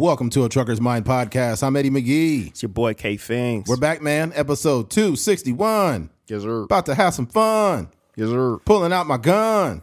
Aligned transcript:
Welcome 0.00 0.30
to 0.30 0.44
a 0.44 0.48
Trucker's 0.48 0.80
Mind 0.80 1.04
podcast. 1.04 1.62
I'm 1.62 1.76
Eddie 1.76 1.90
McGee. 1.90 2.46
It's 2.48 2.62
your 2.62 2.70
boy 2.70 2.94
K 2.94 3.18
Fings. 3.18 3.68
We're 3.68 3.76
back, 3.76 4.00
man. 4.00 4.32
Episode 4.34 4.88
261. 4.88 6.08
Yes, 6.26 6.40
sir. 6.40 6.62
About 6.62 6.86
to 6.86 6.94
have 6.94 7.12
some 7.12 7.26
fun. 7.26 7.90
Yes, 8.16 8.30
sir. 8.30 8.56
Pulling 8.64 8.94
out 8.94 9.06
my 9.06 9.18
gun. 9.18 9.82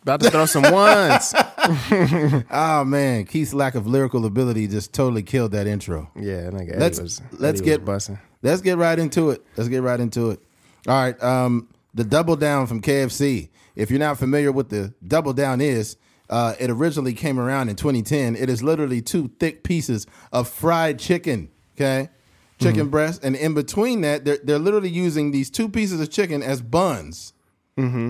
About 0.00 0.20
to 0.22 0.30
throw 0.30 0.46
some 0.46 0.62
ones. 0.72 1.34
Oh, 2.50 2.82
man. 2.86 3.26
Keith's 3.26 3.52
lack 3.52 3.74
of 3.74 3.86
lyrical 3.86 4.24
ability 4.24 4.68
just 4.68 4.94
totally 4.94 5.22
killed 5.22 5.52
that 5.52 5.66
intro. 5.66 6.10
yeah. 6.16 6.48
Eddie 6.50 6.72
Let's- 6.78 6.98
was, 6.98 7.20
let's 7.32 7.42
Eddie 7.42 7.50
was 7.50 7.60
get- 7.60 7.84
bussing. 7.84 8.18
Let's 8.40 8.62
get 8.62 8.78
right 8.78 8.98
into 8.98 9.32
it. 9.32 9.44
Let's 9.54 9.68
get 9.68 9.82
right 9.82 10.00
into 10.00 10.30
it. 10.30 10.40
All 10.88 10.94
right. 10.94 11.22
Um, 11.22 11.68
the 11.92 12.04
double 12.04 12.36
down 12.36 12.68
from 12.68 12.80
KFC. 12.80 13.50
If 13.76 13.90
you're 13.90 14.00
not 14.00 14.16
familiar 14.18 14.50
with 14.50 14.70
the 14.70 14.94
double 15.06 15.34
down 15.34 15.60
is, 15.60 15.98
uh, 16.30 16.54
it 16.58 16.70
originally 16.70 17.12
came 17.12 17.38
around 17.38 17.68
in 17.68 17.76
2010. 17.76 18.36
It 18.36 18.48
is 18.48 18.62
literally 18.62 19.02
two 19.02 19.28
thick 19.38 19.62
pieces 19.62 20.06
of 20.32 20.48
fried 20.48 20.98
chicken. 20.98 21.50
Okay. 21.76 22.08
Chicken 22.60 22.88
breast. 22.88 23.22
And 23.24 23.36
in 23.36 23.52
between 23.52 24.00
that, 24.02 24.24
they're, 24.24 24.38
they're 24.42 24.58
literally 24.58 24.88
using 24.88 25.32
these 25.32 25.50
two 25.50 25.68
pieces 25.68 26.00
of 26.00 26.10
chicken 26.10 26.42
as 26.42 26.62
buns. 26.62 27.32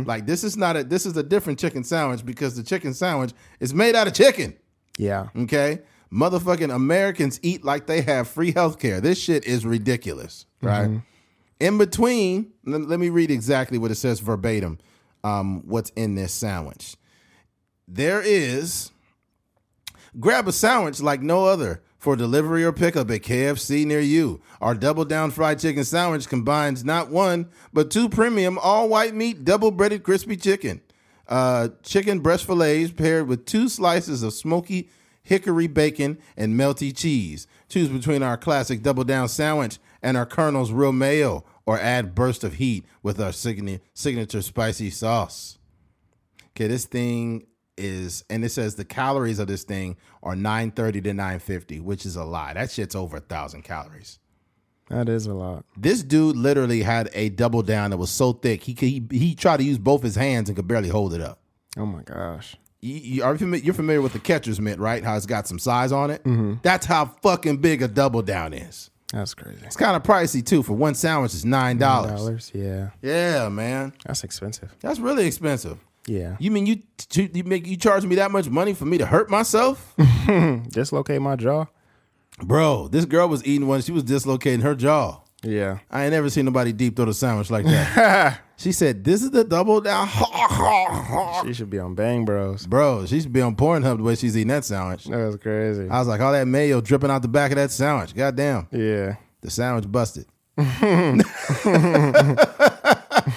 Like 0.05 0.27
this 0.27 0.45
is 0.45 0.57
not 0.57 0.77
a 0.77 0.85
this 0.85 1.07
is 1.07 1.17
a 1.17 1.23
different 1.23 1.59
chicken 1.59 1.83
sandwich 1.85 2.25
because 2.25 2.55
the 2.55 2.63
chicken 2.63 2.93
sandwich 2.93 3.33
is 3.61 3.73
made 3.73 3.97
out 3.97 4.07
of 4.07 4.13
chicken. 4.13 4.55
Yeah. 4.99 5.29
Okay. 5.35 5.81
Motherfucking 6.13 6.73
Americans 6.73 7.41
eat 7.43 7.65
like 7.65 7.87
they 7.87 8.03
have 8.03 8.29
free 8.29 8.53
health 8.53 8.79
care. 8.79 9.01
This 9.01 9.19
shit 9.19 9.45
is 9.47 9.65
ridiculous, 9.67 10.47
right? 10.63 11.01
In 11.59 11.79
between, 11.79 12.53
let, 12.65 12.83
let 12.83 13.01
me 13.01 13.09
read 13.09 13.31
exactly 13.31 13.79
what 13.79 13.91
it 13.91 13.95
says 13.97 14.21
verbatim, 14.21 14.79
um, 15.25 15.67
what's 15.67 15.91
in 15.91 16.15
this 16.15 16.33
sandwich. 16.33 16.97
There 17.87 18.23
is 18.23 18.91
grab 20.19 20.49
a 20.49 20.53
sandwich 20.53 21.01
like 21.01 21.21
no 21.21 21.45
other 21.45 21.83
for 21.99 22.17
delivery 22.17 22.65
or 22.65 22.73
pickup 22.73 23.11
at 23.11 23.23
KFC 23.23 23.87
near 23.87 24.01
you. 24.01 24.41
Our 24.61 24.75
double 24.75 25.05
down 25.05 25.31
fried 25.31 25.59
chicken 25.59 25.85
sandwich 25.85 26.29
combines 26.29 26.85
not 26.85 27.11
one, 27.11 27.49
but 27.73 27.91
two 27.91 28.09
premium 28.09 28.59
all 28.59 28.89
white 28.89 29.15
meat 29.15 29.45
double 29.45 29.71
breaded 29.71 30.03
crispy 30.03 30.37
chicken. 30.37 30.81
Uh, 31.27 31.69
chicken 31.83 32.21
breast 32.21 32.45
fillets 32.45 32.93
paired 32.93 33.27
with 33.27 33.47
two 33.47 33.69
slices 33.69 34.23
of 34.23 34.35
smoky 34.35 34.91
hickory 35.23 35.67
bacon 35.67 36.19
and 36.37 36.59
melty 36.59 36.95
cheese. 36.95 37.47
Choose 37.69 37.89
between 37.89 38.23
our 38.23 38.37
classic 38.37 38.83
double 38.83 39.05
down 39.05 39.29
sandwich 39.29 39.79
and 40.03 40.17
our 40.17 40.27
Colonel's 40.27 40.71
real 40.71 40.93
mayo, 40.93 41.45
or 41.65 41.81
add 41.81 42.15
burst 42.15 42.45
of 42.45 42.55
heat 42.55 42.85
with 43.03 43.19
our 43.19 43.33
signature 43.33 43.83
signature 43.95 44.43
spicy 44.43 44.91
sauce. 44.91 45.59
Okay, 46.51 46.67
this 46.67 46.85
thing 46.85 47.47
is, 47.77 48.25
and 48.31 48.45
it 48.45 48.51
says 48.51 48.75
the 48.77 48.85
calories 48.85 49.39
of 49.39 49.49
this 49.49 49.65
thing 49.65 49.97
are 50.23 50.35
930 50.37 51.01
to 51.03 51.15
950, 51.15 51.81
which 51.81 52.07
is 52.07 52.17
a 52.17 52.25
lie. 52.25 52.53
That 52.55 52.71
shit's 52.71 52.95
over 52.95 53.17
a 53.19 53.21
thousand 53.21 53.63
calories. 53.63 54.19
That 54.91 55.09
is 55.09 55.27
a 55.27 55.35
lot. 55.35 55.65
This 55.77 56.03
dude 56.03 56.37
literally 56.37 56.83
had 56.83 57.09
a 57.15 57.31
double 57.31 57.63
down 57.63 57.91
that 57.91 57.97
was 57.97 58.11
so 58.11 58.33
thick 58.35 58.63
he 58.63 58.75
could, 58.75 58.89
he, 58.89 59.03
he 59.11 59.35
tried 59.35 59.57
to 59.59 59.65
use 59.65 59.79
both 59.79 60.03
his 60.03 60.15
hands 60.15 60.49
and 60.49 60.57
could 60.57 60.69
barely 60.69 60.91
hold 60.91 61.15
it 61.15 61.21
up. 61.23 61.41
Oh 61.77 61.87
my 61.87 62.03
gosh. 62.03 62.57
You, 62.81 62.95
you, 62.95 63.25
are 63.25 63.33
you 63.33 63.39
familiar, 63.39 63.65
you're 63.65 63.75
familiar 63.75 64.03
with 64.03 64.13
the 64.13 64.19
catcher's 64.19 64.61
mitt, 64.61 64.79
right? 64.79 65.03
How 65.03 65.17
it's 65.17 65.25
got 65.25 65.49
some 65.49 65.59
size 65.59 65.91
on 65.91 66.11
it. 66.11 66.23
Mm-hmm. 66.25 66.55
That's 66.63 66.85
how 66.85 67.07
fucking 67.23 67.59
big 67.59 67.81
a 67.83 67.89
double 67.89 68.21
down 68.21 68.53
is. 68.53 68.91
That's 69.11 69.33
crazy. 69.33 69.65
It's 69.65 69.77
kind 69.77 69.97
of 69.97 70.03
pricey 70.03 70.45
too. 70.45 70.63
For 70.63 70.73
one 70.75 70.95
sandwich, 70.95 71.33
it's 71.35 71.45
nine. 71.45 71.79
Dollars. 71.79 72.51
Yeah. 72.53 72.91
Yeah, 73.01 73.49
man, 73.49 73.93
That's 74.05 74.23
expensive. 74.25 74.75
that's 74.81 74.99
really 74.99 75.27
expensive. 75.27 75.79
Yeah. 76.07 76.37
You 76.39 76.51
mean 76.51 76.67
you 76.67 76.83
you 77.15 77.45
make 77.45 77.67
you 77.67 77.77
charge 77.77 78.05
me 78.05 78.17
that 78.17 78.31
much 78.31 78.49
money 78.49 78.75
for 78.75 78.85
me 78.85 78.99
to 78.99 79.07
hurt 79.07 79.31
myself? 79.31 79.95
Dislocate 80.69 81.23
my 81.23 81.37
jaw. 81.37 81.67
Bro, 82.43 82.89
this 82.89 83.05
girl 83.05 83.29
was 83.29 83.45
eating 83.47 83.67
one. 83.69 83.81
She 83.81 83.93
was 83.93 84.03
dislocating 84.03 84.61
her 84.61 84.75
jaw. 84.75 85.21
Yeah. 85.43 85.79
I 85.91 86.05
ain't 86.05 86.13
never 86.13 86.31
seen 86.31 86.47
nobody 86.47 86.73
deep 86.73 86.97
throat 86.97 87.09
a 87.09 87.15
sandwich 87.15 87.51
like 87.51 87.65
that. 87.67 88.41
she 88.57 88.73
said, 88.73 89.05
"This 89.05 89.23
is 89.23 89.31
the 89.31 89.45
double 89.45 89.81
down." 89.81 90.09
She 91.45 91.53
should 91.53 91.69
be 91.69 91.79
on 91.79 91.95
Bang 91.95 92.25
Bros. 92.25 92.67
Bro, 92.67 93.07
she 93.07 93.21
should 93.21 93.33
be 93.33 93.43
on 93.43 93.55
Pornhub 93.55 93.99
the 93.99 94.03
way 94.03 94.15
she's 94.15 94.37
eating 94.37 94.49
that 94.49 94.65
sandwich. 94.65 95.05
That 95.05 95.17
was 95.17 95.37
crazy. 95.37 95.89
I 95.91 95.99
was 95.99 96.09
like, 96.09 96.21
all 96.21 96.33
that 96.33 96.47
mayo 96.47 96.81
dripping 96.81 97.11
out 97.11 97.21
the 97.21 97.29
back 97.29 97.51
of 97.51 97.57
that 97.57 97.71
sandwich. 97.71 98.15
Goddamn, 98.15 98.69
yeah. 98.73 99.17
the 99.43 99.51
sandwich 99.51 99.91
busted. 99.91 100.27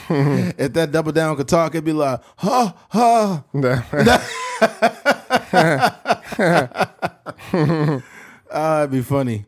if 0.57 0.73
that 0.73 0.91
double 0.91 1.11
down 1.11 1.35
could 1.35 1.47
talk, 1.47 1.75
it'd 1.75 1.85
be 1.85 1.93
like, 1.93 2.21
ha 2.37 2.75
ha. 2.89 3.43
Ah, 8.49 8.79
it'd 8.79 8.91
be 8.91 9.01
funny. 9.01 9.45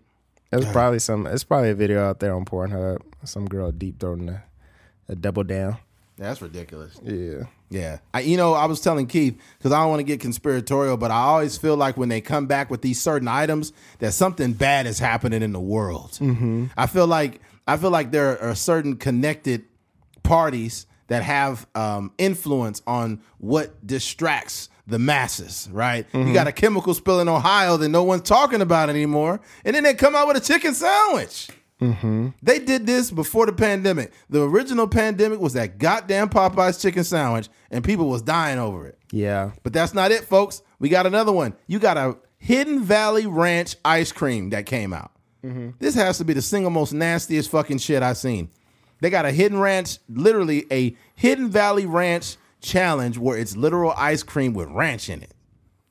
It's 0.51 0.69
probably 0.71 0.99
some. 0.99 1.25
It's 1.25 1.45
probably 1.45 1.69
a 1.69 1.75
video 1.75 2.03
out 2.03 2.19
there 2.19 2.35
on 2.35 2.43
Pornhub. 2.43 3.01
Some 3.23 3.47
girl 3.47 3.71
deep 3.71 3.97
throating 3.97 4.29
a, 4.29 4.43
a 5.07 5.15
double 5.15 5.43
down. 5.43 5.77
That's 6.17 6.41
ridiculous. 6.41 6.99
Yeah. 7.01 7.43
Yeah. 7.69 7.99
I, 8.13 8.21
you 8.21 8.35
know, 8.35 8.53
I 8.53 8.65
was 8.65 8.81
telling 8.81 9.07
Keith, 9.07 9.39
because 9.57 9.71
I 9.71 9.79
don't 9.79 9.89
want 9.89 10.01
to 10.01 10.03
get 10.03 10.19
conspiratorial, 10.19 10.97
but 10.97 11.11
I 11.11 11.21
always 11.21 11.57
feel 11.57 11.77
like 11.77 11.95
when 11.95 12.09
they 12.09 12.19
come 12.19 12.45
back 12.45 12.69
with 12.69 12.81
these 12.81 13.01
certain 13.01 13.29
items, 13.29 13.71
that 13.99 14.13
something 14.13 14.51
bad 14.53 14.85
is 14.85 14.99
happening 14.99 15.41
in 15.41 15.53
the 15.53 15.61
world. 15.61 16.11
Mm-hmm. 16.13 16.65
I 16.75 16.87
feel 16.87 17.07
like 17.07 17.39
I 17.67 17.77
feel 17.77 17.91
like 17.91 18.11
there 18.11 18.41
are 18.41 18.55
certain 18.55 18.97
connected 18.97 19.63
parties 20.29 20.85
that 21.07 21.23
have 21.23 21.67
um, 21.73 22.13
influence 22.19 22.81
on 22.85 23.22
what 23.40 23.85
distracts 23.85 24.69
the 24.85 25.00
masses, 25.00 25.67
right? 25.72 26.06
You 26.13 26.19
mm-hmm. 26.19 26.34
got 26.34 26.47
a 26.47 26.51
chemical 26.51 26.94
spill 26.94 27.19
in 27.19 27.28
Ohio 27.28 27.78
that 27.78 27.90
no 27.90 28.03
one's 28.03 28.22
talking 28.29 28.62
about 28.62 28.89
anymore, 28.89 29.41
and 29.66 29.75
then 29.75 29.84
they 29.84 29.95
come 29.95 30.16
out 30.16 30.28
with 30.28 30.38
a 30.38 30.39
chicken 30.39 30.73
sandwich. 30.73 31.50
Mm-hmm. 31.81 32.29
They 32.44 32.59
did 32.59 32.85
this 32.85 33.09
before 33.09 33.45
the 33.47 33.53
pandemic. 33.53 34.13
The 34.29 34.44
original 34.44 34.88
pandemic 34.88 35.39
was 35.39 35.53
that 35.53 35.78
goddamn 35.78 36.29
Popeyes 36.29 36.79
chicken 36.79 37.03
sandwich, 37.03 37.50
and 37.72 37.84
people 37.84 38.07
was 38.07 38.22
dying 38.22 38.59
over 38.59 38.85
it. 38.85 38.97
Yeah. 39.12 39.51
But 39.63 39.73
that's 39.73 39.94
not 39.94 40.12
it, 40.12 40.25
folks. 40.25 40.62
We 40.78 40.89
got 40.89 41.07
another 41.07 41.31
one. 41.31 41.56
You 41.68 41.79
got 41.79 41.97
a 41.97 42.18
Hidden 42.38 42.84
Valley 42.84 43.25
Ranch 43.25 43.78
ice 43.84 44.12
cream 44.12 44.51
that 44.51 44.66
came 44.66 44.94
out. 44.94 45.12
Mm-hmm. 45.44 45.69
This 45.79 45.95
has 45.95 46.18
to 46.18 46.25
be 46.25 46.34
the 46.34 46.41
single 46.41 46.69
most 46.69 46.94
nastiest 46.94 47.50
fucking 47.50 47.78
shit 47.79 48.03
I've 48.03 48.18
seen. 48.18 48.50
They 49.01 49.09
got 49.09 49.25
a 49.25 49.31
Hidden 49.31 49.59
Ranch, 49.59 49.99
literally 50.09 50.65
a 50.71 50.95
Hidden 51.15 51.49
Valley 51.49 51.85
Ranch 51.85 52.37
challenge 52.61 53.17
where 53.17 53.37
it's 53.37 53.55
literal 53.55 53.93
ice 53.95 54.23
cream 54.23 54.53
with 54.53 54.67
ranch 54.69 55.09
in 55.09 55.21
it. 55.23 55.31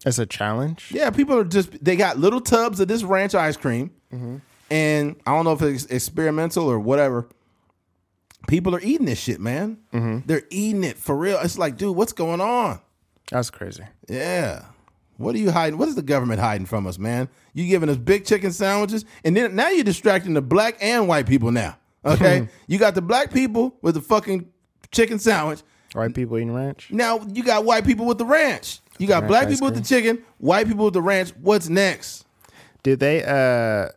It's 0.05 0.19
a 0.19 0.27
challenge. 0.27 0.91
Yeah, 0.93 1.11
people 1.11 1.37
are 1.37 1.45
just 1.45 1.83
they 1.85 1.97
got 1.97 2.19
little 2.19 2.41
tubs 2.41 2.79
of 2.81 2.89
this 2.89 3.03
ranch 3.03 3.35
ice 3.35 3.57
cream, 3.57 3.91
and 4.71 5.17
I 5.27 5.33
don't 5.33 5.45
know 5.45 5.53
if 5.53 5.63
it's 5.63 5.87
experimental 5.87 6.69
or 6.69 6.79
whatever. 6.79 7.29
People 8.47 8.75
are 8.75 8.81
eating 8.81 9.07
this 9.07 9.19
shit, 9.19 9.41
man. 9.41 9.79
Mm-hmm. 9.93 10.27
They're 10.27 10.45
eating 10.51 10.85
it 10.85 10.97
for 10.97 11.17
real. 11.17 11.39
It's 11.43 11.59
like, 11.59 11.77
dude, 11.77 11.97
what's 11.97 12.13
going 12.13 12.41
on? 12.41 12.81
That's 13.31 13.51
crazy. 13.51 13.85
Yeah. 14.09 14.67
What 15.17 15.35
are 15.35 15.39
you 15.39 15.51
hiding? 15.51 15.79
What 15.79 15.89
is 15.89 15.97
the 15.97 16.03
government 16.03 16.41
hiding 16.41 16.67
from 16.67 16.87
us, 16.87 16.99
man? 16.99 17.29
You 17.53 17.67
giving 17.67 17.89
us 17.89 17.97
big 17.97 18.25
chicken 18.25 18.53
sandwiches, 18.53 19.05
and 19.25 19.37
then 19.37 19.57
now 19.57 19.69
you're 19.69 19.85
distracting 19.85 20.35
the 20.35 20.41
black 20.41 20.77
and 20.81 21.09
white 21.09 21.27
people. 21.27 21.51
Now, 21.51 21.77
okay, 22.15 22.49
you 22.67 22.79
got 22.79 22.95
the 22.95 23.03
black 23.03 23.33
people 23.33 23.77
with 23.83 23.95
the 23.95 24.01
fucking 24.01 24.49
chicken 24.91 25.19
sandwich. 25.19 25.61
White 25.95 26.15
people 26.15 26.37
eating 26.37 26.53
ranch. 26.53 26.91
Now 26.91 27.21
you 27.33 27.43
got 27.43 27.65
white 27.65 27.85
people 27.87 28.05
with 28.07 28.19
the 28.19 28.27
ranch. 28.27 28.81
You 28.99 29.07
got 29.07 29.23
Ranch 29.23 29.29
black 29.29 29.47
ice 29.49 29.55
people 29.55 29.69
with 29.69 29.77
the 29.77 29.83
chicken, 29.89 30.23
white 30.39 30.67
people 30.67 30.85
with 30.87 30.95
the 30.95 31.03
ranch. 31.03 31.31
What's 31.41 31.69
next? 31.69 32.27
Do 32.83 32.95
they 32.97 33.23
uh 33.25 33.89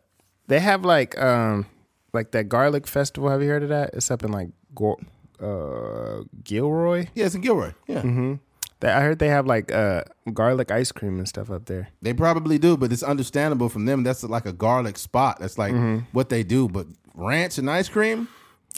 they 0.48 0.60
have 0.60 0.86
like 0.86 1.18
um 1.20 1.66
like 2.14 2.32
that 2.32 2.48
garlic 2.50 2.88
festival? 2.88 3.30
Have 3.30 3.42
you 3.42 3.50
heard 3.50 3.64
of 3.64 3.70
that? 3.70 3.92
It's 3.94 4.10
up 4.12 4.24
in 4.24 4.32
like 4.32 4.50
Go- 4.76 5.00
uh 5.42 6.24
Gilroy. 6.44 7.08
Yeah, 7.16 7.26
it's 7.26 7.36
in 7.36 7.42
Gilroy. 7.42 7.74
Yeah. 7.88 8.36
That 8.80 8.98
I 8.98 9.02
heard 9.02 9.20
they 9.20 9.28
have 9.28 9.46
like 9.46 9.72
uh 9.72 10.04
garlic 10.34 10.72
ice 10.72 10.92
cream 10.92 11.18
and 11.20 11.28
stuff 11.28 11.52
up 11.52 11.66
there. 11.66 11.90
They 12.02 12.14
probably 12.14 12.58
do, 12.58 12.78
but 12.78 12.92
it's 12.92 13.04
understandable 13.04 13.70
from 13.70 13.86
them. 13.86 14.04
That's 14.04 14.24
like 14.24 14.46
a 14.46 14.54
garlic 14.54 14.98
spot. 14.98 15.40
That's 15.40 15.58
like 15.58 15.74
what 16.14 16.30
they 16.30 16.44
do. 16.44 16.68
But 16.68 16.88
ranch 17.14 17.58
and 17.58 17.70
ice 17.70 17.90
cream. 17.90 18.28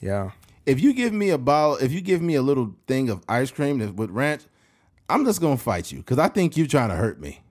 Yeah. 0.01 0.31
If 0.65 0.79
you 0.81 0.93
give 0.93 1.13
me 1.13 1.29
a 1.29 1.37
bottle, 1.37 1.77
if 1.77 1.91
you 1.91 2.01
give 2.01 2.21
me 2.21 2.35
a 2.35 2.41
little 2.41 2.75
thing 2.87 3.09
of 3.09 3.21
ice 3.27 3.51
cream 3.51 3.95
with 3.95 4.09
ranch, 4.09 4.43
I'm 5.09 5.25
just 5.25 5.41
gonna 5.41 5.57
fight 5.57 5.91
you 5.91 5.99
because 5.99 6.19
I 6.19 6.27
think 6.29 6.55
you're 6.55 6.67
trying 6.67 6.89
to 6.89 6.95
hurt 6.95 7.19
me. 7.19 7.41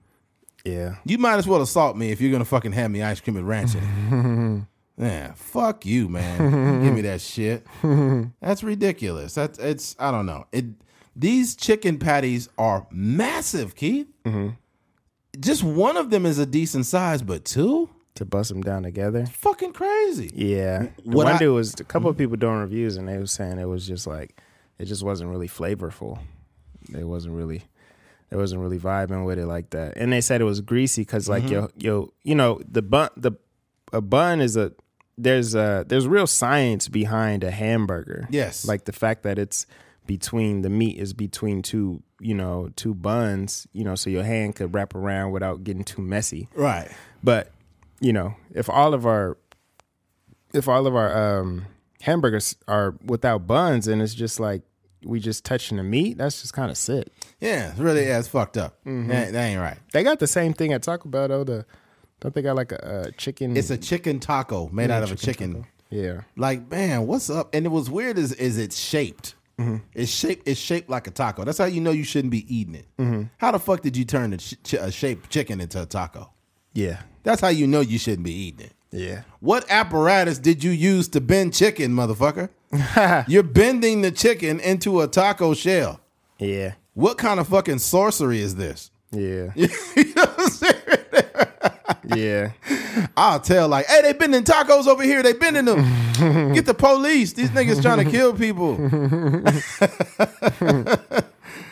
Yeah. 0.65 0.95
You 1.05 1.17
might 1.17 1.35
as 1.35 1.47
well 1.47 1.61
assault 1.61 1.95
me 1.97 2.11
if 2.11 2.21
you're 2.21 2.31
gonna 2.31 2.45
fucking 2.45 2.71
have 2.71 2.89
me 2.89 3.03
ice 3.03 3.19
cream 3.19 3.35
with 3.35 3.45
ranch 3.45 3.75
in 3.75 3.83
it. 3.83 4.67
Yeah, 4.97 5.33
fuck 5.33 5.85
you, 5.85 6.07
man. 6.07 6.83
Give 6.83 6.93
me 6.93 7.01
that 7.01 7.19
shit. 7.19 7.65
That's 8.41 8.63
ridiculous. 8.63 9.33
That's 9.33 9.57
it's 9.57 9.95
I 9.97 10.11
don't 10.11 10.27
know. 10.27 10.45
It 10.51 10.65
these 11.15 11.55
chicken 11.55 11.97
patties 11.97 12.49
are 12.57 12.85
massive, 12.91 13.75
Keith. 13.75 14.07
Mm-hmm. 14.23 14.49
Just 15.39 15.63
one 15.63 15.97
of 15.97 16.11
them 16.11 16.25
is 16.25 16.37
a 16.37 16.45
decent 16.45 16.85
size, 16.85 17.23
but 17.23 17.43
two, 17.43 17.89
To 18.15 18.25
bust 18.25 18.49
them 18.49 18.61
down 18.61 18.83
together. 18.83 19.25
fucking 19.25 19.73
crazy. 19.73 20.31
Yeah. 20.35 20.83
Mm, 20.83 20.95
the 20.97 21.01
What 21.09 21.25
one 21.25 21.35
I- 21.35 21.37
dude 21.39 21.55
was 21.55 21.73
a 21.79 21.83
couple 21.83 22.09
of 22.09 22.15
mm. 22.15 22.19
people 22.19 22.37
doing 22.37 22.57
reviews 22.57 22.95
and 22.95 23.07
they 23.07 23.17
was 23.17 23.31
saying 23.31 23.57
it 23.57 23.65
was 23.65 23.87
just 23.87 24.05
like 24.05 24.39
it 24.77 24.85
just 24.85 25.03
wasn't 25.03 25.29
really 25.29 25.47
flavorful. 25.47 26.19
It 26.95 27.05
wasn't 27.05 27.35
really 27.35 27.63
it 28.29 28.35
wasn't 28.37 28.61
really 28.61 28.79
vibing 28.79 29.25
with 29.25 29.37
it 29.37 29.45
like 29.45 29.69
that, 29.71 29.93
and 29.95 30.11
they 30.11 30.19
said 30.19 30.41
it 30.41 30.45
was 30.45 30.59
greasy 30.59 31.03
because 31.03 31.29
like 31.29 31.43
mm-hmm. 31.43 31.53
yo 31.53 31.69
yo 31.77 32.13
you 32.23 32.33
know 32.33 32.59
the 32.67 32.81
bun 32.81 33.09
the 33.15 33.33
a 33.93 34.01
bun 34.01 34.41
is 34.41 34.57
a 34.57 34.73
there's 35.17 35.53
a 35.53 35.85
there's 35.87 36.07
real 36.07 36.27
science 36.27 36.87
behind 36.89 37.43
a 37.43 37.51
hamburger. 37.51 38.27
Yes. 38.31 38.67
like 38.67 38.85
the 38.85 38.91
fact 38.91 39.23
that 39.23 39.37
it's 39.37 39.67
between 40.07 40.63
the 40.63 40.69
meat 40.69 40.97
is 40.97 41.13
between 41.13 41.61
two 41.61 42.01
you 42.19 42.33
know 42.33 42.69
two 42.75 42.93
buns 42.93 43.67
you 43.71 43.83
know 43.83 43.95
so 43.95 44.09
your 44.09 44.23
hand 44.23 44.55
could 44.55 44.73
wrap 44.73 44.95
around 44.95 45.31
without 45.31 45.63
getting 45.63 45.83
too 45.83 46.01
messy. 46.01 46.49
Right. 46.55 46.91
But 47.23 47.52
you 48.03 48.11
know, 48.13 48.35
if 48.53 48.69
all 48.69 48.93
of 48.93 49.05
our 49.07 49.37
if 50.53 50.67
all 50.67 50.85
of 50.85 50.95
our 50.95 51.39
um, 51.39 51.65
hamburgers 52.01 52.55
are 52.67 52.95
without 53.05 53.47
buns, 53.47 53.87
and 53.87 54.01
it's 54.01 54.13
just 54.13 54.39
like 54.39 54.61
we 55.03 55.19
just 55.19 55.43
touching 55.43 55.77
the 55.77 55.83
meat, 55.83 56.17
that's 56.17 56.41
just 56.41 56.53
kind 56.53 56.69
of 56.69 56.77
sick. 56.77 57.07
Yeah, 57.39 57.71
it's 57.71 57.79
really 57.79 58.05
yeah, 58.05 58.19
it's 58.19 58.27
fucked 58.27 58.57
up. 58.57 58.77
Mm-hmm. 58.85 59.07
That, 59.09 59.31
that 59.33 59.43
ain't 59.45 59.59
right. 59.61 59.77
They 59.93 60.03
got 60.03 60.19
the 60.19 60.27
same 60.27 60.53
thing 60.53 60.73
at 60.73 60.83
Taco 60.83 61.09
Bell 61.09 61.27
though. 61.29 61.43
The 61.43 61.65
don't 62.19 62.33
they 62.35 62.41
got 62.41 62.55
like 62.55 62.71
a, 62.71 63.05
a 63.07 63.11
chicken? 63.13 63.57
It's 63.57 63.69
a 63.69 63.77
chicken 63.77 64.19
taco 64.19 64.69
made 64.69 64.91
out 64.91 65.03
of 65.03 65.11
a 65.11 65.15
chicken. 65.15 65.65
yeah, 65.89 66.21
Like, 66.37 66.69
man, 66.71 67.05
what's 67.07 67.29
up? 67.29 67.53
And 67.53 67.65
it 67.65 67.69
was 67.69 67.89
weird 67.89 68.17
is 68.17 68.31
is 68.33 68.57
it's 68.57 68.77
shaped. 68.77 69.35
Mm-hmm. 69.59 69.77
It's 69.93 70.11
shaped. 70.11 70.47
It's 70.47 70.59
shaped 70.59 70.89
like 70.89 71.07
a 71.07 71.11
taco. 71.11 71.43
That's 71.45 71.57
how 71.57 71.65
you 71.65 71.79
know 71.81 71.91
you 71.91 72.03
shouldn't 72.03 72.31
be 72.31 72.45
eating 72.53 72.75
it. 72.75 72.85
Mm-hmm. 72.97 73.23
How 73.37 73.51
the 73.51 73.59
fuck 73.59 73.81
did 73.81 73.95
you 73.97 74.03
turn 74.05 74.33
a, 74.33 74.37
ch- 74.37 74.73
a 74.73 74.91
shaped 74.91 75.29
chicken 75.29 75.61
into 75.61 75.81
a 75.81 75.85
taco? 75.85 76.29
yeah, 76.73 77.01
That's 77.23 77.41
how 77.41 77.47
you 77.49 77.67
know 77.67 77.79
you 77.81 77.97
shouldn't 77.97 78.23
be 78.23 78.33
eating 78.33 78.67
it. 78.67 78.73
yeah. 78.91 79.21
What 79.39 79.65
apparatus 79.69 80.39
did 80.39 80.63
you 80.63 80.71
use 80.71 81.07
to 81.09 81.21
bend 81.21 81.53
chicken, 81.53 81.91
motherfucker? 81.93 82.49
You're 83.27 83.43
bending 83.43 84.01
the 84.01 84.11
chicken 84.11 84.59
into 84.59 85.01
a 85.01 85.07
taco 85.07 85.53
shell. 85.53 85.99
Yeah, 86.39 86.73
What 86.93 87.17
kind 87.17 87.39
of 87.39 87.47
fucking 87.47 87.79
sorcery 87.79 88.39
is 88.41 88.55
this? 88.55 88.91
yeah, 89.11 89.51
you 89.55 89.67
know 90.15 90.25
I'm 90.37 90.49
saying? 90.49 90.81
yeah. 92.15 92.51
I'll 93.15 93.39
tell 93.39 93.67
like, 93.67 93.85
hey, 93.85 94.01
they 94.01 94.13
bending 94.13 94.43
tacos 94.43 94.87
over 94.87 95.03
here. 95.03 95.21
They 95.23 95.33
bending 95.33 95.65
them. 95.65 95.83
Get 96.53 96.65
the 96.65 96.73
police. 96.73 97.33
These 97.33 97.51
niggas 97.51 97.81
trying 97.81 98.03
to 98.03 98.09
kill 98.11 98.33
people. 98.33 98.73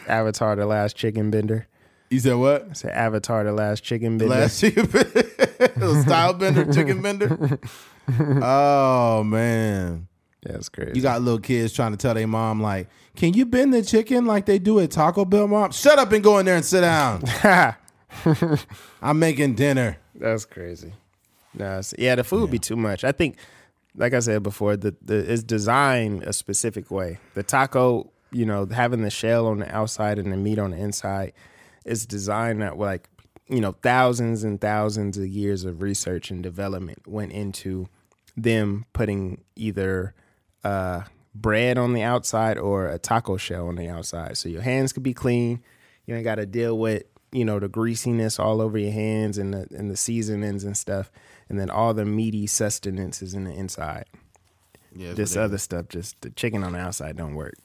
Avatar: 0.08 0.56
The 0.56 0.66
Last 0.66 0.96
Chicken 0.96 1.32
Bender. 1.32 1.68
You 2.10 2.20
said 2.20 2.36
what? 2.36 2.68
I 2.70 2.74
said 2.74 2.92
Avatar: 2.92 3.44
The 3.44 3.54
Last 3.54 3.84
Chicken 3.84 4.18
Bender. 4.18 4.34
Last 4.36 4.60
chicken 4.60 4.86
bender, 4.86 5.24
style 6.02 6.34
bender, 6.34 6.72
chicken 6.74 7.02
bender. 7.04 7.60
Oh 8.42 9.24
man, 9.24 10.08
yeah, 10.46 10.56
it's 10.56 10.70
crazy. 10.70 10.94
you 10.96 11.02
got 11.02 11.22
little 11.22 11.40
kids 11.40 11.74
trying 11.74 11.92
to 11.92 11.98
tell 11.98 12.14
their 12.14 12.28
mom 12.28 12.62
like, 12.62 12.90
"Can 13.16 13.34
you 13.34 13.46
bend 13.46 13.74
the 13.74 13.84
chicken 13.84 14.26
like 14.26 14.46
they 14.46 14.60
do 14.60 14.80
at 14.80 14.92
Taco 14.92 15.26
Bell?" 15.26 15.48
Mom, 15.48 15.72
shut 15.72 16.00
up 16.00 16.12
and 16.12 16.24
go 16.24 16.40
in 16.40 16.46
there 16.46 16.56
and 16.56 16.66
sit 16.66 16.82
down. 16.82 17.24
I'm 19.02 19.20
making 19.20 19.56
dinner. 19.56 19.98
That's 20.16 20.46
crazy. 20.46 20.94
No, 21.54 21.82
yeah, 21.98 22.16
the 22.16 22.24
food 22.24 22.42
would 22.42 22.52
be 22.52 22.60
too 22.60 22.76
much. 22.76 23.04
I 23.04 23.12
think, 23.12 23.38
like 23.96 24.14
I 24.14 24.20
said 24.20 24.44
before, 24.44 24.78
the, 24.78 24.96
the 25.02 25.32
it's 25.32 25.44
designed 25.44 26.24
a 26.24 26.34
specific 26.34 26.90
way. 26.92 27.20
The 27.34 27.44
taco, 27.44 28.12
you 28.32 28.46
know, 28.46 28.66
having 28.66 29.02
the 29.02 29.10
shell 29.10 29.48
on 29.48 29.60
the 29.60 29.76
outside 29.76 30.18
and 30.18 30.32
the 30.32 30.38
meat 30.38 30.60
on 30.60 30.72
the 30.72 30.78
inside, 30.78 31.34
is 31.86 32.06
designed 32.06 32.62
that 32.62 32.78
like, 32.78 33.10
you 33.52 33.60
know, 33.60 33.74
thousands 33.84 34.44
and 34.44 34.60
thousands 34.60 35.18
of 35.18 35.28
years 35.28 35.66
of 35.66 35.82
research 35.82 36.32
and 36.32 36.42
development 36.42 37.06
went 37.06 37.34
into 37.34 37.88
them 38.38 38.86
putting 38.94 39.44
either 39.58 40.16
uh, 40.64 41.02
bread 41.36 41.78
on 41.78 41.94
the 41.94 42.02
outside 42.02 42.58
or 42.58 42.88
a 42.88 42.98
taco 42.98 43.36
shell 43.38 43.68
on 43.68 43.76
the 43.76 43.90
outside, 43.90 44.38
so 44.38 44.48
your 44.50 44.62
hands 44.62 44.94
could 44.94 45.04
be 45.04 45.14
clean. 45.14 45.62
You 46.06 46.16
ain't 46.16 46.24
got 46.24 46.36
to 46.36 46.46
deal 46.46 46.78
with 46.78 47.04
you 47.34 47.46
know 47.46 47.60
the 47.60 47.70
greasiness 47.70 48.40
all 48.40 48.62
over 48.62 48.78
your 48.78 48.92
hands 48.92 49.38
and 49.38 49.54
the 49.54 49.68
and 49.78 49.92
the 49.92 49.98
seasonings 49.98 50.64
and 50.64 50.76
stuff, 50.76 51.12
and 51.50 51.60
then 51.60 51.70
all 51.70 51.94
the 51.94 52.06
meaty 52.06 52.48
sustenance 52.48 53.22
is 53.22 53.34
in 53.34 53.44
the 53.44 53.52
inside. 53.52 54.06
Yeah, 54.94 55.14
This 55.14 55.38
other 55.38 55.58
stuff, 55.58 55.88
just 55.90 56.20
the 56.22 56.30
chicken 56.32 56.64
on 56.64 56.74
the 56.74 56.80
outside, 56.80 57.16
don't 57.16 57.36
work. 57.36 57.56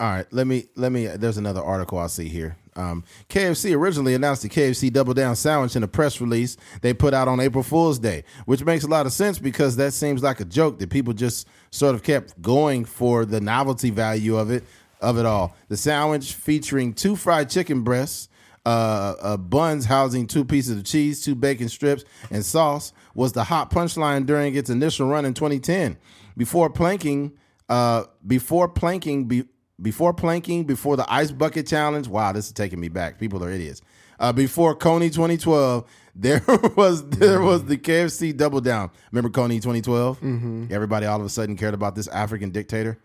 All 0.00 0.08
right, 0.08 0.26
let 0.32 0.46
me 0.46 0.64
let 0.74 0.90
me. 0.90 1.06
There's 1.06 1.38
another 1.38 1.62
article 1.62 1.98
I 1.98 2.08
see 2.08 2.28
here. 2.28 2.56
Um, 2.76 3.04
KFC 3.28 3.76
originally 3.76 4.14
announced 4.14 4.42
the 4.42 4.48
KFC 4.48 4.92
Double 4.92 5.14
Down 5.14 5.36
sandwich 5.36 5.76
in 5.76 5.84
a 5.84 5.88
press 5.88 6.20
release 6.20 6.56
they 6.80 6.92
put 6.92 7.14
out 7.14 7.28
on 7.28 7.38
April 7.38 7.62
Fool's 7.62 8.00
Day, 8.00 8.24
which 8.46 8.64
makes 8.64 8.82
a 8.82 8.88
lot 8.88 9.06
of 9.06 9.12
sense 9.12 9.38
because 9.38 9.76
that 9.76 9.92
seems 9.92 10.22
like 10.22 10.40
a 10.40 10.44
joke 10.44 10.80
that 10.80 10.90
people 10.90 11.12
just 11.12 11.46
sort 11.70 11.94
of 11.94 12.02
kept 12.02 12.40
going 12.42 12.84
for 12.84 13.24
the 13.24 13.40
novelty 13.40 13.90
value 13.90 14.36
of 14.36 14.50
it 14.50 14.64
of 15.00 15.18
it 15.18 15.26
all. 15.26 15.54
The 15.68 15.76
sandwich 15.76 16.32
featuring 16.32 16.94
two 16.94 17.14
fried 17.14 17.48
chicken 17.48 17.82
breasts, 17.82 18.28
uh, 18.66 19.14
uh, 19.20 19.36
buns 19.36 19.84
housing 19.84 20.26
two 20.26 20.44
pieces 20.44 20.78
of 20.78 20.84
cheese, 20.84 21.22
two 21.22 21.34
bacon 21.34 21.68
strips, 21.68 22.04
and 22.30 22.44
sauce 22.44 22.92
was 23.14 23.32
the 23.32 23.44
hot 23.44 23.70
punchline 23.70 24.26
during 24.26 24.56
its 24.56 24.70
initial 24.70 25.06
run 25.06 25.24
in 25.24 25.34
2010. 25.34 25.96
Before 26.36 26.68
planking, 26.68 27.32
uh, 27.68 28.04
before 28.26 28.68
planking, 28.68 29.26
be, 29.26 29.44
before 29.80 30.14
planking, 30.14 30.64
before 30.64 30.96
the 30.96 31.10
ice 31.12 31.30
bucket 31.30 31.66
challenge. 31.66 32.08
Wow, 32.08 32.32
this 32.32 32.46
is 32.46 32.52
taking 32.52 32.80
me 32.80 32.88
back. 32.88 33.18
People 33.18 33.42
are 33.44 33.50
idiots. 33.50 33.82
Uh, 34.18 34.32
before 34.32 34.76
Kony 34.76 35.12
2012, 35.12 35.84
there 36.14 36.42
was 36.76 37.08
there 37.08 37.40
was 37.40 37.64
the 37.64 37.76
KFC 37.76 38.36
Double 38.36 38.60
Down. 38.60 38.90
Remember 39.10 39.28
Kony 39.28 39.56
2012? 39.56 40.20
Mm-hmm. 40.20 40.66
Everybody 40.70 41.06
all 41.06 41.18
of 41.18 41.26
a 41.26 41.28
sudden 41.28 41.56
cared 41.56 41.74
about 41.74 41.96
this 41.96 42.06
African 42.08 42.50
dictator, 42.50 42.98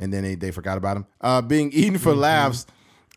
and 0.00 0.12
then 0.12 0.22
they, 0.22 0.34
they 0.34 0.50
forgot 0.50 0.78
about 0.78 0.96
him. 0.96 1.06
Uh, 1.20 1.42
being 1.42 1.70
eaten 1.72 1.98
for 1.98 2.14
laughs 2.14 2.66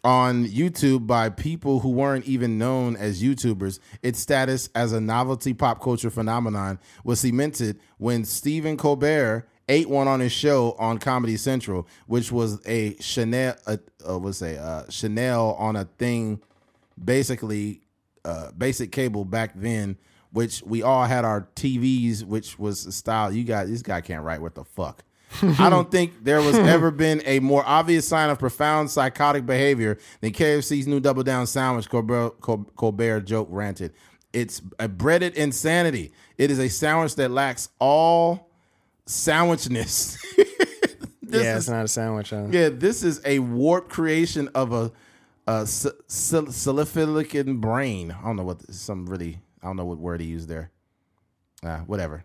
on 0.03 0.45
YouTube 0.45 1.07
by 1.07 1.29
people 1.29 1.79
who 1.79 1.89
weren't 1.89 2.25
even 2.25 2.57
known 2.57 2.95
as 2.95 3.21
YouTubers. 3.21 3.79
Its 4.01 4.19
status 4.19 4.69
as 4.75 4.93
a 4.93 5.01
novelty 5.01 5.53
pop 5.53 5.81
culture 5.81 6.09
phenomenon 6.09 6.79
was 7.03 7.19
cemented 7.19 7.79
when 7.97 8.25
Stephen 8.25 8.77
Colbert 8.77 9.47
ate 9.67 9.89
one 9.89 10.07
on 10.07 10.19
his 10.19 10.31
show 10.31 10.75
on 10.79 10.97
Comedy 10.97 11.37
Central, 11.37 11.87
which 12.07 12.31
was 12.31 12.65
a 12.65 12.95
Chanel, 12.99 13.55
uh, 13.65 13.77
uh, 14.07 14.17
was 14.17 14.41
a 14.41 14.57
uh, 14.59 14.89
Chanel 14.89 15.55
on 15.59 15.75
a 15.75 15.85
thing, 15.97 16.41
basically 17.03 17.81
uh, 18.25 18.51
basic 18.51 18.91
cable 18.91 19.25
back 19.25 19.51
then. 19.55 19.97
Which 20.33 20.61
we 20.63 20.83
all 20.83 21.05
had 21.05 21.23
our 21.23 21.47
TVs, 21.55 22.23
which 22.23 22.59
was 22.59 22.85
a 22.85 22.91
style. 22.91 23.31
You 23.31 23.45
guys, 23.45 23.69
this 23.69 23.81
guy 23.81 24.01
can't 24.01 24.23
write. 24.23 24.41
What 24.41 24.55
the 24.55 24.65
fuck? 24.65 25.03
I 25.59 25.69
don't 25.69 25.89
think 25.89 26.23
there 26.23 26.41
was 26.41 26.55
ever 26.57 26.91
been 26.91 27.21
a 27.25 27.39
more 27.39 27.63
obvious 27.65 28.07
sign 28.07 28.29
of 28.29 28.37
profound 28.37 28.91
psychotic 28.91 29.45
behavior 29.45 29.97
than 30.21 30.31
KFC's 30.31 30.85
new 30.85 30.99
Double 30.99 31.23
Down 31.23 31.47
sandwich. 31.47 31.89
Colbert, 31.89 32.41
Col- 32.41 32.69
Colbert 32.75 33.21
joke 33.21 33.47
ranted. 33.49 33.93
It's 34.33 34.61
a 34.79 34.87
breaded 34.87 35.35
insanity. 35.35 36.11
It 36.37 36.51
is 36.51 36.59
a 36.59 36.69
sandwich 36.69 37.15
that 37.15 37.31
lacks 37.31 37.69
all 37.79 38.46
sandwichness. 39.07 40.17
This 41.29 41.43
yeah, 41.43 41.57
is- 41.57 41.63
it's 41.63 41.69
not 41.69 41.83
a 41.83 41.87
sandwich. 41.89 42.29
Huh? 42.29 42.45
yeah, 42.51 42.69
this 42.69 43.03
is 43.03 43.19
a 43.25 43.39
warped 43.39 43.89
creation 43.89 44.47
of 44.55 44.71
a, 44.71 44.93
sil- 45.67 45.99
siliphilicin 46.07 47.59
brain. 47.59 48.11
I 48.17 48.21
don't 48.25 48.37
know 48.37 48.43
what 48.45 48.73
some 48.73 49.05
really. 49.07 49.41
I 49.61 49.67
don't 49.67 49.75
know 49.75 49.83
what 49.83 49.97
word 49.97 50.21
he 50.21 50.27
used 50.27 50.47
there. 50.47 50.71
Uh, 51.61 51.79
whatever. 51.79 52.23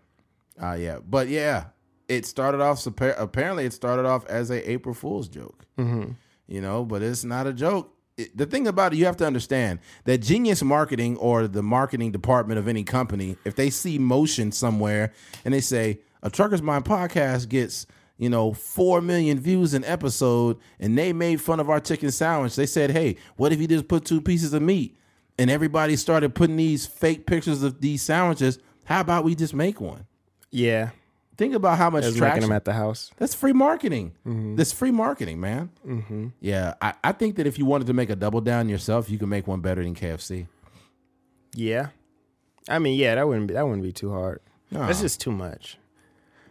Uh, 0.61 0.77
yeah, 0.79 0.99
but 1.05 1.27
yeah, 1.27 1.65
it 2.07 2.25
started 2.25 2.61
off. 2.61 2.85
Apparently, 2.87 3.65
it 3.65 3.73
started 3.73 4.05
off 4.05 4.25
as 4.27 4.49
a 4.51 4.71
April 4.71 4.95
Fool's 4.95 5.27
joke. 5.27 5.65
You 5.77 6.61
know, 6.61 6.85
but 6.85 7.01
it's 7.01 7.25
not 7.25 7.45
a 7.45 7.51
joke. 7.51 7.93
It- 8.15 8.37
the 8.37 8.45
thing 8.45 8.67
about 8.67 8.93
it, 8.93 8.97
you 8.99 9.05
have 9.05 9.17
to 9.17 9.25
understand 9.27 9.79
that 10.05 10.19
genius 10.19 10.63
marketing 10.63 11.17
or 11.17 11.47
the 11.49 11.61
marketing 11.63 12.13
department 12.13 12.57
of 12.57 12.69
any 12.69 12.85
company, 12.85 13.35
if 13.43 13.55
they 13.55 13.69
see 13.69 13.99
motion 13.99 14.53
somewhere 14.53 15.11
and 15.43 15.53
they 15.53 15.59
say 15.61 15.99
a 16.23 16.29
Trucker's 16.31 16.61
Mind 16.63 16.85
podcast 16.85 17.49
gets 17.49 17.85
you 18.17 18.29
know 18.29 18.53
four 18.53 19.01
million 19.01 19.39
views 19.39 19.75
an 19.75 19.83
episode, 19.85 20.57
and 20.79 20.97
they 20.97 21.13
made 21.13 21.39
fun 21.39 21.59
of 21.59 21.69
our 21.69 21.79
chicken 21.79 22.09
sandwich, 22.11 22.55
they 22.55 22.65
said, 22.65 22.89
hey, 22.89 23.17
what 23.35 23.51
if 23.53 23.61
you 23.61 23.67
just 23.67 23.87
put 23.87 24.05
two 24.05 24.21
pieces 24.21 24.53
of 24.53 24.61
meat? 24.63 24.97
And 25.37 25.49
everybody 25.51 25.95
started 25.95 26.33
putting 26.35 26.57
these 26.57 26.85
fake 26.87 27.25
pictures 27.25 27.63
of 27.63 27.81
these 27.81 28.01
sandwiches. 28.01 28.59
How 28.85 29.01
about 29.01 29.23
we 29.23 29.35
just 29.35 29.53
make 29.53 29.81
one? 29.81 30.05
Yeah, 30.51 30.91
Think 31.35 31.55
about 31.55 31.79
how 31.79 31.89
much 31.89 32.03
traction. 32.15 32.41
them 32.41 32.51
at 32.51 32.63
the 32.63 32.73
house. 32.73 33.09
That's 33.17 33.33
free 33.33 33.53
marketing. 33.53 34.13
That's 34.55 34.71
free 34.71 34.91
marketing, 34.91 35.39
man. 35.39 35.71
Mm-hmm. 35.85 36.27
Yeah, 36.39 36.75
I, 36.79 36.93
I 37.03 37.11
think 37.11 37.37
that 37.37 37.47
if 37.47 37.57
you 37.57 37.65
wanted 37.65 37.87
to 37.87 37.93
make 37.93 38.11
a 38.11 38.15
double 38.15 38.39
down 38.39 38.69
yourself, 38.69 39.09
you 39.09 39.17
could 39.17 39.29
make 39.29 39.47
one 39.47 39.59
better 39.59 39.83
than 39.83 39.95
KFC. 39.95 40.47
Yeah, 41.55 41.87
I 42.69 42.79
mean, 42.79 42.99
yeah, 42.99 43.15
that 43.15 43.27
wouldn't 43.27 43.47
be 43.47 43.55
that 43.55 43.65
wouldn't 43.65 43.83
be 43.83 43.91
too 43.91 44.11
hard. 44.11 44.41
Nah. 44.69 44.85
That's 44.87 45.01
just 45.01 45.19
too 45.19 45.31
much. 45.31 45.77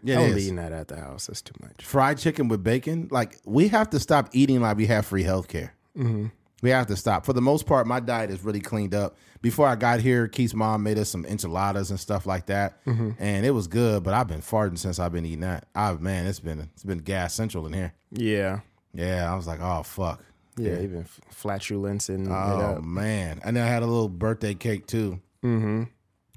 Yeah, 0.02 0.16
I 0.16 0.18
it 0.18 0.21
wouldn't 0.21 0.35
be 0.37 0.40
is. 0.40 0.47
eating 0.49 0.56
that 0.56 0.73
at 0.73 0.88
the 0.88 0.97
house. 1.00 1.26
That's 1.26 1.42
too 1.42 1.54
much. 1.61 1.85
Fried 1.85 2.18
chicken 2.18 2.49
with 2.49 2.62
bacon. 2.64 3.09
Like 3.11 3.38
we 3.44 3.68
have 3.68 3.90
to 3.90 4.00
stop 4.00 4.28
eating 4.32 4.61
like 4.61 4.76
we 4.76 4.87
have 4.87 5.06
free 5.06 5.25
healthcare. 5.25 5.71
Mm-hmm. 5.97 6.26
We 6.62 6.71
have 6.71 6.87
to 6.88 6.97
stop. 6.97 7.26
For 7.26 7.32
the 7.32 7.40
most 7.42 7.66
part, 7.66 7.87
my 7.88 7.99
diet 7.99 8.30
is 8.30 8.44
really 8.44 8.61
cleaned 8.61 8.94
up. 8.94 9.16
Before 9.40 9.66
I 9.66 9.75
got 9.75 9.99
here, 9.99 10.28
Keith's 10.28 10.54
mom 10.54 10.85
made 10.85 10.97
us 10.97 11.09
some 11.09 11.26
enchiladas 11.26 11.90
and 11.90 11.99
stuff 11.99 12.25
like 12.26 12.47
that, 12.47 12.78
and 12.87 13.44
it 13.44 13.50
was 13.50 13.66
good. 13.66 14.04
But 14.04 14.14
I've 14.14 14.28
been 14.28 14.40
farting 14.42 14.78
since 14.78 15.00
I've 15.00 15.11
been 15.12 15.26
eating 15.26 15.40
that. 15.40 15.66
I've 15.75 16.00
man, 16.00 16.26
it's 16.26 16.38
been 16.38 16.61
it's 16.61 16.85
been 16.85 16.99
gas 16.99 17.35
central 17.35 17.66
in 17.66 17.73
here. 17.73 17.92
Yeah, 18.12 18.61
Yeah, 18.94 19.32
I 19.32 19.35
was 19.35 19.47
like, 19.49 19.61
oh 19.61 19.82
fuck. 19.82 20.23
Yeah, 20.56 20.80
even 20.80 21.00
f- 21.00 21.21
flatulence 21.30 22.09
and 22.11 22.26
it 22.28 22.30
Oh 22.30 22.76
up. 22.76 22.85
man! 22.85 23.40
And 23.42 23.56
then 23.56 23.64
I 23.64 23.68
had 23.68 23.82
a 23.82 23.87
little 23.87 24.09
birthday 24.09 24.54
cake 24.54 24.87
too. 24.87 25.18
Mm-hmm. 25.42 25.85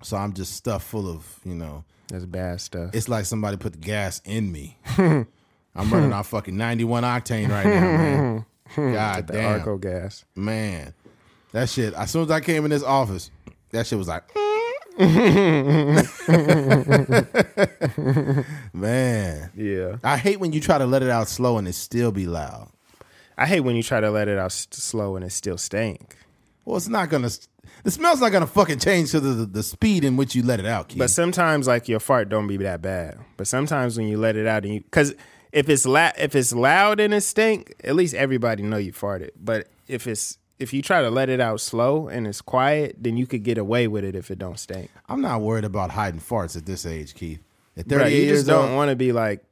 So 0.01 0.17
I'm 0.17 0.34
just 0.34 0.53
stuffed 0.53 0.88
full 0.88 1.07
of 1.07 1.39
you 1.45 1.53
know. 1.53 1.84
That's 2.09 2.25
bad 2.25 2.62
stuff. 2.62 2.91
It's 2.93 3.09
like 3.09 3.25
somebody 3.25 3.57
put 3.57 3.74
the 3.74 3.79
gas 3.79 4.21
in 4.25 4.51
me. 4.51 4.77
I'm 4.97 5.27
running 5.91 6.13
on 6.13 6.24
fucking 6.24 6.55
91 6.55 7.03
octane 7.03 7.50
right 7.50 7.65
now, 7.65 7.81
man. 7.81 8.45
God 8.93 9.27
the 9.27 9.33
damn, 9.33 9.59
Arco 9.59 9.77
gas. 9.77 10.25
man. 10.35 10.93
That 11.51 11.69
shit. 11.69 11.93
As 11.93 12.12
soon 12.12 12.24
as 12.24 12.31
I 12.31 12.39
came 12.41 12.65
in 12.65 12.71
this 12.71 12.83
office, 12.83 13.31
that 13.71 13.88
shit 13.88 13.97
was 13.97 14.07
like, 14.07 14.24
man. 18.74 19.51
Yeah. 19.55 19.97
I 20.03 20.17
hate 20.17 20.39
when 20.39 20.53
you 20.53 20.62
try 20.62 20.77
to 20.77 20.85
let 20.85 21.03
it 21.03 21.09
out 21.09 21.27
slow 21.27 21.57
and 21.57 21.67
it 21.67 21.74
still 21.74 22.12
be 22.12 22.25
loud. 22.25 22.69
I 23.38 23.45
hate 23.45 23.62
when 23.62 23.75
you 23.75 23.83
try 23.83 24.00
to 24.00 24.09
let 24.09 24.27
it 24.27 24.38
out 24.38 24.45
s- 24.51 24.67
slow 24.71 25.15
and 25.15 25.25
it 25.25 25.31
still 25.31 25.57
stink. 25.57 26.15
Well, 26.63 26.77
it's 26.77 26.88
not 26.88 27.09
gonna. 27.09 27.29
The 27.86 27.92
smell's 27.92 28.20
not 28.20 28.32
gonna 28.32 28.48
fucking 28.48 28.80
change 28.80 29.12
to 29.12 29.20
the, 29.20 29.30
the, 29.30 29.46
the 29.46 29.63
speed 29.63 30.04
in 30.04 30.18
which 30.18 30.34
you 30.34 30.42
let 30.42 30.60
it 30.60 30.65
out, 30.65 30.88
Keith. 30.88 30.98
But 30.98 31.12
sometimes 31.12 31.68
like 31.68 31.88
your 31.88 32.00
fart 32.00 32.30
don't 32.30 32.48
be 32.48 32.58
that 32.58 32.82
bad. 32.82 33.20
But 33.38 33.46
sometimes 33.46 33.96
when 33.96 34.08
you 34.08 34.18
let 34.18 34.36
it 34.36 34.48
out 34.48 34.65
and 34.65 34.74
you 34.74 34.84
cuz 34.89 35.13
if 35.51 35.70
it's 35.70 35.86
la- 35.86 36.12
if 36.18 36.36
it's 36.36 36.51
loud 36.51 37.00
and 37.00 37.13
it 37.13 37.22
stink, 37.22 37.75
at 37.84 37.96
least 37.96 38.15
everybody 38.15 38.63
know 38.63 38.77
you 38.77 38.92
farted. 38.92 39.30
But 39.39 39.68
if 39.88 40.08
it's 40.08 40.39
if 40.58 40.74
you 40.74 40.82
try 40.82 41.04
to 41.04 41.12
let 41.12 41.30
it 41.30 41.39
out 41.39 41.62
slow 41.62 42.08
and 42.08 42.25
it's 42.25 42.42
quiet, 42.42 42.96
then 43.00 43.18
you 43.18 43.27
could 43.27 43.44
get 43.44 43.60
away 43.60 43.88
with 43.88 44.04
it 44.04 44.15
if 44.15 44.32
it 44.32 44.39
don't 44.39 44.58
stink. 44.58 44.89
I'm 45.08 45.22
not 45.22 45.42
worried 45.42 45.63
about 45.63 45.92
hiding 45.92 46.22
farts 46.22 46.58
at 46.58 46.65
this 46.65 46.88
age, 46.88 47.13
Keith. 47.13 47.44
At 47.77 47.88
38 47.88 48.01
Right, 48.04 48.13
you 48.13 48.27
just 48.30 48.48
don't 48.48 48.74
want 48.74 48.89
to 48.89 48.96
be 48.96 49.12
like 49.12 49.44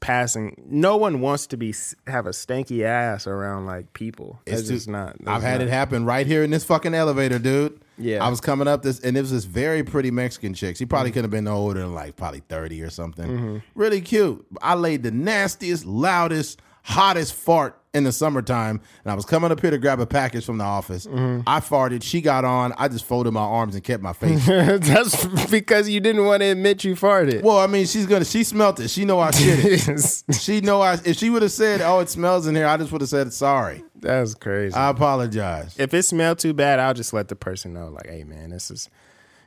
passing. 0.00 0.62
No 0.66 0.96
one 0.96 1.20
wants 1.20 1.46
to 1.48 1.56
be 1.56 1.74
have 2.06 2.26
a 2.26 2.30
stanky 2.30 2.84
ass 2.84 3.26
around 3.26 3.66
like 3.66 3.92
people. 3.94 4.38
That's 4.46 4.60
It's 4.60 4.68
just 4.68 4.88
not. 4.88 5.16
I've 5.26 5.42
had 5.42 5.58
not- 5.60 5.66
it 5.66 5.70
happen 5.70 6.04
right 6.04 6.26
here 6.26 6.42
in 6.44 6.50
this 6.50 6.64
fucking 6.64 6.94
elevator, 6.94 7.38
dude. 7.38 7.80
Yeah. 7.98 8.24
I 8.24 8.28
was 8.28 8.40
coming 8.40 8.68
up 8.68 8.82
this, 8.82 9.00
and 9.00 9.16
it 9.16 9.20
was 9.20 9.30
this 9.32 9.44
very 9.44 9.82
pretty 9.84 10.10
Mexican 10.10 10.54
chick. 10.54 10.76
She 10.76 10.84
Mm-hmm. 10.84 10.88
probably 10.90 11.10
could 11.12 11.24
have 11.24 11.30
been 11.30 11.44
no 11.44 11.54
older 11.56 11.80
than 11.80 11.94
like 11.94 12.16
probably 12.16 12.40
30 12.48 12.80
or 12.82 12.90
something. 12.90 13.62
Really 13.74 14.00
cute. 14.00 14.44
I 14.62 14.74
laid 14.74 15.02
the 15.02 15.10
nastiest, 15.10 15.84
loudest, 15.84 16.60
hottest 16.82 17.34
fart 17.34 17.78
in 17.94 18.04
the 18.04 18.12
summertime, 18.12 18.80
and 19.04 19.12
I 19.12 19.14
was 19.14 19.26
coming 19.26 19.52
up 19.52 19.60
here 19.60 19.70
to 19.70 19.76
grab 19.78 20.00
a 20.00 20.06
package 20.06 20.46
from 20.46 20.56
the 20.56 20.64
office. 20.64 21.06
Mm-hmm. 21.06 21.42
I 21.46 21.60
farted. 21.60 22.02
She 22.02 22.22
got 22.22 22.44
on. 22.44 22.72
I 22.78 22.88
just 22.88 23.04
folded 23.04 23.32
my 23.32 23.42
arms 23.42 23.74
and 23.74 23.84
kept 23.84 24.02
my 24.02 24.14
face. 24.14 24.46
That's 24.46 25.50
because 25.50 25.88
you 25.90 26.00
didn't 26.00 26.24
want 26.24 26.40
to 26.40 26.46
admit 26.46 26.84
you 26.84 26.94
farted. 26.94 27.42
well, 27.42 27.58
I 27.58 27.66
mean, 27.66 27.86
she's 27.86 28.06
gonna. 28.06 28.24
She 28.24 28.44
smelt 28.44 28.80
it. 28.80 28.88
She 28.88 29.04
know 29.04 29.20
I 29.20 29.30
shit 29.32 29.88
it. 29.88 30.22
She 30.34 30.60
know 30.62 30.80
I. 30.80 30.94
If 31.04 31.18
she 31.18 31.28
would 31.30 31.42
have 31.42 31.52
said, 31.52 31.80
"Oh, 31.82 32.00
it 32.00 32.08
smells 32.08 32.46
in 32.46 32.54
here," 32.54 32.66
I 32.66 32.76
just 32.78 32.90
would 32.92 33.02
have 33.02 33.10
said, 33.10 33.32
"Sorry." 33.32 33.84
That's 33.96 34.34
crazy. 34.34 34.74
I 34.74 34.88
apologize. 34.88 35.78
if 35.78 35.94
it 35.94 36.02
smelled 36.04 36.38
too 36.38 36.54
bad, 36.54 36.80
I'll 36.80 36.94
just 36.94 37.12
let 37.12 37.28
the 37.28 37.36
person 37.36 37.72
know. 37.74 37.88
Like, 37.88 38.06
hey 38.08 38.24
man, 38.24 38.50
this 38.50 38.70
is. 38.70 38.88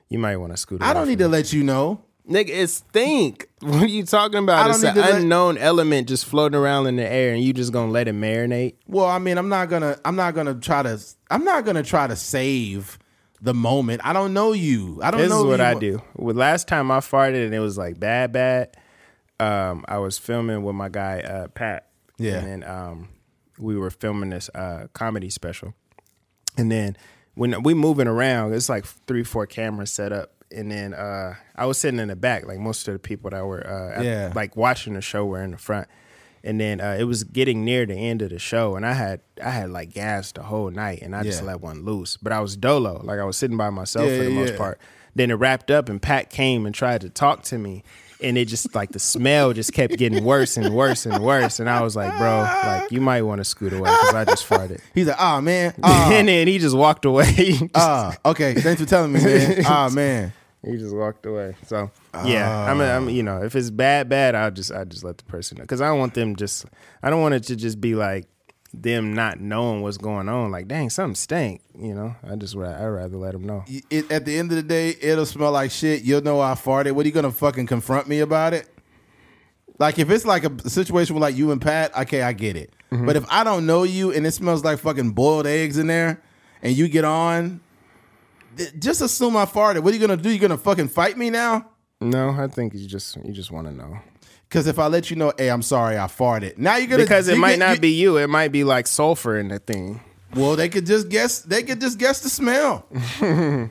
You 0.08 0.20
might 0.20 0.38
want 0.38 0.54
to 0.54 0.58
scoot. 0.58 0.84
I 0.84 0.94
don't 0.94 1.08
need 1.08 1.18
to 1.18 1.27
let 1.27 1.51
you 1.51 1.63
know. 1.63 2.04
Nigga, 2.29 2.50
it 2.50 2.67
stink. 2.67 3.48
What 3.65 3.84
are 3.84 3.88
you 3.88 4.03
talking 4.05 4.39
about? 4.39 4.70
It's 4.70 4.84
an 4.84 4.94
to 4.96 5.01
let- 5.01 5.15
unknown 5.22 5.58
element 5.58 6.08
just 6.08 6.25
floating 6.25 6.60
around 6.60 6.86
in 6.88 6.96
the 6.98 7.08
air, 7.08 7.34
and 7.34 7.44
you 7.44 7.51
just 7.53 7.72
gonna 7.74 7.91
let 7.91 8.08
it 8.08 8.13
marinate. 8.15 8.75
Well, 8.88 9.05
I 9.05 9.17
mean, 9.20 9.38
I'm 9.39 9.50
not 9.50 9.70
gonna. 9.70 9.98
I'm 10.05 10.15
not 10.15 10.36
gonna 10.36 10.53
try 10.55 10.84
to. 10.84 11.00
I'm 11.32 11.44
not 11.44 11.65
gonna 11.65 11.82
try 11.84 12.05
to 12.08 12.15
save 12.15 13.00
the 13.41 13.53
moment. 13.55 14.01
I 14.05 14.13
don't 14.13 14.34
know 14.34 14.53
you. 14.53 15.00
I 15.03 15.10
don't 15.12 15.20
This 15.22 15.29
know. 15.29 15.39
is 15.41 15.46
what 15.46 15.60
you. 15.60 15.65
I 15.65 15.74
do. 15.75 16.01
With 16.15 16.38
last 16.38 16.67
time 16.67 16.91
I 16.91 16.98
farted 17.00 17.46
and 17.46 17.53
it 17.55 17.60
was 17.60 17.77
like 17.77 18.00
bad, 18.00 18.32
bad. 18.32 18.77
Um, 19.39 19.84
I 19.88 19.98
was 19.98 20.17
filming 20.17 20.63
with 20.63 20.75
my 20.75 20.89
guy 20.89 21.20
uh, 21.22 21.48
Pat. 21.50 21.88
Yeah. 22.17 22.36
And 22.38 22.48
then 22.63 22.70
um, 22.70 23.10
we 23.60 23.75
were 23.77 23.89
filming 23.89 24.29
this 24.29 24.50
uh, 24.55 24.88
comedy 24.94 25.29
special, 25.32 25.74
and 26.58 26.72
then 26.72 26.96
when 27.34 27.63
we 27.63 27.74
moving 27.74 28.08
around, 28.08 28.53
it's 28.53 28.70
like 28.70 28.86
three, 28.86 29.24
four 29.24 29.46
cameras 29.48 29.91
set 29.91 30.12
up. 30.13 30.35
And 30.55 30.71
then 30.71 30.93
uh, 30.93 31.35
I 31.55 31.65
was 31.65 31.77
sitting 31.77 32.00
in 32.00 32.07
the 32.07 32.15
back, 32.15 32.45
like 32.47 32.57
most 32.59 32.88
of 32.88 32.93
the 32.93 33.00
people 33.00 33.29
that 33.31 33.45
were 33.45 33.65
uh, 33.65 34.01
at- 34.03 34.35
like 34.35 34.55
watching 34.55 34.93
the 34.93 35.01
show 35.01 35.25
were 35.25 35.41
in 35.43 35.51
the 35.51 35.57
front. 35.57 35.88
And 36.43 36.59
then 36.62 36.79
uh, 36.79 36.95
it 37.00 37.05
was 37.05 37.24
getting 37.24 37.65
near 37.65 37.88
the 37.88 37.95
end 37.95 38.21
of 38.21 38.29
the 38.29 38.38
show, 38.38 38.75
and 38.75 38.85
I 38.85 38.93
had 38.93 39.19
I 39.43 39.50
had 39.50 39.71
like 39.71 39.93
gas 39.93 40.31
the 40.31 40.43
whole 40.43 40.69
night, 40.69 41.01
and 41.01 41.15
I 41.15 41.24
just 41.24 41.41
Yeah. 41.41 41.47
let 41.47 41.62
one 41.62 41.83
loose. 41.83 42.17
But 42.17 42.31
I 42.33 42.39
was 42.39 42.55
dolo, 42.55 43.01
like 43.03 43.19
I 43.19 43.24
was 43.24 43.35
sitting 43.35 43.57
by 43.57 43.71
myself 43.71 44.07
Yeah, 44.07 44.17
for 44.19 44.24
the 44.25 44.29
yeah, 44.29 44.39
most 44.39 44.51
yeah. 44.51 44.57
part. 44.57 44.79
Then 45.15 45.31
it 45.31 45.35
wrapped 45.35 45.71
up, 45.71 45.89
and 45.89 46.00
Pat 46.01 46.29
came 46.29 46.65
and 46.67 46.75
tried 46.75 47.01
to 47.01 47.09
talk 47.09 47.41
to 47.45 47.57
me, 47.57 47.83
and 48.21 48.38
it 48.38 48.45
just 48.47 48.75
like 48.75 48.91
the 48.91 49.00
smell 49.00 49.53
just 49.53 49.74
kept 49.74 49.97
getting 49.97 50.24
worse 50.24 50.55
and 50.55 50.75
worse 50.75 51.07
and 51.07 51.24
worse. 51.24 51.59
And 51.59 51.67
I 51.67 51.81
was 51.81 51.95
like, 51.95 52.15
bro, 52.15 52.41
like 52.63 52.91
you 52.91 53.01
might 53.01 53.24
want 53.24 53.39
to 53.39 53.43
scoot 53.45 53.74
away 53.74 53.89
because 53.89 54.13
I 54.13 54.25
just 54.25 54.47
farted. 54.47 54.81
He's 54.93 55.07
like, 55.07 55.19
ah 55.19 55.41
man, 55.41 55.74
ah, 55.83 56.12
and 56.12 56.27
then 56.27 56.47
he 56.47 56.59
just 56.59 56.77
walked 56.77 57.05
away. 57.05 57.57
Ah. 57.74 58.15
Okay, 58.24 58.53
thanks 58.53 58.79
for 58.81 58.88
telling 58.88 59.13
me, 59.13 59.24
man. 59.24 59.63
Ah 59.65 59.89
man. 59.91 60.31
He 60.65 60.77
just 60.77 60.95
walked 60.95 61.25
away. 61.25 61.55
So 61.67 61.91
yeah, 62.25 62.72
I'm, 62.72 62.81
I'm, 62.81 63.10
you 63.10 63.24
know, 63.24 63.43
if 63.43 63.55
it's 63.55 63.69
bad, 63.69 64.10
bad, 64.10 64.36
I'll 64.36 64.51
just, 64.51 64.72
I 64.72 64.84
just 64.84 65.03
let 65.03 65.17
the 65.17 65.24
person 65.25 65.57
know 65.57 65.63
because 65.63 65.81
I 65.81 65.88
don't 65.88 66.00
want 66.00 66.13
them 66.13 66.36
just, 66.36 66.65
I 67.03 67.10
don't 67.10 67.22
want 67.22 67.36
it 67.36 67.43
to 67.43 67.55
just 67.55 67.79
be 67.79 67.95
like 67.95 68.27
them 68.74 69.13
not 69.13 69.39
knowing 69.39 69.81
what's 69.81 69.98
going 69.98 70.27
on. 70.27 70.51
Like, 70.51 70.67
dang, 70.67 70.89
something 70.89 71.15
stank. 71.15 71.62
You 71.77 71.93
know, 71.93 72.15
I 72.27 72.36
just, 72.36 72.55
I 72.55 72.86
rather 72.86 73.17
let 73.17 73.34
them 73.34 73.43
know. 73.43 73.63
It, 73.67 74.12
at 74.12 74.25
the 74.25 74.38
end 74.38 74.51
of 74.51 74.57
the 74.57 74.63
day, 74.63 74.95
it'll 75.01 75.25
smell 75.25 75.51
like 75.51 75.72
shit. 75.72 76.03
You'll 76.03 76.22
know 76.22 76.41
I 76.41 76.53
farted. 76.53 76.93
What 76.93 77.05
are 77.05 77.07
you 77.07 77.13
gonna 77.13 77.31
fucking 77.31 77.67
confront 77.67 78.07
me 78.07 78.19
about 78.19 78.53
it? 78.53 78.67
Like 79.77 80.00
if 80.00 80.10
it's 80.10 80.25
like 80.25 80.45
a 80.45 80.69
situation 80.69 81.15
with 81.15 81.22
like 81.22 81.36
you 81.36 81.51
and 81.51 81.62
Pat, 81.62 81.95
okay, 81.98 82.22
I 82.22 82.34
get 82.34 82.55
it. 82.55 82.74
Mm-hmm. 82.91 83.05
But 83.05 83.17
if 83.17 83.25
I 83.29 83.43
don't 83.43 83.65
know 83.65 83.84
you 83.84 84.12
and 84.12 84.25
it 84.25 84.31
smells 84.31 84.63
like 84.63 84.79
fucking 84.79 85.12
boiled 85.12 85.45
eggs 85.48 85.77
in 85.77 85.88
there, 85.88 86.22
and 86.62 86.75
you 86.75 86.88
get 86.88 87.03
on, 87.05 87.62
just 88.79 89.01
assume 89.01 89.35
I 89.38 89.45
farted. 89.45 89.81
What 89.83 89.91
are 89.93 89.97
you 89.97 90.05
gonna 90.05 90.17
do? 90.21 90.29
You 90.29 90.39
gonna 90.39 90.57
fucking 90.57 90.88
fight 90.89 91.17
me 91.17 91.29
now? 91.29 91.69
No, 92.01 92.29
I 92.31 92.47
think 92.47 92.74
you 92.74 92.88
just, 92.88 93.15
you 93.24 93.31
just 93.31 93.51
want 93.51 93.67
to 93.67 93.74
know 93.74 93.97
Because 94.50 94.67
if 94.67 94.77
I 94.79 94.88
let 94.88 95.09
you 95.09 95.15
know, 95.15 95.31
hey, 95.38 95.50
I'm 95.50 95.62
sorry, 95.62 95.97
I 95.97 96.05
farted. 96.07 96.57
Now 96.57 96.75
you're 96.75 96.88
gonna 96.88 97.03
because 97.03 97.27
it 97.29 97.35
you 97.35 97.39
might 97.41 97.51
get- 97.51 97.59
not 97.59 97.75
you- 97.75 97.81
be 97.81 97.89
you. 97.91 98.17
It 98.17 98.27
might 98.27 98.51
be 98.51 98.63
like 98.63 98.85
sulfur 98.88 99.38
in 99.38 99.47
the 99.47 99.59
thing. 99.59 100.01
Well, 100.35 100.57
they 100.57 100.67
could 100.67 100.85
just 100.85 101.07
guess. 101.07 101.39
They 101.39 101.63
could 101.63 101.79
just 101.79 101.97
guess 101.97 102.19
the 102.19 102.29
smell. 102.29 102.85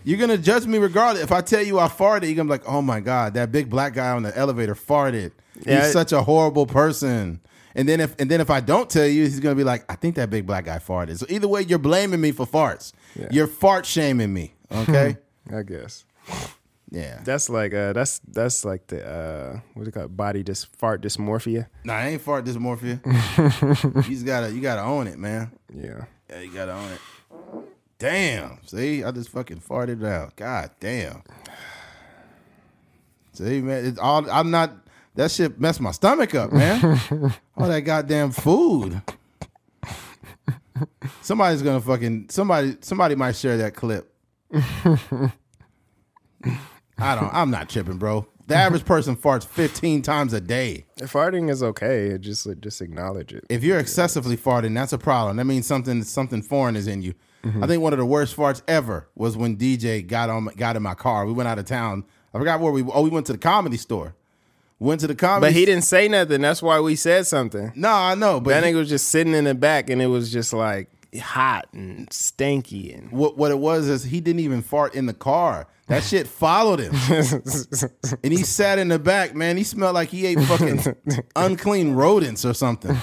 you're 0.04 0.18
gonna 0.18 0.38
judge 0.38 0.66
me 0.66 0.78
regardless. 0.78 1.22
If 1.22 1.32
I 1.32 1.40
tell 1.42 1.62
you 1.62 1.78
I 1.78 1.88
farted, 1.88 2.22
you're 2.26 2.34
gonna 2.36 2.44
be 2.44 2.50
like, 2.52 2.66
"Oh 2.66 2.80
my 2.80 3.00
god, 3.00 3.34
that 3.34 3.52
big 3.52 3.68
black 3.68 3.92
guy 3.94 4.10
on 4.12 4.22
the 4.22 4.34
elevator 4.36 4.74
farted. 4.74 5.32
Yeah, 5.66 5.80
he's 5.80 5.90
it- 5.90 5.92
such 5.92 6.12
a 6.12 6.22
horrible 6.22 6.66
person." 6.66 7.40
And 7.74 7.86
then 7.88 8.00
if 8.00 8.14
and 8.18 8.30
then 8.30 8.40
if 8.40 8.48
I 8.50 8.60
don't 8.60 8.88
tell 8.88 9.06
you, 9.06 9.24
he's 9.24 9.40
gonna 9.40 9.54
be 9.56 9.64
like, 9.64 9.84
"I 9.92 9.96
think 9.96 10.14
that 10.14 10.30
big 10.30 10.46
black 10.46 10.64
guy 10.64 10.78
farted." 10.78 11.18
So 11.18 11.26
either 11.28 11.48
way, 11.48 11.62
you're 11.62 11.78
blaming 11.78 12.20
me 12.22 12.32
for 12.32 12.46
farts. 12.46 12.92
Yeah. 13.14 13.28
You're 13.30 13.46
fart 13.46 13.84
shaming 13.84 14.32
me. 14.32 14.54
Okay. 14.75 15.16
I 15.52 15.62
guess 15.62 16.04
yeah. 16.95 17.21
that's 17.25 17.49
like, 17.49 17.75
uh, 17.75 17.93
that's 17.93 18.21
that's 18.21 18.64
like 18.64 18.87
the, 18.87 19.07
uh, 19.07 19.61
what 19.75 19.85
do 19.85 19.88
you 19.88 19.93
call 19.93 20.04
it? 20.04 20.16
Body 20.16 20.45
dys 20.45 20.66
fart 20.66 21.02
dysmorphia. 21.02 21.66
Nah, 21.85 21.95
I 21.95 22.09
ain't 22.09 22.23
fart 22.23 22.45
dysmorphia. 22.45 23.04
you 24.09 24.14
just 24.14 24.25
gotta 24.25 24.52
you 24.52 24.61
gotta 24.61 24.83
own 24.83 25.07
it, 25.07 25.19
man. 25.19 25.50
Yeah. 25.73 26.04
Yeah, 26.31 26.40
you 26.40 26.52
gotta 26.52 26.73
own 26.73 26.93
it. 26.93 27.00
Damn. 27.99 28.59
See, 28.66 29.04
I 29.04 29.11
just 29.11 29.31
fucking 29.31 29.59
farted 29.59 30.07
out. 30.07 30.37
God 30.37 30.71
damn. 30.81 31.23
See, 33.33 33.61
man, 33.61 33.85
it's 33.85 33.99
all 33.99 34.31
I'm 34.31 34.50
not 34.50 34.73
that 35.16 35.31
shit 35.31 35.61
messed 35.61 35.81
my 35.81 35.90
stomach 35.90 36.35
up, 36.35 36.52
man. 36.52 37.00
all 37.57 37.69
that 37.69 37.81
goddamn 37.81 38.31
food. 38.31 39.02
Somebody's 41.23 41.62
gonna 41.62 41.81
fucking 41.81 42.26
somebody 42.31 42.76
somebody 42.81 43.14
might 43.14 43.37
share 43.37 43.57
that 43.59 43.75
clip. 43.75 44.13
I 46.99 47.14
don't 47.16 47.32
I'm 47.32 47.50
not 47.50 47.68
tripping, 47.68 47.99
bro. 47.99 48.26
The 48.46 48.54
average 48.56 48.84
person 48.84 49.16
farts 49.16 49.46
15 49.46 50.02
times 50.02 50.32
a 50.34 50.40
day. 50.40 50.84
If 50.99 51.12
Farting 51.14 51.49
is 51.50 51.62
okay. 51.62 52.16
Just 52.18 52.46
just 52.61 52.80
acknowledge 52.82 53.32
it. 53.32 53.44
If 53.49 53.64
you're 53.64 53.78
excessively 53.78 54.37
farting, 54.37 54.75
that's 54.75 54.92
a 54.92 54.99
problem. 54.99 55.37
That 55.38 55.44
means 55.44 55.66
something 55.66 56.02
something 56.02 56.42
foreign 56.42 56.76
is 56.76 56.87
in 56.87 57.02
you. 57.02 57.14
I 57.61 57.66
think 57.66 57.82
one 57.82 57.92
of 57.92 57.99
the 57.99 58.06
worst 58.06 58.34
farts 58.34 58.62
ever 58.66 59.06
was 59.14 59.37
when 59.37 59.56
DJ 59.58 60.06
got 60.06 60.30
on 60.30 60.46
got 60.56 60.76
in 60.76 60.82
my 60.82 60.94
car. 60.94 61.26
We 61.26 61.32
went 61.34 61.46
out 61.49 61.58
of 61.58 61.66
town. 61.66 62.04
I 62.32 62.38
forgot 62.38 62.58
where 62.61 62.73
we. 62.73 62.82
Oh, 62.82 63.02
we 63.02 63.11
went 63.11 63.26
to 63.26 63.32
the 63.32 63.38
comedy 63.38 63.76
store. 63.76 64.14
Went 64.78 65.00
to 65.02 65.06
the 65.06 65.14
comedy. 65.14 65.52
But 65.52 65.52
he 65.58 65.66
didn't 65.66 65.84
say 65.84 66.08
nothing. 66.08 66.40
That's 66.40 66.62
why 66.62 66.80
we 66.80 66.96
said 66.96 67.26
something. 67.26 67.73
No, 67.76 67.90
I 67.92 68.14
know. 68.14 68.40
But 68.40 68.50
That 68.50 68.64
he- 68.64 68.73
nigga 68.73 68.76
was 68.76 68.88
just 68.88 69.08
sitting 69.08 69.34
in 69.34 69.44
the 69.44 69.54
back, 69.54 69.90
and 69.90 70.00
it 70.00 70.06
was 70.06 70.32
just 70.32 70.52
like 70.54 70.88
hot 71.21 71.68
and 71.73 72.09
stanky, 72.11 72.97
and 72.97 73.11
what 73.12 73.37
what 73.37 73.50
it 73.50 73.59
was 73.59 73.88
is 73.88 74.04
he 74.04 74.21
didn't 74.21 74.40
even 74.40 74.62
fart 74.62 74.94
in 74.94 75.06
the 75.06 75.14
car. 75.14 75.66
That 75.87 76.02
shit 76.04 76.26
followed 76.26 76.80
him, 76.80 76.94
and 78.25 78.33
he 78.33 78.42
sat 78.42 78.78
in 78.78 78.88
the 78.88 78.99
back. 78.99 79.35
Man, 79.35 79.56
he 79.56 79.64
smelled 79.64 79.94
like 79.94 80.09
he 80.09 80.25
ate 80.26 80.40
fucking 80.40 80.97
unclean 81.37 81.92
rodents 81.92 82.44
or 82.44 82.54
something. 82.54 82.97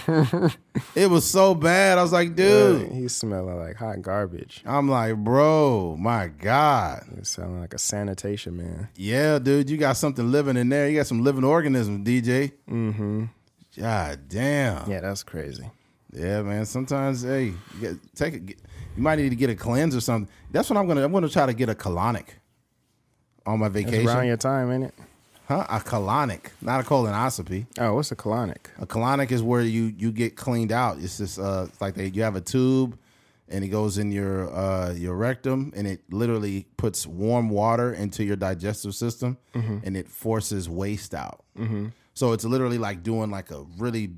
It 0.96 1.10
was 1.10 1.26
so 1.26 1.54
bad. 1.54 2.00
I 2.00 2.02
was 2.02 2.12
like, 2.12 2.36
dude. 2.36 2.92
he's 2.92 3.14
smelling 3.14 3.58
like 3.60 3.76
hot 3.76 4.02
garbage. 4.02 4.64
I'm 4.66 4.90
like, 4.90 5.18
bro, 5.18 5.96
my 6.00 6.28
god. 6.28 7.04
He's 7.16 7.30
sounding 7.30 7.62
like 7.62 7.74
a 7.76 7.80
sanitation 7.80 8.58
man. 8.58 8.90
Yeah, 8.96 9.38
dude, 9.38 9.70
you 9.70 9.78
got 9.78 9.98
something 9.98 10.32
living 10.32 10.58
in 10.58 10.70
there. 10.70 10.90
You 10.90 10.98
got 10.98 11.08
some 11.08 11.24
living 11.24 11.44
organisms, 11.44 12.08
DJ. 12.08 12.54
Mm-hmm. 12.70 13.26
God 13.80 14.28
damn. 14.28 14.90
Yeah, 14.90 15.00
that's 15.02 15.24
crazy. 15.24 15.70
Yeah, 16.14 16.42
man. 16.42 16.66
Sometimes, 16.66 17.22
hey, 17.24 17.46
you 17.46 17.80
get, 17.80 18.16
take 18.16 18.34
it. 18.34 18.46
Get, 18.46 18.58
you 18.98 19.04
might 19.04 19.16
need 19.18 19.30
to 19.30 19.36
get 19.36 19.50
a 19.50 19.56
cleanse 19.56 19.96
or 19.96 20.02
something. 20.02 20.32
That's 20.52 20.70
what 20.70 20.78
I'm 20.78 20.88
gonna. 20.88 21.04
I'm 21.04 21.12
gonna 21.14 21.30
try 21.30 21.46
to 21.46 21.54
get 21.54 21.70
a 21.70 21.76
colonic 21.76 22.26
on 23.46 23.60
my 23.60 23.68
It's 23.68 23.76
vacation. 23.76 24.08
around 24.08 24.28
your 24.28 24.38
time, 24.38 24.72
ain't 24.72 24.84
it? 24.86 24.94
Huh? 25.48 25.66
A 25.70 25.80
colonic, 25.80 26.52
not 26.62 26.82
a 26.82 26.84
colonoscopy. 26.84 27.66
Oh, 27.80 27.96
what's 27.96 28.12
a 28.12 28.16
colonic? 28.16 28.68
A 28.80 28.86
colonic 28.86 29.32
is 29.32 29.42
where 29.44 29.62
you 29.62 29.94
you 29.98 30.12
get 30.12 30.36
cleaned 30.36 30.72
out. 30.72 30.98
It's 31.00 31.18
just 31.18 31.40
uh, 31.40 31.66
it's 31.70 31.80
like 31.82 31.96
they, 31.96 32.08
you 32.08 32.24
have 32.24 32.36
a 32.36 32.42
tube, 32.42 32.98
and 33.50 33.64
it 33.64 33.70
goes 33.70 33.98
in 33.98 34.12
your 34.12 34.54
uh, 34.54 34.94
your 34.94 35.16
rectum, 35.16 35.72
and 35.76 35.88
it 35.88 36.02
literally 36.10 36.68
puts 36.78 37.06
warm 37.08 37.50
water 37.50 37.94
into 37.94 38.24
your 38.24 38.36
digestive 38.38 38.96
system, 38.96 39.38
and 39.54 39.96
it 39.98 40.08
forces 40.10 40.70
waste 40.70 41.14
out. 41.14 41.44
So 42.14 42.34
it's 42.34 42.44
literally 42.46 42.78
like 42.78 43.04
doing 43.04 43.32
like 43.32 43.52
a 43.52 43.64
really, 43.78 44.12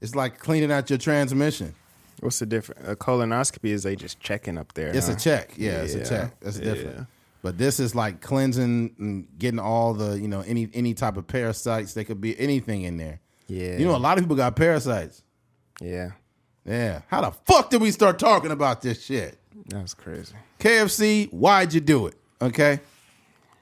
it's 0.00 0.14
like 0.14 0.38
cleaning 0.38 0.72
out 0.72 0.90
your 0.90 0.98
transmission. 0.98 1.74
What's 2.20 2.38
the 2.38 2.46
difference? 2.46 2.88
A 2.88 2.96
colonoscopy 2.96 3.70
is 3.70 3.82
they 3.82 3.96
just 3.96 4.20
checking 4.20 4.58
up 4.58 4.72
there. 4.74 4.88
It's 4.88 5.08
huh? 5.08 5.14
a 5.14 5.16
check. 5.16 5.52
Yeah, 5.56 5.82
it's 5.82 5.94
a 5.94 6.04
check. 6.04 6.38
That's 6.40 6.58
different. 6.58 7.06
But 7.42 7.58
this 7.58 7.78
is 7.78 7.94
like 7.94 8.22
cleansing 8.22 8.94
and 8.98 9.38
getting 9.38 9.60
all 9.60 9.92
the, 9.92 10.18
you 10.18 10.28
know, 10.28 10.40
any 10.40 10.70
any 10.72 10.94
type 10.94 11.18
of 11.18 11.26
parasites. 11.26 11.92
They 11.92 12.04
could 12.04 12.20
be 12.20 12.38
anything 12.40 12.82
in 12.84 12.96
there. 12.96 13.20
Yeah. 13.46 13.76
You 13.76 13.84
know, 13.84 13.94
a 13.94 13.98
lot 13.98 14.16
of 14.16 14.24
people 14.24 14.36
got 14.36 14.56
parasites. 14.56 15.22
Yeah. 15.80 16.12
Yeah. 16.64 17.02
How 17.08 17.20
the 17.20 17.32
fuck 17.32 17.68
did 17.68 17.82
we 17.82 17.90
start 17.90 18.18
talking 18.18 18.50
about 18.50 18.80
this 18.80 19.04
shit? 19.04 19.38
That's 19.66 19.92
crazy. 19.92 20.34
KFC, 20.58 21.30
why'd 21.32 21.74
you 21.74 21.80
do 21.80 22.06
it? 22.06 22.14
Okay. 22.40 22.80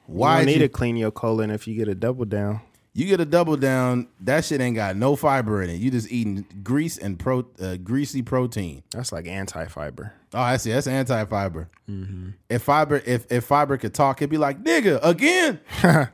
Why 0.06 0.34
Why 0.36 0.40
you 0.40 0.46
need 0.46 0.52
you, 0.54 0.58
to 0.60 0.68
clean 0.68 0.96
your 0.96 1.10
colon 1.10 1.50
if 1.50 1.66
you 1.66 1.74
get 1.74 1.88
a 1.88 1.94
double 1.94 2.24
down? 2.24 2.60
You 2.94 3.06
get 3.06 3.20
a 3.20 3.24
double 3.24 3.56
down? 3.56 4.08
That 4.20 4.44
shit 4.44 4.60
ain't 4.60 4.76
got 4.76 4.96
no 4.96 5.16
fiber 5.16 5.62
in 5.62 5.70
it. 5.70 5.76
You 5.76 5.90
just 5.90 6.12
eating 6.12 6.44
grease 6.62 6.98
and 6.98 7.18
pro 7.18 7.46
uh, 7.60 7.76
greasy 7.76 8.20
protein. 8.20 8.82
That's 8.90 9.12
like 9.12 9.26
anti-fiber. 9.26 10.12
Oh, 10.34 10.40
I 10.40 10.58
see. 10.58 10.72
That's 10.72 10.86
anti-fiber. 10.86 11.70
Mm-hmm. 11.88 12.30
If 12.50 12.62
fiber, 12.62 13.02
if 13.06 13.30
if 13.32 13.44
fiber 13.44 13.78
could 13.78 13.94
talk, 13.94 14.20
it'd 14.20 14.28
be 14.30 14.36
like, 14.36 14.62
nigga, 14.62 15.00
again. 15.02 15.60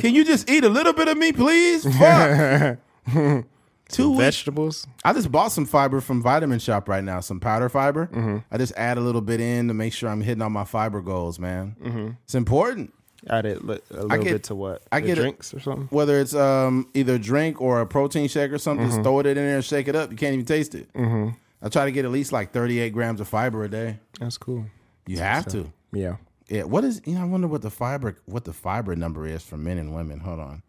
Can 0.00 0.14
you 0.14 0.24
just 0.24 0.50
eat 0.50 0.64
a 0.64 0.68
little 0.68 0.92
bit 0.92 1.08
of 1.08 1.16
me, 1.16 1.32
please? 1.32 1.84
Fuck. 1.96 2.78
Two. 3.88 4.16
Vegetables. 4.18 4.86
I 5.02 5.14
just 5.14 5.32
bought 5.32 5.52
some 5.52 5.64
fiber 5.64 6.02
from 6.02 6.20
Vitamin 6.22 6.58
Shoppe 6.58 6.88
right 6.88 7.02
now, 7.02 7.20
some 7.20 7.40
powder 7.40 7.70
fiber. 7.70 8.08
Mm-hmm. 8.08 8.38
I 8.50 8.58
just 8.58 8.74
add 8.76 8.98
a 8.98 9.00
little 9.00 9.22
bit 9.22 9.40
in 9.40 9.68
to 9.68 9.74
make 9.74 9.94
sure 9.94 10.10
I'm 10.10 10.20
hitting 10.20 10.42
all 10.42 10.50
my 10.50 10.64
fiber 10.64 11.00
goals, 11.00 11.38
man. 11.38 12.16
It's 12.24 12.34
important. 12.34 12.92
Add 13.30 13.46
it 13.46 13.64
li- 13.64 13.78
a 13.90 14.02
little 14.04 14.24
get- 14.24 14.32
bit 14.32 14.42
to 14.44 14.54
what? 14.54 14.82
I 14.90 15.00
get 15.00 15.18
it. 15.18 15.20
drinks 15.22 15.52
or 15.54 15.60
something. 15.60 15.86
Whether 15.90 16.18
it's 16.20 16.34
um, 16.34 16.88
either 16.94 17.18
drink 17.18 17.60
or 17.60 17.80
a 17.80 17.86
protein 17.86 18.28
shake 18.28 18.52
or 18.52 18.58
something, 18.58 18.86
Mm-hmm. 18.86 18.96
just 18.96 19.04
throw 19.04 19.18
it 19.20 19.26
in 19.26 19.34
there 19.36 19.56
and 19.56 19.64
shake 19.64 19.88
it 19.88 19.94
up. 19.96 20.10
You 20.10 20.16
can't 20.16 20.34
even 20.34 20.46
taste 20.46 20.74
it. 20.74 20.92
Mm-hmm. 20.94 21.30
I 21.62 21.68
try 21.68 21.84
to 21.84 21.92
get 21.92 22.04
at 22.04 22.10
least 22.10 22.30
like 22.32 22.52
38 22.52 22.90
grams 22.92 23.20
of 23.20 23.28
fiber 23.28 23.64
a 23.64 23.68
day. 23.68 23.98
That's 24.20 24.38
cool. 24.38 24.64
You 25.06 25.18
have 25.18 25.46
to. 25.48 25.72
Yeah. 25.92 26.16
Yeah. 26.48 26.62
What 26.64 26.84
is? 26.84 27.02
You 27.04 27.14
know, 27.16 27.22
I 27.22 27.24
wonder 27.24 27.48
what 27.48 27.62
the 27.62 27.70
fiber 27.70 28.16
what 28.26 28.44
the 28.44 28.52
fiber 28.52 28.94
number 28.96 29.26
is 29.26 29.42
for 29.42 29.56
men 29.56 29.76
and 29.78 29.94
women. 29.94 30.20
Hold 30.20 30.38
on. 30.40 30.62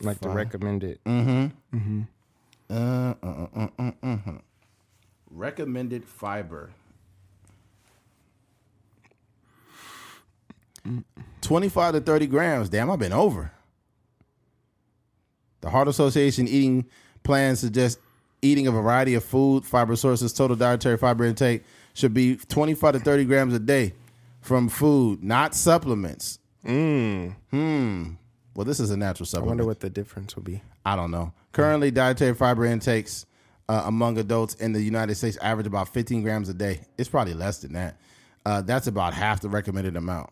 Like 0.00 0.20
the 0.20 0.28
recommended. 0.30 0.98
Uh, 1.04 1.48
uh, 2.70 2.74
uh, 2.74 3.14
uh, 3.22 3.68
uh, 3.78 3.90
uh, 4.02 4.16
uh. 4.26 4.32
Recommended 5.30 6.04
fiber. 6.06 6.70
25 11.42 11.94
to 11.94 12.00
30 12.00 12.26
grams. 12.26 12.68
Damn, 12.68 12.90
I've 12.90 12.98
been 12.98 13.12
over. 13.12 13.52
The 15.60 15.70
Heart 15.70 15.88
Association 15.88 16.48
eating 16.48 16.86
plan 17.22 17.56
suggests 17.56 18.00
eating 18.42 18.66
a 18.66 18.70
variety 18.70 19.14
of 19.14 19.24
food, 19.24 19.64
fiber 19.64 19.96
sources, 19.96 20.32
total 20.32 20.56
dietary 20.56 20.96
fiber 20.96 21.24
intake 21.24 21.64
should 21.94 22.14
be 22.14 22.36
25 22.36 22.94
to 22.94 23.00
30 23.00 23.24
grams 23.26 23.54
a 23.54 23.58
day 23.58 23.92
from 24.40 24.68
food, 24.68 25.22
not 25.22 25.54
supplements. 25.54 26.38
Mm. 26.64 27.34
Hmm. 27.50 28.10
Well, 28.54 28.64
this 28.64 28.80
is 28.80 28.90
a 28.90 28.96
natural 28.96 29.26
supplement. 29.26 29.48
I 29.48 29.50
wonder 29.50 29.66
what 29.66 29.80
the 29.80 29.90
difference 29.90 30.36
will 30.36 30.42
be. 30.42 30.62
I 30.84 30.96
don't 30.96 31.10
know. 31.10 31.32
Currently, 31.52 31.90
dietary 31.90 32.34
fiber 32.34 32.64
intakes 32.64 33.26
uh, 33.68 33.82
among 33.86 34.18
adults 34.18 34.54
in 34.54 34.72
the 34.72 34.82
United 34.82 35.14
States 35.14 35.36
average 35.38 35.66
about 35.66 35.88
15 35.88 36.22
grams 36.22 36.48
a 36.48 36.54
day. 36.54 36.80
It's 36.98 37.08
probably 37.08 37.34
less 37.34 37.58
than 37.58 37.74
that. 37.74 37.96
Uh, 38.44 38.62
that's 38.62 38.86
about 38.86 39.14
half 39.14 39.40
the 39.40 39.48
recommended 39.48 39.96
amount. 39.96 40.30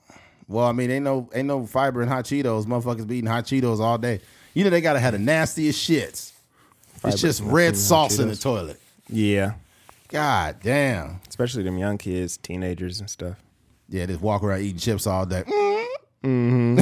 Well, 0.49 0.65
I 0.65 0.73
mean, 0.73 0.91
ain't 0.91 1.05
no 1.05 1.29
ain't 1.35 1.47
no 1.47 1.67
fiber 1.67 2.03
in 2.03 2.09
hot 2.09 2.25
Cheetos. 2.25 2.65
Motherfuckers 2.65 3.07
be 3.07 3.19
eating 3.19 3.29
hot 3.31 3.45
Cheetos 3.45 3.81
all 3.81 3.99
day. 3.99 4.21
You 4.55 4.65
know 4.65 4.71
they 4.71 4.81
gotta 4.81 4.99
have 4.99 5.13
the 5.13 5.19
nastiest 5.19 5.89
shits. 5.89 6.33
Fiber 6.95 7.13
it's 7.13 7.23
just 7.23 7.43
red 7.43 7.77
sauce 7.77 8.19
in 8.19 8.29
the 8.29 8.37
toilet. 8.37 8.81
Yeah. 9.09 9.53
God 10.09 10.57
damn. 10.63 11.21
Especially 11.29 11.63
them 11.63 11.77
young 11.79 11.99
kids, 11.99 12.39
teenagers 12.39 12.99
and 12.99 13.11
stuff. 13.11 13.37
Yeah, 13.91 14.07
just 14.07 14.21
walk 14.23 14.43
around 14.43 14.63
eating 14.63 14.79
chips 14.79 15.07
all 15.07 15.27
day. 15.27 15.45
Mm-hmm. 16.25 16.81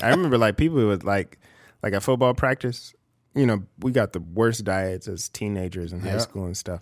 I 0.04 0.10
remember 0.10 0.36
like 0.36 0.56
people 0.56 0.84
would 0.86 1.04
like 1.04 1.38
like 1.82 1.92
at 1.92 2.02
football 2.02 2.34
practice, 2.34 2.92
you 3.34 3.46
know, 3.46 3.62
we 3.78 3.92
got 3.92 4.12
the 4.12 4.20
worst 4.20 4.64
diets 4.64 5.06
as 5.08 5.28
teenagers 5.28 5.92
in 5.92 6.00
high 6.00 6.08
Yeah. 6.10 6.18
school 6.18 6.44
and 6.46 6.56
stuff. 6.56 6.80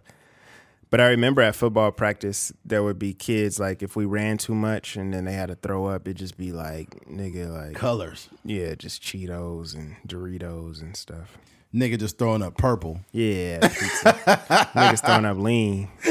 But 0.89 1.01
I 1.01 1.09
remember 1.09 1.43
at 1.43 1.57
football 1.57 1.91
practice 1.91 2.53
there 2.65 2.83
would 2.83 2.99
be 2.99 3.13
kids 3.13 3.59
like 3.59 3.83
if 3.83 3.97
we 3.97 4.05
ran 4.05 4.39
too 4.39 4.55
much 4.55 4.97
and 4.97 5.13
then 5.13 5.25
they 5.25 5.33
had 5.33 5.49
to 5.49 5.57
throw 5.57 5.87
up, 5.87 6.07
it'd 6.07 6.17
just 6.17 6.37
be 6.37 6.53
like 6.53 6.91
nigga 7.07 7.51
like 7.51 7.75
Colors. 7.75 8.29
yeah, 8.45 8.75
just 8.75 9.03
Cheetos 9.03 9.75
and 9.75 9.97
Doritos 10.07 10.81
and 10.81 10.97
stuff. 10.97 11.37
Nigga 11.75 11.99
just 11.99 12.17
throwing 12.17 12.43
up 12.43 12.57
purple. 12.57 13.01
Yeah, 13.13 13.59
pizza. 13.59 14.13
niggas 14.75 15.05
throwing 15.05 15.25
up 15.27 15.37
lean. 15.37 15.91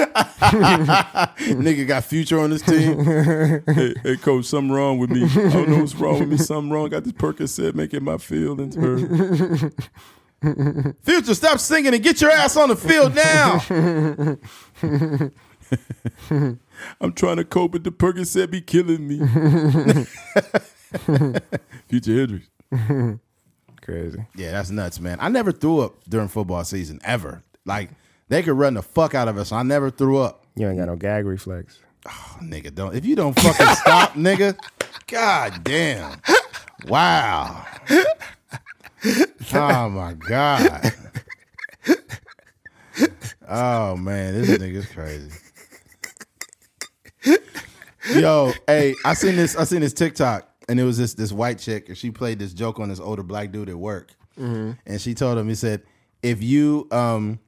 Nigga 0.46 1.88
got 1.88 2.04
future 2.04 2.40
on 2.40 2.52
his 2.52 2.62
team. 2.62 3.04
hey, 3.66 3.96
hey, 4.04 4.18
coach, 4.18 4.46
something 4.46 4.72
wrong 4.72 5.00
with 5.00 5.10
me. 5.10 5.24
I 5.24 5.50
don't 5.50 5.70
know 5.70 5.80
what's 5.80 5.96
wrong 5.96 6.20
with 6.20 6.30
me. 6.30 6.38
Something 6.38 6.72
wrong. 6.72 6.90
Got 6.90 7.06
this 7.06 7.14
Percocet 7.14 7.74
making 7.74 8.04
my 8.04 8.18
feelings 8.18 8.76
hurt. 8.76 9.74
Future, 11.04 11.36
stop 11.36 11.60
singing 11.60 11.94
and 11.94 12.04
get 12.04 12.20
your 12.22 12.32
ass 12.32 12.58
on 12.58 12.70
the 12.70 12.76
field 12.76 13.16
now. 13.16 13.62
I'm 17.02 17.14
trying 17.14 17.38
to 17.38 17.46
cope 17.46 17.74
with 17.74 17.84
the 17.84 17.92
Percocet 17.92 18.52
be 18.52 18.62
killing 18.62 19.08
me. 19.08 19.18
Future 21.88 22.14
Hendrix. 22.14 22.48
Crazy. 23.82 24.26
Yeah, 24.36 24.52
that's 24.52 24.72
nuts, 24.72 25.00
man. 25.00 25.18
I 25.22 25.30
never 25.30 25.52
threw 25.52 25.80
up 25.80 25.96
during 26.10 26.28
football 26.28 26.64
season 26.64 27.00
ever. 27.04 27.44
Like 27.66 27.90
they 28.30 28.44
could 28.44 28.58
run 28.58 28.74
the 28.74 28.82
fuck 28.82 29.14
out 29.14 29.28
of 29.28 29.38
us. 29.38 29.52
I 29.52 29.64
never 29.64 29.90
threw 29.90 30.18
up. 30.18 30.46
You 30.56 30.68
ain't 30.68 30.78
got 30.78 30.88
no 30.88 30.96
gag 30.96 31.26
reflex. 31.26 31.80
Oh, 32.08 32.38
nigga, 32.42 32.74
don't. 32.74 32.96
If 32.96 33.06
you 33.06 33.16
don't 33.16 33.38
fucking 33.40 33.76
stop, 33.76 34.14
nigga. 34.14 34.58
God 35.08 35.64
damn. 35.64 36.20
Wow. 36.88 37.66
Oh 39.54 39.90
my 39.90 40.14
god. 40.14 40.94
Oh 43.48 43.96
man, 43.96 44.34
this 44.42 44.58
nigga's 44.58 44.88
crazy. 44.88 45.30
Yo, 48.14 48.54
hey, 48.68 48.96
I 49.04 49.14
seen 49.14 49.36
this. 49.36 49.56
I 49.56 49.64
seen 49.66 49.82
this 49.82 49.94
TikTok, 49.94 50.48
and 50.70 50.80
it 50.80 50.84
was 50.84 50.98
this 50.98 51.14
this 51.16 51.32
white 51.32 51.60
chick, 51.60 51.90
and 51.90 51.98
she 51.98 52.12
played 52.12 52.40
this 52.40 52.54
joke 52.54 52.80
on 52.80 52.90
this 52.90 53.00
older 53.00 53.24
black 53.24 53.52
dude 53.52 53.70
at 53.70 53.78
work, 53.78 54.14
and 54.86 55.00
she 55.02 55.14
told 55.14 55.38
him, 55.38 55.48
he 55.48 55.56
said, 55.56 55.84
if 56.24 56.42
you 56.42 56.88
um, 56.92 57.40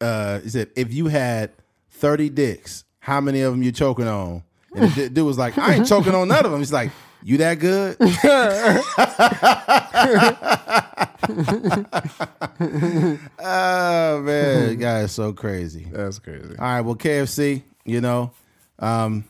uh, 0.00 0.40
he 0.40 0.48
said, 0.48 0.70
if 0.76 0.92
you 0.92 1.08
had 1.08 1.52
thirty 1.90 2.28
dicks, 2.28 2.84
how 3.00 3.20
many 3.20 3.40
of 3.42 3.52
them 3.52 3.62
you 3.62 3.72
choking 3.72 4.08
on? 4.08 4.42
And 4.74 4.90
the 4.92 5.08
dude 5.10 5.26
was 5.26 5.38
like, 5.38 5.56
I 5.58 5.74
ain't 5.74 5.88
choking 5.88 6.14
on 6.14 6.28
none 6.28 6.44
of 6.44 6.50
them. 6.50 6.60
He's 6.60 6.72
like, 6.72 6.90
you 7.22 7.38
that 7.38 7.58
good? 7.58 7.96
oh 13.40 14.22
man, 14.22 14.76
guy 14.76 15.00
is 15.00 15.12
so 15.12 15.32
crazy. 15.32 15.86
That's 15.90 16.18
crazy. 16.18 16.56
All 16.58 16.64
right, 16.64 16.80
well, 16.80 16.96
KFC, 16.96 17.62
you 17.84 18.00
know, 18.00 18.32
um, 18.78 19.24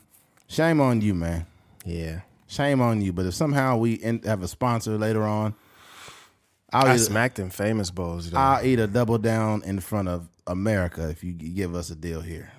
shame 0.46 0.81
on 0.81 1.01
you, 1.01 1.14
man. 1.14 1.46
Yeah. 1.85 2.20
Shame 2.46 2.81
on 2.81 3.01
you. 3.01 3.12
But 3.12 3.27
if 3.27 3.35
somehow 3.35 3.77
we 3.77 4.01
end, 4.03 4.24
have 4.24 4.42
a 4.42 4.48
sponsor 4.48 4.96
later 4.98 5.22
on, 5.22 5.55
I'll 6.72 6.87
I 6.87 6.96
eat, 6.96 6.98
smacked 6.98 7.37
them 7.37 7.51
famous 7.51 7.90
bowls 7.90 8.31
though. 8.31 8.38
I'll 8.38 8.64
eat 8.64 8.79
a 8.79 8.87
double 8.87 9.18
down 9.18 9.62
in 9.64 9.81
front 9.81 10.09
of 10.09 10.29
America 10.46 11.09
if 11.09 11.24
you 11.24 11.33
give 11.33 11.74
us 11.74 11.90
a 11.90 11.94
deal 11.94 12.20
here. 12.20 12.53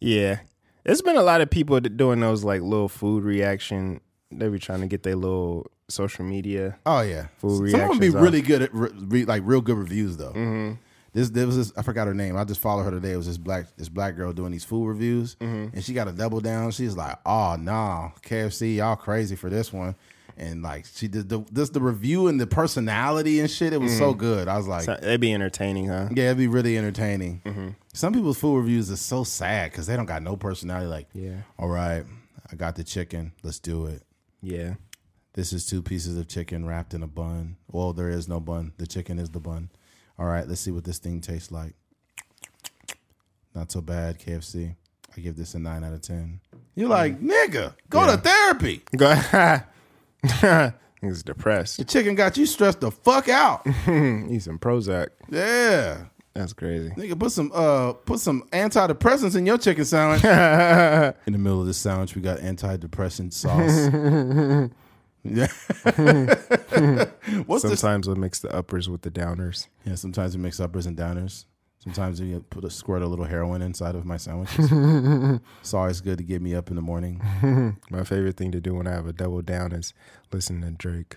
Yeah. 0.00 0.40
There's 0.84 1.02
been 1.02 1.16
a 1.16 1.22
lot 1.22 1.40
of 1.40 1.50
people 1.50 1.78
doing 1.80 2.20
those 2.20 2.44
like 2.44 2.62
little 2.62 2.88
food 2.88 3.24
reaction. 3.24 4.00
They 4.30 4.48
be 4.48 4.58
trying 4.58 4.80
to 4.80 4.86
get 4.86 5.02
their 5.02 5.16
little 5.16 5.70
social 5.88 6.24
media. 6.24 6.78
Oh 6.86 7.00
yeah, 7.00 7.26
Food 7.38 7.70
some 7.70 7.80
of 7.80 7.88
them 7.88 7.98
be 7.98 8.08
off. 8.08 8.22
really 8.22 8.42
good 8.42 8.62
at 8.62 8.74
re- 8.74 8.90
re- 8.94 9.24
like 9.24 9.42
real 9.44 9.60
good 9.60 9.76
reviews 9.76 10.16
though. 10.16 10.32
Mm-hmm. 10.32 10.74
This 11.12 11.30
there 11.30 11.46
was 11.46 11.56
this 11.56 11.72
I 11.76 11.82
forgot 11.82 12.06
her 12.06 12.14
name. 12.14 12.36
I 12.36 12.44
just 12.44 12.60
followed 12.60 12.84
her 12.84 12.90
today. 12.92 13.12
It 13.12 13.16
was 13.16 13.26
this 13.26 13.38
black 13.38 13.66
this 13.76 13.88
black 13.88 14.16
girl 14.16 14.32
doing 14.32 14.52
these 14.52 14.64
food 14.64 14.86
reviews, 14.86 15.34
mm-hmm. 15.36 15.74
and 15.74 15.84
she 15.84 15.92
got 15.92 16.06
a 16.06 16.12
double 16.12 16.40
down. 16.40 16.70
She's 16.70 16.96
like, 16.96 17.18
"Oh 17.26 17.56
no, 17.58 18.12
KFC, 18.22 18.76
y'all 18.76 18.96
crazy 18.96 19.36
for 19.36 19.50
this 19.50 19.72
one." 19.72 19.96
and 20.36 20.62
like 20.62 20.86
she 20.86 21.06
did 21.06 21.28
the 21.28 21.40
just 21.52 21.74
the 21.74 21.80
review 21.80 22.26
and 22.26 22.40
the 22.40 22.46
personality 22.46 23.40
and 23.40 23.50
shit. 23.50 23.72
It 23.72 23.80
was 23.80 23.96
so 23.96 24.10
mm-hmm. 24.10 24.20
good. 24.20 24.48
I 24.48 24.56
was 24.56 24.66
like, 24.66 24.84
So 24.84 24.92
It'd 24.94 25.20
be 25.20 25.34
entertaining, 25.34 25.88
huh? 25.88 26.08
yeah, 26.14 26.26
it'd 26.26 26.38
be 26.38 26.46
really 26.48 26.78
entertaining. 26.78 27.76
Some 27.92 28.14
people's 28.14 28.38
food 28.38 28.56
reviews 28.56 28.90
are 28.90 28.96
so 28.96 29.22
sad 29.24 29.70
because 29.70 29.86
they 29.86 29.96
don't 29.96 30.06
got 30.06 30.22
no 30.22 30.36
personality. 30.36 30.86
Like, 30.86 31.08
Yeah. 31.12 31.42
all 31.58 31.68
right, 31.68 32.04
I 32.50 32.56
got 32.56 32.76
the 32.76 32.84
chicken. 32.84 33.32
Let's 33.42 33.58
do 33.58 33.86
it. 33.86 34.02
Yeah. 34.42 34.74
This 35.34 35.52
is 35.52 35.64
two 35.66 35.82
pieces 35.82 36.16
of 36.16 36.28
chicken 36.28 36.66
wrapped 36.66 36.92
in 36.94 37.02
a 37.02 37.06
bun. 37.06 37.56
Well, 37.70 37.92
there 37.92 38.08
is 38.08 38.28
no 38.28 38.40
bun. 38.40 38.72
The 38.78 38.86
chicken 38.86 39.18
is 39.18 39.30
the 39.30 39.40
bun. 39.40 39.70
All 40.18 40.26
right, 40.26 40.46
let's 40.46 40.60
see 40.60 40.70
what 40.70 40.84
this 40.84 40.98
thing 40.98 41.20
tastes 41.20 41.52
like. 41.52 41.74
Not 43.54 43.70
so 43.72 43.80
bad, 43.80 44.18
KFC. 44.18 44.74
I 45.16 45.20
give 45.20 45.36
this 45.36 45.54
a 45.54 45.58
nine 45.58 45.82
out 45.84 45.92
of 45.92 46.02
ten. 46.02 46.40
You're 46.74 46.88
like, 46.88 47.20
nigga, 47.20 47.74
go 47.88 48.06
to 48.06 48.16
therapy. 48.16 48.82
Go 48.96 49.14
He's 51.00 51.22
depressed. 51.24 51.78
The 51.78 51.84
chicken 51.84 52.14
got 52.14 52.36
you 52.36 52.46
stressed 52.46 52.80
the 52.80 52.90
fuck 52.90 53.28
out. 53.28 53.66
He's 53.84 54.44
some 54.44 54.58
Prozac. 54.58 55.08
yeah. 55.30 56.04
That's 56.34 56.52
crazy. 56.52 56.90
Nigga, 56.90 57.18
put 57.18 57.32
some 57.32 57.50
uh 57.52 57.92
put 57.92 58.20
some 58.20 58.42
antidepressants 58.52 59.36
in 59.36 59.46
your 59.46 59.58
chicken 59.58 59.84
sandwich. 59.84 60.22
in 61.26 61.32
the 61.32 61.38
middle 61.38 61.60
of 61.60 61.66
the 61.66 61.74
sandwich, 61.74 62.14
we 62.14 62.22
got 62.22 62.38
antidepressant 62.38 63.32
sauce. 63.34 64.70
yeah. 65.24 65.48
What's 67.46 67.64
this? 67.64 67.80
Sometimes 67.80 68.06
we'll 68.06 68.16
mix 68.16 68.38
the 68.38 68.54
uppers 68.54 68.88
with 68.88 69.02
the 69.02 69.10
downers. 69.10 69.66
Yeah, 69.84 69.96
sometimes 69.96 70.36
we 70.36 70.42
mix 70.42 70.60
uppers 70.60 70.86
and 70.86 70.96
downers. 70.96 71.46
Sometimes 71.82 72.20
we 72.20 72.38
put 72.50 72.62
a 72.64 72.70
squirt 72.70 73.02
a 73.02 73.06
little 73.06 73.24
heroin 73.24 73.62
inside 73.62 73.94
of 73.94 74.04
my 74.04 74.18
sandwiches. 74.18 74.68
it's 75.62 75.72
always 75.74 76.02
good 76.02 76.18
to 76.18 76.24
get 76.24 76.42
me 76.42 76.54
up 76.54 76.68
in 76.68 76.76
the 76.76 76.82
morning. 76.82 77.22
My 77.90 78.04
favorite 78.04 78.36
thing 78.36 78.52
to 78.52 78.60
do 78.60 78.74
when 78.74 78.86
I 78.86 78.90
have 78.90 79.06
a 79.06 79.14
double 79.14 79.40
down 79.40 79.72
is 79.72 79.94
listen 80.30 80.60
to 80.60 80.70
Drake. 80.72 81.16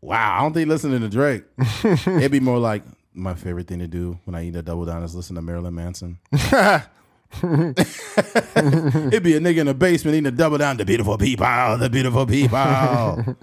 Wow, 0.00 0.38
I 0.38 0.42
don't 0.42 0.52
think 0.52 0.68
listening 0.68 1.00
to 1.00 1.08
Drake. 1.08 1.44
It'd 1.84 2.32
be 2.32 2.40
more 2.40 2.58
like 2.58 2.82
my 3.18 3.34
favorite 3.34 3.66
thing 3.66 3.80
to 3.80 3.88
do 3.88 4.18
when 4.24 4.34
I 4.34 4.46
eat 4.46 4.56
a 4.56 4.62
double 4.62 4.84
down 4.84 5.02
is 5.02 5.14
listen 5.14 5.36
to 5.36 5.42
Marilyn 5.42 5.74
Manson. 5.74 6.18
It'd 6.32 6.84
be 9.22 9.34
a 9.34 9.40
nigga 9.40 9.58
in 9.58 9.66
the 9.66 9.74
basement 9.74 10.14
eating 10.14 10.26
a 10.26 10.30
double 10.30 10.58
down. 10.58 10.78
The 10.78 10.84
beautiful 10.84 11.18
people, 11.18 11.76
the 11.76 11.90
beautiful 11.90 12.26
people. 12.26 12.58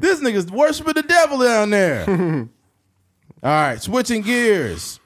this 0.00 0.20
nigga's 0.20 0.50
worshiping 0.50 0.94
the 0.94 1.02
devil 1.02 1.38
down 1.38 1.70
there. 1.70 2.48
All 3.42 3.50
right, 3.50 3.82
switching 3.82 4.22
gears. 4.22 5.00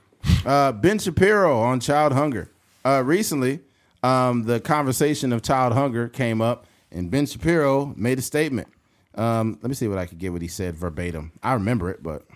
Uh, 0.47 0.73
ben 0.73 0.99
Shapiro 0.99 1.61
on 1.61 1.81
child 1.81 2.12
hunger. 2.12 2.51
Uh, 2.85 3.03
recently, 3.05 3.61
um, 4.03 4.45
the 4.45 4.61
conversation 4.61 5.33
of 5.33 5.43
child 5.43 5.73
hunger 5.73 6.09
came 6.09 6.41
up, 6.41 6.67
and 6.91 7.11
Ben 7.11 7.27
Shapiro 7.27 7.93
made 7.97 8.19
a 8.19 8.23
statement. 8.23 8.69
Um, 9.15 9.59
let 9.62 9.69
me 9.69 9.75
see 9.75 9.88
what 9.88 9.99
I 9.99 10.07
could 10.07 10.19
get 10.19 10.33
what 10.33 10.43
he 10.43 10.49
said 10.49 10.77
verbatim. 10.77 11.33
I 11.43 11.55
remember 11.55 11.91
it, 11.91 12.03
but 12.03 12.23
there 12.23 12.23
you 12.23 12.29
go. 12.29 12.32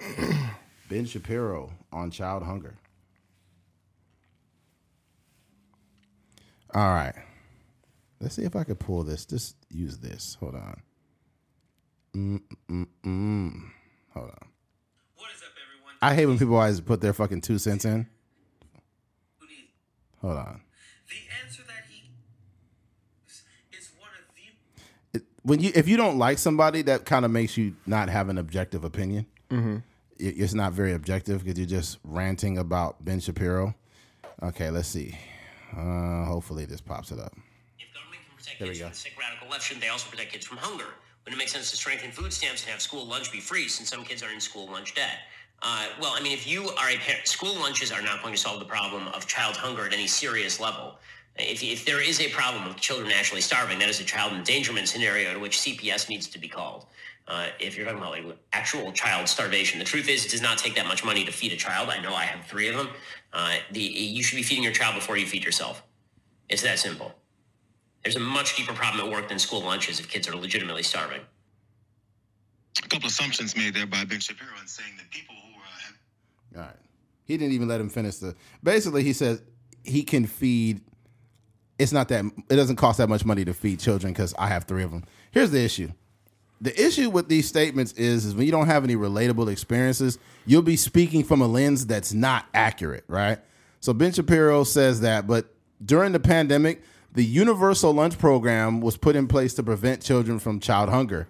ben 0.88 1.06
Shapiro 1.06 1.72
on 1.92 2.10
child 2.10 2.42
hunger. 2.42 2.76
All 6.74 6.90
right. 6.90 7.14
Let's 8.20 8.34
see 8.34 8.42
if 8.44 8.56
I 8.56 8.64
could 8.64 8.78
pull 8.78 9.04
this. 9.04 9.24
Just 9.24 9.56
use 9.70 9.98
this. 9.98 10.36
Hold 10.40 10.56
on. 10.56 10.82
Mm-mm-mm. 12.14 13.52
Hold 14.14 14.30
on. 14.30 14.48
What 15.16 15.30
is 15.34 15.42
up, 15.42 15.54
everyone? 15.64 15.94
I 16.02 16.14
hate 16.14 16.26
when 16.26 16.38
people 16.38 16.56
always 16.56 16.80
put 16.80 17.00
their 17.00 17.12
fucking 17.12 17.42
two 17.42 17.58
cents 17.58 17.84
in. 17.84 18.06
Hold 20.20 20.36
on. 20.36 20.60
The 21.08 21.44
answer 21.44 21.62
that 21.62 21.84
he 21.88 22.10
is 23.76 23.90
one 23.98 24.10
of 24.18 24.34
the 24.34 25.18
It, 25.18 25.24
when 25.42 25.60
you 25.60 25.70
if 25.74 25.86
you 25.86 25.96
don't 25.96 26.18
like 26.18 26.38
somebody, 26.38 26.82
that 26.82 27.04
kind 27.04 27.24
of 27.24 27.30
makes 27.30 27.56
you 27.56 27.76
not 27.86 28.08
have 28.08 28.28
an 28.28 28.36
objective 28.36 28.84
opinion. 28.84 29.26
It- 29.50 29.80
it's 30.18 30.54
not 30.54 30.72
very 30.72 30.92
objective 30.94 31.44
because 31.44 31.58
you're 31.58 31.68
just 31.68 31.98
ranting 32.04 32.58
about 32.58 33.04
Ben 33.04 33.20
Shapiro. 33.20 33.74
Okay, 34.42 34.70
let's 34.70 34.88
see. 34.88 35.16
Uh, 35.76 36.24
hopefully 36.24 36.64
this 36.64 36.80
pops 36.80 37.10
it 37.12 37.18
up. 37.18 37.32
If 37.78 37.92
government 37.94 38.22
can 38.26 38.36
protect 38.36 38.58
There 38.58 38.68
kids 38.68 38.80
from 38.80 38.88
the 38.90 38.94
sick 38.94 39.12
radical 39.18 39.48
left, 39.48 39.64
shouldn't 39.64 39.82
they 39.82 39.88
also 39.90 40.10
protect 40.10 40.32
kids 40.32 40.46
from 40.46 40.58
hunger? 40.58 40.86
Wouldn't 41.24 41.34
it 41.40 41.44
make 41.44 41.48
sense 41.48 41.70
to 41.70 41.76
strengthen 41.76 42.10
food 42.10 42.32
stamps 42.32 42.62
and 42.62 42.70
have 42.72 42.80
school 42.80 43.04
lunch 43.06 43.30
be 43.30 43.40
free 43.40 43.68
since 43.68 43.88
some 43.90 44.04
kids 44.04 44.22
are 44.22 44.30
in 44.30 44.40
school 44.40 44.66
lunch 44.70 44.94
debt? 44.94 45.18
Uh, 45.60 45.86
well, 46.00 46.12
I 46.16 46.20
mean, 46.20 46.32
if 46.32 46.46
you 46.46 46.68
are 46.70 46.90
a 46.90 46.96
parent, 46.96 47.26
school 47.26 47.54
lunches 47.54 47.90
are 47.92 48.00
not 48.02 48.22
going 48.22 48.32
to 48.34 48.40
solve 48.40 48.60
the 48.60 48.64
problem 48.66 49.08
of 49.08 49.26
child 49.26 49.56
hunger 49.56 49.86
at 49.86 49.92
any 49.92 50.06
serious 50.06 50.58
level. 50.60 50.98
If, 51.36 51.62
if 51.62 51.84
there 51.84 52.00
is 52.00 52.20
a 52.20 52.28
problem 52.30 52.66
of 52.66 52.76
children 52.76 53.12
actually 53.12 53.40
starving, 53.42 53.78
that 53.80 53.88
is 53.88 54.00
a 54.00 54.04
child 54.04 54.32
endangerment 54.32 54.88
scenario 54.88 55.34
to 55.34 55.38
which 55.40 55.58
CPS 55.58 56.08
needs 56.08 56.26
to 56.28 56.38
be 56.38 56.48
called. 56.48 56.86
Uh, 57.28 57.48
if 57.60 57.76
you're 57.76 57.84
talking 57.84 58.00
about 58.00 58.12
like 58.12 58.24
actual 58.54 58.90
child 58.90 59.28
starvation, 59.28 59.78
the 59.78 59.84
truth 59.84 60.08
is 60.08 60.24
it 60.24 60.30
does 60.30 60.40
not 60.40 60.56
take 60.56 60.74
that 60.74 60.86
much 60.86 61.04
money 61.04 61.24
to 61.24 61.30
feed 61.30 61.52
a 61.52 61.56
child. 61.56 61.90
I 61.90 62.00
know 62.00 62.14
I 62.14 62.24
have 62.24 62.46
three 62.46 62.68
of 62.68 62.76
them. 62.76 62.88
Uh, 63.34 63.56
the, 63.70 63.80
you 63.80 64.22
should 64.22 64.36
be 64.36 64.42
feeding 64.42 64.64
your 64.64 64.72
child 64.72 64.94
before 64.94 65.18
you 65.18 65.26
feed 65.26 65.44
yourself. 65.44 65.82
It's 66.48 66.62
that 66.62 66.78
simple. 66.78 67.14
There's 68.02 68.16
a 68.16 68.20
much 68.20 68.56
deeper 68.56 68.72
problem 68.72 69.06
at 69.06 69.12
work 69.12 69.28
than 69.28 69.38
school 69.38 69.60
lunches 69.60 70.00
if 70.00 70.08
kids 70.08 70.26
are 70.26 70.34
legitimately 70.34 70.82
starving. 70.82 71.20
a 72.82 72.88
couple 72.88 73.08
assumptions 73.08 73.54
made 73.54 73.74
there 73.74 73.86
by 73.86 74.04
Ben 74.06 74.20
Shapiro 74.20 74.52
in 74.58 74.66
saying 74.66 74.92
that 74.96 75.10
people 75.10 75.34
who 75.34 75.60
uh, 75.60 75.64
have 75.84 75.96
All 76.56 76.62
right. 76.62 76.76
He 77.24 77.36
didn't 77.36 77.52
even 77.52 77.68
let 77.68 77.78
him 77.78 77.90
finish 77.90 78.16
the. 78.16 78.34
Basically, 78.62 79.02
he 79.02 79.12
says 79.12 79.42
he 79.84 80.02
can 80.02 80.24
feed. 80.24 80.80
It's 81.78 81.92
not 81.92 82.08
that 82.08 82.24
it 82.48 82.56
doesn't 82.56 82.76
cost 82.76 82.96
that 82.96 83.10
much 83.10 83.26
money 83.26 83.44
to 83.44 83.52
feed 83.52 83.80
children 83.80 84.14
because 84.14 84.32
I 84.38 84.46
have 84.46 84.64
three 84.64 84.82
of 84.82 84.90
them. 84.90 85.04
Here's 85.30 85.50
the 85.50 85.62
issue. 85.62 85.92
The 86.60 86.86
issue 86.86 87.08
with 87.10 87.28
these 87.28 87.46
statements 87.46 87.92
is, 87.92 88.24
is 88.24 88.34
when 88.34 88.46
you 88.46 88.52
don't 88.52 88.66
have 88.66 88.82
any 88.84 88.96
relatable 88.96 89.50
experiences, 89.50 90.18
you'll 90.44 90.62
be 90.62 90.76
speaking 90.76 91.22
from 91.22 91.40
a 91.40 91.46
lens 91.46 91.86
that's 91.86 92.12
not 92.12 92.46
accurate, 92.52 93.04
right? 93.06 93.38
So 93.80 93.92
Ben 93.92 94.12
Shapiro 94.12 94.64
says 94.64 95.02
that, 95.02 95.26
but 95.26 95.54
during 95.84 96.12
the 96.12 96.20
pandemic, 96.20 96.82
the 97.12 97.24
universal 97.24 97.92
lunch 97.92 98.18
program 98.18 98.80
was 98.80 98.96
put 98.96 99.14
in 99.14 99.28
place 99.28 99.54
to 99.54 99.62
prevent 99.62 100.02
children 100.02 100.38
from 100.38 100.58
child 100.60 100.88
hunger. 100.88 101.28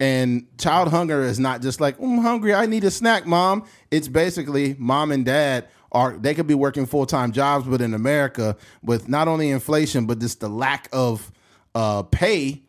And 0.00 0.46
child 0.58 0.88
hunger 0.88 1.22
is 1.22 1.40
not 1.40 1.60
just 1.60 1.80
like, 1.80 1.98
"Mm, 1.98 2.18
I'm 2.18 2.18
hungry, 2.18 2.54
I 2.54 2.66
need 2.66 2.84
a 2.84 2.90
snack, 2.90 3.26
mom. 3.26 3.64
It's 3.90 4.06
basically 4.06 4.76
mom 4.78 5.10
and 5.10 5.24
dad 5.24 5.66
are 5.90 6.16
they 6.16 6.34
could 6.34 6.46
be 6.46 6.54
working 6.54 6.86
full-time 6.86 7.32
jobs, 7.32 7.66
but 7.66 7.80
in 7.80 7.94
America, 7.94 8.56
with 8.82 9.08
not 9.08 9.26
only 9.26 9.50
inflation, 9.50 10.06
but 10.06 10.20
just 10.20 10.40
the 10.40 10.48
lack 10.48 10.88
of 10.92 11.32
uh, 11.74 12.02
pay, 12.04 12.62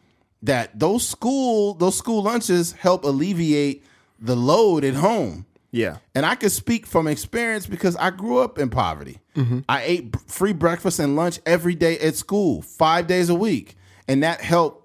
that 0.44 0.80
those 0.80 1.08
school 1.08 1.74
those 1.74 1.98
school 1.98 2.24
lunches 2.24 2.74
help 2.74 3.04
alleviate 3.04 3.84
the 4.20 4.36
load 4.36 4.84
at 4.84 4.96
home. 4.96 5.46
Yeah. 5.72 5.98
And 6.16 6.26
I 6.26 6.36
can 6.36 6.50
speak 6.50 6.88
from 6.88 7.08
experience 7.08 7.68
because 7.68 7.96
I 7.98 8.10
grew 8.10 8.40
up 8.40 8.58
in 8.58 8.70
poverty. 8.70 9.20
Mm-hmm. 9.36 9.60
I 9.70 9.84
ate 9.84 10.16
free 10.28 10.54
breakfast 10.54 11.00
and 11.00 11.16
lunch 11.16 11.40
every 11.46 11.76
day 11.76 12.00
at 12.00 12.16
school, 12.16 12.62
five 12.62 13.06
days 13.08 13.30
a 13.30 13.36
week, 13.36 13.78
and 14.08 14.24
that 14.24 14.42
helped. 14.42 14.78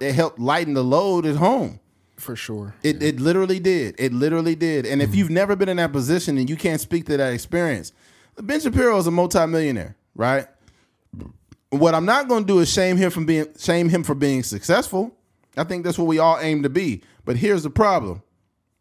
It 0.00 0.14
helped 0.14 0.38
lighten 0.38 0.74
the 0.74 0.82
load 0.82 1.26
at 1.26 1.36
home. 1.36 1.80
For 2.16 2.34
sure. 2.36 2.74
It 2.82 3.02
it 3.02 3.20
literally 3.20 3.60
did. 3.60 3.94
It 3.98 4.12
literally 4.12 4.54
did. 4.54 4.86
And 4.86 5.02
if 5.02 5.10
mm-hmm. 5.10 5.18
you've 5.18 5.30
never 5.30 5.56
been 5.56 5.68
in 5.68 5.76
that 5.76 5.92
position 5.92 6.38
and 6.38 6.48
you 6.48 6.56
can't 6.56 6.80
speak 6.80 7.06
to 7.06 7.16
that 7.16 7.32
experience, 7.32 7.92
Ben 8.36 8.60
Shapiro 8.60 8.96
is 8.98 9.06
a 9.06 9.10
multimillionaire, 9.10 9.96
right? 10.14 10.46
What 11.70 11.94
I'm 11.94 12.04
not 12.04 12.28
going 12.28 12.44
to 12.44 12.46
do 12.46 12.58
is 12.58 12.70
shame 12.70 12.96
him 12.96 13.10
from 13.10 13.26
being 13.26 13.46
shame 13.58 13.88
him 13.88 14.02
for 14.02 14.14
being 14.14 14.42
successful. 14.42 15.16
I 15.56 15.64
think 15.64 15.84
that's 15.84 15.98
what 15.98 16.06
we 16.06 16.18
all 16.18 16.38
aim 16.40 16.62
to 16.62 16.68
be. 16.68 17.02
But 17.24 17.36
here's 17.36 17.62
the 17.62 17.70
problem: 17.70 18.22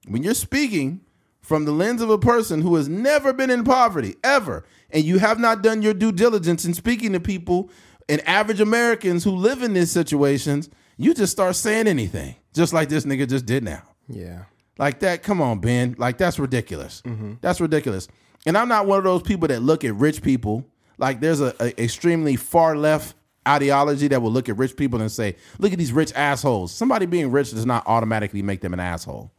when 0.08 0.24
you're 0.24 0.34
speaking 0.34 1.02
from 1.42 1.66
the 1.66 1.72
lens 1.72 2.02
of 2.02 2.10
a 2.10 2.18
person 2.18 2.62
who 2.62 2.76
has 2.76 2.88
never 2.88 3.34
been 3.34 3.50
in 3.50 3.64
poverty 3.64 4.16
ever, 4.24 4.66
and 4.92 5.04
you 5.04 5.20
have 5.20 5.40
not 5.40 5.64
done 5.64 5.82
your 5.82 5.94
due 5.94 6.12
diligence 6.12 6.66
in 6.66 6.74
speaking 6.74 7.14
to 7.14 7.20
people 7.20 7.70
and 8.08 8.28
average 8.28 8.60
Americans 8.60 9.24
who 9.24 9.32
live 9.32 9.62
in 9.62 9.74
these 9.74 9.92
situations, 9.92 10.70
you 10.98 11.14
just 11.14 11.32
start 11.32 11.56
saying 11.56 11.88
anything, 11.88 12.36
just 12.54 12.74
like 12.74 12.90
this 12.90 13.06
nigga 13.06 13.28
just 13.28 13.46
did 13.46 13.64
now. 13.64 13.84
Yeah. 14.08 14.44
Like 14.78 15.00
that, 15.00 15.24
come 15.24 15.42
on, 15.42 15.60
Ben. 15.60 15.96
Like 15.98 16.18
that's 16.18 16.40
ridiculous. 16.40 17.02
Mm-hmm. 17.04 17.34
That's 17.42 17.62
ridiculous. 17.62 18.08
And 18.46 18.58
I'm 18.58 18.68
not 18.68 18.88
one 18.88 18.98
of 18.98 19.04
those 19.04 19.22
people 19.22 19.48
that 19.50 19.62
look 19.62 19.84
at 19.84 19.94
rich 19.96 20.22
people 20.22 20.66
like 21.00 21.20
there's 21.22 21.42
a, 21.42 21.56
a 21.60 21.82
extremely 21.82 22.36
far 22.36 22.76
left 22.76 23.16
ideology 23.48 24.08
that 24.10 24.22
will 24.22 24.32
look 24.32 24.50
at 24.50 24.58
rich 24.58 24.76
people 24.76 25.02
and 25.02 25.12
say, 25.12 25.36
"Look 25.58 25.72
at 25.72 25.80
these 25.80 25.92
rich 25.94 26.14
assholes." 26.14 26.72
Somebody 26.72 27.06
being 27.06 27.32
rich 27.32 27.52
does 27.52 27.66
not 27.66 27.84
automatically 27.88 28.42
make 28.42 28.62
them 28.62 28.74
an 28.74 28.80
asshole. 28.80 29.32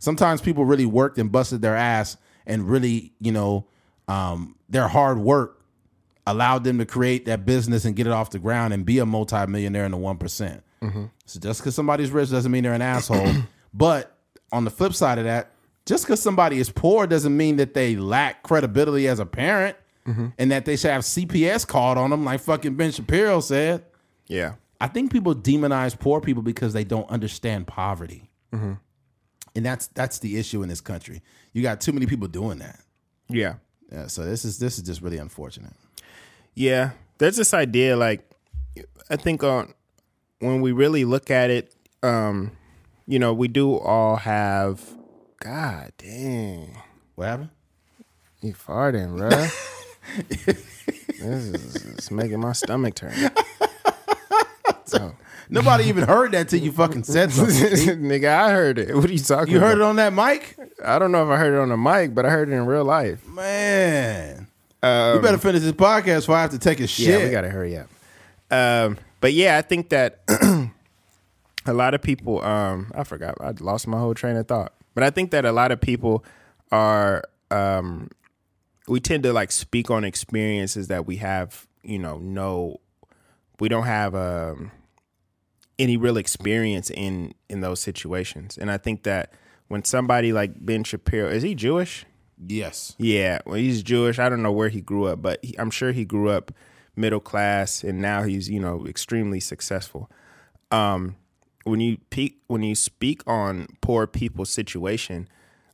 Sometimes 0.00 0.40
people 0.40 0.64
really 0.64 0.86
worked 0.86 1.18
and 1.18 1.30
busted 1.30 1.60
their 1.60 1.76
ass 1.76 2.16
and 2.46 2.68
really, 2.68 3.12
you 3.20 3.32
know, 3.32 3.66
um, 4.06 4.56
their 4.68 4.88
hard 4.88 5.18
work 5.18 5.60
allowed 6.26 6.62
them 6.64 6.78
to 6.78 6.86
create 6.86 7.24
that 7.26 7.44
business 7.44 7.84
and 7.84 7.96
get 7.96 8.06
it 8.06 8.12
off 8.12 8.30
the 8.30 8.38
ground 8.38 8.72
and 8.74 8.84
be 8.84 8.98
a 8.98 9.06
multimillionaire 9.06 9.84
in 9.84 9.90
the 9.90 9.96
one 9.96 10.16
So 11.26 11.40
just 11.40 11.60
because 11.60 11.74
somebody's 11.74 12.10
rich 12.10 12.30
doesn't 12.30 12.50
mean 12.52 12.64
they're 12.64 12.74
an 12.74 12.82
asshole. 12.82 13.26
but 13.74 14.16
on 14.52 14.64
the 14.64 14.70
flip 14.70 14.94
side 14.94 15.18
of 15.18 15.24
that, 15.24 15.52
just 15.86 16.04
because 16.04 16.20
somebody 16.22 16.58
is 16.58 16.70
poor 16.70 17.06
doesn't 17.06 17.36
mean 17.36 17.56
that 17.56 17.74
they 17.74 17.96
lack 17.96 18.42
credibility 18.42 19.08
as 19.08 19.18
a 19.18 19.26
parent 19.26 19.76
and 20.38 20.50
that 20.50 20.64
they 20.64 20.76
should 20.76 20.90
have 20.90 21.02
CPS 21.02 21.66
called 21.66 21.98
on 21.98 22.10
them, 22.10 22.24
like 22.24 22.40
fucking 22.40 22.74
Ben 22.76 22.90
Shapiro 22.92 23.40
said. 23.40 23.84
Yeah. 24.26 24.54
I 24.80 24.86
think 24.88 25.12
people 25.12 25.34
demonize 25.34 25.98
poor 25.98 26.20
people 26.20 26.42
because 26.42 26.72
they 26.72 26.84
don't 26.84 27.08
understand 27.10 27.66
poverty, 27.66 28.30
and 28.52 28.76
that's 29.54 29.88
that's 29.88 30.20
the 30.20 30.38
issue 30.38 30.62
in 30.62 30.68
this 30.68 30.80
country. 30.80 31.20
You 31.52 31.62
got 31.62 31.80
too 31.80 31.92
many 31.92 32.06
people 32.06 32.28
doing 32.28 32.58
that. 32.58 32.80
Yeah. 33.28 33.54
Yeah, 33.90 34.06
so 34.06 34.24
this 34.24 34.44
is 34.44 34.58
this 34.58 34.78
is 34.78 34.84
just 34.84 35.00
really 35.02 35.18
unfortunate. 35.18 35.72
Yeah, 36.54 36.90
there's 37.18 37.36
this 37.36 37.52
idea 37.54 37.96
like 37.96 38.28
I 39.10 39.16
think 39.16 39.42
on 39.42 39.74
when 40.40 40.60
we 40.60 40.72
really 40.72 41.04
look 41.04 41.30
at 41.30 41.50
it, 41.50 41.74
um, 42.02 42.52
you 43.06 43.18
know, 43.18 43.32
we 43.34 43.48
do 43.48 43.76
all 43.76 44.16
have. 44.16 44.80
God 45.40 45.92
dang, 45.98 46.76
What 47.14 47.26
happened? 47.28 47.50
you 48.42 48.52
farting, 48.54 49.16
bruh. 49.18 49.74
this 50.28 51.20
is 51.20 52.10
making 52.10 52.40
my 52.40 52.52
stomach 52.52 52.94
turn. 52.94 53.12
So, 54.84 55.14
Nobody 55.50 55.84
even 55.84 56.06
heard 56.06 56.32
that 56.32 56.48
till 56.48 56.60
you 56.60 56.72
fucking 56.72 57.04
said 57.04 57.32
something. 57.32 57.54
nigga, 58.02 58.28
I 58.28 58.50
heard 58.50 58.78
it. 58.78 58.94
What 58.94 59.06
are 59.08 59.12
you 59.12 59.18
talking? 59.18 59.54
You 59.54 59.60
heard 59.60 59.78
it 59.78 59.82
on 59.82 59.96
that 59.96 60.12
mic, 60.12 60.58
I 60.84 60.98
don't 60.98 61.10
know 61.12 61.22
if 61.24 61.30
I 61.30 61.36
heard 61.36 61.54
it 61.54 61.58
on 61.58 61.70
the 61.70 61.76
mic, 61.76 62.14
but 62.14 62.26
I 62.26 62.30
heard 62.30 62.48
it 62.50 62.52
in 62.52 62.66
real 62.66 62.84
life. 62.84 63.26
man. 63.26 64.46
Um, 64.82 65.16
we 65.16 65.22
better 65.22 65.38
finish 65.38 65.62
this 65.62 65.72
podcast 65.72 66.20
before 66.20 66.36
I 66.36 66.42
have 66.42 66.52
to 66.52 66.58
take 66.58 66.78
a 66.80 66.86
shit. 66.86 67.08
Yeah, 67.08 67.24
we 67.24 67.30
gotta 67.30 67.50
hurry 67.50 67.76
up. 67.76 67.88
Um, 68.50 68.96
but 69.20 69.32
yeah, 69.32 69.58
I 69.58 69.62
think 69.62 69.88
that 69.88 70.20
a 71.66 71.72
lot 71.72 71.94
of 71.94 72.02
people. 72.02 72.44
Um, 72.44 72.92
I 72.94 73.02
forgot. 73.02 73.34
I 73.40 73.54
lost 73.58 73.88
my 73.88 73.98
whole 73.98 74.14
train 74.14 74.36
of 74.36 74.46
thought. 74.46 74.72
But 74.94 75.02
I 75.02 75.10
think 75.10 75.32
that 75.32 75.44
a 75.44 75.52
lot 75.52 75.72
of 75.72 75.80
people 75.80 76.24
are. 76.70 77.24
Um, 77.50 78.10
we 78.88 79.00
tend 79.00 79.22
to 79.24 79.32
like 79.32 79.52
speak 79.52 79.90
on 79.90 80.04
experiences 80.04 80.88
that 80.88 81.06
we 81.06 81.16
have. 81.16 81.66
You 81.82 81.98
know, 81.98 82.18
no, 82.18 82.80
we 83.60 83.68
don't 83.68 83.84
have 83.84 84.14
um, 84.14 84.70
any 85.78 85.96
real 85.96 86.16
experience 86.16 86.90
in 86.90 87.34
in 87.48 87.60
those 87.60 87.80
situations. 87.80 88.58
And 88.58 88.70
I 88.70 88.78
think 88.78 89.04
that 89.04 89.32
when 89.68 89.84
somebody 89.84 90.32
like 90.32 90.52
Ben 90.64 90.84
Shapiro, 90.84 91.28
is 91.28 91.42
he 91.42 91.54
Jewish? 91.54 92.04
Yes. 92.46 92.94
Yeah, 92.98 93.40
well, 93.44 93.56
he's 93.56 93.82
Jewish. 93.82 94.18
I 94.18 94.28
don't 94.28 94.42
know 94.42 94.52
where 94.52 94.68
he 94.68 94.80
grew 94.80 95.06
up, 95.06 95.20
but 95.20 95.44
he, 95.44 95.58
I'm 95.58 95.70
sure 95.70 95.92
he 95.92 96.04
grew 96.04 96.30
up 96.30 96.52
middle 96.96 97.20
class, 97.20 97.82
and 97.82 98.00
now 98.00 98.22
he's 98.22 98.48
you 98.48 98.60
know 98.60 98.86
extremely 98.86 99.40
successful. 99.40 100.10
Um, 100.70 101.16
when 101.64 101.80
you 101.80 101.98
peak, 102.10 102.40
when 102.46 102.62
you 102.62 102.74
speak 102.74 103.22
on 103.26 103.68
poor 103.80 104.06
people's 104.06 104.50
situation, 104.50 105.28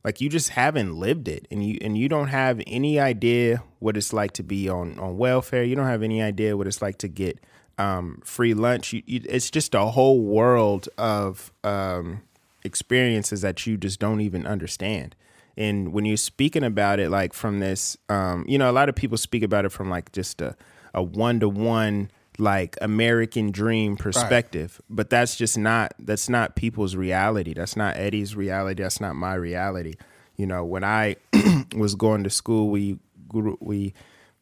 like 0.05 0.21
you 0.21 0.29
just 0.29 0.49
haven't 0.49 0.95
lived 0.95 1.27
it, 1.27 1.47
and 1.49 1.65
you 1.65 1.79
and 1.81 1.97
you 1.97 2.07
don't 2.07 2.27
have 2.27 2.61
any 2.67 2.99
idea 2.99 3.63
what 3.79 3.97
it's 3.97 4.13
like 4.13 4.33
to 4.33 4.43
be 4.43 4.69
on 4.69 4.99
on 4.99 5.17
welfare. 5.17 5.63
You 5.63 5.75
don't 5.75 5.87
have 5.87 6.03
any 6.03 6.21
idea 6.21 6.55
what 6.55 6.67
it's 6.67 6.79
like 6.79 6.99
to 6.99 7.07
get 7.07 7.39
um, 7.79 8.21
free 8.23 8.53
lunch. 8.53 8.93
You, 8.93 9.01
you, 9.07 9.21
it's 9.27 9.49
just 9.49 9.73
a 9.73 9.87
whole 9.87 10.21
world 10.21 10.87
of 10.99 11.51
um, 11.63 12.21
experiences 12.63 13.41
that 13.41 13.65
you 13.65 13.77
just 13.77 13.99
don't 13.99 14.21
even 14.21 14.45
understand. 14.45 15.15
And 15.57 15.91
when 15.91 16.05
you're 16.05 16.17
speaking 16.17 16.63
about 16.63 16.99
it, 16.99 17.09
like 17.09 17.33
from 17.33 17.59
this, 17.59 17.97
um, 18.07 18.45
you 18.47 18.59
know, 18.59 18.69
a 18.69 18.73
lot 18.73 18.89
of 18.89 18.95
people 18.95 19.17
speak 19.17 19.41
about 19.41 19.65
it 19.65 19.69
from 19.69 19.89
like 19.89 20.11
just 20.11 20.39
a 20.39 20.55
a 20.93 21.01
one 21.01 21.39
to 21.39 21.49
one 21.49 22.11
like 22.39 22.77
American 22.81 23.51
dream 23.51 23.95
perspective, 23.97 24.81
but 24.89 25.09
that's 25.09 25.35
just 25.35 25.57
not 25.57 25.93
that's 25.99 26.29
not 26.29 26.55
people's 26.55 26.95
reality. 26.95 27.53
That's 27.53 27.75
not 27.75 27.97
Eddie's 27.97 28.35
reality. 28.35 28.83
That's 28.83 28.99
not 28.99 29.15
my 29.15 29.35
reality. 29.35 29.95
You 30.35 30.45
know, 30.47 30.65
when 30.65 30.83
I 30.83 31.15
was 31.75 31.95
going 31.95 32.23
to 32.23 32.29
school, 32.29 32.69
we 32.69 32.99
grew, 33.27 33.57
we, 33.61 33.93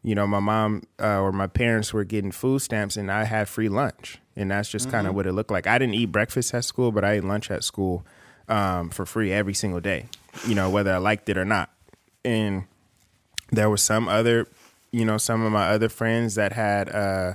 you 0.01 0.15
know, 0.15 0.25
my 0.25 0.39
mom 0.39 0.83
uh, 0.99 1.19
or 1.19 1.31
my 1.31 1.47
parents 1.47 1.93
were 1.93 2.03
getting 2.03 2.31
food 2.31 2.59
stamps, 2.59 2.97
and 2.97 3.11
I 3.11 3.25
had 3.25 3.47
free 3.47 3.69
lunch, 3.69 4.19
and 4.35 4.51
that's 4.51 4.69
just 4.69 4.89
kind 4.89 5.07
of 5.07 5.15
what 5.15 5.27
it 5.27 5.33
looked 5.33 5.51
like. 5.51 5.67
I 5.67 5.77
didn't 5.77 5.95
eat 5.95 6.07
breakfast 6.07 6.53
at 6.53 6.65
school, 6.65 6.91
but 6.91 7.03
I 7.03 7.13
ate 7.13 7.23
lunch 7.23 7.51
at 7.51 7.63
school 7.63 8.05
um, 8.49 8.89
for 8.89 9.05
free 9.05 9.31
every 9.31 9.53
single 9.53 9.79
day. 9.79 10.07
You 10.47 10.55
know, 10.55 10.69
whether 10.69 10.93
I 10.93 10.97
liked 10.97 11.29
it 11.29 11.37
or 11.37 11.45
not, 11.45 11.69
and 12.25 12.63
there 13.51 13.69
was 13.69 13.83
some 13.83 14.07
other, 14.07 14.47
you 14.91 15.05
know, 15.05 15.17
some 15.17 15.43
of 15.43 15.51
my 15.51 15.69
other 15.69 15.89
friends 15.89 16.35
that 16.35 16.53
had. 16.53 16.89
Uh, 16.89 17.33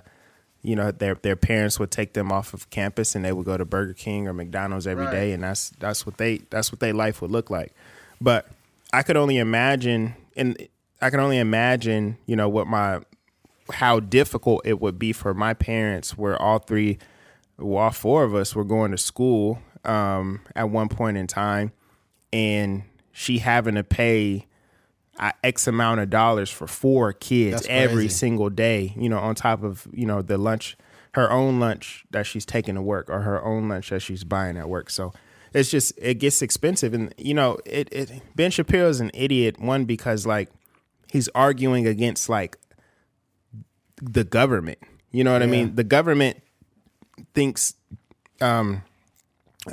you 0.63 0.75
know 0.77 0.91
their 0.91 1.15
their 1.15 1.37
parents 1.37 1.79
would 1.79 1.91
take 1.91 2.13
them 2.15 2.33
off 2.33 2.53
of 2.55 2.69
campus 2.71 3.15
and 3.15 3.25
they 3.25 3.33
would 3.33 3.47
go 3.47 3.57
to 3.57 3.65
Burger 3.65 3.95
King 3.95 4.27
or 4.29 4.33
McDonald's 4.33 4.87
every 4.87 5.07
day, 5.07 5.29
Right. 5.29 5.35
and 5.35 5.43
that's 5.43 5.71
that's 5.79 6.05
what 6.07 6.19
they 6.19 6.39
that's 6.51 6.73
what 6.73 6.81
their 6.81 6.93
life 6.95 7.23
would 7.23 7.31
look 7.31 7.51
like. 7.51 7.73
But 8.21 8.49
I 8.93 9.03
could 9.03 9.17
only 9.17 9.39
imagine 9.39 10.15
and 10.37 10.57
I 11.01 11.11
can 11.11 11.21
only 11.21 11.39
imagine, 11.39 12.19
you 12.27 12.35
know, 12.37 12.49
what 12.49 12.67
my 12.67 13.01
how 13.71 14.01
difficult 14.01 14.63
it 14.65 14.81
would 14.81 14.99
be 14.99 15.13
for 15.13 15.35
my 15.35 15.55
parents 15.55 16.17
where 16.17 16.41
all 16.41 16.59
three 16.59 16.99
well, 17.59 17.85
all 17.85 17.91
four 17.91 18.25
of 18.25 18.35
us 18.35 18.55
were 18.55 18.65
going 18.65 18.91
to 18.93 18.99
school 18.99 19.61
um, 19.85 20.41
at 20.57 20.71
one 20.71 20.89
point 20.89 21.17
in 21.17 21.27
time 21.27 21.73
and 22.33 22.83
she 23.13 23.39
having 23.39 23.75
to 23.75 23.85
pay 23.85 24.47
X 25.43 25.67
amount 25.67 26.01
of 26.01 26.11
dollars 26.11 26.51
for 26.51 26.67
four 26.67 27.13
kids 27.13 27.67
every 27.69 28.09
single 28.09 28.51
day, 28.51 28.95
you 28.97 29.09
know, 29.09 29.19
on 29.19 29.35
top 29.35 29.63
of, 29.63 29.87
you 29.93 30.07
know, 30.07 30.23
the 30.23 30.39
lunch, 30.39 30.77
her 31.13 31.31
own 31.31 31.59
lunch 31.59 32.05
that 32.11 32.27
she's 32.27 32.47
taking 32.47 32.77
to 32.77 32.83
work 32.83 33.11
or 33.11 33.21
her 33.21 33.45
own 33.45 33.69
lunch 33.69 33.91
that 33.91 34.01
she's 34.01 34.25
buying 34.25 34.57
at 34.57 34.69
work. 34.69 34.91
So 34.91 35.13
it's 35.53 35.71
just, 35.71 35.93
it 35.99 36.15
gets 36.15 36.43
expensive. 36.43 36.95
And, 36.95 37.13
you 37.17 37.35
know, 37.35 37.59
it, 37.65 37.89
it 37.93 38.23
Ben 38.37 38.51
Shapiro 38.51 38.89
is 38.89 39.01
an 39.01 39.11
idiot, 39.15 39.59
one, 39.59 39.85
because 39.85 40.27
like 40.27 40.51
he's 41.11 41.29
arguing 41.35 41.87
against 41.87 42.29
like 42.29 42.57
the 44.01 44.25
government. 44.25 44.79
You 45.11 45.25
know 45.25 45.33
what 45.33 45.43
I 45.43 45.47
mean? 45.47 45.75
The 45.75 45.85
government 45.85 46.43
thinks 47.35 47.75
um, 48.41 48.83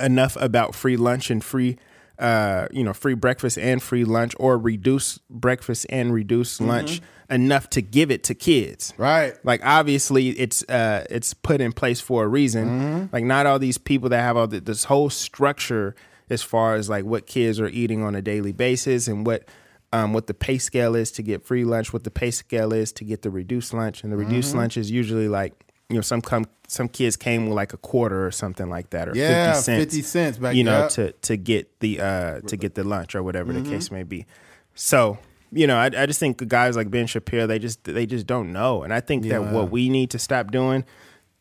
enough 0.00 0.36
about 0.40 0.74
free 0.74 0.96
lunch 0.96 1.30
and 1.30 1.44
free 1.44 1.78
uh, 2.18 2.66
you 2.70 2.82
know, 2.82 2.92
free 2.92 3.14
breakfast 3.14 3.58
and 3.58 3.82
free 3.82 4.04
lunch 4.04 4.34
or 4.38 4.58
reduce 4.58 5.18
breakfast 5.30 5.86
and 5.90 6.12
reduce 6.12 6.60
lunch 6.60 7.02
enough 7.28 7.68
to 7.70 7.82
give 7.82 8.10
it 8.10 8.24
to 8.24 8.34
kids. 8.34 8.94
Right. 8.96 9.34
Like 9.44 9.60
obviously 9.64 10.30
it's 10.30 10.62
uh 10.68 11.04
it's 11.10 11.34
put 11.34 11.60
in 11.60 11.72
place 11.72 12.00
for 12.00 12.24
a 12.24 12.28
reason. 12.28 13.08
Like 13.12 13.24
not 13.24 13.46
all 13.46 13.58
these 13.58 13.78
people 13.78 14.08
that 14.10 14.22
have 14.22 14.36
all 14.36 14.46
the, 14.46 14.60
this 14.60 14.84
whole 14.84 15.10
structure 15.10 15.94
as 16.30 16.42
far 16.42 16.74
as 16.74 16.88
like 16.88 17.04
what 17.04 17.26
kids 17.26 17.60
are 17.60 17.68
eating 17.68 18.02
on 18.02 18.14
a 18.14 18.22
daily 18.22 18.52
basis 18.52 19.08
and 19.08 19.26
what 19.26 19.48
um, 19.92 20.12
what 20.12 20.26
the 20.26 20.34
pay 20.34 20.58
scale 20.58 20.94
is 20.94 21.10
to 21.12 21.22
get 21.22 21.44
free 21.44 21.64
lunch, 21.64 21.92
what 21.92 22.04
the 22.04 22.10
pay 22.10 22.30
scale 22.30 22.72
is 22.72 22.92
to 22.92 23.04
get 23.04 23.22
the 23.22 23.30
reduced 23.30 23.72
lunch, 23.72 24.02
and 24.02 24.12
the 24.12 24.16
reduced 24.16 24.54
lunch 24.54 24.76
is 24.76 24.90
usually 24.90 25.28
like 25.28 25.65
you 25.88 25.96
know 25.96 26.02
some 26.02 26.20
come 26.20 26.46
some 26.68 26.88
kids 26.88 27.16
came 27.16 27.46
with 27.46 27.54
like 27.54 27.72
a 27.72 27.76
quarter 27.76 28.26
or 28.26 28.30
something 28.30 28.68
like 28.68 28.90
that 28.90 29.08
or 29.08 29.14
Yeah, 29.14 29.52
50 29.54 29.62
cents 29.62 29.84
50 29.84 30.02
cents 30.02 30.38
back 30.38 30.54
you 30.54 30.64
know 30.64 30.88
to 30.88 31.12
to 31.12 31.36
get 31.36 31.80
the 31.80 32.00
uh 32.00 32.40
to 32.40 32.56
get 32.56 32.74
the 32.74 32.84
lunch 32.84 33.14
or 33.14 33.22
whatever 33.22 33.52
the 33.52 33.62
case 33.62 33.90
may 33.90 34.02
be. 34.02 34.26
So 34.74 35.18
you 35.52 35.66
know 35.66 35.76
I, 35.76 35.86
I 35.86 36.06
just 36.06 36.18
think 36.18 36.46
guys 36.48 36.76
like 36.76 36.90
ben 36.90 37.06
shapiro 37.06 37.46
they 37.46 37.58
just 37.58 37.84
they 37.84 38.06
just 38.06 38.26
don't 38.26 38.52
know. 38.52 38.82
And 38.82 38.92
i 38.92 39.00
think 39.00 39.24
that 39.26 39.42
what 39.52 39.70
we 39.70 39.88
need 39.88 40.10
to 40.10 40.18
stop 40.18 40.50
doing 40.50 40.84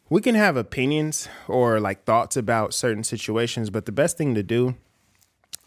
we 0.10 0.22
can 0.22 0.36
have 0.36 0.56
opinions 0.56 1.28
or 1.48 1.80
like 1.80 2.04
thoughts 2.04 2.38
about 2.38 2.74
certain 2.74 3.04
situations 3.04 3.72
but 3.72 3.86
the 3.86 3.92
best 3.92 4.18
thing 4.18 4.36
to 4.36 4.44
do 4.44 4.76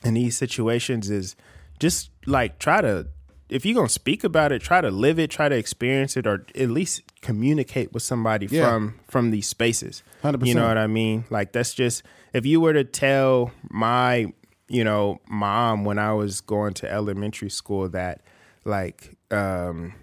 in 0.04 0.14
these 0.14 0.36
situations 0.36 1.10
is 1.10 1.34
just 1.80 2.10
like 2.26 2.60
try 2.60 2.80
to 2.80 3.08
if 3.50 3.64
you're 3.64 3.74
gonna 3.74 3.88
speak 3.88 4.24
about 4.24 4.52
it 4.52 4.60
try 4.62 4.80
to 4.80 4.90
live 4.90 5.18
it 5.18 5.30
try 5.30 5.48
to 5.48 5.56
experience 5.56 6.16
it 6.16 6.26
or 6.26 6.44
at 6.54 6.70
least 6.70 7.02
communicate 7.22 7.92
with 7.92 8.02
somebody 8.02 8.46
Yeah. 8.46 8.68
from 8.70 9.00
from 9.08 9.30
these 9.30 9.46
spaces 9.48 10.02
100%. 10.22 10.46
you 10.46 10.54
know 10.54 10.66
what 10.68 10.78
i 10.78 10.86
mean 10.86 11.24
like 11.30 11.52
that's 11.52 11.74
just 11.74 12.02
if 12.32 12.44
you 12.46 12.60
were 12.60 12.72
to 12.74 12.84
tell 12.84 13.50
my 13.70 14.32
you 14.68 14.84
know 14.84 15.20
mom 15.28 15.84
when 15.84 15.98
i 15.98 16.12
was 16.12 16.40
going 16.40 16.74
to 16.74 16.90
elementary 16.90 17.50
school 17.50 17.88
that 17.88 18.20
like 18.64 19.16
um 19.30 19.94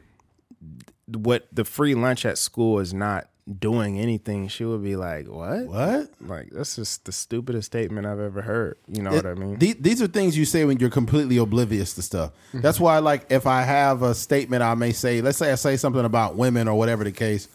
what 1.08 1.48
the 1.52 1.64
free 1.64 1.94
lunch 1.94 2.26
at 2.26 2.38
school 2.38 2.80
is 2.80 2.94
not 2.94 3.30
doing 3.60 4.00
anything 4.00 4.48
she 4.48 4.66
would 4.66 4.82
be 4.84 4.96
like 4.96 5.28
what 5.28 5.68
What? 5.68 6.10
like 6.20 6.50
that's 6.52 6.78
just 6.78 7.06
the 7.06 7.12
stupidest 7.12 7.68
statement 7.68 8.08
I've 8.08 8.20
ever 8.20 8.42
heard. 8.42 8.78
You 8.88 9.04
know 9.04 9.12
It- 9.14 9.18
what 9.24 9.28
I 9.28 9.34
mean? 9.36 9.60
the- 9.60 9.78
these 9.80 10.02
are 10.02 10.08
things 10.08 10.36
you 10.36 10.46
say 10.46 10.66
when 10.66 10.80
you're 10.80 10.90
completely 10.90 11.38
oblivious 11.38 11.94
to 11.94 12.02
stuff. 12.02 12.32
Mm-hmm. 12.50 12.62
That's 12.62 12.80
why, 12.80 12.98
like, 13.00 13.28
if 13.30 13.46
I 13.46 13.62
have 13.62 14.02
a 14.02 14.16
statement, 14.16 14.64
I 14.64 14.74
may 14.74 14.92
say, 14.94 15.22
let's 15.22 15.38
say 15.38 15.52
I 15.52 15.56
say 15.56 15.78
something 15.78 16.06
about 16.06 16.36
women 16.36 16.68
or 16.68 16.76
whatever 16.76 17.04
the 17.04 17.12
case. 17.12 17.48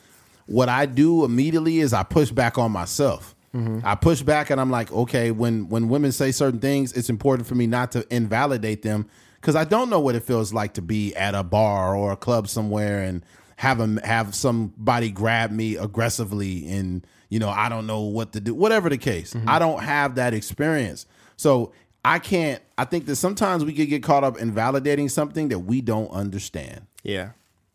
What 0.47 0.69
I 0.69 0.87
do 0.87 1.25
immediately 1.25 1.81
is 1.81 1.93
I 1.93 2.05
push 2.05 2.31
back 2.31 2.57
on 2.57 2.71
myself. 2.71 3.35
Mm-hmm. 3.55 3.81
I 3.85 3.97
push 3.97 4.23
back 4.23 4.51
and 4.51 4.61
I'm 4.61 4.71
like, 4.71 4.93
okay, 4.93 5.33
when 5.33 5.69
when 5.69 5.89
women 5.89 6.13
say 6.13 6.31
certain 6.31 6.61
things, 6.61 6.93
it's 6.93 7.11
important 7.11 7.49
for 7.49 7.57
me 7.57 7.67
not 7.67 7.91
to 7.93 8.07
invalidate 8.15 8.83
them 8.83 9.07
because 9.41 9.57
I 9.57 9.65
don't 9.65 9.91
know 9.91 9.99
what 9.99 10.15
it 10.15 10.23
feels 10.23 10.53
like 10.55 10.75
to 10.75 10.83
be 10.83 11.17
at 11.17 11.35
a 11.35 11.43
bar 11.43 11.97
or 11.97 12.13
a 12.13 12.17
club 12.17 12.47
somewhere 12.47 13.03
and 13.03 13.25
have 13.61 13.77
them 13.77 13.99
have 13.99 14.35
somebody 14.35 15.11
grab 15.11 15.51
me 15.51 15.77
aggressively 15.77 16.67
and 16.67 17.07
you 17.29 17.39
know 17.39 17.51
I 17.51 17.69
don't 17.69 17.87
know 17.87 18.01
what 18.01 18.33
to 18.33 18.41
do, 18.41 18.55
whatever 18.55 18.89
the 18.89 18.97
case. 18.97 19.35
Mm-hmm. 19.35 19.51
I 19.51 19.59
don't 19.59 19.83
have 19.83 20.15
that 20.15 20.33
experience, 20.33 21.05
so 21.37 21.73
I 22.03 22.21
can't. 22.21 22.63
I 22.79 22.87
think 22.87 23.05
that 23.05 23.17
sometimes 23.17 23.63
we 23.63 23.75
could 23.75 23.91
get 23.91 24.03
caught 24.03 24.25
up 24.25 24.39
in 24.39 24.55
validating 24.55 25.11
something 25.11 25.51
that 25.51 25.59
we 25.59 25.83
don't 25.83 26.11
understand 26.11 26.87
yeah. 27.03 27.33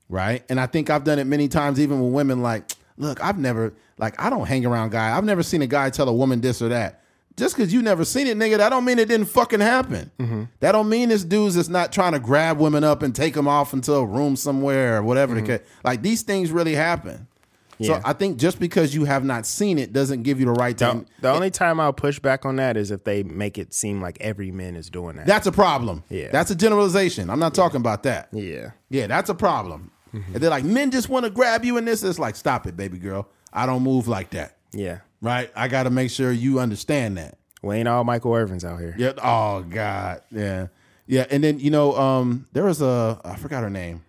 right? 0.09 0.43
And 0.49 0.59
I 0.59 0.65
think 0.65 0.89
I've 0.89 1.03
done 1.03 1.19
it 1.19 1.25
many 1.25 1.47
times, 1.47 1.79
even 1.79 2.01
with 2.01 2.13
women. 2.13 2.41
Like, 2.41 2.71
look, 2.97 3.23
I've 3.23 3.37
never 3.37 3.71
like 3.99 4.19
I 4.19 4.31
don't 4.31 4.47
hang 4.47 4.65
around 4.65 4.89
guy. 4.89 5.15
I've 5.15 5.23
never 5.23 5.43
seen 5.43 5.61
a 5.61 5.67
guy 5.67 5.91
tell 5.91 6.09
a 6.09 6.13
woman 6.13 6.41
this 6.41 6.63
or 6.63 6.69
that. 6.69 7.03
Just 7.37 7.55
because 7.55 7.73
you 7.73 7.81
never 7.81 8.05
seen 8.05 8.27
it, 8.27 8.37
nigga, 8.37 8.57
that 8.57 8.69
don't 8.69 8.85
mean 8.85 8.97
it 8.97 9.07
didn't 9.09 9.27
fucking 9.27 9.59
happen. 9.59 10.09
Mm-hmm. 10.19 10.43
That 10.61 10.71
don't 10.71 10.87
mean 10.87 11.09
this 11.09 11.23
dude's 11.25 11.55
just 11.55 11.69
not 11.69 11.91
trying 11.91 12.13
to 12.13 12.19
grab 12.19 12.59
women 12.59 12.83
up 12.83 13.03
and 13.03 13.13
take 13.13 13.33
them 13.33 13.47
off 13.47 13.73
into 13.73 13.93
a 13.93 14.05
room 14.05 14.35
somewhere 14.37 14.97
or 14.97 15.03
whatever. 15.03 15.35
the 15.35 15.41
case. 15.41 15.61
Like 15.83 16.01
these 16.01 16.21
things 16.21 16.51
really 16.51 16.75
happen. 16.75 17.13
Mm-hmm. 17.13 17.83
Yeah. 17.83 17.99
So 17.99 18.01
I 18.05 18.13
think 18.13 18.37
just 18.37 18.57
because 18.57 18.95
you 18.95 19.03
have 19.03 19.25
not 19.25 19.45
seen 19.45 19.77
it 19.77 19.91
doesn't 19.91 20.23
give 20.23 20.39
you 20.39 20.45
the 20.45 20.53
right 20.53 20.77
to. 20.77 20.85
The, 20.85 21.05
the 21.23 21.31
only 21.33 21.51
time 21.51 21.81
I'll 21.81 21.91
push 21.91 22.19
back 22.19 22.45
on 22.45 22.55
that 22.55 22.77
is 22.77 22.89
if 22.89 23.03
they 23.03 23.21
make 23.23 23.57
it 23.57 23.73
seem 23.73 24.01
like 24.01 24.17
every 24.21 24.49
man 24.49 24.77
is 24.77 24.89
doing 24.89 25.17
that. 25.17 25.27
That's 25.27 25.45
a 25.45 25.51
problem. 25.51 26.03
Yeah. 26.09 26.29
That's 26.31 26.51
a 26.51 26.55
generalization. 26.55 27.29
I'm 27.29 27.39
not 27.39 27.53
talking 27.53 27.81
about 27.81 28.03
that. 28.03 28.29
yeah. 28.31 28.71
Yeah, 28.89 29.07
that's 29.07 29.29
a 29.29 29.35
problem. 29.35 29.91
Mm-hmm. 30.13 30.35
And 30.35 30.41
they're 30.41 30.49
like, 30.49 30.63
men 30.63 30.89
just 30.91 31.09
want 31.09 31.25
to 31.25 31.29
grab 31.29 31.65
you 31.65 31.75
in 31.75 31.83
this. 31.83 32.01
It's 32.01 32.17
like, 32.17 32.37
stop 32.37 32.65
it, 32.65 32.77
baby 32.77 32.97
girl. 32.97 33.27
I 33.51 33.65
don't 33.65 33.83
move 33.83 34.07
like 34.07 34.29
that. 34.29 34.55
Yeah. 34.71 34.99
Right? 35.25 35.51
I 35.55 35.67
got 35.67 35.83
to 35.83 35.89
make 35.89 36.11
sure 36.11 36.31
you 36.31 36.59
understand 36.59 37.17
that. 37.17 37.37
We 37.63 37.75
ain't 37.77 37.87
all 37.87 38.03
Michael 38.03 38.31
Irvins 38.31 38.63
out 38.63 38.79
here. 38.79 38.95
Yeah. 38.97 39.13
Oh 39.21 39.63
God. 39.63 40.21
Yeah. 40.31 40.67
Yeah. 41.07 41.25
And 41.29 41.43
then 41.43 41.59
you 41.59 41.71
know, 41.71 41.95
um, 41.97 42.47
there 42.53 42.63
was 42.63 42.81
a 42.81 43.19
I 43.25 43.35
forgot 43.37 43.63
her 43.63 43.69
name. 43.69 44.03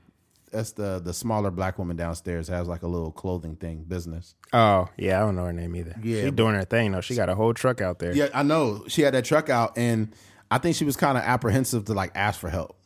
That's 0.53 0.73
the 0.73 1.01
the 1.03 1.13
smaller 1.13 1.51
black 1.51 1.79
woman 1.79 1.97
downstairs 1.97 2.49
has 2.49 2.69
like 2.69 2.83
a 2.83 2.87
little 2.87 3.11
clothing 3.13 3.57
thing 3.57 3.85
business. 3.89 4.35
Oh, 4.53 4.89
yeah, 4.97 5.17
I 5.17 5.21
don't 5.25 5.37
know 5.37 5.45
her 5.45 5.53
name 5.53 5.75
either. 5.75 5.97
Yeah, 6.03 6.25
She 6.25 6.31
doing 6.31 6.55
her 6.55 6.65
thing 6.65 6.93
though. 6.93 7.01
She 7.01 7.15
got 7.15 7.29
a 7.29 7.35
whole 7.35 7.53
truck 7.55 7.81
out 7.81 7.99
there. 7.99 8.15
Yeah, 8.15 8.29
I 8.33 8.43
know. 8.43 8.85
She 8.89 9.03
had 9.03 9.15
that 9.15 9.25
truck 9.25 9.49
out, 9.51 9.77
and 9.77 10.15
I 10.51 10.59
think 10.59 10.77
she 10.77 10.85
was 10.85 10.97
kind 10.97 11.19
of 11.19 11.25
apprehensive 11.25 11.87
to 11.87 11.95
like 11.95 12.13
ask 12.15 12.39
for 12.39 12.49
help. 12.49 12.77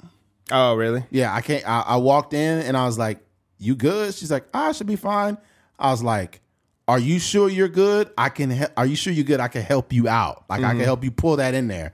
Oh, 0.51 0.75
really? 0.75 1.05
Yeah, 1.11 1.33
I 1.35 1.43
can't. 1.43 1.69
I, 1.69 1.81
I 1.81 1.97
walked 1.97 2.33
in 2.35 2.61
and 2.61 2.77
I 2.77 2.87
was 2.87 2.99
like, 2.99 3.19
"You 3.59 3.77
good?" 3.77 4.15
She's 4.15 4.31
like, 4.31 4.47
"I 4.55 4.73
should 4.73 4.87
be 4.89 4.97
fine." 4.97 5.37
I 5.79 5.91
was 5.91 6.03
like, 6.03 6.41
"Are 6.91 6.99
you 6.99 7.21
sure 7.21 7.49
you're 7.49 7.69
good? 7.69 8.11
I 8.19 8.29
can. 8.29 8.51
He- 8.51 8.73
are 8.77 8.87
you 8.87 8.97
sure 8.97 9.13
you're 9.13 9.25
good? 9.25 9.41
I 9.41 9.49
can 9.49 9.63
help 9.63 9.93
you 9.93 10.09
out. 10.09 10.45
Like 10.49 10.61
I 10.61 10.63
can 10.63 10.77
mm-hmm. 10.77 10.85
help 10.85 11.05
you 11.05 11.13
pull 11.13 11.37
that 11.37 11.55
in 11.55 11.69
there." 11.69 11.93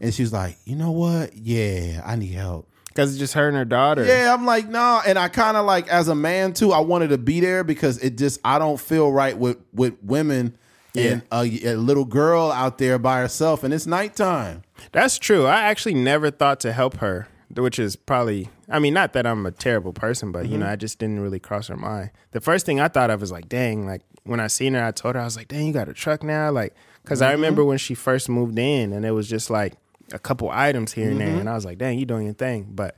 And 0.00 0.14
she's 0.14 0.32
like, 0.32 0.56
"You 0.64 0.76
know 0.76 0.92
what? 0.92 1.36
Yeah, 1.36 2.02
I 2.04 2.16
need 2.16 2.32
help." 2.32 2.66
Because 2.88 3.10
it's 3.10 3.18
just 3.18 3.34
her 3.34 3.46
and 3.46 3.56
her 3.56 3.64
daughter. 3.64 4.04
Yeah, 4.04 4.34
I'm 4.34 4.44
like, 4.44 4.68
nah. 4.68 5.02
And 5.06 5.18
I 5.18 5.28
kind 5.28 5.56
of 5.56 5.64
like, 5.64 5.86
as 5.86 6.08
a 6.08 6.16
man 6.16 6.52
too, 6.52 6.72
I 6.72 6.80
wanted 6.80 7.10
to 7.10 7.18
be 7.18 7.38
there 7.38 7.62
because 7.62 7.98
it 7.98 8.18
just, 8.18 8.40
I 8.44 8.58
don't 8.58 8.80
feel 8.80 9.12
right 9.12 9.38
with 9.38 9.58
with 9.72 9.94
women 10.02 10.56
and 10.96 11.22
a, 11.30 11.42
a 11.64 11.76
little 11.76 12.04
girl 12.04 12.50
out 12.50 12.78
there 12.78 12.98
by 12.98 13.20
herself, 13.20 13.62
and 13.62 13.72
it's 13.72 13.86
nighttime. 13.86 14.62
That's 14.90 15.18
true. 15.18 15.46
I 15.46 15.62
actually 15.62 15.94
never 15.94 16.30
thought 16.32 16.58
to 16.60 16.72
help 16.72 16.96
her, 16.96 17.28
which 17.54 17.78
is 17.78 17.94
probably, 17.94 18.48
I 18.68 18.80
mean, 18.80 18.94
not 18.94 19.12
that 19.12 19.26
I'm 19.26 19.46
a 19.46 19.52
terrible 19.52 19.92
person, 19.92 20.32
but, 20.32 20.46
you 20.46 20.52
mm-hmm. 20.52 20.60
know, 20.60 20.70
I 20.70 20.74
just 20.76 20.98
didn't 20.98 21.20
really 21.20 21.38
cross 21.38 21.68
her 21.68 21.76
mind. 21.76 22.10
The 22.32 22.40
first 22.40 22.66
thing 22.66 22.80
I 22.80 22.88
thought 22.88 23.10
of 23.10 23.20
was 23.20 23.30
like, 23.30 23.48
dang, 23.48 23.86
like 23.86 24.02
when 24.28 24.40
I 24.40 24.46
seen 24.46 24.74
her, 24.74 24.84
I 24.84 24.90
told 24.92 25.14
her, 25.14 25.20
I 25.20 25.24
was 25.24 25.36
like, 25.36 25.48
dang, 25.48 25.66
you 25.66 25.72
got 25.72 25.88
a 25.88 25.94
truck 25.94 26.22
now? 26.22 26.50
Like, 26.50 26.74
because 27.02 27.22
I 27.22 27.32
remember 27.32 27.64
when 27.64 27.78
she 27.78 27.94
first 27.94 28.28
moved 28.28 28.58
in 28.58 28.92
and 28.92 29.04
it 29.04 29.12
was 29.12 29.28
just 29.28 29.50
like 29.50 29.74
a 30.12 30.18
couple 30.18 30.50
items 30.50 30.92
here 30.92 31.10
and 31.10 31.20
there. 31.20 31.28
And 31.40 31.48
I 31.48 31.54
was 31.54 31.64
like, 31.64 31.78
dang, 31.78 31.98
you 31.98 32.06
doing 32.06 32.26
your 32.26 32.34
thing. 32.34 32.68
But, 32.70 32.96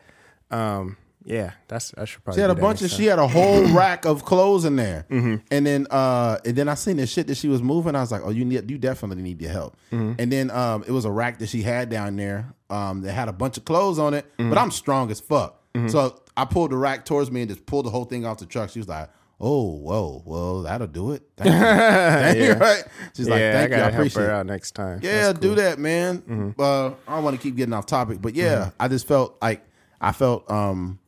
um, 0.51 0.97
yeah, 1.25 1.53
that's, 1.69 1.93
I 1.99 2.07
should 2.07 2.25
probably 2.25 2.39
She 2.39 2.41
had 2.41 2.51
a 2.51 2.55
bunch 2.55 2.83
of, 2.83 2.91
she 2.91 3.05
had 3.07 3.19
a 3.19 3.29
whole 3.29 3.63
rack 3.75 4.05
of 4.07 4.25
clothes 4.25 4.65
in 4.65 4.77
there, 4.77 5.05
and 5.11 5.67
then, 5.67 5.87
uh, 5.91 6.39
and 6.45 6.57
then 6.57 6.69
I 6.69 6.75
seen 6.75 6.97
the 6.97 7.07
shit 7.07 7.27
that 7.27 7.37
she 7.37 7.47
was 7.49 7.63
moving. 7.63 7.95
I 7.95 8.01
was 8.01 8.11
like, 8.11 8.23
oh, 8.25 8.31
you 8.31 8.45
need, 8.45 8.71
you 8.71 8.79
definitely 8.79 9.23
need 9.23 9.41
your 9.41 9.51
help. 9.53 9.77
And 9.91 10.33
then, 10.33 10.51
um, 10.51 10.83
it 10.87 10.93
was 10.93 11.05
a 11.05 11.11
rack 11.11 11.39
that 11.41 11.49
she 11.51 11.63
had 11.63 11.91
down 11.91 12.17
there, 12.17 12.53
um, 12.71 13.03
that 13.03 13.13
had 13.13 13.29
a 13.29 13.33
bunch 13.33 13.59
of 13.59 13.65
clothes 13.67 13.99
on 13.99 14.15
it. 14.15 14.25
But 14.39 14.57
I'm 14.59 14.71
strong 14.71 15.11
as 15.11 15.21
fuck, 15.21 15.63
so 15.89 16.21
I 16.37 16.47
pulled 16.47 16.73
the 16.73 16.77
rack 16.77 17.05
towards 17.05 17.31
me 17.31 17.43
and 17.43 17.51
just 17.51 17.67
pulled 17.67 17.85
the 17.87 17.91
whole 17.91 18.07
thing 18.07 18.25
off 18.25 18.39
the 18.39 18.47
truck. 18.47 18.71
She 18.71 18.79
was 18.81 18.89
like. 18.89 19.09
Oh, 19.43 19.71
whoa, 19.79 20.23
well, 20.27 20.63
that'll 20.63 20.87
do 20.87 21.13
it. 21.13 21.23
Thank 21.39 21.51
you. 21.51 21.59
Thank 21.61 22.39
you, 22.39 22.53
right? 22.63 22.85
She's 23.17 23.29
like, 23.29 23.41
yeah, 23.41 23.49
I 23.49 23.53
thank 23.53 23.71
you, 23.71 23.77
I 23.77 23.79
gotta 23.79 23.83
help 23.93 23.95
appreciate 23.95 24.23
her 24.25 24.31
out 24.33 24.47
next 24.47 24.73
time. 24.73 25.01
Yeah, 25.03 25.27
That's 25.29 25.39
do 25.39 25.55
that, 25.55 25.79
man. 25.79 26.55
Uh, 26.59 26.89
I 26.89 26.93
don't 27.15 27.25
want 27.25 27.37
to 27.37 27.43
keep 27.43 27.57
getting 27.57 27.73
off 27.73 27.87
topic, 27.87 28.21
but 28.21 28.35
yeah, 28.35 28.57
Mm-hmm. 28.67 28.71
I 28.81 28.89
just 28.89 29.07
felt 29.09 29.39
like 29.41 29.65
I 30.01 30.13
felt 30.13 30.51
um 30.51 30.99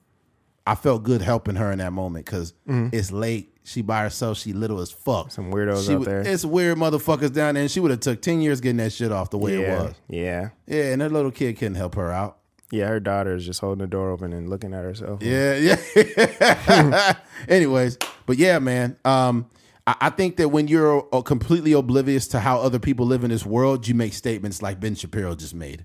I 0.66 0.74
felt 0.76 1.02
good 1.02 1.20
helping 1.22 1.56
her 1.56 1.70
in 1.72 1.78
that 1.80 1.92
moment 1.92 2.24
because 2.24 2.54
it's 2.66 3.10
late. 3.12 3.50
She 3.64 3.80
by 3.82 4.02
herself. 4.02 4.38
She 4.38 4.52
little 4.52 4.80
as 4.80 4.90
fuck. 4.90 5.26
Mm-hmm. 5.26 5.30
Some 5.30 5.52
weirdos 5.52 5.86
She 5.86 5.92
out 5.92 5.98
would- 6.00 6.08
there. 6.08 6.20
It's 6.22 6.44
weird 6.44 6.78
motherfuckers 6.78 7.32
down 7.32 7.54
there, 7.54 7.62
and 7.62 7.70
she 7.70 7.80
would 7.80 7.90
have 7.92 8.00
took 8.00 8.20
ten 8.22 8.40
years 8.40 8.60
getting 8.60 8.78
that 8.78 8.92
shit 8.92 9.12
off 9.12 9.30
the 9.30 9.38
way 9.38 9.60
yeah, 9.60 9.60
it 9.60 9.82
was. 9.82 9.94
yeah. 10.08 10.48
Yeah, 10.66 10.92
and 10.92 11.00
that 11.02 11.12
little 11.12 11.30
kid 11.30 11.58
couldn't 11.58 11.74
help 11.76 11.94
her 11.96 12.10
out. 12.10 12.38
Yeah, 12.72 12.88
her 12.88 13.00
daughter 13.00 13.34
is 13.34 13.44
just 13.44 13.60
holding 13.60 13.80
the 13.80 13.86
door 13.86 14.10
open 14.10 14.32
and 14.32 14.48
looking 14.48 14.72
at 14.72 14.82
herself. 14.82 15.22
Yeah, 15.22 15.76
yeah. 15.94 17.12
Anyways, 17.48 17.98
but 18.24 18.38
yeah, 18.38 18.58
man. 18.60 18.96
Um, 19.04 19.50
I, 19.86 19.96
I 20.00 20.10
think 20.10 20.38
that 20.38 20.48
when 20.48 20.68
you're 20.68 21.06
uh, 21.12 21.20
completely 21.20 21.74
oblivious 21.74 22.26
to 22.28 22.40
how 22.40 22.60
other 22.60 22.78
people 22.78 23.04
live 23.04 23.24
in 23.24 23.30
this 23.30 23.44
world, 23.44 23.86
you 23.86 23.94
make 23.94 24.14
statements 24.14 24.62
like 24.62 24.80
Ben 24.80 24.94
Shapiro 24.94 25.34
just 25.34 25.54
made, 25.54 25.84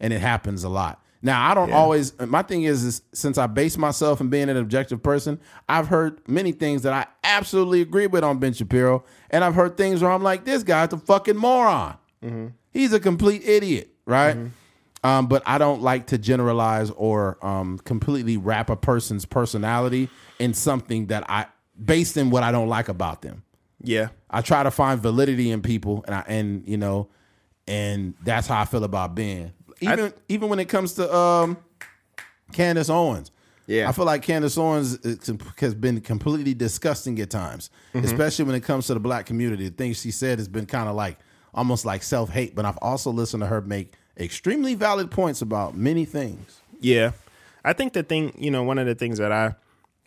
and 0.00 0.12
it 0.12 0.20
happens 0.20 0.64
a 0.64 0.68
lot. 0.68 1.00
Now, 1.22 1.48
I 1.48 1.54
don't 1.54 1.72
always. 1.72 2.18
My 2.18 2.42
thing 2.42 2.64
is, 2.64 2.82
is 2.82 3.02
since 3.14 3.38
I 3.38 3.46
base 3.46 3.78
myself 3.78 4.20
in 4.20 4.28
being 4.28 4.48
an 4.48 4.56
objective 4.56 5.00
person, 5.00 5.38
I've 5.68 5.86
heard 5.86 6.20
many 6.28 6.50
things 6.50 6.82
that 6.82 6.92
I 6.92 7.06
absolutely 7.22 7.80
agree 7.80 8.08
with 8.08 8.24
on 8.24 8.40
Ben 8.40 8.54
Shapiro, 8.54 9.04
and 9.30 9.44
I've 9.44 9.54
heard 9.54 9.76
things 9.76 10.02
where 10.02 10.10
I'm 10.10 10.24
like, 10.24 10.44
this 10.44 10.64
guy's 10.64 10.92
a 10.92 10.98
fucking 10.98 11.36
moron. 11.36 11.96
He's 12.72 12.92
a 12.92 12.98
complete 12.98 13.44
idiot, 13.44 13.92
right? 14.04 14.36
Um, 15.04 15.26
but 15.28 15.42
I 15.46 15.58
don't 15.58 15.82
like 15.82 16.08
to 16.08 16.18
generalize 16.18 16.90
or 16.90 17.38
um, 17.44 17.78
completely 17.78 18.36
wrap 18.36 18.68
a 18.70 18.76
person's 18.76 19.24
personality 19.24 20.08
in 20.38 20.54
something 20.54 21.06
that 21.06 21.24
I 21.28 21.46
based 21.82 22.16
in 22.16 22.30
what 22.30 22.42
I 22.42 22.50
don't 22.50 22.68
like 22.68 22.88
about 22.88 23.22
them. 23.22 23.44
Yeah. 23.80 24.08
I 24.30 24.40
try 24.40 24.62
to 24.62 24.70
find 24.70 25.00
validity 25.00 25.50
in 25.50 25.62
people, 25.62 26.04
and 26.06 26.14
I 26.14 26.24
and 26.26 26.66
you 26.66 26.76
know, 26.76 27.08
and 27.66 28.14
that's 28.22 28.46
how 28.46 28.60
I 28.60 28.64
feel 28.64 28.84
about 28.84 29.14
Ben. 29.14 29.52
Even 29.80 30.12
even 30.28 30.48
when 30.48 30.58
it 30.58 30.68
comes 30.68 30.94
to 30.94 31.14
um, 31.14 31.56
Candace 32.52 32.90
Owens. 32.90 33.30
Yeah. 33.66 33.86
I 33.86 33.92
feel 33.92 34.06
like 34.06 34.22
Candace 34.22 34.56
Owens 34.56 34.98
has 35.58 35.74
been 35.74 36.00
completely 36.00 36.54
disgusting 36.54 37.20
at 37.20 37.28
times, 37.28 37.68
especially 37.92 38.46
when 38.46 38.54
it 38.54 38.62
comes 38.62 38.86
to 38.86 38.94
the 38.94 39.00
black 39.00 39.26
community. 39.26 39.68
The 39.68 39.74
things 39.74 40.00
she 40.00 40.10
said 40.10 40.38
has 40.38 40.48
been 40.48 40.64
kind 40.64 40.88
of 40.88 40.96
like 40.96 41.18
almost 41.52 41.84
like 41.84 42.02
self 42.02 42.30
hate. 42.30 42.54
But 42.54 42.64
I've 42.64 42.78
also 42.78 43.10
listened 43.10 43.42
to 43.42 43.46
her 43.46 43.60
make 43.60 43.92
extremely 44.18 44.74
valid 44.74 45.10
points 45.10 45.40
about 45.42 45.76
many 45.76 46.04
things. 46.04 46.60
Yeah. 46.80 47.12
I 47.64 47.72
think 47.72 47.92
the 47.92 48.02
thing, 48.02 48.32
you 48.38 48.50
know, 48.50 48.62
one 48.62 48.78
of 48.78 48.86
the 48.86 48.94
things 48.94 49.18
that 49.18 49.32
I've 49.32 49.54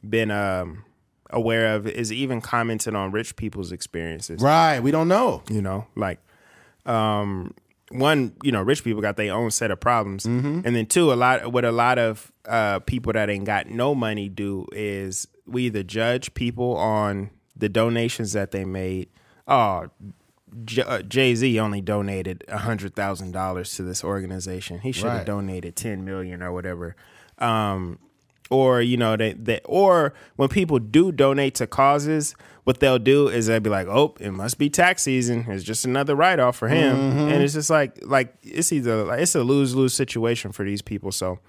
been 0.08 0.32
um, 0.32 0.84
aware 1.30 1.76
of 1.76 1.88
is 1.88 2.12
even 2.12 2.41
commenting 2.41 2.95
on 2.95 3.12
rich 3.12 3.36
people's 3.36 3.71
experiences. 3.71 4.41
Right? 4.41 4.80
We 4.80 4.91
don't 4.91 5.08
know. 5.08 5.43
You 5.50 5.62
know, 5.62 5.88
like 5.95 6.19
um, 6.86 7.54
one, 7.89 8.34
you 8.43 8.52
know, 8.52 8.62
rich 8.62 8.84
people 8.84 9.02
got 9.02 9.17
their 9.17 9.34
own 9.34 9.52
set 9.52 9.71
of 9.71 9.80
problems, 9.80 10.26
and 10.65 10.76
then 10.76 10.86
two, 10.86 11.12
a 11.12 11.15
lot 11.15 11.52
what 11.52 11.65
a 11.65 11.71
lot 11.71 12.00
of 12.00 12.32
uh, 12.45 12.80
people 12.80 13.13
that 13.13 13.30
ain't 13.30 13.45
got 13.45 13.67
no 13.67 13.93
money 13.93 14.30
do 14.30 14.67
is 14.71 15.28
we 15.45 15.63
either 15.63 15.84
judge 15.84 16.34
people 16.34 16.76
on 16.78 17.30
the 17.56 17.69
donations 17.69 18.34
that 18.34 18.52
they 18.52 18.65
made. 18.65 19.10
Oh, 19.47 19.89
Jay 20.65 21.35
Z 21.35 21.59
only 21.59 21.81
donated 21.81 22.43
hundred 22.49 22.95
thousand 22.95 23.31
dollars 23.31 23.75
to 23.75 23.83
this 23.83 24.03
organization. 24.03 24.79
He 24.79 24.91
should 24.91 25.05
have 25.05 25.17
Right. 25.19 25.25
donated 25.25 25.75
ten 25.75 26.03
million 26.05 26.41
or 26.43 26.51
whatever. 26.51 26.95
Um, 27.37 27.99
or 28.49 28.81
you 28.81 28.97
know 28.97 29.15
they, 29.15 29.33
they 29.33 29.61
or 29.63 30.13
when 30.35 30.49
people 30.49 30.77
do 30.79 31.11
donate 31.13 31.55
to 31.55 31.67
causes, 31.67 32.35
what 32.65 32.81
they'll 32.81 32.99
do 32.99 33.29
is 33.29 33.47
they'll 33.47 33.61
be 33.61 33.69
like, 33.69 33.87
"Oh, 33.87 34.13
it 34.19 34.31
must 34.31 34.57
be 34.57 34.69
tax 34.69 35.03
season. 35.03 35.45
It's 35.47 35.63
just 35.63 35.85
another 35.85 36.15
write 36.15 36.39
off 36.39 36.57
for 36.57 36.67
him," 36.67 36.97
and 37.29 37.41
it's 37.41 37.53
just 37.53 37.69
like 37.69 37.97
like 38.05 38.35
it's 38.43 38.73
either 38.73 39.05
like 39.05 39.21
it's 39.21 39.35
a 39.35 39.43
lose 39.43 39.73
lose 39.73 39.93
situation 39.93 40.51
for 40.51 40.65
these 40.65 40.81
people. 40.81 41.13
So 41.13 41.39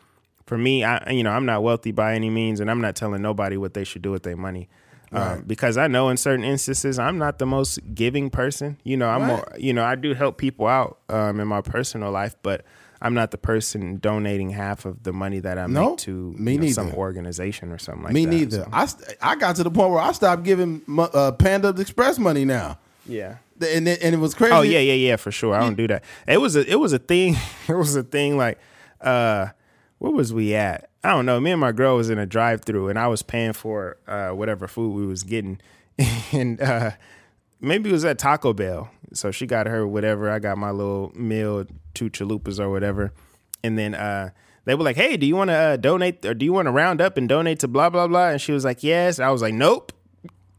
for 0.47 0.57
me, 0.57 0.85
I 0.85 1.11
you 1.11 1.25
know 1.25 1.31
I'm 1.33 1.45
not 1.45 1.65
wealthy 1.65 1.91
by 1.91 2.15
any 2.15 2.31
means, 2.31 2.61
and 2.61 2.71
I'm 2.71 2.81
not 2.81 2.95
telling 2.95 3.21
nobody 3.21 3.57
what 3.57 3.75
they 3.75 3.83
should 3.85 4.03
do 4.03 4.13
with 4.13 4.23
their 4.23 4.37
money. 4.37 4.69
Um, 5.13 5.43
because 5.47 5.77
I 5.77 5.89
know 5.89 6.09
in 6.09 6.17
certain 6.17 6.45
instances 6.45 6.99
I'm 6.99 7.19
not 7.19 7.39
the 7.39 7.47
most 7.47 7.79
giving 7.95 8.31
person. 8.31 8.79
You 8.83 8.97
know, 8.97 9.09
I'm 9.09 9.23
more, 9.27 9.47
you 9.59 9.73
know 9.75 9.85
I 9.85 9.95
do 9.95 10.15
help 10.15 10.39
people 10.39 10.67
out 10.67 10.99
um, 11.09 11.39
in 11.41 11.49
my 11.49 11.61
personal 11.61 12.11
life, 12.11 12.35
but 12.43 12.65
I'm 13.03 13.15
not 13.15 13.31
the 13.33 13.39
person 13.39 13.99
donating 13.99 14.51
half 14.51 14.85
of 14.85 15.03
the 15.03 15.13
money 15.13 15.41
that 15.41 15.59
I 15.59 15.67
No, 15.67 15.91
make 15.91 15.99
to 15.99 16.35
me 16.39 16.53
you 16.53 16.59
know, 16.61 16.69
some 16.69 16.95
organization 16.95 17.73
or 17.73 17.79
something 17.79 18.05
like 18.05 18.13
Me 18.13 18.25
that. 18.25 18.31
Me 18.31 18.39
neither. 18.39 18.57
So, 18.59 18.69
I 18.73 18.87
st- 18.87 19.17
I 19.21 19.37
got 19.37 19.57
to 19.57 19.65
the 19.65 19.71
point 19.71 19.91
where 19.91 20.01
I 20.01 20.13
stopped 20.13 20.45
giving 20.45 20.81
uh, 20.97 21.33
Panda 21.33 21.71
Express 21.71 22.19
money 22.19 22.45
now, 22.45 22.79
yeah. 23.05 23.37
and 23.61 23.89
it, 23.89 24.03
and 24.03 24.15
it 24.15 24.19
was 24.19 24.35
crazy. 24.35 24.55
Oh 24.55 24.63
yeah, 24.63 24.79
yeah, 24.79 24.95
yeah, 24.95 25.17
for 25.17 25.33
sure. 25.33 25.55
I 25.55 25.61
don't 25.61 25.77
do 25.77 25.89
that. 25.89 26.05
It 26.29 26.41
was 26.41 26.57
a 26.57 26.65
it 26.71 26.77
was 26.77 26.93
a 26.93 26.99
thing. 26.99 27.37
It 27.69 27.75
was 27.75 27.97
a 27.97 28.03
thing 28.03 28.37
like 28.37 28.59
uh 29.01 29.49
where 30.03 30.11
was 30.11 30.35
we 30.35 30.53
at? 30.53 30.91
I 31.05 31.11
don't 31.11 31.27
know. 31.27 31.39
Me 31.39 31.53
and 31.53 31.61
my 31.61 31.71
girl 31.71 31.97
was 31.97 32.11
in 32.11 32.19
a 32.19 32.27
drive 32.27 32.65
through 32.65 32.89
and 32.89 32.99
I 32.99 33.07
was 33.07 33.23
paying 33.23 33.53
for 33.53 33.99
uh 34.09 34.31
whatever 34.31 34.67
food 34.67 34.97
we 34.97 35.07
was 35.07 35.23
getting. 35.23 35.61
and 36.33 36.61
uh 36.61 36.91
maybe 37.61 37.89
it 37.89 37.93
was 37.93 38.05
at 38.05 38.19
Taco 38.19 38.53
Bell. 38.53 38.91
So 39.13 39.31
she 39.31 39.47
got 39.47 39.69
her 39.69 39.87
whatever. 39.87 40.29
I 40.29 40.41
got 40.41 40.59
my 40.59 40.73
little 40.73 41.13
meal, 41.15 41.67
two 41.95 42.11
chalupas 42.11 42.59
or 42.59 42.69
whatever. 42.69 43.13
And 43.63 43.79
then 43.79 43.95
uh 43.95 44.31
they 44.65 44.75
were 44.75 44.83
like, 44.83 44.97
"Hey, 44.97 45.17
do 45.17 45.25
you 45.25 45.37
want 45.37 45.51
to 45.51 45.55
uh, 45.55 45.77
donate 45.77 46.25
or 46.25 46.35
do 46.35 46.45
you 46.45 46.53
want 46.53 46.67
to 46.67 46.73
round 46.73 47.01
up 47.01 47.17
and 47.17 47.29
donate 47.29 47.61
to 47.61 47.69
blah 47.69 47.89
blah 47.89 48.09
blah?" 48.09 48.31
And 48.31 48.41
she 48.41 48.51
was 48.51 48.65
like, 48.65 48.83
"Yes." 48.83 49.21
I 49.21 49.31
was 49.31 49.41
like, 49.41 49.55
"Nope." 49.55 49.93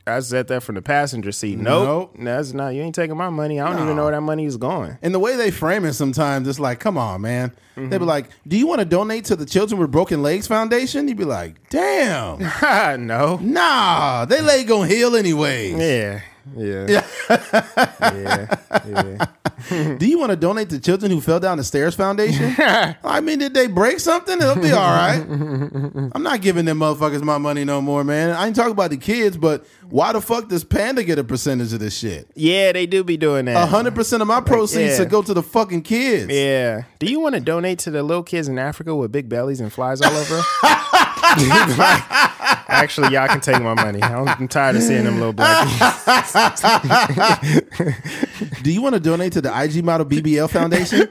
I 0.05 0.19
said 0.19 0.47
that 0.47 0.63
from 0.63 0.75
the 0.75 0.81
passenger 0.81 1.31
seat. 1.31 1.57
Nope, 1.57 1.85
Nope. 1.85 2.15
that's 2.19 2.53
not. 2.53 2.69
You 2.69 2.81
ain't 2.81 2.93
taking 2.95 3.15
my 3.15 3.29
money. 3.29 3.61
I 3.61 3.67
don't 3.67 3.77
No. 3.77 3.83
even 3.83 3.95
know 3.95 4.03
where 4.03 4.11
that 4.11 4.21
money 4.21 4.45
is 4.45 4.57
going. 4.57 4.97
And 5.01 5.15
the 5.15 5.19
way 5.19 5.37
they 5.37 5.49
frame 5.49 5.85
it 5.85 5.93
sometimes, 5.93 6.47
it's 6.47 6.59
like, 6.59 6.79
come 6.79 6.97
on, 6.97 7.21
man. 7.21 7.53
They 7.75 7.83
be 7.83 7.89
mm-hmm. 7.95 8.03
like, 8.03 8.29
do 8.47 8.57
you 8.57 8.67
want 8.67 8.79
to 8.79 8.85
donate 8.85 9.25
to 9.25 9.35
the 9.35 9.45
Children 9.45 9.79
with 9.79 9.91
Broken 9.91 10.21
Legs 10.21 10.45
Foundation? 10.45 11.07
You'd 11.07 11.17
be 11.17 11.25
like, 11.25 11.69
damn. 11.69 12.39
no. 13.07 13.37
nah, 13.37 14.25
they 14.25 14.41
leg 14.41 14.67
gonna 14.67 14.87
heal 14.87 15.15
anyway. 15.15 15.71
Yeah. 15.71 16.21
Yeah. 16.55 17.03
Yeah. 17.29 18.57
yeah. 18.87 19.25
Do 19.97 20.05
you 20.05 20.19
want 20.19 20.31
to 20.31 20.35
donate 20.35 20.69
to 20.69 20.79
Children 20.79 21.11
Who 21.11 21.21
Fell 21.21 21.39
Down 21.39 21.57
the 21.57 21.63
Stairs 21.63 21.95
Foundation? 21.95 22.53
I 22.57 23.21
mean, 23.21 23.39
did 23.39 23.53
they 23.53 23.67
break 23.67 23.99
something? 23.99 24.37
It'll 24.37 24.55
be 24.55 24.71
all 24.71 24.93
right. 24.93 25.21
I'm 26.13 26.23
not 26.23 26.41
giving 26.41 26.65
them 26.65 26.79
motherfuckers 26.79 27.21
my 27.21 27.37
money 27.37 27.63
no 27.63 27.81
more, 27.81 28.03
man. 28.03 28.31
I 28.31 28.47
ain't 28.47 28.55
talking 28.55 28.71
about 28.71 28.89
the 28.89 28.97
kids, 28.97 29.37
but 29.37 29.65
why 29.89 30.11
the 30.11 30.21
fuck 30.21 30.49
does 30.49 30.63
Panda 30.63 31.03
get 31.03 31.19
a 31.19 31.23
percentage 31.23 31.71
of 31.73 31.79
this 31.79 31.97
shit? 31.97 32.29
Yeah, 32.35 32.71
they 32.71 32.85
do 32.85 33.03
be 33.03 33.17
doing 33.17 33.45
that. 33.45 33.69
hundred 33.69 33.95
percent 33.95 34.21
of 34.21 34.27
my 34.27 34.41
proceeds 34.41 34.93
yeah. 34.93 34.97
to 34.97 35.05
go 35.05 35.21
to 35.21 35.33
the 35.33 35.43
fucking 35.43 35.83
kids. 35.83 36.31
Yeah. 36.31 36.83
Do 36.99 37.05
you 37.05 37.19
want 37.19 37.35
to 37.35 37.41
donate 37.41 37.79
to 37.79 37.91
the 37.91 38.03
little 38.03 38.23
kids 38.23 38.47
in 38.47 38.59
Africa 38.59 38.95
with 38.95 39.11
big 39.11 39.29
bellies 39.29 39.59
and 39.59 39.71
flies 39.71 40.01
all 40.01 40.11
over? 40.11 40.41
Actually, 42.67 43.13
y'all 43.13 43.27
can 43.27 43.39
take 43.39 43.61
my 43.61 43.73
money. 43.73 44.03
I'm, 44.03 44.47
tired 44.47 44.75
of 44.75 44.83
seeing 44.83 45.05
them 45.05 45.19
little 45.19 45.31
black. 45.31 45.67
Do 48.61 48.71
you 48.71 48.81
want 48.81 48.95
to 48.95 48.99
donate 48.99 49.31
to 49.33 49.41
the 49.41 49.57
IG 49.57 49.85
Model 49.85 50.05
BBL 50.05 50.49
Foundation? 50.49 51.07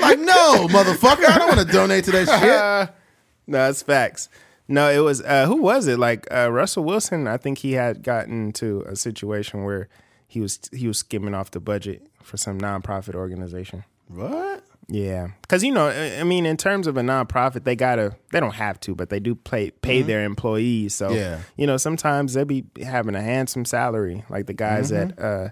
like, 0.00 0.18
no, 0.18 0.66
motherfucker, 0.68 1.28
I 1.28 1.38
don't 1.38 1.56
want 1.56 1.66
to 1.66 1.72
donate 1.72 2.04
to 2.04 2.10
that 2.12 2.28
shit. 2.28 2.94
no, 3.46 3.68
it's 3.68 3.82
facts. 3.82 4.30
No, 4.66 4.88
it 4.88 5.00
was 5.00 5.20
uh, 5.20 5.46
who 5.46 5.60
was 5.60 5.88
it? 5.88 5.98
Like 5.98 6.26
uh, 6.32 6.50
Russell 6.50 6.84
Wilson. 6.84 7.26
I 7.26 7.36
think 7.36 7.58
he 7.58 7.72
had 7.72 8.02
gotten 8.02 8.52
to 8.52 8.82
a 8.86 8.96
situation 8.96 9.64
where 9.64 9.88
he 10.26 10.40
was 10.40 10.58
he 10.72 10.86
was 10.86 10.98
skimming 10.98 11.34
off 11.34 11.50
the 11.50 11.60
budget 11.60 12.06
for 12.22 12.38
some 12.38 12.58
nonprofit 12.58 13.14
organization. 13.14 13.84
What? 14.08 14.64
Yeah, 14.92 15.28
because 15.42 15.62
you 15.62 15.70
know, 15.72 15.86
I 15.88 16.24
mean, 16.24 16.46
in 16.46 16.56
terms 16.56 16.88
of 16.88 16.96
a 16.96 17.00
nonprofit, 17.00 17.62
they 17.62 17.76
gotta 17.76 18.16
they 18.32 18.40
don't 18.40 18.54
have 18.56 18.80
to, 18.80 18.94
but 18.96 19.08
they 19.08 19.20
do 19.20 19.36
pay 19.36 19.70
pay 19.70 20.02
their 20.02 20.24
employees. 20.24 20.94
So 20.96 21.10
Yeah. 21.12 21.40
you 21.56 21.66
know, 21.66 21.76
sometimes 21.76 22.34
they'll 22.34 22.44
be 22.44 22.64
having 22.82 23.14
a 23.14 23.22
handsome 23.22 23.64
salary, 23.64 24.24
like 24.28 24.46
the 24.46 24.52
guys 24.52 24.90
at 24.90 25.16
uh, 25.16 25.50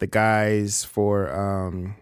the 0.00 0.08
guys 0.08 0.82
for 0.82 1.32
um, 1.32 1.94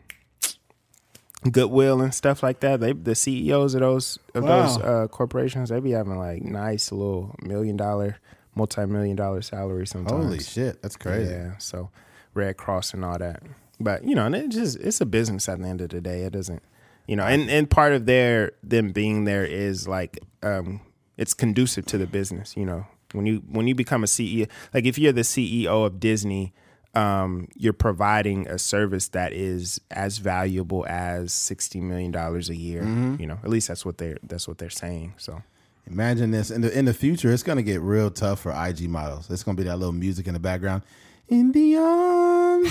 Goodwill 1.51 2.01
and 2.01 2.15
stuff 2.15 2.43
like 2.43 2.61
that. 2.61 2.81
They 2.81 2.93
the 2.93 3.15
CEOs 3.17 3.75
of 3.75 3.81
those 3.81 4.19
of 4.35 4.45
those 4.45 4.79
uh, 4.79 5.09
corporations, 5.11 5.69
they 5.71 5.81
be 5.81 5.91
having 5.91 6.17
like 6.17 6.43
nice 6.43 6.91
little 6.93 7.35
million 7.43 7.77
dollar, 7.77 8.17
multi 8.55 8.87
million 8.87 9.17
dollar 9.17 9.43
salaries 9.43 9.91
sometimes. 9.91 10.25
Holy 10.25 10.41
shit, 10.41 10.81
that's 10.81 10.97
crazy. 10.97 11.33
Yeah, 11.33 11.59
so 11.59 11.91
Red 12.33 12.57
Cross 12.57 12.95
and 12.95 13.05
all 13.05 13.19
that. 13.19 13.43
But 13.83 14.05
you 14.05 14.15
know, 14.15 14.27
and 14.27 14.35
it 14.35 14.49
just 14.51 14.79
it's 14.79 15.01
a 15.01 15.07
business 15.07 15.49
at 15.49 15.61
the 15.61 15.67
end 15.67 15.81
of 15.81 15.91
the 15.91 16.01
day. 16.01 16.23
It 16.23 16.33
doesn't, 16.33 16.63
you 17.07 17.17
know, 17.17 17.25
and 17.25 17.51
and 17.51 17.69
part 17.69 17.93
of 17.93 18.07
their 18.07 18.53
them 18.63 18.93
being 18.93 19.25
there 19.25 19.45
is 19.45 19.89
like 19.89 20.19
um 20.43 20.81
it's 21.17 21.35
conducive 21.35 21.87
to 21.87 21.99
the 21.99 22.07
business. 22.07 22.57
You 22.57 22.67
know, 22.67 22.87
when 23.13 23.27
you 23.27 23.43
when 23.51 23.67
you 23.69 23.75
become 23.75 24.03
a 24.03 24.07
CEO, 24.07 24.49
like 24.73 24.85
if 24.85 24.99
you're 24.99 25.13
the 25.13 25.23
CEO 25.23 25.87
of 25.87 26.01
Disney. 26.01 26.53
Um, 26.95 27.49
you're 27.55 27.73
providing 27.73 28.47
a 28.49 28.59
service 28.59 29.09
that 29.09 29.33
is 29.33 29.81
as 29.91 30.19
valuable 30.19 30.85
as 30.87 31.33
sixty 31.33 31.81
million 31.81 32.11
dollars 32.11 32.51
a 32.51 32.55
year. 32.55 32.83
You 33.19 33.27
know, 33.27 33.39
at 33.43 33.49
least 33.49 33.69
that's 33.69 33.87
what 33.87 33.97
they're 33.97 34.19
that's 34.23 34.47
what 34.47 34.59
they're 34.59 34.69
saying. 34.69 35.15
So 35.17 35.43
Imagine 35.87 36.31
this 36.31 36.51
in 36.51 36.61
the 36.61 36.79
in 36.79 36.85
the 36.85 36.95
future. 36.95 37.33
It's 37.33 37.43
gonna 37.43 37.63
get 37.63 37.81
real 37.81 38.11
tough 38.11 38.41
for 38.41 38.53
IG 38.53 38.89
models. 38.89 39.31
It's 39.31 39.43
gonna 39.43 39.57
be 39.57 39.65
that 39.65 39.79
little 39.79 39.93
music 39.93 40.27
in 40.27 40.35
the 40.35 40.41
background. 40.41 40.83
In 41.29 41.53
the 41.53 41.77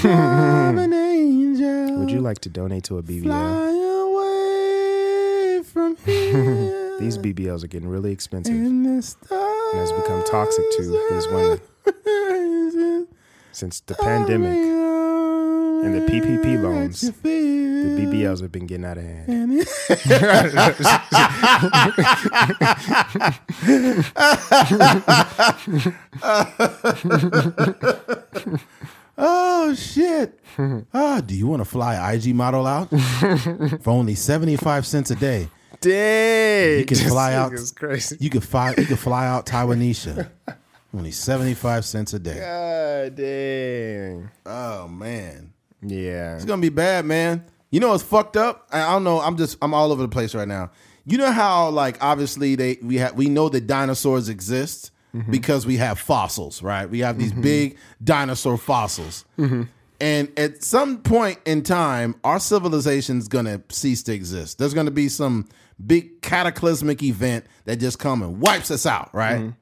arms 0.03 0.77
of 0.79 0.83
an 0.85 0.93
angel. 0.93 1.97
would 1.99 2.11
you 2.11 2.21
like 2.21 2.39
to 2.39 2.49
donate 2.49 2.83
to 2.85 2.97
a 2.97 3.03
BBL? 3.03 3.23
fly 3.23 3.69
away 5.57 5.63
from 5.63 5.95
here? 6.05 6.97
These 6.99 7.17
BBLs 7.17 7.63
are 7.63 7.67
getting 7.67 7.89
really 7.89 8.11
expensive. 8.11 8.53
the 8.53 9.01
stars 9.01 9.73
has 9.73 9.91
become 9.93 10.23
toxic 10.25 10.65
to 10.77 10.83
these 11.09 11.27
women. 11.27 11.59
Since 13.53 13.81
the 13.81 13.95
pandemic, 13.95 14.57
and 15.83 15.95
the 15.95 16.01
PPP 16.01 16.61
loans, 16.61 17.01
the 17.01 17.11
BBLs 17.97 18.39
have 18.41 18.51
been 18.51 18.67
getting 18.67 18.85
out 18.85 18.97
of 18.99 19.03
hand. 19.03 19.65
Oh 29.17 29.73
shit! 29.73 30.39
Ah, 30.93 31.21
do 31.25 31.33
you 31.35 31.47
want 31.47 31.61
to 31.61 31.65
fly 31.65 32.13
IG 32.13 32.35
model 32.35 32.67
out 32.67 32.89
for 33.81 33.89
only 33.91 34.15
seventy 34.15 34.55
five 34.57 34.85
cents 34.85 35.11
a 35.11 35.15
day? 35.15 35.47
Dang, 35.79 36.79
You 36.79 36.85
can 36.85 36.97
fly 36.97 37.33
out. 37.33 37.53
It's 37.53 37.71
crazy. 37.71 38.17
You 38.19 38.29
could 38.29 38.43
fly. 38.43 38.73
You 38.77 38.85
could 38.85 38.99
fly 38.99 39.25
out 39.27 39.45
Taiwanisha. 39.45 40.29
Only 40.93 41.11
seventy 41.11 41.53
five 41.53 41.85
cents 41.85 42.13
a 42.13 42.19
day. 42.19 42.39
God 42.39 43.15
dang. 43.15 44.29
Oh 44.45 44.87
man, 44.87 45.53
Yeah. 45.81 46.35
it's 46.35 46.45
gonna 46.45 46.61
be 46.61 46.69
bad, 46.69 47.05
man. 47.05 47.45
You 47.69 47.79
know 47.79 47.89
what's 47.89 48.03
fucked 48.03 48.35
up? 48.37 48.67
I 48.71 48.81
I 48.81 48.91
don't 48.93 49.03
know. 49.03 49.19
I'm 49.21 49.37
just 49.37 49.57
I'm 49.61 49.73
all 49.73 49.91
over 49.91 50.01
the 50.01 50.09
place 50.09 50.35
right 50.35 50.47
now. 50.47 50.71
You 51.05 51.17
know 51.17 51.31
how 51.31 51.69
like 51.69 51.97
obviously 52.03 52.55
they 52.55 52.77
we 52.83 52.97
have 52.97 53.15
we 53.15 53.27
know 53.29 53.49
that 53.49 53.65
dinosaurs 53.67 54.27
exist 54.29 54.91
Mm-hmm. 55.15 55.29
because 55.29 55.65
we 55.65 55.75
have 55.75 55.99
fossils, 55.99 56.63
right? 56.63 56.89
We 56.89 56.99
have 56.99 57.17
these 57.17 57.33
mm-hmm. 57.33 57.41
big 57.41 57.77
dinosaur 58.01 58.57
fossils. 58.57 59.25
Mm-hmm. 59.37 59.63
And 59.99 60.39
at 60.39 60.63
some 60.63 60.99
point 60.99 61.39
in 61.45 61.63
time, 61.63 62.15
our 62.23 62.39
civilization's 62.39 63.27
gonna 63.27 63.61
cease 63.69 64.03
to 64.03 64.13
exist. 64.13 64.57
There's 64.57 64.73
gonna 64.73 64.89
be 64.89 65.09
some 65.09 65.49
big 65.85 66.21
cataclysmic 66.21 67.03
event 67.03 67.45
that 67.65 67.75
just 67.75 67.99
come 67.99 68.23
and 68.23 68.39
wipes 68.39 68.71
us 68.71 68.85
out, 68.85 69.13
right? 69.13 69.53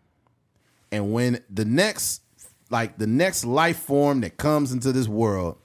And 0.91 1.13
when 1.13 1.43
the 1.49 1.65
next, 1.65 2.21
like 2.69 2.97
the 2.97 3.07
next 3.07 3.43
life 3.43 3.79
form 3.79 4.21
that 4.21 4.37
comes 4.37 4.71
into 4.71 4.91
this 4.91 5.07
world, 5.07 5.57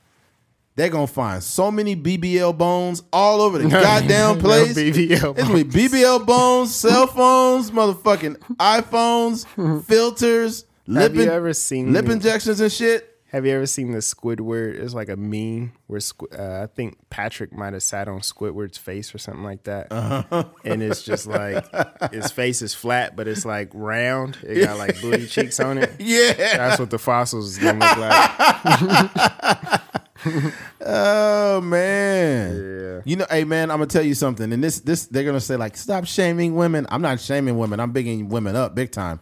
they're 0.76 0.88
gonna 0.90 1.06
find 1.06 1.42
so 1.42 1.70
many 1.70 1.94
BBL 1.96 2.56
bones 2.58 3.02
all 3.12 3.40
over 3.40 3.58
the 3.58 3.68
goddamn 3.70 4.38
place. 4.38 4.76
BBL 4.76 5.38
It's 5.38 5.48
gonna 5.48 5.64
be 5.64 5.88
BBL 5.88 6.26
bones, 6.26 6.74
cell 6.74 7.06
phones, 7.06 7.70
motherfucking 7.70 8.36
iPhones, 8.56 9.46
filters, 9.84 10.64
lip, 10.86 11.02
Have 11.02 11.16
you 11.16 11.22
in- 11.22 11.28
ever 11.28 11.52
seen 11.52 11.92
lip 11.92 12.08
injections 12.08 12.60
and 12.60 12.72
shit. 12.72 13.10
Have 13.26 13.44
you 13.44 13.52
ever 13.52 13.66
seen 13.66 13.90
the 13.90 13.98
Squidward? 13.98 14.74
It's 14.80 14.94
like 14.94 15.08
a 15.08 15.16
meme 15.16 15.72
where 15.88 16.00
uh, 16.38 16.62
I 16.62 16.66
think 16.66 16.98
Patrick 17.10 17.52
might 17.52 17.72
have 17.72 17.82
sat 17.82 18.06
on 18.06 18.20
Squidward's 18.20 18.78
face 18.78 19.12
or 19.12 19.18
something 19.18 19.42
like 19.42 19.64
that, 19.64 19.88
Uh-huh. 19.90 20.44
and 20.64 20.80
it's 20.84 21.02
just 21.02 21.26
like 21.26 21.64
his 22.12 22.30
face 22.30 22.62
is 22.62 22.74
flat, 22.74 23.16
but 23.16 23.26
it's 23.26 23.44
like 23.44 23.70
round. 23.74 24.38
It 24.44 24.64
got 24.64 24.78
like 24.78 25.00
booty 25.00 25.26
cheeks 25.26 25.58
on 25.58 25.78
it. 25.78 25.90
Yeah. 25.98 26.32
That's 26.34 26.78
what 26.78 26.90
the 26.90 26.98
fossils 27.00 27.48
is 27.48 27.58
gonna 27.58 27.80
look 27.84 27.96
like. 27.98 29.80
Oh 30.86 31.60
man. 31.60 32.54
Yeah. 32.56 33.00
You 33.04 33.16
know, 33.16 33.26
hey 33.30 33.44
man, 33.44 33.70
I'm 33.70 33.78
gonna 33.78 33.86
tell 33.86 34.02
you 34.02 34.14
something. 34.14 34.52
And 34.52 34.62
this 34.62 34.80
this 34.80 35.06
they're 35.06 35.24
gonna 35.24 35.40
say 35.40 35.56
like 35.56 35.76
stop 35.76 36.04
shaming 36.06 36.54
women. 36.54 36.86
I'm 36.90 37.02
not 37.02 37.20
shaming 37.20 37.56
women. 37.58 37.80
I'm 37.80 37.92
bigging 37.92 38.28
women 38.28 38.56
up 38.56 38.74
big 38.74 38.90
time. 38.90 39.20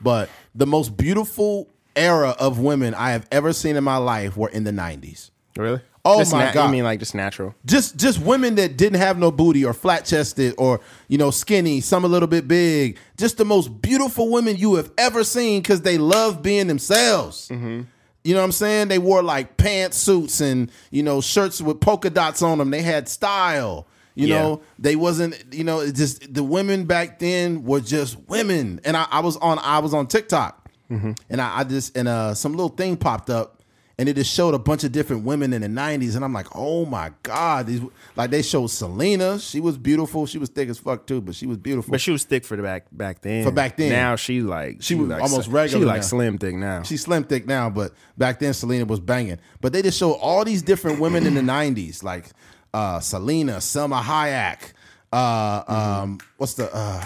But 0.00 0.28
the 0.54 0.66
most 0.66 0.96
beautiful 0.96 1.68
era 1.96 2.30
of 2.38 2.58
women 2.58 2.94
I 2.94 3.10
have 3.10 3.26
ever 3.30 3.52
seen 3.52 3.76
in 3.76 3.84
my 3.84 3.96
life 3.96 4.36
were 4.36 4.48
in 4.48 4.64
the 4.64 4.72
90s. 4.72 5.30
Really? 5.56 5.80
Oh 6.04 6.18
Just 6.18 6.32
my 6.32 6.46
na- 6.46 6.52
God. 6.52 6.68
I 6.68 6.70
mean 6.72 6.84
like 6.84 6.98
just 6.98 7.14
natural? 7.14 7.54
Just 7.64 7.96
just 7.96 8.20
women 8.20 8.56
that 8.56 8.76
didn't 8.76 8.98
have 8.98 9.18
no 9.18 9.30
booty 9.30 9.64
or 9.64 9.72
flat 9.72 10.04
chested 10.04 10.54
or 10.58 10.80
you 11.08 11.16
know 11.16 11.30
skinny, 11.30 11.80
some 11.80 12.04
a 12.04 12.08
little 12.08 12.28
bit 12.28 12.46
big. 12.46 12.98
Just 13.16 13.38
the 13.38 13.44
most 13.44 13.80
beautiful 13.80 14.30
women 14.30 14.56
you 14.56 14.74
have 14.74 14.90
ever 14.98 15.24
seen 15.24 15.62
because 15.62 15.80
they 15.82 15.96
love 15.96 16.42
being 16.42 16.66
themselves. 16.66 17.48
Mm-hmm. 17.48 17.82
You 18.24 18.32
know 18.34 18.40
what 18.40 18.46
I'm 18.46 18.52
saying? 18.52 18.88
They 18.88 18.98
wore 18.98 19.22
like 19.22 19.56
pantsuits 19.58 20.40
and 20.40 20.70
you 20.90 21.02
know 21.02 21.20
shirts 21.20 21.60
with 21.60 21.80
polka 21.80 22.08
dots 22.10 22.40
on 22.42 22.58
them. 22.58 22.70
They 22.70 22.82
had 22.82 23.08
style. 23.08 23.86
You 24.16 24.28
Yeah. 24.28 24.42
know, 24.42 24.62
they 24.78 24.96
wasn't. 24.96 25.36
You 25.52 25.64
know, 25.64 25.80
it 25.80 25.94
just 25.94 26.32
the 26.32 26.42
women 26.42 26.84
back 26.84 27.18
then 27.18 27.64
were 27.64 27.80
just 27.80 28.16
women. 28.28 28.80
And 28.84 28.96
I, 28.96 29.06
I 29.10 29.20
was 29.20 29.36
on 29.38 29.58
I 29.58 29.80
was 29.80 29.92
on 29.92 30.06
TikTok, 30.06 30.68
and 30.88 31.40
I, 31.40 31.58
I 31.58 31.64
just 31.64 31.96
and 31.96 32.08
uh 32.08 32.34
some 32.34 32.52
little 32.52 32.68
thing 32.68 32.96
popped 32.96 33.28
up, 33.28 33.53
and 33.98 34.08
it 34.08 34.16
just 34.16 34.32
showed 34.32 34.54
a 34.54 34.58
bunch 34.58 34.82
of 34.84 34.92
different 34.92 35.24
women 35.24 35.52
in 35.52 35.62
the 35.62 35.68
'90s, 35.68 36.16
and 36.16 36.24
I'm 36.24 36.32
like, 36.32 36.46
oh 36.54 36.84
my 36.84 37.12
god, 37.22 37.66
these 37.66 37.80
like 38.16 38.30
they 38.30 38.42
showed 38.42 38.68
Selena. 38.68 39.38
She 39.38 39.60
was 39.60 39.76
beautiful. 39.78 40.26
She 40.26 40.38
was 40.38 40.48
thick 40.48 40.68
as 40.68 40.78
fuck 40.78 41.06
too, 41.06 41.20
but 41.20 41.34
she 41.34 41.46
was 41.46 41.58
beautiful. 41.58 41.90
But 41.92 42.00
she 42.00 42.10
was 42.10 42.24
thick 42.24 42.44
for 42.44 42.56
the 42.56 42.62
back 42.62 42.86
back 42.92 43.20
then. 43.22 43.44
For 43.44 43.50
back 43.50 43.76
then. 43.76 43.90
Now 43.90 44.16
she 44.16 44.40
like 44.40 44.82
She 44.82 44.94
was 44.94 45.08
like 45.08 45.22
almost 45.22 45.48
regular 45.48 45.82
She 45.82 45.86
like 45.86 46.00
now. 46.00 46.06
slim 46.06 46.38
thick 46.38 46.54
now. 46.54 46.82
She's 46.82 47.02
slim 47.02 47.24
thick 47.24 47.46
now, 47.46 47.70
but 47.70 47.92
back 48.18 48.38
then 48.40 48.52
Selena 48.54 48.84
was 48.84 49.00
banging. 49.00 49.38
But 49.60 49.72
they 49.72 49.82
just 49.82 49.98
showed 49.98 50.14
all 50.14 50.44
these 50.44 50.62
different 50.62 50.98
women 51.00 51.26
in 51.26 51.34
the 51.34 51.40
'90s, 51.52 52.02
like 52.02 52.26
uh, 52.72 53.00
Selena, 53.00 53.58
Salma 53.58 54.02
Hayek. 54.02 54.72
Uh, 55.12 55.62
um, 56.02 56.18
what's 56.38 56.54
the 56.54 56.68
uh, 56.74 57.04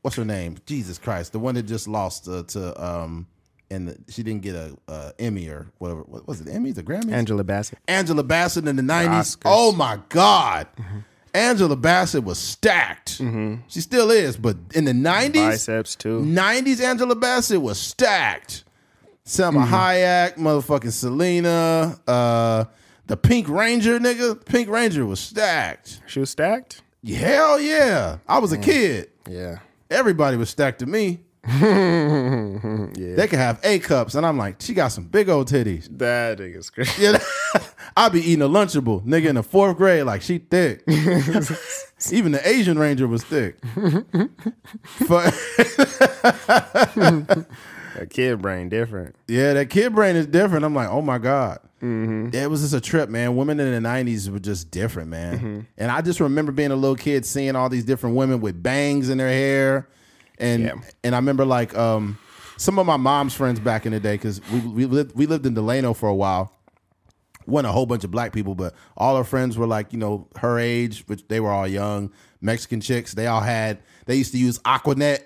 what's 0.00 0.16
her 0.16 0.24
name? 0.24 0.56
Jesus 0.64 0.96
Christ, 0.98 1.32
the 1.32 1.38
one 1.38 1.54
that 1.56 1.64
just 1.64 1.86
lost 1.86 2.26
uh, 2.28 2.42
to 2.44 2.82
um, 2.82 3.26
and 3.74 3.88
the, 3.88 4.12
she 4.12 4.22
didn't 4.22 4.42
get 4.42 4.54
a, 4.54 4.76
a 4.88 5.12
Emmy 5.18 5.48
or 5.48 5.66
whatever. 5.78 6.02
What 6.02 6.26
was 6.26 6.40
it? 6.40 6.46
Emmys 6.46 6.78
or 6.78 6.82
Grammys? 6.82 7.12
Angela 7.12 7.44
Bassett. 7.44 7.78
Angela 7.88 8.22
Bassett 8.22 8.66
in 8.68 8.76
the 8.76 8.82
nineties. 8.82 9.36
Oh 9.44 9.72
my 9.72 9.98
God. 10.08 10.68
Mm-hmm. 10.78 10.98
Angela 11.34 11.74
Bassett 11.74 12.22
was 12.22 12.38
stacked. 12.38 13.18
Mm-hmm. 13.18 13.56
She 13.66 13.80
still 13.80 14.10
is, 14.12 14.36
but 14.36 14.56
in 14.72 14.84
the 14.84 14.94
nineties, 14.94 15.42
Biceps 15.42 15.96
too. 15.96 16.24
nineties, 16.24 16.80
Angela 16.80 17.16
Bassett 17.16 17.60
was 17.60 17.78
stacked. 17.78 18.64
Salma 19.26 19.64
mm-hmm. 19.64 19.74
Hayek, 19.74 20.34
motherfucking 20.36 20.92
Selena, 20.92 21.98
uh, 22.06 22.66
the 23.06 23.16
Pink 23.16 23.48
Ranger, 23.48 23.98
nigga. 23.98 24.44
Pink 24.44 24.68
Ranger 24.68 25.04
was 25.04 25.18
stacked. 25.18 26.02
She 26.06 26.20
was 26.20 26.30
stacked. 26.30 26.82
Hell 27.04 27.58
yeah. 27.58 28.18
I 28.28 28.38
was 28.38 28.52
a 28.52 28.58
kid. 28.58 29.10
Yeah. 29.28 29.58
Everybody 29.90 30.36
was 30.36 30.50
stacked 30.50 30.78
to 30.78 30.86
me. 30.86 31.23
Yeah. 32.96 33.16
They 33.16 33.26
could 33.28 33.38
have 33.38 33.60
A 33.64 33.78
cups, 33.78 34.14
and 34.14 34.24
I'm 34.26 34.36
like, 34.38 34.60
she 34.60 34.72
got 34.74 34.88
some 34.88 35.04
big 35.04 35.28
old 35.28 35.48
titties. 35.48 35.88
That 35.98 36.38
nigga's 36.38 36.70
crazy. 36.70 37.02
Yeah, 37.02 37.18
I'll 37.96 38.10
be 38.10 38.20
eating 38.20 38.42
a 38.42 38.48
Lunchable, 38.48 39.04
nigga, 39.04 39.26
in 39.26 39.34
the 39.36 39.42
fourth 39.42 39.76
grade, 39.76 40.04
like 40.04 40.22
she 40.22 40.38
thick. 40.38 40.82
Even 42.12 42.32
the 42.32 42.40
Asian 42.44 42.78
Ranger 42.78 43.06
was 43.08 43.22
thick. 43.24 43.56
But- 45.08 45.34
A 47.96 48.06
kid 48.06 48.42
brain 48.42 48.68
different. 48.68 49.14
yeah, 49.28 49.52
that 49.54 49.70
kid 49.70 49.94
brain 49.94 50.16
is 50.16 50.26
different. 50.26 50.64
I'm 50.64 50.74
like, 50.74 50.88
oh 50.88 51.00
my 51.02 51.18
god. 51.18 51.60
Yeah, 51.80 52.44
it 52.44 52.50
was 52.50 52.62
just 52.62 52.72
a 52.72 52.80
trip, 52.80 53.10
man. 53.10 53.36
Women 53.36 53.60
in 53.60 53.82
the 53.82 53.86
'90s 53.88 54.30
were 54.30 54.38
just 54.38 54.70
different, 54.70 55.10
man. 55.10 55.36
Mm-hmm. 55.36 55.60
And 55.76 55.90
I 55.90 56.00
just 56.00 56.18
remember 56.18 56.50
being 56.50 56.70
a 56.70 56.76
little 56.76 56.96
kid, 56.96 57.26
seeing 57.26 57.54
all 57.56 57.68
these 57.68 57.84
different 57.84 58.16
women 58.16 58.40
with 58.40 58.62
bangs 58.62 59.10
in 59.10 59.18
their 59.18 59.28
hair, 59.28 59.86
and 60.38 60.62
Yeah. 60.62 60.74
and 61.02 61.14
I 61.14 61.18
remember 61.18 61.44
like 61.44 61.76
um, 61.76 62.18
some 62.56 62.78
of 62.78 62.86
my 62.86 62.96
mom's 62.96 63.34
friends 63.34 63.60
back 63.60 63.86
in 63.86 63.92
the 63.92 64.00
day 64.00 64.14
because 64.14 64.40
we 64.50 64.60
we 64.60 64.86
lived 64.86 65.14
we 65.14 65.26
lived 65.26 65.46
in 65.46 65.54
Delano 65.54 65.94
for 65.94 66.08
a 66.08 66.14
while. 66.14 66.52
wasn't 67.46 67.68
a 67.68 67.72
whole 67.72 67.86
bunch 67.86 68.04
of 68.04 68.10
black 68.10 68.32
people, 68.32 68.54
but 68.54 68.74
all 68.96 69.16
her 69.16 69.24
friends 69.24 69.58
were 69.58 69.66
like, 69.66 69.92
you 69.92 69.98
know, 69.98 70.28
her 70.36 70.58
age, 70.58 71.04
which 71.06 71.26
they 71.28 71.40
were 71.40 71.50
all 71.50 71.68
young, 71.68 72.10
Mexican 72.40 72.80
chicks. 72.80 73.12
They 73.14 73.26
all 73.26 73.42
had, 73.42 73.80
they 74.06 74.16
used 74.16 74.32
to 74.32 74.38
use 74.38 74.58
Aquanet. 74.60 75.20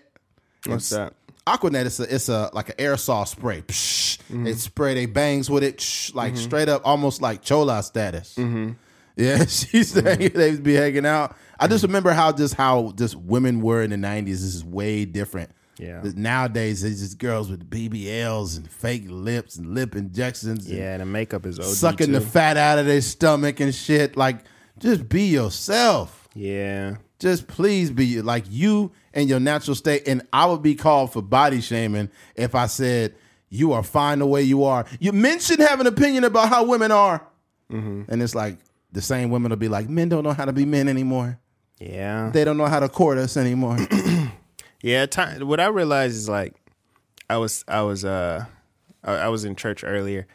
What's 0.67 0.91
that? 0.91 1.15
Aquanet 1.47 1.87
is 1.87 2.01
a, 2.01 2.15
it's 2.15 2.29
a 2.29 2.51
like 2.53 2.71
an 2.71 2.75
aerosol 2.77 3.27
spray. 3.27 3.63
Psh, 3.63 4.19
mm-hmm. 4.19 4.45
They 4.45 4.53
spray 4.55 4.95
they 4.95 5.07
bangs 5.07 5.49
with 5.49 5.63
it, 5.63 5.79
psh, 5.79 6.15
like 6.15 6.35
mm-hmm. 6.35 6.43
straight 6.43 6.69
up, 6.69 6.83
almost 6.85 7.23
like 7.23 7.43
chola 7.43 7.83
status. 7.83 8.35
Mm-hmm. 8.37 8.73
Yeah, 9.19 9.45
she 9.49 9.83
said 9.83 10.21
they 10.21 10.53
would 10.53 10.63
be 10.63 10.75
hanging 10.75 11.05
out. 11.05 11.37
I 11.59 11.67
just 11.67 11.83
remember 11.83 12.13
how 12.13 12.33
just 12.33 12.55
how 12.55 12.93
just 12.97 13.17
women 13.17 13.61
were 13.61 13.83
in 13.83 13.91
the 13.91 13.97
nineties. 13.97 14.43
This 14.43 14.55
is 14.55 14.65
way 14.65 15.05
different. 15.05 15.51
Yeah. 15.79 16.03
Nowadays, 16.17 16.83
it's 16.83 17.01
just 17.01 17.19
girls 17.19 17.51
with 17.51 17.69
BBLs 17.69 18.57
and 18.57 18.71
fake 18.71 19.05
lips 19.07 19.57
and 19.57 19.75
lip 19.75 19.95
injections. 19.95 20.67
and 20.67 20.77
Yeah, 20.77 20.97
the 20.99 21.05
makeup 21.05 21.47
is 21.47 21.59
OG 21.59 21.67
sucking 21.67 22.13
the 22.13 22.21
fat 22.21 22.57
out 22.57 22.79
of 22.79 22.87
their 22.87 23.01
stomach 23.01 23.61
and 23.61 23.75
shit. 23.75 24.17
Like, 24.17 24.45
just 24.79 25.09
be 25.09 25.27
yourself. 25.27 26.29
Yeah. 26.35 26.97
Just 27.19 27.49
please 27.49 27.91
be 27.91 28.23
like 28.23 28.45
you 28.49 28.93
and 29.13 29.29
your 29.29 29.41
natural 29.41 29.75
state. 29.75 30.07
And 30.07 30.23
I 30.33 30.47
would 30.47 30.63
be 30.63 30.75
called 30.75 31.13
for 31.13 31.23
body 31.23 31.61
shaming 31.61 32.11
if 32.35 32.55
I 32.55 32.67
said 32.67 33.15
you 33.49 33.73
are 33.73 33.83
fine 33.83 34.19
the 34.21 34.27
way 34.27 34.43
you 34.43 34.65
are. 34.65 34.85
You 35.01 35.13
mentioned 35.13 35.61
have 35.61 35.81
an 35.81 35.87
opinion 35.87 36.25
about 36.25 36.49
how 36.49 36.65
women 36.65 36.93
are. 36.93 37.27
Mm-hmm. 37.73 38.11
And 38.11 38.23
it's 38.23 38.35
like 38.35 38.59
the 38.93 39.03
same 39.03 39.31
women 39.31 39.51
will 39.51 39.57
be 39.57 39.69
like, 39.69 39.89
men 39.89 40.09
don't 40.09 40.25
know 40.25 40.33
how 40.33 40.45
to 40.45 40.53
be 40.53 40.65
men 40.65 40.89
anymore. 40.89 41.39
Yeah. 41.79 42.31
They 42.33 42.45
don't 42.45 42.57
know 42.57 42.67
how 42.67 42.81
to 42.81 42.89
court 42.89 43.19
us 43.19 43.37
anymore. 43.37 43.77
Yeah, 44.81 45.07
time, 45.07 45.47
what 45.49 45.59
I 45.59 45.67
realized 45.67 46.15
is 46.15 46.29
like 46.29 46.55
I 47.29 47.37
was 47.39 47.65
I 47.67 47.83
was 47.83 48.05
uh 48.05 48.45
I, 49.03 49.13
I 49.13 49.29
was 49.29 49.45
in 49.45 49.57
church 49.57 49.83
earlier 49.83 50.29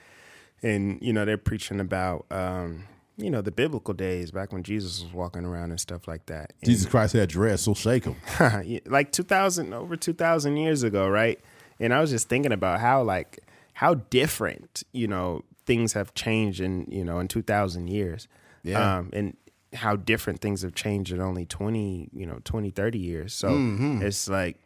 and 0.62 1.00
you 1.02 1.14
know 1.14 1.24
they're 1.24 1.38
preaching 1.38 1.80
about 1.80 2.26
um 2.30 2.84
you 3.16 3.30
know 3.30 3.42
the 3.42 3.52
biblical 3.52 3.94
days 3.94 4.32
back 4.32 4.52
when 4.52 4.64
Jesus 4.64 5.02
was 5.02 5.14
walking 5.14 5.46
around 5.46 5.72
and 5.72 5.80
stuff 5.80 6.10
like 6.10 6.26
that. 6.26 6.52
And- 6.62 6.70
Jesus 6.72 6.86
Christ 6.90 7.14
had 7.14 7.30
dreads, 7.30 7.62
so 7.62 7.74
shake 7.74 8.04
him. 8.04 8.16
Like 8.86 9.14
2000 9.14 9.74
over 9.74 9.96
2000 9.96 10.58
years 10.58 10.84
ago, 10.84 11.08
right? 11.08 11.40
And 11.80 11.94
I 11.94 12.02
was 12.02 12.10
just 12.10 12.28
thinking 12.28 12.52
about 12.52 12.82
how 12.82 13.02
like 13.02 13.40
how 13.76 13.94
different, 13.94 14.84
you 14.92 15.08
know, 15.08 15.44
things 15.66 15.94
have 15.94 16.14
changed 16.16 16.60
in, 16.60 16.86
you 16.92 17.06
know, 17.06 17.20
in 17.20 17.30
2000 17.30 17.88
years. 17.88 18.28
Yeah. 18.64 18.98
Um 18.98 19.10
and 19.14 19.38
how 19.74 19.96
different 19.96 20.40
things 20.40 20.62
have 20.62 20.76
changed 20.76 21.12
in 21.12 21.20
only 21.20 21.46
20, 21.48 22.10
you 22.14 22.26
know, 22.28 22.40
20 22.44 22.70
30 22.70 23.00
years. 23.00 23.34
So 23.34 23.50
Mm-hmm. 23.50 24.02
it's 24.04 24.30
like 24.30 24.58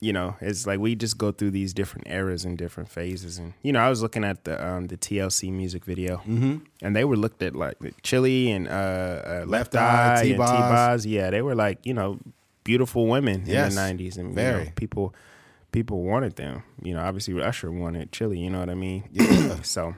you 0.00 0.12
know, 0.12 0.34
it's 0.40 0.66
like 0.66 0.80
we 0.80 0.96
just 0.96 1.16
go 1.16 1.30
through 1.30 1.52
these 1.52 1.72
different 1.72 2.08
eras 2.08 2.44
and 2.44 2.58
different 2.58 2.88
phases, 2.88 3.38
and 3.38 3.54
you 3.62 3.70
know, 3.72 3.78
I 3.78 3.88
was 3.88 4.02
looking 4.02 4.24
at 4.24 4.42
the 4.42 4.54
um, 4.66 4.88
the 4.88 4.96
TLC 4.96 5.52
music 5.52 5.84
video, 5.84 6.16
mm-hmm. 6.16 6.56
and 6.82 6.96
they 6.96 7.04
were 7.04 7.14
looked 7.16 7.40
at 7.40 7.54
like 7.54 7.76
Chili 8.02 8.50
and 8.50 8.66
uh, 8.66 8.70
uh, 8.72 9.44
Left, 9.46 9.74
Left 9.74 9.76
Eye, 9.76 9.78
Eye, 9.78 10.18
and 10.18 10.28
T-Boz. 10.30 10.50
T-Boz. 10.50 11.06
Yeah, 11.06 11.30
they 11.30 11.40
were 11.40 11.54
like 11.54 11.86
you 11.86 11.94
know 11.94 12.18
beautiful 12.64 13.06
women 13.06 13.44
Yes, 13.46 13.76
in 13.76 13.96
the 13.96 14.04
'90s, 14.04 14.18
and 14.18 14.30
you 14.30 14.34
know, 14.34 14.66
people 14.74 15.14
people 15.70 16.02
wanted 16.02 16.34
them. 16.34 16.64
You 16.82 16.94
know, 16.94 17.00
obviously 17.02 17.40
Usher 17.40 17.70
wanted 17.70 18.10
Chili. 18.10 18.40
You 18.40 18.50
know 18.50 18.58
what 18.58 18.70
I 18.70 18.74
mean? 18.74 19.04
Yeah. 19.12 19.60
so 19.62 19.94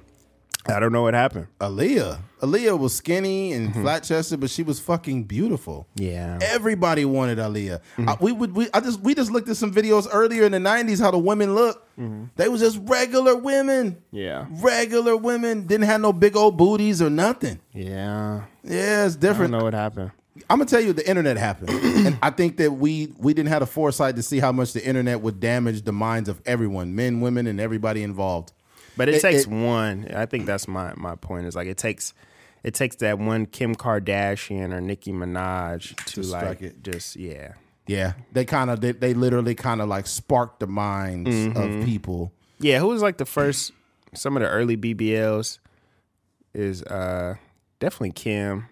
I 0.67 0.81
don't 0.81 0.93
know 0.93 1.03
what 1.03 1.15
happened. 1.15 1.49
Aaliyah. 1.61 2.21
Aaliyah 2.41 2.79
was 2.79 2.95
skinny 2.95 3.53
and 3.53 3.71
mm-hmm. 3.71 3.83
flat 3.83 4.03
chested, 4.05 4.41
but 4.41 4.51
she 4.51 4.63
was 4.63 4.81
fucking 4.81 5.25
beautiful. 5.25 5.87
Yeah, 5.95 6.39
Everybody 6.43 7.05
wanted 7.05 7.39
Aaliyah. 7.39 7.81
I, 7.99 8.01
mm-hmm. 8.01 8.25
we 8.25 8.33
would. 8.33 8.55
We, 8.55 8.69
I 8.73 8.81
just. 8.81 9.01
We 9.01 9.15
just 9.15 9.31
looked 9.31 9.49
at 9.49 9.57
some 9.57 9.73
videos 9.73 10.09
earlier 10.11 10.45
in 10.45 10.53
the 10.53 10.59
'90s. 10.59 11.01
How 11.01 11.11
the 11.11 11.19
women 11.19 11.55
look. 11.55 11.87
Mm-hmm. 11.99 12.25
They 12.37 12.49
was 12.49 12.61
just 12.61 12.81
regular 12.83 13.37
women. 13.37 14.03
yeah, 14.11 14.47
Regular 14.51 15.17
women 15.17 15.67
didn't 15.67 15.87
have 15.87 16.01
no 16.01 16.13
big 16.13 16.37
old 16.37 16.57
booties 16.57 17.01
or 17.01 17.11
nothing. 17.11 17.61
yeah. 17.73 18.43
Yeah, 18.63 19.05
it's 19.05 19.17
different. 19.17 19.55
I 19.55 19.59
don't 19.59 19.61
know 19.61 19.65
what 19.65 19.75
happened. 19.75 20.11
I'm 20.51 20.59
gonna 20.59 20.67
tell 20.67 20.81
you, 20.81 20.93
the 20.93 21.09
internet 21.09 21.37
happened, 21.37 21.71
and 22.07 22.19
I 22.23 22.31
think 22.31 22.57
that 22.57 22.73
we 22.73 23.13
we 23.19 23.35
didn't 23.35 23.51
have 23.51 23.61
the 23.61 23.67
foresight 23.67 24.17
to 24.17 24.23
see 24.23 24.41
how 24.41 24.51
much 24.53 24.73
the 24.73 24.85
internet 24.85 25.21
would 25.21 25.39
damage 25.39 25.83
the 25.83 25.93
minds 25.93 26.29
of 26.29 26.41
everyone, 26.45 26.95
men, 26.95 27.21
women, 27.21 27.47
and 27.47 27.61
everybody 27.61 28.03
involved. 28.03 28.53
But 28.97 29.09
it, 29.09 29.17
It- 29.17 29.23
takes 29.23 29.43
it- 29.45 29.49
one. 29.51 30.09
I 30.15 30.27
think 30.27 30.47
that's 30.47 30.69
my 30.69 30.93
my 30.97 31.15
point. 31.17 31.47
Is 31.47 31.57
like 31.57 31.67
it 31.69 31.77
takes 31.79 32.15
it 32.63 32.75
takes 32.75 32.97
that 32.97 33.19
one 33.19 33.47
Kim 33.47 33.75
Kardashian 33.75 34.73
or 34.73 34.81
Nicki 34.81 35.13
Minaj 35.13 35.95
to, 36.07 36.23
To 36.23 36.29
like 36.29 36.63
it. 36.63 36.83
just 36.83 37.17
yeah. 37.17 37.53
Yeah, 37.87 38.15
they 38.33 38.47
kind 38.47 38.71
of 38.71 38.81
they, 38.81 38.93
they 38.93 39.13
literally 39.13 39.55
kind 39.55 39.83
of 39.83 39.89
like 39.89 40.07
sparked 40.07 40.61
the 40.61 40.67
minds 40.67 41.29
of 41.55 41.85
people. 41.85 42.33
Yeah, 42.59 42.79
who 42.79 42.87
was 42.87 43.03
like 43.03 43.19
the 43.19 43.27
first 43.27 43.73
some 44.15 44.37
of 44.39 44.43
the 44.43 44.49
early 44.49 44.77
BBLs 44.77 45.59
is 46.55 46.83
uh 46.85 47.35
definitely 47.81 48.13
Kim. 48.13 48.67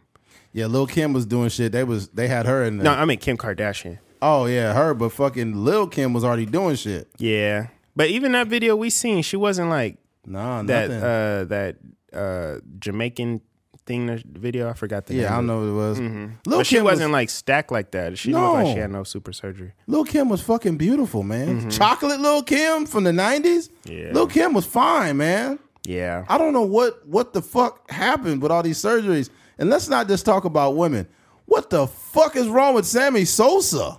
Yeah, 0.54 0.66
Lil 0.66 0.86
Kim 0.86 1.12
was 1.12 1.26
doing 1.26 1.48
shit. 1.50 1.72
They 1.72 1.84
was 1.84 2.08
they 2.08 2.28
had 2.28 2.46
her 2.46 2.64
in 2.64 2.78
the 2.78 2.84
No, 2.84 2.92
I 2.92 3.04
mean 3.04 3.18
Kim 3.18 3.36
Kardashian. 3.36 3.98
Oh 4.22 4.46
yeah, 4.46 4.72
her, 4.72 4.94
but 4.94 5.10
fucking 5.12 5.62
Lil 5.64 5.88
Kim 5.88 6.12
was 6.14 6.24
already 6.24 6.46
doing 6.46 6.76
shit. 6.76 7.08
Yeah. 7.18 7.66
But 7.94 8.08
even 8.08 8.32
that 8.32 8.46
video 8.46 8.76
we 8.76 8.88
seen, 8.88 9.22
she 9.22 9.36
wasn't 9.36 9.68
like 9.68 9.96
Nah, 10.26 10.62
that 10.62 10.90
nothing. 10.90 11.02
uh 11.02 11.44
that 11.44 11.76
uh 12.12 12.60
Jamaican 12.78 13.40
thing 13.84 14.06
the 14.06 14.22
video. 14.26 14.68
I 14.68 14.74
forgot 14.74 15.06
the 15.06 15.14
name. 15.14 15.22
yeah, 15.22 15.36
I 15.36 15.40
know 15.40 15.60
what 15.60 15.68
it 15.68 15.72
was. 15.72 15.98
Lil 15.98 16.08
Mm-hmm. 16.08 16.26
But 16.44 16.66
she 16.66 16.80
wasn't 16.80 17.10
was, 17.10 17.14
like 17.14 17.30
stacked 17.30 17.72
like 17.72 17.90
that. 17.92 18.16
She 18.18 18.32
looked 18.32 18.54
like 18.54 18.66
she 18.74 18.80
had 18.80 18.90
no 18.90 19.04
super 19.04 19.32
surgery. 19.32 19.72
Lil 19.86 20.04
Kim 20.04 20.28
was 20.28 20.40
fucking 20.42 20.76
beautiful, 20.76 21.22
man. 21.22 21.70
Chocolate 21.70 22.20
Lil 22.20 22.42
Kim 22.42 22.86
from 22.86 23.04
the 23.04 23.10
'90s. 23.10 23.42
Mm-hmm. 23.42 23.92
Yeah. 23.92 24.12
Lil 24.12 24.26
Kim 24.28 24.52
was 24.52 24.66
fine, 24.66 25.16
man. 25.16 25.58
Yeah. 25.84 26.24
I 26.28 26.38
don't 26.38 26.52
know 26.52 26.62
what 26.62 27.06
what 27.06 27.32
the 27.32 27.42
fuck 27.42 27.90
happened 27.90 28.42
with 28.42 28.52
all 28.52 28.62
these 28.62 28.80
surgeries. 28.80 29.30
And 29.58 29.68
let's 29.70 29.88
not 29.88 30.08
just 30.08 30.24
talk 30.24 30.44
about 30.44 30.76
women. 30.76 31.06
What 31.46 31.70
the 31.70 31.86
fuck 31.86 32.36
is 32.36 32.48
wrong 32.48 32.74
with 32.74 32.86
Sammy 32.86 33.24
Sosa? 33.24 33.98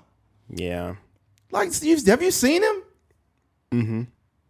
Yeah. 0.50 0.96
Like, 1.52 1.72
have 1.74 2.22
you 2.24 2.32
seen 2.32 2.64
him? 2.64 2.84
Mm-hmm. 3.72 4.04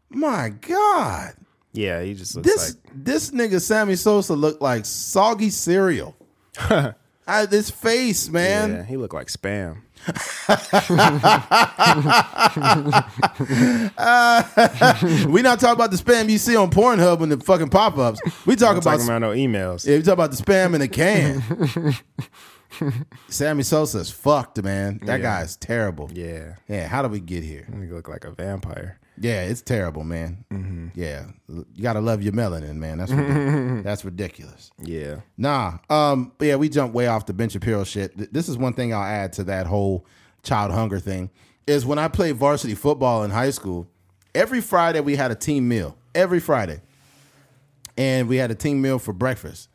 My 0.10 0.50
God, 0.50 1.34
Yeah, 1.74 2.02
he 2.04 2.14
just 2.14 2.36
looks 2.36 2.48
this 2.48 2.78
this 2.94 3.32
nigga 3.32 3.60
Sammy 3.60 3.96
Sosa 3.96 4.36
looked 4.36 4.62
like 4.62 4.86
soggy 4.86 5.50
cereal. 5.50 6.16
I, 7.26 7.46
this 7.46 7.72
face, 7.72 8.28
man. 8.30 8.72
yeah, 8.72 8.84
he 8.84 8.98
looked 8.98 9.14
like 9.14 9.28
spam. 9.28 9.82
We 15.30 15.42
not 15.42 15.60
talking 15.60 15.76
about 15.76 15.92
the 15.92 15.98
spam 15.98 16.30
you 16.30 16.38
see 16.38 16.56
on 16.56 16.70
Pornhub 16.70 17.22
and 17.22 17.32
the 17.32 17.40
fucking 17.40 17.70
pop 17.70 17.98
ups. 17.98 18.20
We 18.46 18.56
talk 18.56 18.78
about 18.78 18.84
talking 19.00 19.06
about 19.06 19.20
no 19.20 19.32
emails. 19.32 19.86
yeah, 19.88 19.98
we 19.98 20.04
talk 20.04 20.14
about 20.14 20.32
the 20.32 20.38
spam 20.38 20.76
in 20.76 20.82
a 20.82 20.88
can. 20.88 21.96
Sammy 23.30 23.64
Sosa's 23.64 24.12
fucked, 24.12 24.62
man. 24.64 25.00
That 25.06 25.20
Yeah. 25.20 25.24
guy 25.24 25.42
is 25.44 25.56
terrible. 25.56 26.10
Yeah. 26.14 26.56
Yeah, 26.68 26.88
how 26.88 27.02
do 27.02 27.08
we 27.08 27.20
get 27.20 27.44
here? 27.44 27.68
He 27.72 27.88
look 27.88 28.08
like 28.10 28.26
a 28.26 28.32
vampire. 28.32 29.00
Yeah, 29.20 29.44
it's 29.44 29.62
terrible, 29.62 30.04
man. 30.04 30.44
Mm-hmm. 30.52 30.88
Yeah, 30.96 31.26
you 31.48 31.84
gotta 31.84 32.02
love 32.02 32.22
your 32.24 32.34
melanin, 32.34 32.76
man. 32.78 32.98
That's 32.98 33.12
ridiculous. 33.12 33.84
that's 33.84 34.06
ridiculous. 34.06 34.72
Yeah. 34.82 35.18
Nah, 35.38 35.78
um, 35.90 36.32
yeah, 36.40 36.56
we 36.56 36.68
jumped 36.70 36.96
way 36.96 37.08
off 37.08 37.26
the 37.26 37.34
Ben 37.34 37.50
Shapiro 37.50 37.84
shit. 37.84 38.34
This 38.34 38.50
is 38.50 38.58
one 38.58 38.74
thing 38.74 38.94
I'll 38.94 39.04
add 39.04 39.34
to 39.34 39.44
that 39.46 39.68
whole 39.68 40.06
child 40.42 40.72
hunger 40.72 41.00
thing 41.00 41.30
is 41.68 41.86
when 41.86 42.00
I 42.00 42.08
played 42.08 42.36
varsity 42.38 42.76
football 42.76 43.24
in 43.24 43.32
high 43.32 43.52
school. 43.52 43.88
every 44.36 44.62
Friday 44.62 45.00
we 45.00 45.16
had 45.16 45.30
a 45.32 45.36
team 45.36 45.68
meal. 45.68 45.96
Every 46.16 46.40
Friday, 46.40 46.82
and 47.98 48.28
we 48.28 48.38
had 48.38 48.52
a 48.52 48.56
team 48.56 48.82
meal 48.82 49.00
for 49.00 49.14
breakfast. 49.14 49.70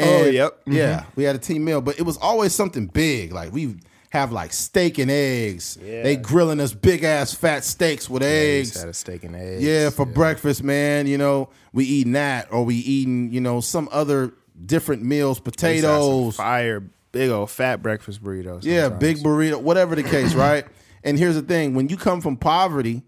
Oh, 0.00 0.24
And- 0.24 0.34
yep. 0.34 0.60
Yeah, 0.66 1.04
we 1.16 1.24
had 1.24 1.36
a 1.36 1.38
team 1.38 1.64
meal, 1.64 1.80
but 1.80 1.98
it 1.98 2.02
was 2.02 2.16
always 2.18 2.52
something 2.54 2.86
big. 2.86 3.32
Like 3.32 3.52
we 3.52 3.76
have 4.12 4.30
like 4.30 4.52
steak 4.52 4.98
and 4.98 5.10
eggs. 5.10 5.78
Yeah. 5.82 6.02
They 6.02 6.16
grilling 6.16 6.60
us 6.60 6.74
big 6.74 7.02
ass 7.02 7.32
fat 7.32 7.64
steaks 7.64 8.10
with 8.10 8.20
Just 8.20 8.30
eggs. 8.30 8.80
had 8.80 8.88
a 8.90 8.92
steak 8.92 9.24
and 9.24 9.34
eggs. 9.34 9.62
Yeah, 9.64 9.88
for 9.88 10.04
breakfast, 10.04 10.62
man. 10.62 11.06
You 11.06 11.16
know, 11.16 11.48
we 11.72 11.86
eating 11.86 12.12
that, 12.12 12.52
or 12.52 12.62
we 12.62 12.74
eating, 12.76 13.32
you 13.32 13.40
know, 13.40 13.62
some 13.62 13.88
other 13.90 14.34
different 14.66 15.02
meals, 15.02 15.38
Used 15.38 15.58
to 15.60 15.66
have 15.66 15.80
some 15.80 15.82
potatoes. 15.88 16.36
fire, 16.36 16.84
big 17.10 17.30
old 17.30 17.50
fat 17.50 17.80
breakfast 17.82 18.22
burritos. 18.22 18.64
Yeah, 18.64 18.90
big 18.90 19.16
burrito, 19.18 19.62
whatever 19.62 19.94
the 19.96 20.02
case, 20.02 20.34
right? 20.46 20.66
And 21.02 21.18
here's 21.18 21.34
the 21.34 21.40
thing: 21.42 21.72
when 21.74 21.88
you 21.88 21.96
come 21.96 22.20
from 22.20 22.36
poverty, 22.36 23.02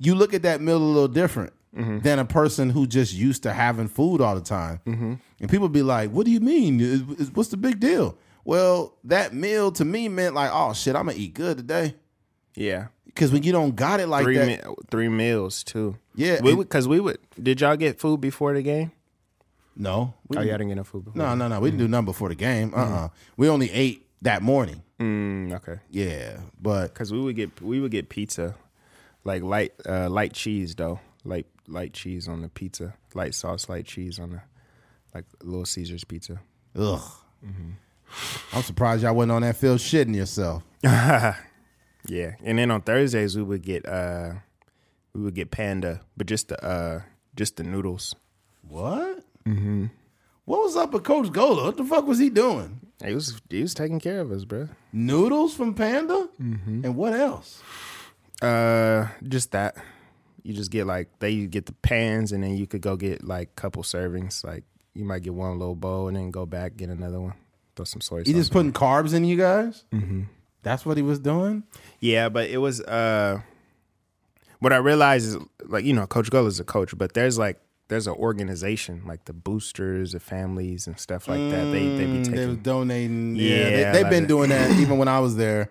you 0.00 0.16
look 0.16 0.34
at 0.34 0.42
that 0.42 0.60
meal 0.60 0.78
a 0.78 0.78
little 0.78 1.08
different 1.08 1.52
Mm-hmm. 1.76 1.98
than 2.00 2.18
a 2.18 2.24
person 2.24 2.70
who 2.70 2.86
just 2.86 3.12
used 3.12 3.42
to 3.44 3.52
having 3.52 3.86
food 3.88 4.22
all 4.22 4.34
the 4.34 4.40
time. 4.40 4.80
Mm-hmm. 4.86 5.14
And 5.38 5.50
people 5.50 5.68
be 5.68 5.82
like, 5.82 6.10
"What 6.10 6.24
do 6.24 6.32
you 6.32 6.40
mean? 6.40 6.80
What's 7.34 7.50
the 7.50 7.58
big 7.58 7.78
deal?" 7.78 8.16
Well, 8.48 8.94
that 9.04 9.34
meal 9.34 9.70
to 9.72 9.84
me 9.84 10.08
meant 10.08 10.34
like, 10.34 10.50
"Oh 10.50 10.72
shit, 10.72 10.96
I'm 10.96 11.04
gonna 11.04 11.18
eat 11.18 11.34
good 11.34 11.58
today." 11.58 11.96
Yeah, 12.54 12.86
Because 13.04 13.30
when 13.30 13.42
you 13.42 13.52
don't 13.52 13.76
got 13.76 14.00
it 14.00 14.06
like 14.08 14.24
three 14.24 14.38
that, 14.38 14.46
me- 14.66 14.74
three 14.90 15.10
meals 15.10 15.62
too. 15.62 15.96
Yeah, 16.14 16.40
we 16.42 16.54
would 16.54 16.66
because 16.66 16.88
we 16.88 16.98
would. 16.98 17.18
Did 17.40 17.60
y'all 17.60 17.76
get 17.76 18.00
food 18.00 18.22
before 18.22 18.54
the 18.54 18.62
game? 18.62 18.90
no, 19.76 20.14
we 20.28 20.38
Oh, 20.38 20.40
y'all 20.40 20.52
didn't 20.52 20.68
get 20.68 20.76
no 20.76 20.84
food 20.84 21.04
before. 21.04 21.18
no, 21.22 21.34
no, 21.34 21.46
no, 21.46 21.60
we 21.60 21.70
didn't 21.70 21.80
do 21.80 21.88
nothing 21.88 22.06
before 22.06 22.30
the 22.30 22.34
game. 22.34 22.72
Uh, 22.74 22.78
uh 22.78 23.08
we 23.36 23.50
only 23.50 23.70
ate 23.70 24.06
that 24.22 24.40
morning. 24.42 24.82
Mm, 24.98 25.52
okay, 25.56 25.80
Yeah, 25.90 26.40
but 26.58 26.94
because 26.94 27.12
we 27.12 27.20
would 27.20 27.36
get 27.36 27.60
we 27.60 27.80
would 27.80 27.90
get 27.92 28.08
pizza, 28.08 28.54
like 29.24 29.42
light 29.42 29.74
uh, 29.86 30.08
light 30.08 30.32
cheese 30.32 30.74
though, 30.74 31.00
light 31.22 31.46
light 31.66 31.92
cheese 31.92 32.26
on 32.28 32.40
the 32.40 32.48
pizza, 32.48 32.94
light 33.12 33.34
sauce, 33.34 33.68
light 33.68 33.84
cheese 33.84 34.18
on 34.18 34.30
the 34.30 34.40
like 35.14 35.26
Little 35.42 35.66
Caesars 35.66 36.04
pizza. 36.04 36.40
ugh. 36.74 37.02
I'm 38.52 38.62
surprised 38.62 39.02
y'all 39.02 39.14
wasn't 39.14 39.32
on 39.32 39.42
that 39.42 39.56
field 39.56 39.78
shitting 39.78 40.14
yourself. 40.14 40.62
Yeah, 42.08 42.36
and 42.42 42.58
then 42.58 42.70
on 42.70 42.80
Thursdays 42.80 43.36
we 43.36 43.42
would 43.42 43.62
get 43.62 43.86
uh 43.86 44.34
we 45.12 45.22
would 45.22 45.34
get 45.34 45.50
panda, 45.50 46.00
but 46.16 46.26
just 46.26 46.48
the 46.48 46.64
uh 46.64 47.02
just 47.36 47.56
the 47.56 47.62
noodles. 47.62 48.14
What? 48.66 49.22
Mm-hmm. 49.46 49.86
What 50.44 50.62
was 50.62 50.76
up 50.76 50.92
with 50.92 51.04
Coach 51.04 51.30
Gola? 51.30 51.64
What 51.64 51.76
the 51.76 51.84
fuck 51.84 52.06
was 52.06 52.18
he 52.18 52.30
doing? 52.30 52.80
He 53.04 53.14
was 53.14 53.40
he 53.50 53.60
was 53.60 53.74
taking 53.74 54.00
care 54.00 54.20
of 54.20 54.32
us, 54.32 54.44
bro. 54.44 54.68
Noodles 54.92 55.54
from 55.54 55.74
Panda? 55.74 56.28
Mm-hmm. 56.40 56.84
And 56.86 56.96
what 56.96 57.12
else? 57.12 57.62
Uh, 58.40 59.08
just 59.26 59.52
that. 59.52 59.76
You 60.42 60.54
just 60.54 60.70
get 60.70 60.86
like 60.86 61.08
they 61.18 61.30
you 61.30 61.46
get 61.46 61.66
the 61.66 61.72
pans, 61.74 62.32
and 62.32 62.42
then 62.42 62.56
you 62.56 62.66
could 62.66 62.80
go 62.80 62.96
get 62.96 63.22
like 63.22 63.54
couple 63.54 63.82
servings. 63.82 64.42
Like 64.42 64.64
you 64.94 65.04
might 65.04 65.22
get 65.22 65.34
one 65.34 65.58
little 65.58 65.74
bowl, 65.74 66.08
and 66.08 66.16
then 66.16 66.30
go 66.30 66.46
back 66.46 66.76
get 66.76 66.88
another 66.88 67.20
one. 67.20 67.34
Throw 67.78 67.84
some 67.84 68.00
soy 68.00 68.24
He 68.24 68.32
just 68.32 68.50
putting 68.52 68.72
carbs 68.72 69.14
in 69.14 69.22
you 69.24 69.36
guys? 69.36 69.84
Mm-hmm. 69.92 70.22
That's 70.64 70.84
what 70.84 70.96
he 70.96 71.02
was 71.04 71.20
doing? 71.20 71.62
yeah, 72.00 72.28
but 72.28 72.50
it 72.50 72.58
was 72.58 72.80
uh, 72.80 73.40
what 74.58 74.72
I 74.72 74.78
realized 74.78 75.26
is 75.28 75.36
like 75.66 75.84
you 75.84 75.92
know, 75.92 76.06
Coach 76.06 76.28
Gull 76.30 76.46
is 76.46 76.58
a 76.58 76.64
coach, 76.64 76.98
but 76.98 77.14
there's 77.14 77.38
like 77.38 77.60
there's 77.86 78.06
an 78.08 78.14
organization 78.14 79.02
like 79.06 79.24
the 79.26 79.32
boosters, 79.32 80.12
the 80.12 80.20
families, 80.20 80.86
and 80.88 80.98
stuff 80.98 81.28
like 81.28 81.38
that. 81.50 81.70
They 81.70 81.88
they 81.96 82.04
be 82.06 82.18
Mm, 82.18 82.24
They 82.24 82.46
was 82.46 82.56
taking 82.56 82.56
donating. 82.62 83.36
Yeah, 83.36 83.44
Yeah, 83.46 83.70
they, 83.70 83.82
they've 83.92 84.02
like 84.02 84.10
been 84.10 84.22
that. 84.24 84.28
doing 84.28 84.48
that 84.50 84.70
even 84.80 84.98
when 84.98 85.08
I 85.08 85.20
was 85.20 85.36
there. 85.36 85.70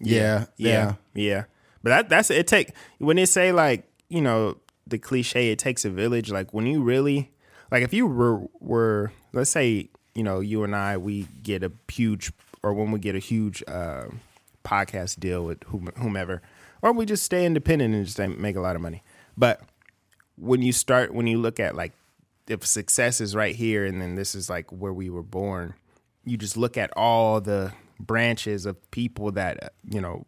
Yeah, 0.00 0.46
yeah. 0.56 0.94
yeah, 1.14 1.22
yeah. 1.22 1.44
But 1.82 1.90
that 1.90 2.08
that's 2.08 2.30
it. 2.30 2.46
Take 2.48 2.72
when 2.98 3.16
they 3.16 3.26
say 3.26 3.52
like 3.52 3.88
you 4.08 4.20
know 4.20 4.56
the 4.86 4.98
cliche, 4.98 5.52
it 5.52 5.58
takes 5.60 5.84
a 5.84 5.90
village. 5.90 6.30
Like 6.32 6.52
when 6.52 6.66
you 6.66 6.82
really 6.82 7.30
like 7.70 7.84
if 7.84 7.94
you 7.94 8.06
were 8.08 8.42
were 8.58 9.12
let's 9.32 9.50
say 9.50 9.88
you 10.14 10.22
know 10.22 10.40
you 10.40 10.64
and 10.64 10.74
I 10.74 10.96
we 10.96 11.28
get 11.42 11.62
a 11.62 11.72
huge 11.90 12.32
or 12.62 12.74
when 12.74 12.90
we 12.90 12.98
get 12.98 13.14
a 13.14 13.20
huge 13.20 13.62
uh, 13.66 14.06
podcast 14.64 15.18
deal 15.18 15.44
with 15.44 15.62
whomever, 15.64 16.42
or 16.82 16.92
we 16.92 17.06
just 17.06 17.22
stay 17.22 17.46
independent 17.46 17.94
and 17.94 18.04
just 18.04 18.18
make 18.18 18.56
a 18.56 18.60
lot 18.60 18.76
of 18.76 18.82
money. 18.82 19.02
But 19.36 19.62
when 20.40 20.62
you 20.62 20.72
start 20.72 21.14
when 21.14 21.26
you 21.26 21.38
look 21.38 21.60
at 21.60 21.76
like 21.76 21.92
if 22.48 22.66
success 22.66 23.20
is 23.20 23.36
right 23.36 23.54
here 23.54 23.84
and 23.84 24.00
then 24.00 24.14
this 24.14 24.34
is 24.34 24.48
like 24.50 24.70
where 24.72 24.92
we 24.92 25.10
were 25.10 25.22
born 25.22 25.74
you 26.24 26.36
just 26.36 26.56
look 26.56 26.76
at 26.76 26.90
all 26.96 27.40
the 27.40 27.72
branches 28.00 28.66
of 28.66 28.90
people 28.90 29.30
that 29.30 29.62
uh, 29.62 29.68
you 29.88 30.00
know 30.00 30.24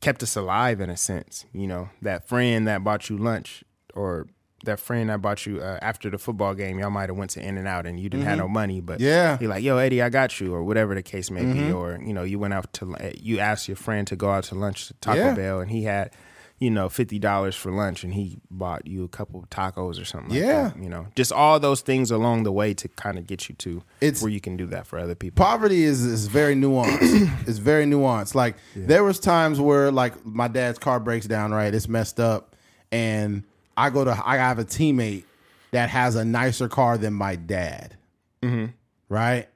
kept 0.00 0.22
us 0.22 0.36
alive 0.36 0.80
in 0.80 0.88
a 0.88 0.96
sense 0.96 1.44
you 1.52 1.66
know 1.66 1.90
that 2.00 2.26
friend 2.26 2.66
that 2.66 2.84
bought 2.84 3.10
you 3.10 3.18
lunch 3.18 3.64
or 3.94 4.26
that 4.64 4.78
friend 4.80 5.10
I 5.10 5.16
bought 5.16 5.46
you 5.46 5.60
uh, 5.60 5.78
after 5.82 6.10
the 6.10 6.18
football 6.18 6.54
game 6.54 6.78
y'all 6.78 6.90
might 6.90 7.08
have 7.08 7.16
went 7.16 7.30
to 7.32 7.42
In-N-Out 7.42 7.86
and 7.86 7.98
you 7.98 8.08
didn't 8.08 8.26
have 8.26 8.38
no 8.38 8.48
money 8.48 8.80
but 8.80 9.00
Yeah. 9.00 9.38
he 9.38 9.46
like 9.46 9.62
yo 9.64 9.78
eddie 9.78 10.02
i 10.02 10.08
got 10.10 10.40
you 10.40 10.52
or 10.54 10.62
whatever 10.62 10.94
the 10.94 11.02
case 11.02 11.30
may 11.30 11.44
be 11.44 11.72
or 11.72 11.98
you 12.04 12.12
know 12.12 12.22
you 12.22 12.38
went 12.38 12.52
out 12.54 12.72
to 12.74 12.94
uh, 12.96 13.10
you 13.20 13.38
asked 13.38 13.68
your 13.68 13.76
friend 13.76 14.06
to 14.08 14.16
go 14.16 14.30
out 14.30 14.44
to 14.44 14.54
lunch 14.54 14.88
to 14.88 14.94
taco 14.94 15.18
Yeah. 15.18 15.34
bell 15.34 15.60
and 15.60 15.70
he 15.70 15.84
had 15.84 16.10
you 16.58 16.70
know 16.70 16.90
fifty 16.90 17.18
dollars 17.18 17.56
for 17.56 17.72
lunch, 17.72 18.04
and 18.04 18.12
he 18.12 18.36
bought 18.50 18.86
you 18.86 19.02
a 19.02 19.08
couple 19.08 19.42
tacos 19.50 19.98
or 19.98 20.04
something. 20.04 20.28
Like 20.32 20.40
Yeah. 20.40 20.64
that, 20.68 20.82
you 20.82 20.90
know, 20.90 21.06
just 21.16 21.32
all 21.32 21.58
those 21.58 21.80
things 21.80 22.10
along 22.10 22.42
the 22.42 22.52
way 22.52 22.74
to 22.74 22.86
kind 22.86 23.16
of 23.16 23.26
get 23.26 23.48
you 23.48 23.54
to 23.54 23.82
It's- 24.02 24.20
where 24.22 24.30
you 24.30 24.42
can 24.42 24.58
do 24.58 24.66
that 24.66 24.86
for 24.86 24.98
other 24.98 25.14
people. 25.14 25.42
poverty 25.42 25.84
is 25.84 26.04
is 26.04 26.26
very 26.26 26.54
nuanced. 26.54 27.00
it's 27.48 27.56
very 27.56 27.86
nuanced. 27.86 28.34
Like 28.34 28.56
there 28.76 29.02
was 29.04 29.18
times 29.18 29.58
where 29.58 29.90
like 29.90 30.12
my 30.26 30.48
dad's 30.48 30.78
car 30.78 31.00
breaks 31.00 31.24
down, 31.26 31.50
right? 31.52 31.74
It's 31.74 31.88
messed 31.88 32.20
up, 32.20 32.54
and 32.92 33.44
I 33.76 33.90
go 33.90 34.04
to 34.04 34.22
I 34.24 34.36
have 34.36 34.58
a 34.58 34.64
teammate 34.64 35.24
that 35.72 35.88
has 35.90 36.16
a 36.16 36.24
nicer 36.24 36.68
car 36.68 36.98
than 36.98 37.14
my 37.14 37.36
dad. 37.36 37.96
Mm-hmm. 38.42 38.66
Right. 39.08 39.48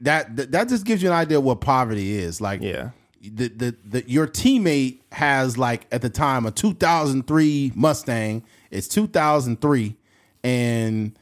That, 0.00 0.36
that 0.36 0.52
that 0.52 0.68
just 0.68 0.84
gives 0.84 1.02
you 1.02 1.08
an 1.08 1.14
idea 1.14 1.38
of 1.38 1.44
what 1.44 1.60
poverty 1.60 2.16
is. 2.18 2.40
Like 2.40 2.60
Yeah. 2.62 2.90
the, 3.22 3.48
the 3.48 3.76
the 3.84 4.10
your 4.10 4.26
teammate 4.26 5.00
has 5.12 5.56
like 5.56 5.86
at 5.92 6.02
the 6.02 6.10
time 6.10 6.46
a 6.46 6.50
2003 6.50 7.72
Mustang. 7.74 8.42
It's 8.70 8.88
2003, 8.88 9.96
and 10.42 11.16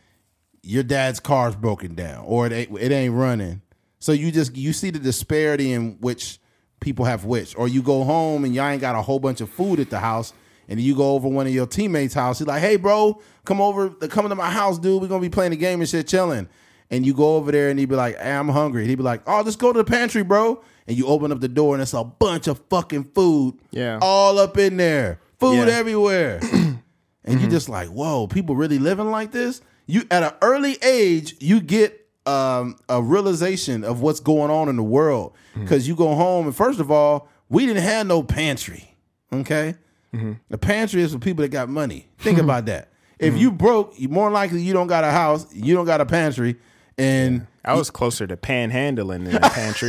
your 0.63 0.83
dad's 0.83 1.21
car's 1.21 1.55
broken 1.55 1.95
down 1.95 2.25
or 2.25 2.47
it 2.47 2.53
ain't, 2.53 2.79
it 2.79 2.93
ain't 2.93 3.15
running. 3.15 3.61
So 3.99 4.13
you 4.13 4.33
just 4.33 4.57
you 4.57 4.73
see 4.73 4.91
the 4.91 4.99
disparity 4.99 5.73
in 5.73 5.99
which 6.01 6.39
people 6.81 7.05
have 7.05 7.25
which, 7.25 7.57
or 7.57 7.69
you 7.69 7.83
go 7.83 8.05
home 8.05 8.45
and 8.45 8.55
y'all 8.55 8.67
ain't 8.69 8.81
got 8.81 8.95
a 8.97 9.03
whole 9.03 9.21
bunch 9.21 9.41
of 9.41 9.51
food 9.51 9.79
at 9.81 9.91
the 9.91 10.01
house, 10.01 10.33
and 10.69 10.81
you 10.81 10.95
go 10.97 11.15
over 11.15 11.29
one 11.29 11.47
of 11.47 11.53
your 11.55 11.67
teammates' 11.67 12.15
house. 12.15 12.39
He's 12.39 12.47
like, 12.49 12.61
"Hey, 12.61 12.77
bro, 12.77 13.21
come 13.45 13.61
over, 13.61 13.91
come 13.91 14.29
to 14.29 14.35
my 14.35 14.51
house, 14.51 14.79
dude. 14.79 15.01
We're 15.03 15.09
gonna 15.09 15.21
be 15.21 15.29
playing 15.31 15.53
a 15.53 15.57
game 15.57 15.81
and 15.81 15.89
shit, 15.89 16.07
chilling." 16.09 16.49
And 16.91 17.07
you 17.07 17.15
go 17.15 17.37
over 17.37 17.51
there 17.53 17.71
and 17.71 17.79
he'd 17.79 17.89
be 17.89 17.97
like, 17.97 18.19
hey, 18.19 18.33
"I'm 18.33 18.49
hungry." 18.51 18.87
He'd 18.87 18.97
be 18.97 19.03
like, 19.03 19.23
"Oh, 19.27 19.43
just 19.43 19.59
go 19.59 19.73
to 19.73 19.79
the 19.79 19.85
pantry, 19.85 20.23
bro." 20.23 20.63
And 20.87 20.97
you 20.97 21.07
open 21.07 21.31
up 21.33 21.41
the 21.41 21.49
door 21.49 21.75
and 21.75 21.83
it's 21.83 21.95
a 21.95 22.05
bunch 22.05 22.49
of 22.49 22.61
fucking 22.69 23.05
food, 23.15 23.55
Yeah. 23.71 23.99
all 24.03 24.39
up 24.39 24.59
in 24.59 24.77
there, 24.77 25.21
food 25.39 25.69
Yeah. 25.69 25.75
everywhere. 25.75 26.41
and 27.25 27.41
you're 27.41 27.49
just 27.51 27.69
like, 27.69 27.89
whoa, 27.89 28.27
people 28.27 28.57
really 28.57 28.79
living 28.81 29.11
like 29.11 29.31
this. 29.33 29.61
You 29.87 30.03
at 30.11 30.23
an 30.25 30.33
early 30.43 30.77
age, 30.83 31.37
you 31.41 31.61
get 31.61 31.99
um, 32.27 32.77
a 32.89 33.01
realization 33.03 33.85
of 33.85 34.01
what's 34.01 34.21
going 34.21 34.51
on 34.51 34.69
in 34.69 34.77
the 34.77 34.83
world 34.83 35.35
because 35.59 35.87
you 35.89 35.95
go 35.97 36.15
home 36.15 36.47
and 36.47 36.55
first 36.55 36.79
of 36.81 36.91
all, 36.91 37.29
we 37.49 37.65
didn't 37.67 37.83
have 37.83 38.07
no 38.07 38.23
pantry. 38.23 38.97
Okay, 39.33 39.75
Mm-hmm. 40.15 40.33
the 40.51 40.59
pantry 40.59 41.01
is 41.01 41.13
for 41.13 41.19
people 41.19 41.43
that 41.43 41.49
got 41.49 41.71
money. 41.71 42.07
Think 42.19 42.37
mm-hmm. 42.37 42.45
about 42.45 42.67
that. 42.67 42.91
If 43.19 43.33
mm-hmm. 43.33 43.41
you 43.41 43.51
broke, 43.51 43.99
more 44.01 44.31
likely 44.31 44.61
you 44.63 44.73
don't 44.73 44.89
got 44.89 45.05
a 45.05 45.11
house, 45.11 45.47
you 45.55 45.75
don't 45.75 45.87
got 45.87 46.01
a 46.01 46.07
pantry, 46.07 46.57
and 46.99 47.47
I 47.65 47.75
was 47.75 47.91
closer 47.91 48.27
to 48.27 48.37
panhandling 48.37 49.25
than 49.25 49.35
the 49.35 49.41
pantry. 49.41 49.89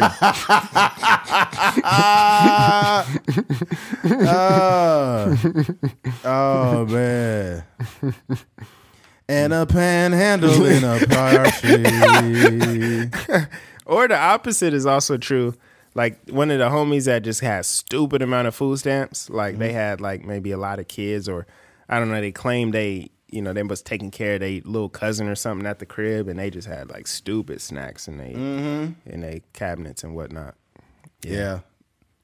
Ah. 4.25 5.35
oh 6.23 6.85
man. 6.85 7.63
And 9.27 9.53
a 9.53 9.65
panhandle 9.65 10.65
in 10.65 10.83
a 10.83 10.99
party. 11.07 11.83
or 13.85 14.07
the 14.07 14.17
opposite 14.17 14.73
is 14.73 14.85
also 14.85 15.17
true. 15.17 15.55
Like 15.95 16.29
one 16.29 16.49
of 16.49 16.59
the 16.59 16.69
homies 16.69 17.05
that 17.05 17.23
just 17.23 17.41
had 17.41 17.65
stupid 17.65 18.21
amount 18.21 18.47
of 18.47 18.55
food 18.55 18.79
stamps. 18.79 19.29
Like 19.29 19.57
they 19.57 19.69
mm-hmm. 19.69 19.77
had 19.77 20.01
like 20.01 20.25
maybe 20.25 20.51
a 20.51 20.57
lot 20.57 20.79
of 20.79 20.87
kids, 20.87 21.29
or 21.29 21.45
I 21.87 21.99
don't 21.99 22.09
know. 22.09 22.19
They 22.19 22.31
claimed 22.31 22.73
they, 22.73 23.11
you 23.29 23.41
know, 23.41 23.53
they 23.53 23.63
was 23.63 23.81
taking 23.81 24.11
care 24.11 24.35
of 24.35 24.39
their 24.39 24.61
little 24.65 24.89
cousin 24.89 25.27
or 25.27 25.35
something 25.35 25.67
at 25.67 25.79
the 25.79 25.85
crib, 25.85 26.27
and 26.27 26.39
they 26.39 26.49
just 26.49 26.67
had 26.67 26.89
like 26.89 27.07
stupid 27.07 27.61
snacks 27.61 28.07
in 28.07 28.17
they 28.17 28.33
mm-hmm. 28.33 29.09
in 29.09 29.21
their 29.21 29.41
cabinets 29.53 30.03
and 30.03 30.15
whatnot. 30.15 30.55
Yeah. 31.21 31.59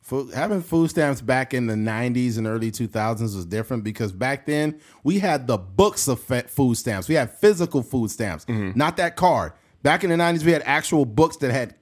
Food, 0.01 0.33
having 0.33 0.63
food 0.63 0.89
stamps 0.89 1.21
back 1.21 1.53
in 1.53 1.67
the 1.67 1.75
90s 1.75 2.39
and 2.39 2.47
early 2.47 2.71
2000s 2.71 3.21
was 3.21 3.45
different 3.45 3.83
because 3.83 4.11
back 4.11 4.47
then 4.47 4.79
we 5.03 5.19
had 5.19 5.45
the 5.45 5.59
books 5.59 6.07
of 6.07 6.19
food 6.19 6.75
stamps. 6.75 7.07
We 7.07 7.13
had 7.13 7.29
physical 7.29 7.83
food 7.83 8.09
stamps, 8.09 8.45
mm-hmm. 8.45 8.71
not 8.75 8.97
that 8.97 9.15
card. 9.15 9.53
Back 9.83 10.03
in 10.03 10.09
the 10.09 10.15
90s, 10.15 10.43
we 10.43 10.51
had 10.51 10.63
actual 10.65 11.05
books 11.05 11.37
that 11.37 11.51
had 11.51 11.75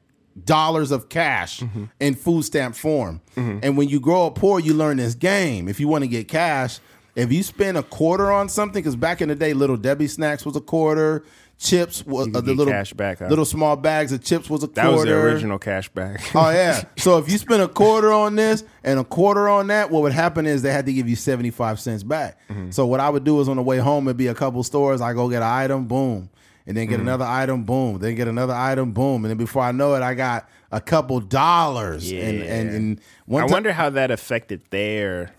dollars 0.46 0.92
of 0.92 1.10
cash 1.10 1.60
mm-hmm. 1.62 1.86
in 2.00 2.16
food 2.16 2.44
stamp 2.44 2.76
form. 2.76 3.22
Mm-hmm. 3.36 3.60
And 3.64 3.78
when 3.78 3.90
you 3.90 4.00
grow 4.00 4.28
up 4.28 4.36
poor, 4.36 4.60
you 4.60 4.74
learn 4.74 4.98
this 4.98 5.16
game. 5.16 5.68
If 5.68 5.80
you 5.80 5.88
want 5.88 6.04
to 6.04 6.08
get 6.08 6.28
cash, 6.28 6.80
if 7.16 7.32
you 7.32 7.42
spend 7.42 7.78
a 7.78 7.84
quarter 7.84 8.32
on 8.32 8.48
something, 8.48 8.82
because 8.82 8.96
back 8.96 9.22
in 9.22 9.30
the 9.30 9.36
day, 9.36 9.54
little 9.54 9.78
Debbie 9.78 10.08
snacks 10.08 10.46
was 10.46 10.56
a 10.56 10.62
quarter, 10.62 11.24
chips 11.58 12.06
was 12.06 12.28
uh, 12.28 12.42
the 12.42 12.54
little 12.54 12.72
cash 12.72 12.94
back, 12.94 13.18
huh? 13.18 13.28
little 13.28 13.46
small 13.46 13.76
bags 13.76 14.12
of 14.12 14.24
chips 14.24 14.50
was 14.50 14.64
a 14.64 14.68
That 14.68 14.84
quarter. 14.84 14.98
was 14.98 15.06
the 15.06 15.14
original 15.14 15.58
cash 15.58 15.90
back. 15.90 16.22
Oh 16.36 16.50
yeah. 16.52 16.84
So 16.98 17.18
if 17.18 17.32
you 17.32 17.38
spend 17.38 17.64
a 17.64 17.68
quarter 17.68 18.12
on 18.12 18.36
this 18.36 18.64
and 18.84 19.00
a 19.00 19.04
quarter 19.04 19.50
on 19.50 19.68
that, 19.68 19.90
what 19.90 20.04
would 20.04 20.14
happen 20.14 20.46
is 20.46 20.62
they 20.62 20.72
had 20.72 20.86
to 20.86 20.94
give 20.94 21.10
you 21.10 21.16
seventy 21.16 21.50
five 21.50 21.80
cents 21.80 22.04
back. 22.04 22.38
Mm-hmm. 22.50 22.70
So 22.72 22.86
what 22.86 23.00
I 23.00 23.10
would 23.10 23.24
do 23.24 23.40
is 23.42 23.50
on 23.50 23.56
the 23.56 23.64
way 23.64 23.80
home, 23.80 24.08
it'd 24.08 24.18
be 24.18 24.28
a 24.28 24.36
couple 24.36 24.62
stores. 24.64 25.02
I 25.02 25.14
go 25.14 25.28
get 25.30 25.42
an 25.42 25.50
item, 25.50 25.88
boom, 25.88 26.30
and 26.68 26.76
then 26.78 26.88
get 26.88 26.99
another 26.99 27.26
item, 27.26 27.63
boom, 27.63 27.97
then 27.99 28.13
get 28.15 28.28
another 28.28 28.53
item, 28.53 28.91
boom, 28.91 29.24
and 29.26 29.32
then 29.32 29.38
before 29.38 29.63
I 29.63 29.72
know 29.72 29.95
it, 29.95 30.03
I 30.03 30.13
got 30.13 30.47
a 30.72 30.82
couple 30.82 31.20
dollars. 31.22 32.11
And 32.11 32.41
and, 32.43 32.70
and 32.70 33.01
one 33.26 33.43
I 33.43 33.45
wonder 33.47 33.72
how 33.74 33.89
that 33.91 34.11
affected 34.11 34.61
their. 34.70 35.34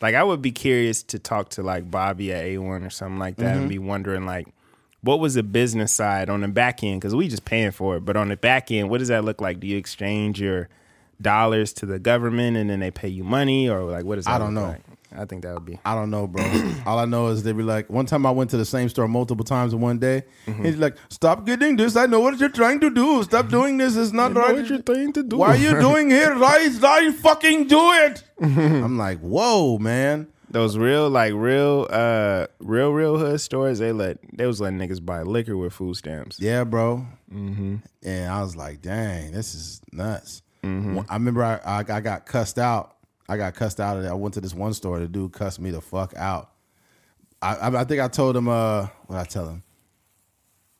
Like, 0.00 0.16
I 0.16 0.24
would 0.24 0.42
be 0.42 0.50
curious 0.50 1.04
to 1.04 1.20
talk 1.20 1.50
to 1.50 1.62
like 1.62 1.88
Bobby 1.88 2.32
at 2.32 2.44
A1 2.44 2.84
or 2.84 2.90
something 2.90 3.20
like 3.20 3.36
that 3.36 3.52
Mm-hmm. 3.52 3.60
and 3.60 3.68
be 3.68 3.78
wondering, 3.78 4.26
like, 4.26 4.48
what 5.02 5.20
was 5.20 5.34
the 5.34 5.44
business 5.44 5.92
side 5.92 6.28
on 6.28 6.40
the 6.40 6.48
back 6.48 6.82
end? 6.82 7.00
Because 7.00 7.14
we 7.14 7.28
just 7.28 7.44
paying 7.44 7.70
for 7.70 7.96
it. 7.96 8.00
But 8.04 8.16
on 8.16 8.28
the 8.28 8.36
back 8.36 8.72
end, 8.72 8.90
what 8.90 8.98
does 8.98 9.08
that 9.08 9.24
look 9.24 9.40
like? 9.40 9.60
Do 9.60 9.68
you 9.68 9.76
exchange 9.76 10.40
your 10.40 10.68
dollars 11.20 11.72
to 11.74 11.86
the 11.86 12.00
government 12.00 12.56
and 12.56 12.68
then 12.68 12.80
they 12.80 12.90
pay 12.90 13.06
you 13.08 13.22
money? 13.22 13.68
Or, 13.68 13.84
like, 13.84 14.04
what 14.04 14.18
is? 14.18 14.24
that 14.24 14.34
I 14.34 14.38
don't 14.38 14.54
know. 14.54 14.62
like? 14.70 14.82
I 15.16 15.24
think 15.24 15.42
that 15.42 15.54
would 15.54 15.64
be. 15.64 15.78
I 15.84 15.94
don't 15.94 16.10
know, 16.10 16.26
bro. 16.26 16.44
All 16.86 16.98
I 16.98 17.04
know 17.04 17.28
is 17.28 17.42
they 17.42 17.52
be 17.52 17.62
like, 17.62 17.90
one 17.90 18.06
time 18.06 18.24
I 18.26 18.30
went 18.30 18.50
to 18.50 18.56
the 18.56 18.64
same 18.64 18.88
store 18.88 19.08
multiple 19.08 19.44
times 19.44 19.72
in 19.72 19.80
one 19.80 19.98
day. 19.98 20.24
Mm-hmm. 20.46 20.64
He's 20.64 20.76
like, 20.76 20.96
stop 21.08 21.44
getting 21.46 21.76
this. 21.76 21.96
I 21.96 22.06
know 22.06 22.20
what 22.20 22.38
you're 22.38 22.48
trying 22.48 22.80
to 22.80 22.90
do. 22.90 23.22
Stop 23.22 23.48
doing 23.48 23.76
this. 23.78 23.96
It's 23.96 24.12
not 24.12 24.34
right. 24.34 24.54
what 24.54 24.66
you're 24.66 24.82
trying 24.82 25.12
to 25.14 25.22
do. 25.22 25.36
Why 25.36 25.48
are 25.48 25.56
you 25.56 25.78
doing 25.80 26.10
here? 26.10 26.38
Why, 26.38 26.68
why 26.80 27.10
fucking 27.12 27.66
do 27.68 27.92
it? 27.92 28.22
I'm 28.40 28.98
like, 28.98 29.20
whoa, 29.20 29.78
man. 29.78 30.28
Those 30.50 30.76
real, 30.76 31.08
like 31.08 31.32
real, 31.32 31.86
uh, 31.90 32.46
real, 32.60 32.92
real 32.92 33.16
hood 33.16 33.40
stores. 33.40 33.78
They 33.78 33.90
let 33.92 34.18
they 34.36 34.44
was 34.44 34.60
letting 34.60 34.78
niggas 34.78 35.02
buy 35.02 35.22
liquor 35.22 35.56
with 35.56 35.72
food 35.72 35.96
stamps. 35.96 36.38
Yeah, 36.38 36.64
bro. 36.64 37.06
Mm-hmm. 37.32 37.76
And 38.02 38.30
I 38.30 38.42
was 38.42 38.54
like, 38.54 38.82
dang, 38.82 39.32
this 39.32 39.54
is 39.54 39.80
nuts. 39.92 40.42
One- 40.60 41.06
I 41.08 41.14
remember 41.14 41.42
I, 41.42 41.58
I 41.64 41.78
I 41.78 42.00
got 42.00 42.26
cussed 42.26 42.58
out. 42.58 42.96
I 43.32 43.36
got 43.36 43.54
cussed 43.54 43.80
out 43.80 43.96
of 43.96 44.04
it. 44.04 44.08
I 44.08 44.14
went 44.14 44.34
to 44.34 44.40
this 44.40 44.54
one 44.54 44.74
store. 44.74 44.98
The 44.98 45.08
dude 45.08 45.32
cussed 45.32 45.60
me 45.60 45.70
the 45.70 45.80
fuck 45.80 46.14
out. 46.16 46.50
I 47.40 47.54
I, 47.56 47.80
I 47.80 47.84
think 47.84 48.00
I 48.00 48.08
told 48.08 48.36
him 48.36 48.48
uh 48.48 48.86
what 49.06 49.18
I 49.18 49.24
tell 49.24 49.48
him. 49.48 49.62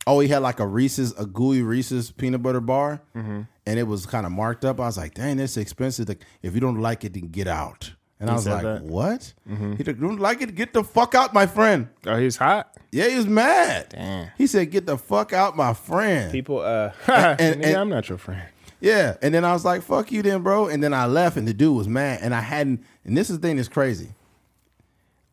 Oh, 0.06 0.18
he 0.18 0.26
had 0.28 0.38
like 0.42 0.58
a 0.58 0.66
Reese's, 0.66 1.16
a 1.16 1.24
gooey 1.24 1.62
Reese's 1.62 2.10
peanut 2.10 2.42
butter 2.42 2.60
bar, 2.60 3.00
and 3.14 3.46
it 3.66 3.84
was 3.86 4.04
kind 4.04 4.26
of 4.26 4.32
marked 4.32 4.64
up. 4.64 4.80
I 4.80 4.86
was 4.86 4.98
like, 4.98 5.14
dang, 5.14 5.36
that's 5.36 5.56
expensive. 5.56 6.08
Like, 6.08 6.24
if 6.42 6.54
you 6.54 6.60
don't 6.60 6.80
like 6.80 7.04
it, 7.04 7.12
then 7.14 7.28
get 7.28 7.46
out. 7.46 7.92
And 8.18 8.28
I 8.28 8.34
was 8.34 8.46
like, 8.48 8.62
that? 8.64 8.82
what? 8.82 9.32
He 9.48 9.84
said, 9.84 10.00
don't 10.00 10.18
like 10.18 10.42
it, 10.42 10.56
get 10.56 10.72
the 10.72 10.82
fuck 10.82 11.14
out, 11.14 11.32
my 11.32 11.46
friend. 11.46 11.88
Oh, 12.06 12.16
he's 12.16 12.36
hot. 12.36 12.76
Yeah, 12.90 13.08
he 13.08 13.16
was 13.16 13.26
mad. 13.28 13.90
Damn. 13.90 14.30
He 14.38 14.48
said, 14.48 14.70
get 14.72 14.86
the 14.86 14.98
fuck 14.98 15.32
out, 15.32 15.56
my 15.56 15.72
friend. 15.72 16.32
People, 16.32 16.58
uh, 16.60 16.90
and- 17.06 17.60
nigga, 17.62 17.66
and- 17.66 17.76
I'm 17.76 17.88
not 17.88 18.08
your 18.08 18.18
friend. 18.18 18.42
Yeah. 18.82 19.16
And 19.22 19.32
then 19.32 19.44
I 19.44 19.52
was 19.52 19.64
like, 19.64 19.82
fuck 19.82 20.10
you 20.12 20.22
then, 20.22 20.42
bro. 20.42 20.66
And 20.68 20.82
then 20.82 20.92
I 20.92 21.06
left 21.06 21.36
and 21.36 21.46
the 21.48 21.54
dude 21.54 21.76
was 21.76 21.88
mad. 21.88 22.18
And 22.22 22.34
I 22.34 22.40
hadn't, 22.40 22.84
and 23.04 23.16
this 23.16 23.30
is 23.30 23.38
the 23.38 23.46
thing 23.48 23.56
that's 23.56 23.68
crazy. 23.68 24.08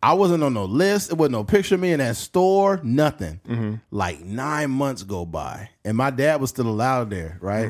I 0.01 0.13
wasn't 0.13 0.43
on 0.43 0.53
no 0.53 0.63
list. 0.65 1.11
It 1.11 1.15
wasn't 1.17 1.33
no 1.33 1.43
picture 1.43 1.75
of 1.75 1.81
me 1.81 1.91
in 1.91 1.99
that 1.99 2.15
store, 2.15 2.79
nothing. 2.83 3.81
Like 3.91 4.21
nine 4.21 4.71
months 4.71 5.03
go 5.03 5.25
by. 5.25 5.69
And 5.83 5.97
my 5.97 6.09
dad 6.09 6.39
was 6.39 6.51
still 6.51 6.67
allowed 6.67 7.09
there, 7.09 7.37
right? 7.41 7.69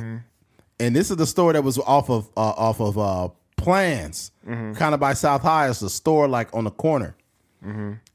And 0.79 0.95
this 0.95 1.09
is 1.09 1.17
the 1.17 1.25
store 1.25 1.53
that 1.53 1.63
was 1.63 1.77
off 1.79 2.09
of 2.09 2.27
uh, 2.37 2.41
off 2.51 2.79
of 2.79 2.97
uh 2.99 3.29
Planz, 3.57 4.31
kind 4.45 4.93
of 4.93 4.99
by 4.99 5.13
South 5.13 5.41
High. 5.41 5.69
It's 5.69 5.81
a 5.81 5.89
store 5.89 6.27
like 6.27 6.53
on 6.53 6.65
the 6.65 6.71
corner. 6.71 7.15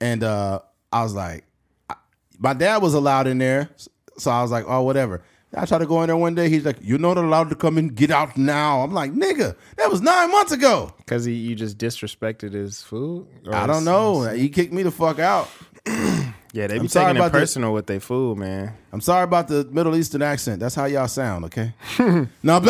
And 0.00 0.22
uh 0.22 0.60
I 0.92 1.02
was 1.02 1.14
like, 1.14 1.44
I- 1.90 1.96
my 2.38 2.54
dad 2.54 2.82
was 2.82 2.94
allowed 2.94 3.26
in 3.26 3.38
there. 3.38 3.68
So 4.16 4.30
I 4.30 4.42
was 4.42 4.50
like, 4.52 4.64
oh, 4.68 4.82
whatever. 4.82 5.22
I 5.56 5.64
tried 5.66 5.78
to 5.78 5.86
go 5.86 6.02
in 6.02 6.08
there 6.08 6.16
one 6.16 6.34
day. 6.34 6.48
He's 6.48 6.64
like, 6.64 6.76
you're 6.80 6.98
not 6.98 7.16
allowed 7.16 7.48
to 7.50 7.56
come 7.56 7.78
in. 7.78 7.88
Get 7.88 8.10
out 8.10 8.36
now. 8.36 8.80
I'm 8.82 8.92
like, 8.92 9.12
nigga, 9.12 9.54
that 9.76 9.90
was 9.90 10.00
nine 10.00 10.30
months 10.30 10.52
ago. 10.52 10.92
Because 10.98 11.24
he, 11.24 11.32
you 11.34 11.54
just 11.54 11.78
disrespected 11.78 12.52
his 12.52 12.82
food? 12.82 13.26
I 13.50 13.66
don't 13.66 13.76
his- 13.76 13.84
know. 13.84 14.22
He 14.30 14.48
kicked 14.48 14.72
me 14.72 14.82
the 14.82 14.90
fuck 14.90 15.18
out. 15.18 15.48
Yeah, 16.54 16.68
they 16.68 16.74
be 16.74 16.82
I'm 16.82 16.86
taking 16.86 17.08
it 17.08 17.16
about 17.16 17.32
the- 17.32 17.38
personal 17.40 17.72
with 17.72 17.86
their 17.88 17.98
food, 17.98 18.38
man. 18.38 18.72
I'm 18.92 19.00
sorry 19.00 19.24
about 19.24 19.48
the 19.48 19.64
Middle 19.72 19.96
Eastern 19.96 20.22
accent. 20.22 20.60
That's 20.60 20.76
how 20.76 20.84
y'all 20.84 21.08
sound, 21.08 21.46
okay? 21.46 21.72
no, 22.44 22.60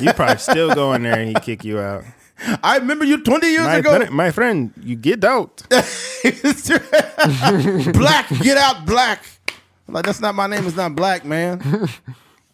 You 0.00 0.12
probably 0.14 0.38
still 0.38 0.74
go 0.74 0.92
in 0.94 1.04
there 1.04 1.16
and 1.16 1.28
he 1.28 1.34
kick 1.34 1.62
you 1.64 1.78
out. 1.78 2.02
I 2.64 2.78
remember 2.78 3.04
you 3.04 3.22
20 3.22 3.46
years 3.46 3.66
My, 3.66 3.76
ago. 3.76 3.96
fri- 4.00 4.10
my 4.10 4.30
friend, 4.32 4.72
you 4.82 4.96
get 4.96 5.22
out. 5.22 5.62
black, 7.92 8.28
get 8.40 8.56
out, 8.56 8.84
black. 8.84 9.22
I'm 9.90 9.94
like, 9.94 10.04
that's 10.06 10.20
not 10.20 10.36
my 10.36 10.46
name. 10.46 10.64
It's 10.66 10.76
not 10.76 10.94
black, 10.94 11.24
man. 11.24 11.88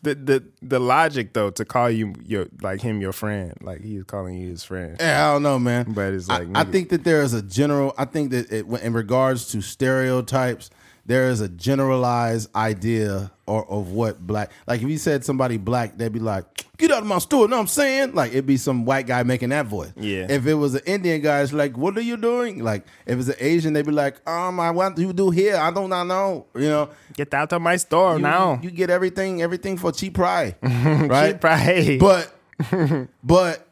The 0.03 0.15
the 0.15 0.45
the 0.63 0.79
logic 0.79 1.33
though 1.33 1.51
to 1.51 1.65
call 1.65 1.91
you 1.91 2.15
your 2.25 2.47
like 2.61 2.81
him 2.81 3.01
your 3.01 3.13
friend, 3.13 3.55
like 3.61 3.81
he's 3.81 4.05
calling 4.05 4.37
you 4.37 4.51
his 4.51 4.63
friend. 4.63 4.97
Yeah, 5.01 5.29
I 5.29 5.33
don't 5.33 5.43
know, 5.43 5.59
man. 5.59 5.87
But 5.93 6.13
it's 6.15 6.29
I- 6.31 6.41
like, 6.45 6.49
I, 6.55 6.65
nigga. 6.65 6.71
think 6.73 6.89
that 6.91 7.03
there 7.03 7.23
is 7.23 7.33
a 7.33 7.43
general. 7.43 7.93
I 7.99 8.05
think 8.05 8.31
that 8.31 8.53
it, 8.53 8.67
in 8.67 8.93
regards 8.93 9.49
to 9.49 9.61
stereotypes, 9.63 10.71
there 11.07 11.31
is 11.31 11.41
a 11.41 11.49
generalized 11.49 12.55
idea 12.55 13.31
or 13.47 13.65
of 13.71 13.93
what 13.93 14.27
black. 14.27 14.51
Like 14.67 14.83
if 14.83 14.89
you 14.89 14.99
said 14.99 15.25
somebody 15.25 15.57
black, 15.57 15.97
they'd 15.97 16.13
be 16.13 16.19
like, 16.19 16.45
"Get 16.79 16.91
out 16.91 17.03
of 17.03 17.07
my 17.07 17.19
store." 17.19 17.43
you 17.43 17.49
Know 17.49 17.57
what 17.57 17.61
I'm 17.63 17.67
saying? 17.69 18.15
Like 18.15 18.33
it'd 18.33 18.45
be 18.47 18.57
some 18.57 18.85
white 18.85 19.07
guy 19.07 19.23
making 19.23 19.51
that 19.51 19.67
voice. 19.67 19.93
Yeah. 19.97 20.27
If 20.29 20.47
it 20.47 20.55
was 20.55 20.75
an 20.75 20.83
Indian 20.85 21.21
guy, 21.23 21.43
it's 21.43 21.53
like, 21.53 21.77
"What 21.79 21.97
are 21.97 22.01
you 22.03 22.17
doing?" 22.17 22.59
Like 22.65 22.85
if 23.07 23.19
it's 23.21 23.29
an 23.29 23.37
Asian, 23.39 23.73
they'd 23.73 23.87
be 23.87 23.93
like, 23.93 24.17
"Um, 24.29 24.59
I 24.59 24.73
want 24.73 24.99
you 24.99 25.13
do 25.13 25.31
here. 25.31 25.57
I 25.57 25.71
don't 25.71 25.91
know." 25.91 26.47
You 26.57 26.69
know. 26.69 26.91
Get 27.15 27.33
out 27.35 27.53
of 27.53 27.63
my 27.63 27.77
store 27.77 28.17
You, 28.17 28.23
now. 28.23 28.59
you 28.63 28.71
get 28.73 28.91
everything, 28.91 29.43
everything 29.43 29.77
for 29.77 29.93
cheap 29.93 30.15
price, 30.15 30.55
right? 30.63 31.33
Cheap 31.33 31.41
price. 31.41 31.99
But, 32.01 33.09
but 33.25 33.69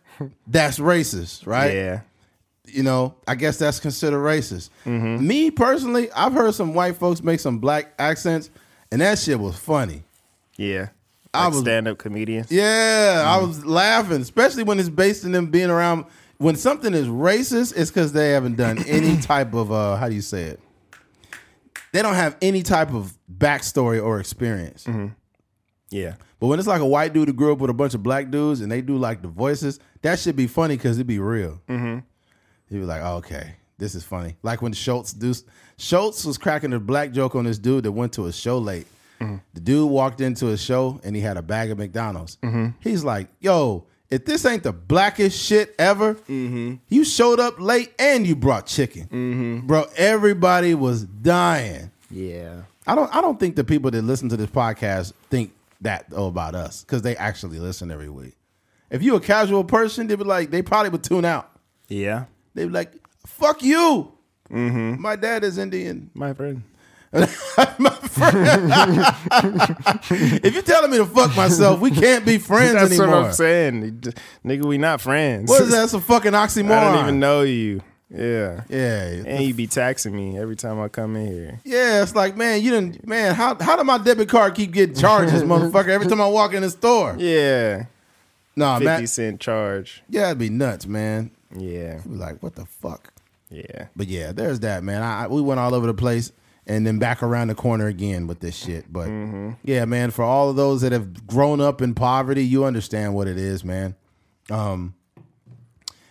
that's 0.46 0.78
racist, 0.78 1.46
right? 1.46 1.74
yeah, 1.74 2.00
you 2.74 2.82
know, 2.82 3.14
I 3.28 3.34
guess 3.34 3.58
that's 3.58 3.80
considered 3.80 4.18
racist. 4.18 4.70
Mm-hmm. 4.84 5.26
Me 5.26 5.50
personally, 5.50 6.10
I've 6.12 6.32
heard 6.32 6.54
some 6.54 6.74
white 6.74 6.96
folks 6.96 7.22
make 7.22 7.40
some 7.40 7.58
black 7.58 7.94
accents, 7.98 8.50
and 8.92 9.00
that 9.00 9.18
shit 9.18 9.38
was 9.38 9.56
funny. 9.56 10.02
yeah. 10.56 10.88
I 11.32 11.46
Like 11.46 11.54
was- 11.54 11.62
stand 11.62 11.88
up 11.88 11.98
comedians. 11.98 12.50
Yeah, 12.52 13.24
I 13.26 13.40
Mm. 13.42 13.48
was 13.48 13.64
laughing, 13.66 14.20
especially 14.20 14.62
when 14.62 14.78
it's 14.78 14.88
based 14.88 15.24
in 15.24 15.32
them 15.32 15.46
being 15.48 15.68
around. 15.68 16.04
When 16.38 16.54
something 16.54 16.94
is 16.94 17.08
racist, 17.08 17.76
it's 17.76 17.90
because 17.90 18.12
they 18.12 18.30
haven't 18.30 18.56
done 18.56 18.78
any 18.86 19.16
type 19.20 19.52
of 19.52 19.72
uh, 19.72 19.96
how 19.96 20.08
do 20.08 20.14
you 20.14 20.20
say 20.20 20.42
it? 20.44 20.60
They 21.92 22.02
don't 22.02 22.14
have 22.14 22.36
any 22.42 22.62
type 22.62 22.92
of 22.94 23.16
backstory 23.32 24.00
or 24.04 24.20
experience. 24.20 24.84
Mm-hmm. 24.84 25.06
Yeah, 25.90 26.14
But 26.40 26.48
when 26.48 26.58
it's 26.58 26.66
like 26.68 26.80
a 26.80 26.86
white 26.86 27.12
dude 27.12 27.28
who 27.28 27.34
grew 27.34 27.52
up 27.52 27.58
with 27.58 27.70
a 27.70 27.74
bunch 27.74 27.94
of 27.94 28.02
black 28.02 28.30
dudes 28.30 28.60
and 28.60 28.70
they 28.70 28.80
do 28.80 28.96
like 28.96 29.22
the 29.22 29.28
voices, 29.28 29.78
that 30.02 30.18
should 30.18 30.34
be 30.34 30.46
funny 30.48 30.76
because 30.76 30.96
it'd 30.98 31.06
be 31.06 31.20
real. 31.20 31.60
Mm-hmm. 31.68 32.00
You'd 32.74 32.80
be 32.80 32.86
like, 32.86 33.02
oh, 33.02 33.16
okay, 33.16 33.54
this 33.78 33.94
is 33.94 34.04
funny. 34.04 34.36
Like 34.42 34.60
when 34.62 34.72
Schulz 34.72 35.12
do 35.12 35.32
Schulz 35.78 36.24
was 36.24 36.36
cracking 36.38 36.72
a 36.72 36.80
black 36.80 37.12
joke 37.12 37.34
on 37.34 37.44
this 37.44 37.58
dude 37.58 37.84
that 37.84 37.92
went 37.92 38.12
to 38.14 38.26
a 38.26 38.32
show 38.32 38.58
late. 38.58 38.86
The 39.54 39.60
dude 39.60 39.88
walked 39.90 40.20
into 40.20 40.48
a 40.48 40.56
show 40.58 41.00
and 41.02 41.16
he 41.16 41.22
had 41.22 41.38
a 41.38 41.42
bag 41.42 41.70
of 41.70 41.78
McDonald's. 41.78 42.36
He's 42.80 43.04
like, 43.04 43.28
yo, 43.40 43.86
if 44.10 44.26
this 44.26 44.44
ain't 44.44 44.64
the 44.64 44.72
blackest 44.72 45.40
shit 45.42 45.74
ever, 45.78 46.16
you 46.28 47.04
showed 47.04 47.40
up 47.40 47.58
late 47.58 47.94
and 47.98 48.26
you 48.26 48.36
brought 48.36 48.66
chicken. 48.66 49.62
Bro, 49.66 49.86
everybody 49.96 50.74
was 50.74 51.04
dying. 51.04 51.90
yeah. 52.10 52.62
I 52.86 52.94
don't 52.94 53.14
I 53.16 53.22
don't 53.22 53.40
think 53.40 53.56
the 53.56 53.64
people 53.64 53.90
that 53.92 54.02
listen 54.02 54.28
to 54.28 54.36
this 54.36 54.50
podcast 54.50 55.14
think 55.30 55.54
that 55.80 56.10
though 56.10 56.26
about 56.26 56.54
us 56.54 56.82
because 56.82 57.00
they 57.00 57.16
actually 57.16 57.58
listen 57.58 57.90
every 57.90 58.10
week. 58.10 58.34
If 58.90 59.02
you 59.02 59.14
a 59.16 59.20
casual 59.20 59.64
person, 59.64 60.06
they'd 60.06 60.16
be 60.18 60.24
like, 60.24 60.50
they 60.50 60.60
probably 60.60 60.90
would 60.90 61.02
tune 61.02 61.24
out. 61.24 61.50
Yeah, 61.88 62.26
They'd 62.54 62.66
be 62.66 62.72
like, 62.72 62.92
fuck 63.26 63.62
you. 63.62 64.12
Mm-hmm. 64.50 65.00
My 65.00 65.16
dad 65.16 65.42
is 65.44 65.58
Indian. 65.58 66.10
my 66.14 66.32
friend. 66.34 66.62
my 67.14 67.90
friend. 67.90 68.72
If 70.44 70.52
you're 70.54 70.62
telling 70.62 70.90
me 70.90 70.98
to 70.98 71.06
fuck 71.06 71.34
myself, 71.36 71.80
we 71.80 71.90
can't 71.90 72.24
be 72.24 72.38
friends 72.50 72.72
That's 72.74 72.90
anymore. 72.92 73.16
what 73.20 73.26
I'm 73.26 73.32
saying, 73.32 74.00
nigga. 74.44 74.64
We 74.64 74.78
not 74.78 75.00
friends. 75.00 75.48
What 75.48 75.62
is 75.62 75.70
that? 75.70 75.76
That's 75.78 75.94
a 75.94 76.00
fucking 76.00 76.32
oxymoron. 76.32 76.70
I 76.72 76.92
don't 76.92 77.02
even 77.04 77.20
know 77.20 77.42
you. 77.42 77.82
Yeah, 78.10 78.62
Yeah. 78.68 79.22
and 79.26 79.44
you 79.44 79.54
be 79.54 79.66
taxing 79.66 80.14
me 80.14 80.38
every 80.38 80.54
time 80.56 80.78
I 80.80 80.88
come 80.88 81.16
in 81.16 81.26
here. 81.26 81.60
Yeah, 81.64 82.02
it's 82.02 82.14
like, 82.14 82.36
man, 82.36 82.62
you 82.62 82.70
didn't 82.70 83.06
man, 83.06 83.34
how 83.34 83.56
how 83.60 83.74
did 83.76 83.84
my 83.84 83.98
debit 83.98 84.28
card 84.28 84.54
keep 84.54 84.70
getting 84.72 84.94
charges, 84.94 85.42
motherfucker, 85.44 85.88
every 85.88 86.06
time 86.06 86.20
I 86.20 86.26
walk 86.28 86.52
in 86.54 86.62
the 86.62 86.70
store? 86.70 87.16
Yeah, 87.18 87.86
Nah, 88.54 88.74
fifty 88.78 88.84
man. 88.86 89.06
cent 89.08 89.40
charge. 89.40 90.02
Yeah, 90.08 90.26
it'd 90.26 90.38
be 90.38 90.48
nuts, 90.50 90.86
man. 90.86 91.30
Yeah, 91.56 92.00
Be 92.06 92.16
like, 92.16 92.42
what 92.42 92.54
the 92.56 92.64
fuck? 92.66 93.12
yeah. 93.50 93.86
But 93.94 94.08
yeah, 94.08 94.32
there's 94.32 94.60
that 94.60 94.82
man. 94.82 95.02
I, 95.02 95.24
I 95.24 95.26
we 95.28 95.40
went 95.40 95.60
all 95.60 95.74
over 95.74 95.86
the 95.86 95.94
place, 95.94 96.32
and 96.66 96.86
then 96.86 96.98
back 96.98 97.22
around 97.22 97.48
the 97.48 97.54
corner 97.54 97.86
again 97.86 98.26
with 98.26 98.40
this 98.40 98.56
shit. 98.56 98.92
But 98.92 99.08
yeah, 99.62 99.84
man, 99.84 100.10
for 100.10 100.22
all 100.24 100.50
of 100.50 100.56
those 100.56 100.80
that 100.80 100.92
have 100.92 101.26
grown 101.26 101.60
up 101.60 101.80
in 101.80 101.94
poverty, 101.94 102.44
you 102.44 102.64
understand 102.64 103.14
what 103.14 103.28
it 103.28 103.36
is, 103.38 103.64
man. 103.64 103.94
Um, 104.50 104.94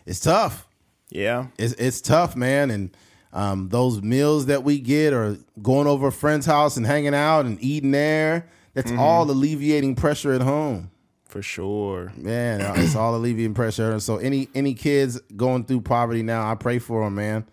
it's 0.05 0.19
tough. 0.19 0.67
Yeah. 1.09 1.47
It's 1.57 1.73
it's 1.73 2.01
tough, 2.01 2.35
man, 2.35 2.71
and 2.71 2.95
um, 3.33 3.69
those 3.69 4.01
meals 4.01 4.45
that 4.45 4.63
we 4.63 4.79
get 4.79 5.11
or 5.13 5.37
going 5.61 5.87
over 5.87 6.07
a 6.07 6.11
friend's 6.11 6.45
house 6.45 6.77
and 6.77 6.85
hanging 6.85 7.15
out 7.15 7.45
and 7.45 7.61
eating 7.61 7.91
there. 7.91 8.47
That's 8.73 8.91
all 8.93 9.29
alleviating 9.29 9.95
pressure 9.95 10.33
at 10.33 10.41
home. 10.41 10.89
For 11.33 11.41
sure. 11.41 12.13
Man, 12.15 12.61
uh, 12.61 12.75
it's 12.77 12.95
all 12.95 13.15
alleviating 13.15 13.55
pressure. 13.55 13.91
And 13.91 14.03
so 14.03 14.17
any 14.17 14.49
any 14.53 14.75
kids 14.75 15.19
going 15.35 15.65
through 15.65 15.81
poverty 15.81 16.21
now, 16.21 16.47
I 16.47 16.53
pray 16.53 16.77
for 16.77 17.03
them, 17.03 17.15
man. 17.15 17.47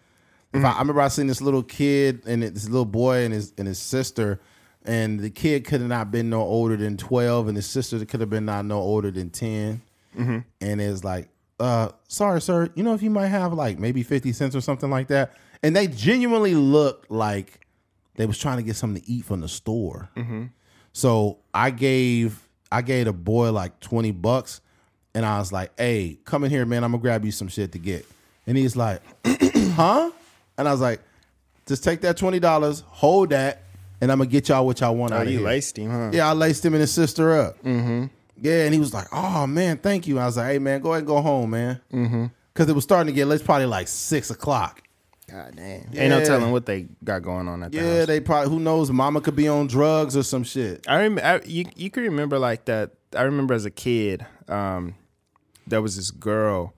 If 0.52 0.62
I, 0.62 0.72
I 0.72 0.78
remember 0.80 1.00
I 1.00 1.08
seen 1.08 1.28
this 1.28 1.40
little 1.40 1.62
kid 1.62 2.26
and 2.26 2.42
this 2.42 2.68
little 2.68 2.84
boy 2.84 3.24
and 3.24 3.32
his 3.32 3.54
and 3.56 3.66
his 3.66 3.78
sister, 3.78 4.38
and 4.84 5.18
the 5.18 5.30
kid 5.30 5.64
could 5.64 5.80
have 5.80 5.88
not 5.88 6.10
been 6.10 6.28
no 6.28 6.42
older 6.42 6.76
than 6.76 6.98
twelve, 6.98 7.48
and 7.48 7.56
his 7.56 7.64
sister 7.64 8.04
could 8.04 8.20
have 8.20 8.28
been 8.28 8.44
not 8.44 8.66
no 8.66 8.78
older 8.78 9.10
than 9.10 9.30
10 9.30 9.80
And 10.60 10.80
it's 10.82 11.02
like, 11.02 11.30
uh, 11.58 11.88
sorry, 12.06 12.42
sir, 12.42 12.68
you 12.74 12.82
know 12.82 12.92
if 12.92 13.02
you 13.02 13.08
might 13.08 13.28
have 13.28 13.54
like 13.54 13.78
maybe 13.78 14.02
fifty 14.02 14.34
cents 14.34 14.54
or 14.54 14.60
something 14.60 14.90
like 14.90 15.08
that, 15.08 15.32
and 15.62 15.74
they 15.74 15.86
genuinely 15.86 16.54
looked 16.54 17.10
like 17.10 17.66
they 18.16 18.26
was 18.26 18.36
trying 18.36 18.58
to 18.58 18.62
get 18.62 18.76
something 18.76 19.00
to 19.02 19.10
eat 19.10 19.24
from 19.24 19.40
the 19.40 19.48
store. 19.48 20.10
So 20.92 21.38
I 21.54 21.70
gave 21.70 22.46
I 22.72 22.82
gave 22.82 23.06
a 23.06 23.12
boy 23.12 23.50
like 23.52 23.78
20 23.80 24.12
bucks 24.12 24.60
and 25.14 25.26
I 25.26 25.38
was 25.38 25.52
like, 25.52 25.72
hey, 25.78 26.18
come 26.24 26.44
in 26.44 26.50
here, 26.50 26.64
man. 26.64 26.84
I'm 26.84 26.92
gonna 26.92 27.02
grab 27.02 27.24
you 27.24 27.32
some 27.32 27.48
shit 27.48 27.72
to 27.72 27.78
get. 27.78 28.06
And 28.46 28.56
he's 28.56 28.76
like, 28.76 29.02
huh? 29.26 30.10
And 30.56 30.68
I 30.68 30.72
was 30.72 30.80
like, 30.80 31.00
just 31.66 31.84
take 31.84 32.00
that 32.02 32.16
$20, 32.16 32.82
hold 32.84 33.30
that, 33.30 33.62
and 34.00 34.10
I'm 34.10 34.18
gonna 34.18 34.30
get 34.30 34.48
y'all 34.48 34.66
what 34.66 34.80
y'all 34.80 34.96
want 34.96 35.12
Oh, 35.12 35.16
out 35.16 35.26
of 35.26 35.32
you 35.32 35.38
here. 35.38 35.46
laced 35.46 35.78
him, 35.78 35.90
huh? 35.90 36.10
Yeah, 36.12 36.28
I 36.28 36.32
laced 36.32 36.64
him 36.64 36.74
and 36.74 36.80
his 36.80 36.92
sister 36.92 37.32
up. 37.38 37.62
Mm-hmm. 37.62 38.06
Yeah, 38.42 38.64
and 38.64 38.72
he 38.74 38.80
was 38.80 38.94
like, 38.94 39.06
"Oh 39.12 39.46
man, 39.46 39.76
thank 39.78 40.06
you." 40.06 40.18
I 40.18 40.24
was 40.26 40.36
like, 40.38 40.46
"Hey 40.52 40.58
man, 40.58 40.80
go 40.80 40.90
ahead 40.92 41.00
and 41.00 41.06
go 41.06 41.20
home, 41.20 41.50
man," 41.50 41.80
mm-hmm. 41.92 42.26
because 42.52 42.68
it 42.68 42.74
was 42.74 42.84
starting 42.84 43.12
to 43.12 43.12
get. 43.12 43.28
It's 43.30 43.42
probably 43.42 43.66
like 43.66 43.86
six 43.86 44.30
o'clock. 44.30 44.82
God 45.30 45.54
damn. 45.56 45.86
Ain't 45.94 46.10
no 46.10 46.24
telling 46.24 46.50
what 46.52 46.66
they 46.66 46.86
got 47.04 47.22
going 47.22 47.46
on 47.48 47.62
at 47.62 47.72
the 47.72 47.78
Yeah, 47.78 47.98
house. 47.98 48.06
they 48.06 48.20
probably. 48.20 48.50
Who 48.50 48.58
knows? 48.60 48.90
Mama 48.90 49.20
could 49.20 49.36
be 49.36 49.48
on 49.48 49.66
drugs 49.66 50.16
or 50.16 50.22
some 50.22 50.44
shit. 50.44 50.84
I 50.88 51.02
remember 51.02 51.42
you. 51.46 51.64
You 51.76 51.90
can 51.90 52.02
remember 52.04 52.38
like 52.38 52.64
that. 52.66 52.92
I 53.16 53.22
remember 53.22 53.54
as 53.54 53.64
a 53.64 53.70
kid, 53.70 54.24
um, 54.48 54.94
there 55.66 55.82
was 55.82 55.96
this 55.96 56.10
girl, 56.10 56.74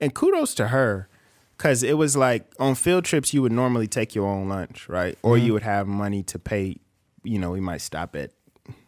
and 0.00 0.14
kudos 0.14 0.54
to 0.56 0.68
her, 0.68 1.08
because 1.56 1.82
it 1.82 1.94
was 1.98 2.16
like 2.16 2.52
on 2.58 2.74
field 2.74 3.04
trips 3.04 3.32
you 3.34 3.42
would 3.42 3.52
normally 3.52 3.86
take 3.86 4.14
your 4.14 4.26
own 4.26 4.48
lunch, 4.48 4.88
right? 4.88 5.18
Or 5.22 5.36
you 5.38 5.52
would 5.52 5.62
have 5.62 5.86
money 5.86 6.22
to 6.24 6.38
pay. 6.38 6.76
You 7.24 7.38
know, 7.38 7.50
we 7.50 7.60
might 7.60 7.80
stop 7.80 8.16
at 8.16 8.30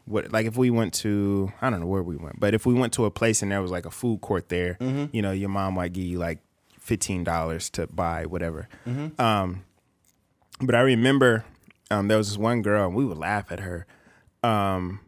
what 0.07 0.31
like 0.33 0.45
if 0.47 0.57
we 0.57 0.69
went 0.71 0.93
to 0.93 1.51
I 1.63 1.71
don't 1.71 1.81
know 1.81 1.87
where 1.87 2.03
we 2.03 2.17
went, 2.17 2.39
but 2.41 2.53
if 2.53 2.67
we 2.67 2.75
went 2.75 2.93
to 2.95 3.05
a 3.07 3.11
place 3.11 3.43
and 3.43 3.51
there 3.53 3.63
was 3.63 3.71
like 3.71 3.87
a 3.87 3.91
food 3.91 4.21
court 4.21 4.49
there, 4.51 4.77
you 5.13 5.23
know, 5.23 5.31
your 5.33 5.49
mom 5.49 5.75
might 5.75 5.93
give 5.93 6.05
you 6.05 6.19
like 6.19 6.39
fifteen 6.85 7.25
dollars 7.25 7.71
to 7.71 7.87
buy 7.87 8.27
whatever. 8.27 8.69
Um, 9.19 9.65
but 10.61 10.75
I 10.75 10.81
remember 10.81 11.45
um, 11.91 12.09
there 12.09 12.19
was 12.19 12.29
this 12.29 12.39
one 12.39 12.63
girl, 12.63 12.87
and 12.87 12.95
we 12.95 13.05
would 13.05 13.17
laugh 13.19 13.51
at 13.51 13.61
her. 13.61 13.87
Um, 14.43 15.01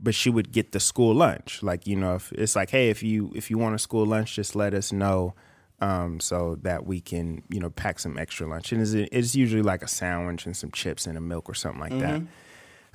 but 0.00 0.14
she 0.14 0.30
would 0.30 0.52
get 0.52 0.72
the 0.72 0.80
school 0.80 1.14
lunch. 1.14 1.62
Like 1.62 1.86
you 1.86 1.96
know, 1.96 2.14
if 2.14 2.32
it's 2.32 2.56
like, 2.56 2.70
hey, 2.70 2.88
if 2.88 3.02
you 3.02 3.30
if 3.34 3.50
you 3.50 3.58
want 3.58 3.74
a 3.74 3.78
school 3.78 4.06
lunch, 4.06 4.36
just 4.36 4.56
let 4.56 4.72
us 4.72 4.92
know, 4.92 5.34
um, 5.80 6.20
so 6.20 6.56
that 6.62 6.86
we 6.86 7.00
can 7.00 7.42
you 7.50 7.60
know 7.60 7.70
pack 7.70 7.98
some 7.98 8.16
extra 8.16 8.46
lunch. 8.48 8.72
And 8.72 8.80
it's, 8.80 8.92
it's 8.94 9.34
usually 9.34 9.62
like 9.62 9.82
a 9.82 9.88
sandwich 9.88 10.46
and 10.46 10.56
some 10.56 10.70
chips 10.70 11.06
and 11.06 11.18
a 11.18 11.20
milk 11.20 11.48
or 11.48 11.54
something 11.54 11.80
like 11.80 11.92
that. 12.00 12.22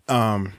Um, 0.08 0.54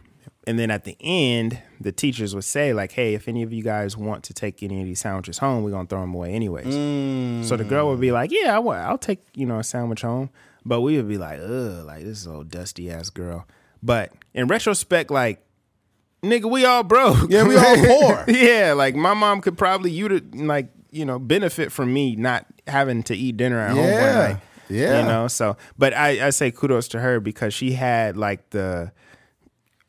and 0.47 0.59
then 0.59 0.71
at 0.71 0.85
the 0.85 0.97
end, 1.01 1.61
the 1.81 1.93
teachers 1.93 2.35
would 2.35 2.45
say 2.45 2.73
like, 2.73 2.93
hey, 2.93 3.15
if 3.15 3.29
any 3.29 3.43
of 3.43 3.53
you 3.53 3.63
guys 3.63 3.97
want 3.97 4.25
to 4.25 4.35
take 4.35 4.63
any 4.63 4.81
of 4.81 4.87
these 4.87 5.01
sandwiches 5.01 5.39
home, 5.39 5.65
we're 5.65 5.71
gonna 5.71 5.89
throw 5.89 6.01
them 6.01 6.15
away 6.15 6.33
anyways. 6.33 7.49
So 7.49 7.57
the 7.57 7.65
girl 7.65 7.89
would 7.89 8.01
be 8.01 8.13
like, 8.13 8.31
yeah, 8.31 8.55
I 8.57 8.59
will. 8.59 8.73
I'll 8.73 8.99
take 8.99 9.21
you 9.35 9.47
know 9.47 9.59
a 9.59 9.65
sandwich 9.65 10.03
home. 10.03 10.31
But 10.67 10.81
we 10.81 10.97
would 10.97 11.09
be 11.09 11.19
like, 11.19 11.41
ugh, 11.41 11.85
like 11.85 12.05
this 12.05 12.21
is 12.21 12.27
old 12.27 12.51
dusty 12.51 12.91
ass 12.91 13.11
girl. 13.11 13.47
But 13.83 14.13
in 14.33 14.47
retrospect, 14.49 15.11
like 15.11 15.45
nigga, 16.23 16.51
we 16.51 16.65
all 16.65 16.83
broke. 16.83 17.31
Yeah, 17.31 17.47
we 17.47 17.57
all 17.57 17.77
poor. 17.77 18.25
yeah, 18.29 18.73
like 18.75 18.95
my 18.95 19.13
mom 19.15 19.41
could 19.41 19.59
probably 19.59 19.91
you 19.91 20.09
to 20.09 20.21
like 20.35 20.69
you 20.91 21.05
know 21.05 21.19
benefit 21.19 21.71
from 21.73 21.93
me 21.93 22.17
not 22.17 22.47
having 22.67 23.03
to 23.05 23.15
eat 23.17 23.37
dinner 23.37 23.59
at 23.61 23.71
home 23.73 23.79
one 23.79 23.89
Yeah, 23.89 24.15
night. 24.29 24.37
yeah. 24.71 25.01
you 25.01 25.07
know. 25.07 25.29
So, 25.29 25.57
but 25.77 25.93
I 25.95 26.27
I 26.27 26.31
say 26.31 26.51
kudos 26.51 26.89
to 26.89 27.01
her 27.01 27.21
because 27.21 27.53
she 27.55 27.73
had 27.73 28.17
like 28.17 28.51
the. 28.51 28.93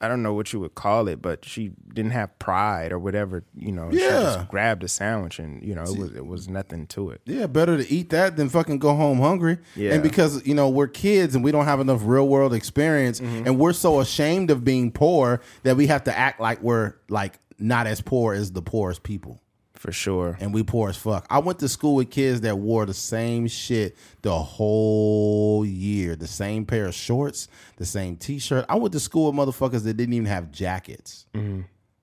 I 0.06 0.08
don't 0.08 0.24
know 0.24 0.34
what 0.34 0.53
you 0.53 0.60
would 0.60 0.76
call 0.76 1.08
it, 1.08 1.22
but 1.22 1.43
she 1.43 1.72
didn't 1.93 2.12
have 2.12 2.38
pride 2.39 2.91
or 2.91 2.99
whatever, 2.99 3.43
you 3.58 3.72
know. 3.72 3.89
She 3.91 3.97
just 3.97 4.47
grabbed 4.47 4.84
a 4.84 4.88
sandwich 4.88 5.39
and, 5.39 5.64
you 5.64 5.74
know, 5.76 5.84
it 5.84 5.97
was 5.97 6.12
it 6.16 6.26
was 6.26 6.47
nothing 6.47 6.88
to 6.88 7.10
it. 7.10 7.22
Yeah, 7.26 7.47
better 7.47 7.76
to 7.78 7.91
eat 7.91 8.12
that 8.12 8.38
than 8.38 8.49
fucking 8.49 8.80
go 8.80 8.95
home 8.95 9.20
hungry. 9.20 9.58
Yeah. 9.76 9.93
And 9.93 10.03
because, 10.03 10.45
you 10.45 10.53
know, 10.53 10.70
we're 10.70 10.88
kids 10.88 11.36
and 11.36 11.43
we 11.43 11.51
don't 11.51 11.66
have 11.66 11.80
enough 11.80 12.01
real 12.03 12.28
world 12.28 12.53
experience 12.53 13.20
Mm-hmm. 13.20 13.47
and 13.47 13.60
we're 13.60 13.74
so 13.74 13.99
ashamed 13.99 14.51
of 14.51 14.64
being 14.64 14.91
poor 14.91 15.41
that 15.64 15.76
we 15.78 15.88
have 15.88 16.03
to 16.06 16.18
act 16.18 16.39
like 16.39 16.62
we're 16.62 16.93
like 17.10 17.39
not 17.58 17.88
as 17.88 18.01
poor 18.01 18.34
as 18.34 18.51
the 18.51 18.62
poorest 18.62 19.03
people. 19.03 19.41
For 19.86 19.91
sure. 19.91 20.38
And 20.39 20.53
we 20.53 20.63
poor 20.63 20.89
as 20.89 20.97
fuck. 20.97 21.25
I 21.29 21.39
went 21.39 21.59
to 21.59 21.69
school 21.69 21.95
with 21.95 22.09
kids 22.09 22.41
that 22.41 22.57
wore 22.57 22.86
the 22.88 22.93
same 22.93 23.47
shit 23.47 23.95
the 24.23 24.36
whole 24.38 25.65
year. 25.65 26.15
The 26.15 26.27
same 26.27 26.65
pair 26.65 26.86
of 26.88 26.95
shorts, 26.95 27.47
the 27.77 27.86
same 27.86 28.17
t 28.17 28.39
shirt. 28.39 28.65
I 28.67 28.75
went 28.75 28.93
to 28.93 28.99
school 28.99 29.31
with 29.31 29.36
motherfuckers 29.36 29.83
that 29.83 29.93
didn't 29.95 30.13
even 30.13 30.25
have 30.25 30.51
jackets. 30.51 31.25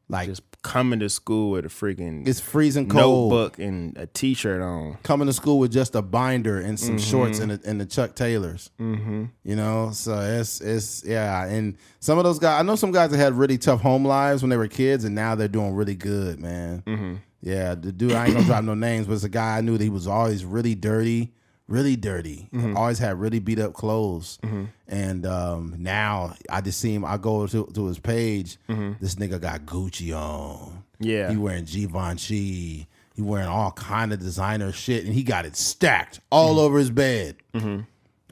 Like 0.09 0.29
Just 0.29 0.43
coming 0.63 1.01
to 1.01 1.09
school 1.09 1.53
with 1.53 1.65
a 1.65 1.69
freaking 1.69 2.29
it's 2.29 2.39
freezing 2.39 2.87
cold. 2.89 3.33
notebook 3.33 3.59
and 3.59 3.97
a 3.97 4.07
t 4.07 4.35
shirt 4.35 4.61
on. 4.61 4.99
coming 5.03 5.27
to 5.27 5.33
school 5.33 5.59
with 5.59 5.73
just 5.73 5.95
a 5.95 6.03
binder 6.03 6.61
and 6.61 6.79
some 6.79 6.97
Mm-hmm. 6.97 7.11
shorts 7.11 7.39
and, 7.39 7.51
a, 7.53 7.61
and 7.65 7.81
the 7.81 7.87
Chuck 7.87 8.15
Taylors. 8.15 8.71
Mm-hmm. 8.79 9.25
You 9.43 9.57
know, 9.57 9.91
so 9.93 10.21
it's 10.21 10.61
it's 10.61 11.03
yeah. 11.05 11.47
And 11.47 11.79
some 11.99 12.19
of 12.19 12.25
those 12.25 12.39
guys, 12.39 12.61
I 12.61 12.63
know 12.63 12.77
some 12.77 12.93
guys 12.93 13.11
that 13.11 13.17
had 13.17 13.33
really 13.35 13.57
tough 13.59 13.81
home 13.81 14.05
lives 14.05 14.43
when 14.43 14.51
they 14.51 14.57
were 14.59 14.69
kids, 14.69 15.05
and 15.05 15.15
now 15.15 15.35
they're 15.35 15.49
doing 15.49 15.73
really 15.75 15.95
good, 15.97 16.39
man. 16.39 16.83
Mm-hmm. 16.87 17.15
Yeah, 17.43 17.75
the 17.75 17.91
dude 17.93 18.13
I 18.13 18.27
ain't 18.27 18.35
gonna 18.35 18.47
drop 18.47 18.65
no 18.65 18.75
names, 18.75 19.07
but 19.07 19.15
it's 19.15 19.25
a 19.25 19.29
guy 19.29 19.59
I 19.59 19.61
knew 19.61 19.77
that 19.77 19.83
he 19.83 19.91
was 19.91 20.07
always 20.07 20.45
really 20.45 20.75
dirty, 20.77 21.33
really 21.67 21.97
dirty. 21.97 22.49
Mm-hmm. 22.53 22.77
Always 22.77 22.99
had 23.01 23.19
really 23.19 23.41
beat 23.41 23.59
up 23.59 23.75
clothes, 23.75 24.39
and 24.87 25.27
um, 25.27 25.75
now 25.79 26.35
I 26.49 26.61
just 26.61 26.81
see 26.81 26.95
him. 26.95 27.05
I 27.05 27.17
go 27.17 27.47
to 27.49 27.67
to 27.75 27.87
his 27.87 27.99
page. 27.99 28.59
This 29.01 29.17
nigga 29.17 29.41
got 29.41 29.67
Gucci 29.67 30.17
on. 30.17 30.85
Mm-hmm. 31.01 31.05
Yeah. 31.05 31.31
he 31.31 31.37
wearing 31.37 31.65
Givenchy. 31.65 32.87
He 33.15 33.21
wearing 33.21 33.49
all 33.49 33.73
kind 33.73 34.13
of 34.13 34.21
designer 34.21 34.71
shit, 34.73 35.05
and 35.05 35.13
he 35.13 35.23
got 35.25 35.45
it 35.45 35.57
stacked 35.57 36.21
all 36.31 36.59
over 36.61 36.79
his 36.79 36.91
bed. 36.91 37.37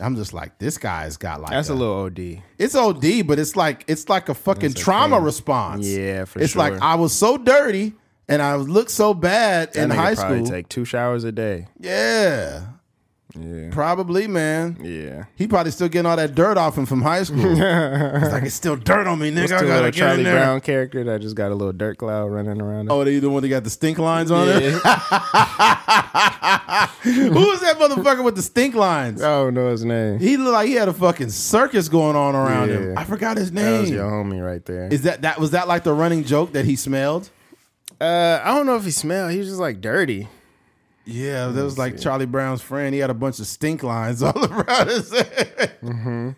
I'm 0.02 0.16
just 0.16 0.32
like, 0.32 0.58
this 0.58 0.78
guy's 0.78 1.18
got 1.18 1.40
like 1.40 1.48
Mm-hmm. 1.50 1.56
That's 1.56 1.68
a 1.68 1.74
little 1.74 2.04
OD. 2.04 2.42
It's 2.58 2.74
OD, 2.74 3.26
but 3.26 3.38
it's 3.38 3.56
like 3.56 3.84
it's 3.88 4.08
like 4.08 4.28
a 4.30 4.34
fucking 4.34 4.72
trauma 4.74 5.18
response. 5.20 5.86
Yeah, 5.86 6.24
for 6.24 6.38
sure. 6.38 6.44
it's 6.44 6.56
like. 6.56 6.80
I 6.80 6.94
was 6.94 7.12
so 7.12 7.36
dirty 7.36 7.92
and 8.31 8.41
I 8.41 8.55
looked 8.57 8.91
so 8.91 9.12
bad 9.14 9.72
That 9.74 9.85
in 9.85 9.91
high 9.91 10.14
school. 10.14 10.45
take 10.47 10.68
two 10.68 10.85
showers 10.85 11.24
a 11.24 11.33
day. 11.33 11.68
yeah, 11.78 12.62
Yeah. 13.39 13.68
probably, 13.70 14.26
man. 14.26 14.78
Yeah. 14.83 15.24
He 15.37 15.47
probably 15.47 15.70
still 15.72 15.89
getting 15.89 16.07
all 16.07 16.16
that 16.16 16.35
dirt 16.35 16.57
off 16.59 16.76
him 16.78 16.85
from 16.87 17.03
high 17.03 17.22
school. 17.22 17.45
it's 17.47 18.33
like 18.33 18.43
it's 18.45 18.55
still 18.55 18.74
dirt 18.76 19.07
on 19.07 19.18
me, 19.20 19.31
nigga. 19.31 19.53
I 19.53 19.61
little 19.62 19.83
get 19.85 19.95
Charlie 19.95 20.18
in 20.18 20.24
there. 20.24 20.41
Brown 20.41 20.61
character 20.62 21.05
that 21.05 21.20
just 21.20 21.37
got 21.37 21.53
a 21.53 21.55
little 21.55 21.72
dirt 21.72 21.99
cloud 21.99 22.33
running 22.33 22.61
around? 22.61 22.87
him? 22.87 22.91
Oh, 22.91 23.05
they 23.05 23.18
the 23.20 23.31
one 23.31 23.43
that 23.43 23.49
got 23.49 23.62
the 23.64 23.70
stink 23.70 23.99
lines 23.99 24.31
on 24.33 24.49
it. 24.49 24.62
yeah. 24.62 24.78
Who 27.03 27.31
was 27.49 27.61
that 27.61 27.78
motherfucker 27.78 28.24
with 28.24 28.37
the 28.37 28.43
stink 28.43 28.74
lines? 28.74 29.22
I 29.22 29.28
don't 29.28 29.55
know 29.55 29.70
his 29.70 29.85
name. 29.85 30.18
He 30.18 30.37
looked 30.37 30.53
like 30.53 30.68
he 30.68 30.74
had 30.74 30.89
a 30.89 30.93
fucking 30.93 31.31
circus 31.31 31.89
going 31.89 32.16
on 32.16 32.35
around 32.35 32.70
him. 32.70 32.99
I 32.99 33.05
forgot 33.05 33.37
his 33.37 33.51
That 33.53 33.81
was 33.81 33.91
name. 33.91 33.99
your 33.99 34.11
homie 34.11 34.45
right 34.45 34.64
there. 34.64 34.89
Is 34.93 35.03
that 35.03 35.22
that 35.22 35.39
was 35.39 35.53
that 35.53 35.68
like 35.68 35.85
the 35.85 35.93
running 35.93 36.24
joke 36.24 36.53
that 36.53 36.64
he 36.64 36.76
smelled? 36.76 37.31
Uh, 38.01 38.40
I 38.42 38.55
don't 38.55 38.66
know 38.66 38.76
if 38.76 38.84
he 38.84 38.90
smelled. 38.90 39.32
He 39.32 39.38
was 39.38 39.48
just 39.48 39.61
like 39.61 39.80
dirty. 39.80 40.28
Yeah, 41.05 41.48
that 41.48 41.62
was 41.62 41.76
like 41.78 41.98
Charlie 42.01 42.26
Brown's 42.26 42.62
friend. 42.62 42.94
He 42.94 43.01
had 43.01 43.11
a 43.11 43.14
bunch 43.14 43.40
of 43.40 43.46
stink 43.46 43.82
lines 43.82 44.22
all 44.22 44.44
around 44.44 44.88
his 44.88 45.11
head. 45.12 45.72
Mm-hmm. 45.82 46.30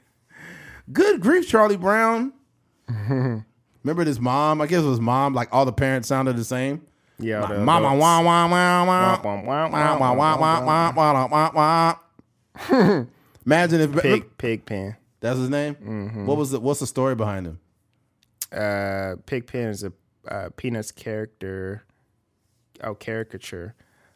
Good 0.92 1.20
grief, 1.20 1.48
Charlie 1.48 1.76
Brown. 1.76 2.32
Remember 2.88 4.04
his 4.04 4.20
mom? 4.20 4.60
I 4.60 4.66
guess 4.66 4.82
it 4.82 4.86
was 4.88 5.00
mom. 5.00 5.34
Like 5.34 5.48
all 5.52 5.64
the 5.64 5.72
parents 5.72 6.08
sounded 6.08 6.36
the 6.36 6.44
same. 6.44 6.82
Yeah, 7.18 7.46
the 7.46 7.58
Mama, 7.60 7.94
wah 7.94 8.20
wah 8.22 8.48
wah 8.48 8.84
wah. 8.86 9.20
Wah, 9.22 9.42
wah, 9.42 9.68
wah, 9.68 9.96
Wah, 9.96 10.14
wah, 10.16 10.62
wah, 10.64 10.92
wah, 10.92 11.28
wah, 11.54 11.96
wah. 12.68 13.04
Imagine 13.46 13.80
if 13.80 13.92
Pig, 14.02 14.38
pig 14.38 14.66
pen. 14.66 14.96
that's 15.20 15.38
his 15.38 15.48
name. 15.50 15.74
Mm-hmm. 15.76 16.26
What 16.26 16.36
was 16.36 16.50
the 16.50 16.60
What's 16.60 16.80
the 16.80 16.86
story 16.86 17.14
behind 17.14 17.46
him? 17.46 17.60
Uh, 18.50 19.16
pig 19.26 19.46
pen 19.46 19.68
is 19.68 19.82
a 19.84 19.92
uh, 20.28 20.50
Peanuts 20.56 20.92
character, 20.92 21.82
oh 22.82 22.94
caricature, 22.94 23.74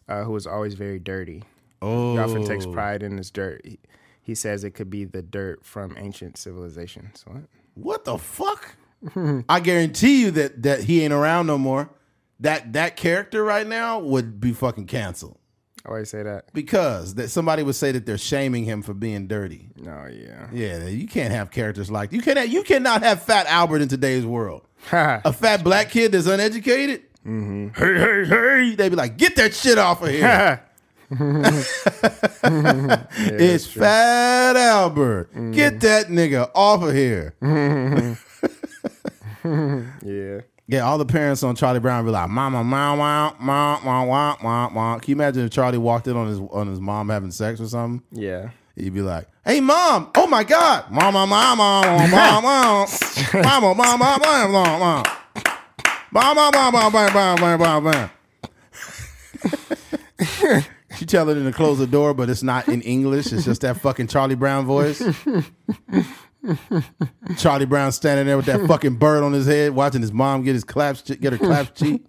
uh, 0.08 0.24
who 0.24 0.34
is 0.36 0.46
always 0.46 0.74
very 0.74 0.98
dirty. 0.98 1.42
Oh, 1.82 2.12
He 2.14 2.18
often 2.18 2.44
takes 2.44 2.66
pride 2.66 3.02
in 3.02 3.16
his 3.18 3.30
dirt. 3.30 3.60
He, 3.64 3.78
he 4.22 4.34
says 4.34 4.64
it 4.64 4.70
could 4.70 4.90
be 4.90 5.04
the 5.04 5.22
dirt 5.22 5.64
from 5.64 5.94
ancient 5.98 6.36
civilizations. 6.36 7.24
What? 7.26 7.42
What 7.74 8.04
the 8.04 8.18
fuck? 8.18 8.76
I 9.48 9.60
guarantee 9.60 10.22
you 10.22 10.30
that 10.32 10.62
that 10.62 10.80
he 10.84 11.02
ain't 11.02 11.12
around 11.12 11.46
no 11.46 11.58
more. 11.58 11.90
That 12.40 12.72
that 12.72 12.96
character 12.96 13.44
right 13.44 13.66
now 13.66 13.98
would 13.98 14.40
be 14.40 14.52
fucking 14.52 14.86
canceled 14.86 15.38
Why 15.86 16.00
you 16.00 16.04
say 16.04 16.22
that? 16.22 16.52
because 16.52 17.14
that 17.14 17.28
somebody 17.28 17.62
would 17.62 17.76
say 17.76 17.92
that 17.92 18.04
they're 18.04 18.18
shaming 18.18 18.64
him 18.64 18.82
for 18.82 18.92
being 18.94 19.26
dirty. 19.26 19.70
No, 19.76 20.06
yeah. 20.10 20.48
Yeah, 20.52 20.86
you 20.86 21.06
can't 21.06 21.32
have 21.32 21.50
characters 21.50 21.90
like 21.90 22.12
you 22.12 22.20
can't. 22.20 22.36
Have, 22.38 22.48
you 22.48 22.62
cannot 22.62 23.02
have 23.02 23.22
Fat 23.22 23.46
Albert 23.46 23.82
in 23.82 23.88
today's 23.88 24.26
world. 24.26 24.65
A 24.92 25.32
fat 25.32 25.64
black 25.64 25.90
kid 25.90 26.12
that's 26.12 26.26
uneducated. 26.26 27.02
Mm-hmm. 27.26 27.68
Hey, 27.74 27.98
hey, 27.98 28.24
hey! 28.68 28.74
they'd 28.76 28.88
be 28.88 28.96
like, 28.96 29.16
get 29.16 29.34
that 29.36 29.54
shit 29.54 29.78
off 29.78 30.02
of 30.02 30.10
here. 30.10 30.62
it's 33.22 33.66
Fat 33.66 34.56
Albert. 34.56 35.32
Mm. 35.32 35.54
Get 35.54 35.78
that 35.80 36.06
nigga 36.06 36.50
off 36.52 36.82
of 36.82 36.92
here. 36.94 37.34
yeah. 40.04 40.40
Yeah, 40.68 40.80
all 40.80 40.98
the 40.98 41.06
parents 41.06 41.44
on 41.44 41.54
Charlie 41.54 41.78
Brown 41.78 42.04
be 42.04 42.10
like, 42.10 42.28
"Mama, 42.28 42.64
mama, 42.64 42.96
mama, 42.96 43.36
mama, 43.38 43.80
mama, 43.84 44.36
mama, 44.42 44.74
mama." 44.74 45.00
Can 45.00 45.10
you 45.10 45.14
imagine 45.14 45.44
if 45.44 45.52
Charlie 45.52 45.78
walked 45.78 46.08
in 46.08 46.16
on 46.16 46.26
his 46.26 46.40
on 46.40 46.66
his 46.66 46.80
mom 46.80 47.08
having 47.08 47.30
sex 47.30 47.60
or 47.60 47.68
something? 47.68 48.02
Yeah. 48.10 48.50
He'd 48.74 48.92
be 48.92 49.00
like, 49.00 49.28
"Hey, 49.46 49.60
mom! 49.60 50.10
Oh 50.16 50.26
my 50.26 50.44
god, 50.44 50.90
mama, 50.90 51.26
mama, 51.26 51.82
mama, 51.86 52.08
mama, 52.08 52.86
mama, 53.34 53.74
mama, 53.74 53.74
mama, 53.74 54.18
mama, 54.18 55.02
mama, 56.12 56.50
mama, 56.50 56.90
mama, 56.90 57.10
mama, 57.10 57.58
mama, 57.58 57.58
mama." 57.80 58.10
She 60.98 61.04
tell 61.04 61.26
her 61.26 61.34
to 61.34 61.52
close 61.52 61.78
the 61.78 61.86
door, 61.86 62.14
but 62.14 62.30
it's 62.30 62.42
not 62.42 62.68
in 62.68 62.80
English. 62.82 63.32
It's 63.32 63.44
just 63.44 63.60
that 63.60 63.80
fucking 63.80 64.06
Charlie 64.06 64.34
Brown 64.34 64.64
voice. 64.64 65.02
Charlie 67.36 67.66
Brown 67.66 67.92
standing 67.92 68.26
there 68.26 68.36
with 68.36 68.46
that 68.46 68.66
fucking 68.66 68.96
bird 68.96 69.22
on 69.22 69.32
his 69.32 69.46
head, 69.46 69.74
watching 69.74 70.00
his 70.00 70.12
mom 70.12 70.42
get 70.42 70.54
his 70.54 70.64
claps, 70.64 71.02
get 71.02 71.32
her 71.32 71.38
claps 71.38 71.78
cheek, 71.78 72.02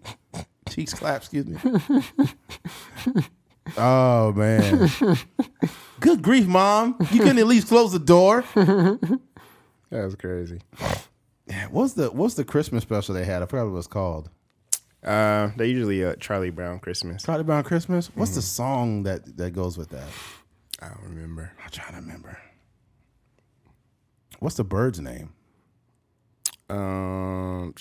cheeks 0.69 0.93
clap. 0.93 1.17
Excuse 1.17 1.45
me. 1.47 1.57
Oh 3.77 4.31
man. 4.33 4.89
Good 5.99 6.21
grief, 6.21 6.45
mom! 6.47 6.95
You 7.11 7.19
couldn't 7.21 7.39
at 7.39 7.47
least 7.47 7.67
close 7.67 7.91
the 7.91 7.99
door. 7.99 8.43
That 9.89 10.03
was 10.03 10.15
crazy. 10.15 10.59
What's 11.71 11.93
the 11.93 12.09
What's 12.11 12.33
the 12.33 12.43
Christmas 12.43 12.83
special 12.83 13.15
they 13.15 13.23
had? 13.23 13.41
I 13.41 13.45
forgot 13.45 13.63
what 13.63 13.69
it 13.71 13.75
was 13.75 13.87
called. 13.87 14.29
Uh, 15.01 15.51
they 15.55 15.67
usually 15.67 16.03
uh, 16.03 16.15
Charlie 16.15 16.49
Brown 16.49 16.79
Christmas. 16.79 17.23
Charlie 17.23 17.45
Brown 17.45 17.63
Christmas. 17.63 18.11
What's 18.13 18.35
the 18.35 18.41
song 18.41 19.03
that 19.03 19.37
that 19.37 19.51
goes 19.51 19.77
with 19.77 19.87
that? 19.91 20.09
I 20.81 20.89
don't 20.89 21.03
remember. 21.03 21.53
I'm 21.63 21.69
trying 21.69 21.93
to 21.93 22.01
remember. 22.01 22.37
What's 24.39 24.57
the 24.57 24.65
bird's 24.65 24.99
name? 24.99 25.31
Um, 26.69 27.73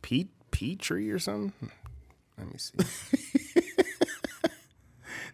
Pete 0.00 0.30
Petrie 0.50 1.10
or 1.10 1.18
something. 1.18 1.52
Let 2.38 2.50
me 2.50 2.56
see. 2.56 3.60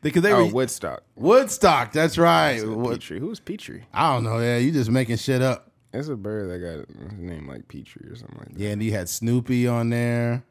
Because 0.03 0.23
they 0.23 0.33
oh, 0.33 0.47
were 0.47 0.53
Woodstock. 0.53 1.03
Woodstock. 1.15 1.93
That's 1.93 2.17
right. 2.17 2.63
Wood- 2.67 3.01
Petrie. 3.01 3.21
Who's 3.21 3.41
Petrie? 3.41 3.85
I 3.93 4.15
don't 4.15 4.25
know. 4.25 4.39
Yeah, 4.39 4.57
you 4.57 4.73
just 4.73 4.91
making 4.91 5.17
shit 5.17 5.43
up. 5.43 5.71
It's 5.93 6.09
a 6.09 6.17
bird 6.17 6.49
that 6.51 6.59
got 6.59 7.11
a 7.11 7.15
name 7.15 7.49
like 7.49 7.69
Petrie 7.69 8.09
or 8.09 8.15
something 8.15 8.39
like 8.39 8.53
that. 8.53 8.59
Yeah, 8.59 8.71
and 8.71 8.81
he 8.81 8.93
had 8.93 9.09
Snoopy 9.09 9.67
on 9.67 9.91
there. 9.91 10.45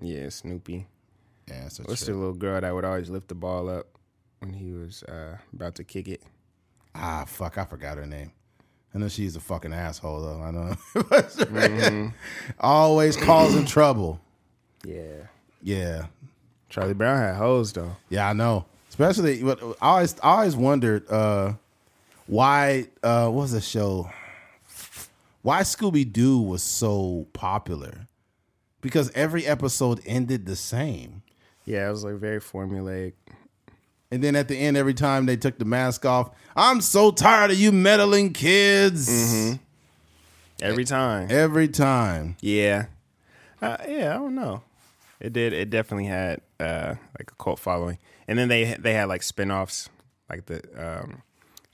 Yeah, 0.00 0.28
Snoopy. 0.28 0.86
Yeah, 1.48 1.68
so 1.68 1.82
What's 1.84 2.06
the 2.06 2.14
little 2.14 2.34
girl 2.34 2.60
that 2.60 2.74
would 2.74 2.84
always 2.84 3.10
lift 3.10 3.28
the 3.28 3.34
ball 3.34 3.68
up 3.68 3.86
when 4.38 4.54
he 4.54 4.72
was 4.72 5.02
uh, 5.02 5.36
about 5.52 5.74
to 5.76 5.84
kick 5.84 6.08
it? 6.08 6.22
Ah, 6.94 7.24
fuck, 7.26 7.58
I 7.58 7.64
forgot 7.64 7.98
her 7.98 8.06
name. 8.06 8.32
I 8.94 8.98
know 8.98 9.08
she's 9.08 9.34
a 9.34 9.40
fucking 9.40 9.72
asshole 9.72 10.20
though. 10.20 10.40
I 10.40 10.50
know. 10.52 12.12
Always 12.60 13.16
causing 13.16 13.66
trouble. 13.66 14.20
Yeah. 14.84 15.26
Yeah. 15.62 16.06
Charlie 16.74 16.92
Brown 16.92 17.18
had 17.18 17.36
hoes 17.36 17.72
though. 17.72 17.94
Yeah, 18.08 18.28
I 18.28 18.32
know. 18.32 18.64
Especially 18.88 19.44
what 19.44 19.62
I 19.80 19.90
always 19.90 20.18
I 20.18 20.38
always 20.38 20.56
wondered 20.56 21.08
uh 21.08 21.52
why 22.26 22.88
uh 23.00 23.28
what 23.28 23.42
was 23.42 23.52
the 23.52 23.60
show? 23.60 24.10
Why 25.42 25.60
Scooby 25.60 26.10
Doo 26.10 26.40
was 26.40 26.64
so 26.64 27.28
popular. 27.32 28.08
Because 28.80 29.12
every 29.12 29.46
episode 29.46 30.00
ended 30.04 30.46
the 30.46 30.56
same. 30.56 31.22
Yeah, 31.64 31.86
it 31.86 31.92
was 31.92 32.02
like 32.02 32.16
very 32.16 32.40
formulaic. 32.40 33.12
And 34.10 34.24
then 34.24 34.34
at 34.34 34.48
the 34.48 34.56
end, 34.56 34.76
every 34.76 34.94
time 34.94 35.26
they 35.26 35.36
took 35.36 35.58
the 35.58 35.64
mask 35.64 36.04
off, 36.04 36.30
I'm 36.56 36.80
so 36.80 37.12
tired 37.12 37.52
of 37.52 37.56
you 37.56 37.70
meddling 37.70 38.32
kids. 38.32 39.58
Every 40.60 40.84
time. 40.84 41.28
Every 41.30 41.68
time. 41.68 42.36
Yeah. 42.40 42.86
Uh, 43.62 43.76
yeah, 43.88 44.10
I 44.10 44.18
don't 44.18 44.34
know. 44.34 44.62
It 45.20 45.32
did. 45.32 45.52
It 45.52 45.70
definitely 45.70 46.06
had 46.06 46.40
uh, 46.60 46.94
like 47.18 47.30
a 47.30 47.42
cult 47.42 47.58
following, 47.58 47.98
and 48.28 48.38
then 48.38 48.48
they 48.48 48.74
they 48.78 48.94
had 48.94 49.08
like 49.08 49.22
spin-offs, 49.22 49.88
like 50.28 50.46
the 50.46 50.60
um, 50.76 51.22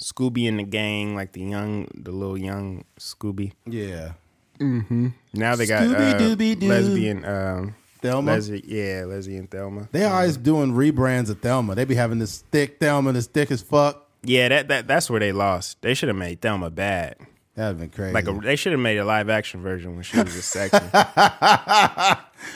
Scooby 0.01 0.49
and 0.49 0.59
the 0.59 0.64
Gang, 0.64 1.14
like 1.14 1.32
the 1.32 1.43
young, 1.43 1.88
the 1.95 2.11
little 2.11 2.38
young 2.38 2.84
Scooby. 2.99 3.53
Yeah. 3.66 4.12
Now 4.61 5.57
they 5.57 5.66
got 5.66 5.84
uh, 5.84 6.18
Scooby-Dooby-Doo. 6.18 6.68
lesbian, 6.68 7.24
um, 7.24 7.74
Thelma. 8.03 8.32
lesbian, 8.32 8.62
yeah, 8.66 9.05
lesbian 9.07 9.47
Thelma. 9.47 9.88
They 9.91 10.05
always 10.05 10.36
doing 10.36 10.72
rebrands 10.74 11.30
of 11.30 11.41
Thelma. 11.41 11.74
They 11.74 11.86
be 11.86 11.95
having 11.95 12.18
this 12.18 12.45
thick 12.51 12.78
Thelma, 12.78 13.12
this 13.12 13.26
thick 13.26 13.51
as 13.51 13.62
fuck. 13.62 14.07
Yeah, 14.22 14.49
that 14.51 14.68
that 14.68 14.86
that's 14.86 15.09
where 15.09 15.18
they 15.20 15.32
lost. 15.32 15.80
They 15.80 15.95
should 15.95 16.09
have 16.09 16.16
made 16.18 16.43
Thelma 16.43 16.68
bad. 16.68 17.16
That'd 17.55 17.78
been 17.78 17.90
crazy. 17.90 18.12
Like 18.14 18.28
a, 18.28 18.32
they 18.32 18.57
should 18.57 18.72
have 18.72 18.80
made 18.80 18.96
a 18.98 19.05
live 19.05 19.28
action 19.28 19.61
version 19.62 19.94
when 19.94 20.03
she 20.03 20.16
was 20.18 20.34
a 20.34 20.42
sexy. 20.42 20.78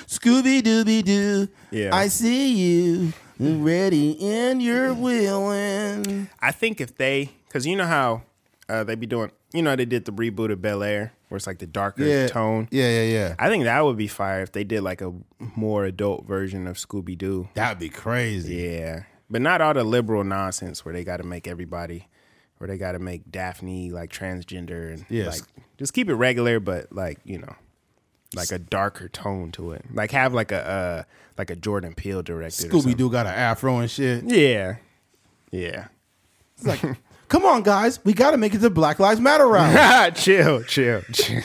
Scooby 0.07 0.63
Dooby 0.63 1.05
Doo. 1.05 1.49
Yeah. 1.71 1.95
I 1.95 2.09
see 2.09 2.55
you 2.55 3.13
ready 3.39 4.19
and 4.21 4.63
you're 4.63 4.95
willing. 4.95 6.29
I 6.41 6.53
think 6.53 6.81
if 6.81 6.97
they, 6.97 7.31
because 7.49 7.67
you 7.67 7.77
know 7.77 7.87
how 7.87 8.23
uh, 8.69 8.85
they 8.85 8.95
be 8.95 9.07
doing, 9.07 9.31
you 9.53 9.63
know, 9.63 9.77
they 9.77 9.85
did 9.85 10.05
the 10.05 10.13
reboot 10.13 10.51
of 10.53 10.63
Bel 10.63 10.83
Air, 10.83 11.13
where 11.29 11.37
it's 11.37 11.47
like 11.47 11.59
the 11.59 11.67
darker 11.67 12.05
Yeah. 12.05 12.27
tone. 12.29 12.69
Yeah, 12.71 12.89
yeah, 12.89 13.03
yeah. 13.13 13.35
I 13.39 13.49
think 13.49 13.65
that 13.65 13.85
would 13.85 13.97
be 13.97 14.07
fire 14.09 14.43
if 14.43 14.53
they 14.53 14.65
did 14.65 14.83
like 14.83 15.01
a 15.01 15.13
more 15.57 15.85
adult 15.85 16.27
version 16.27 16.67
of 16.67 16.77
Scooby 16.77 17.17
Doo. 17.19 17.49
That'd 17.55 17.79
be 17.79 17.89
crazy. 17.89 18.55
Yeah, 18.57 19.03
but 19.29 19.43
not 19.43 19.61
all 19.61 19.75
the 19.75 19.85
liberal 19.85 20.25
nonsense 20.25 20.85
where 20.85 20.95
they 20.95 21.05
got 21.05 21.19
to 21.19 21.25
make 21.25 21.47
everybody, 21.47 22.09
where 22.65 22.69
they 22.69 22.79
got 22.79 22.93
to 22.93 22.99
make 22.99 23.31
Daphne 23.31 23.91
like 23.91 24.11
transgender 24.11 24.91
and 24.91 25.05
Yes. 25.11 25.39
like 25.39 25.65
just 25.77 25.93
keep 25.93 26.09
it 26.09 26.15
regular, 26.15 26.61
but 26.61 26.91
like 26.91 27.19
you 27.23 27.37
know, 27.37 27.55
like 28.35 28.51
a 28.53 28.59
darker 28.59 29.07
tone 29.07 29.53
to 29.53 29.73
it. 29.73 29.85
Like 29.93 30.13
have 30.13 30.33
like 30.33 30.51
a 30.51 30.67
uh, 30.67 31.03
like 31.37 31.51
a 31.51 31.57
Jordan 31.57 31.93
Peele 31.95 32.23
directed. 32.23 32.71
Scooby. 32.71 32.97
Doo 32.97 33.11
got 33.11 33.27
an 33.27 33.35
afro 33.35 33.81
and 33.81 33.91
shit. 33.91 34.25
Yeah, 34.25 34.77
yeah. 35.51 35.89
It's 36.57 36.67
like, 36.67 36.81
come 37.29 37.45
on, 37.45 37.65
guys, 37.65 38.03
we 38.03 38.15
got 38.15 38.31
to 38.31 38.39
make 38.39 38.55
it 38.55 38.61
to 38.63 38.71
Black 38.71 38.99
Lives 38.99 39.21
Matter 39.21 39.47
round. 39.47 40.17
chill, 40.17 40.63
chill, 40.63 41.03
chill. 41.13 41.43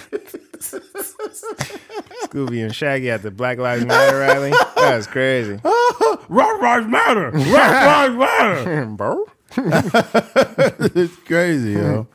Scooby 2.30 2.63
and 2.63 2.74
Shaggy 2.74 3.09
at 3.11 3.24
the 3.24 3.32
Black 3.32 3.57
Lives 3.57 3.86
Matter 3.86 4.20
rally. 4.20 4.51
That 4.51 4.95
was 4.95 5.05
crazy. 5.07 5.57
Black 6.30 6.61
Lives 6.61 6.88
Matter. 6.88 7.32
Black 7.32 8.15
Lives 8.15 8.15
Matter. 8.15 8.86
Bro. 8.86 9.26
it's 9.58 11.16
crazy, 11.18 11.72
yo. 11.74 12.08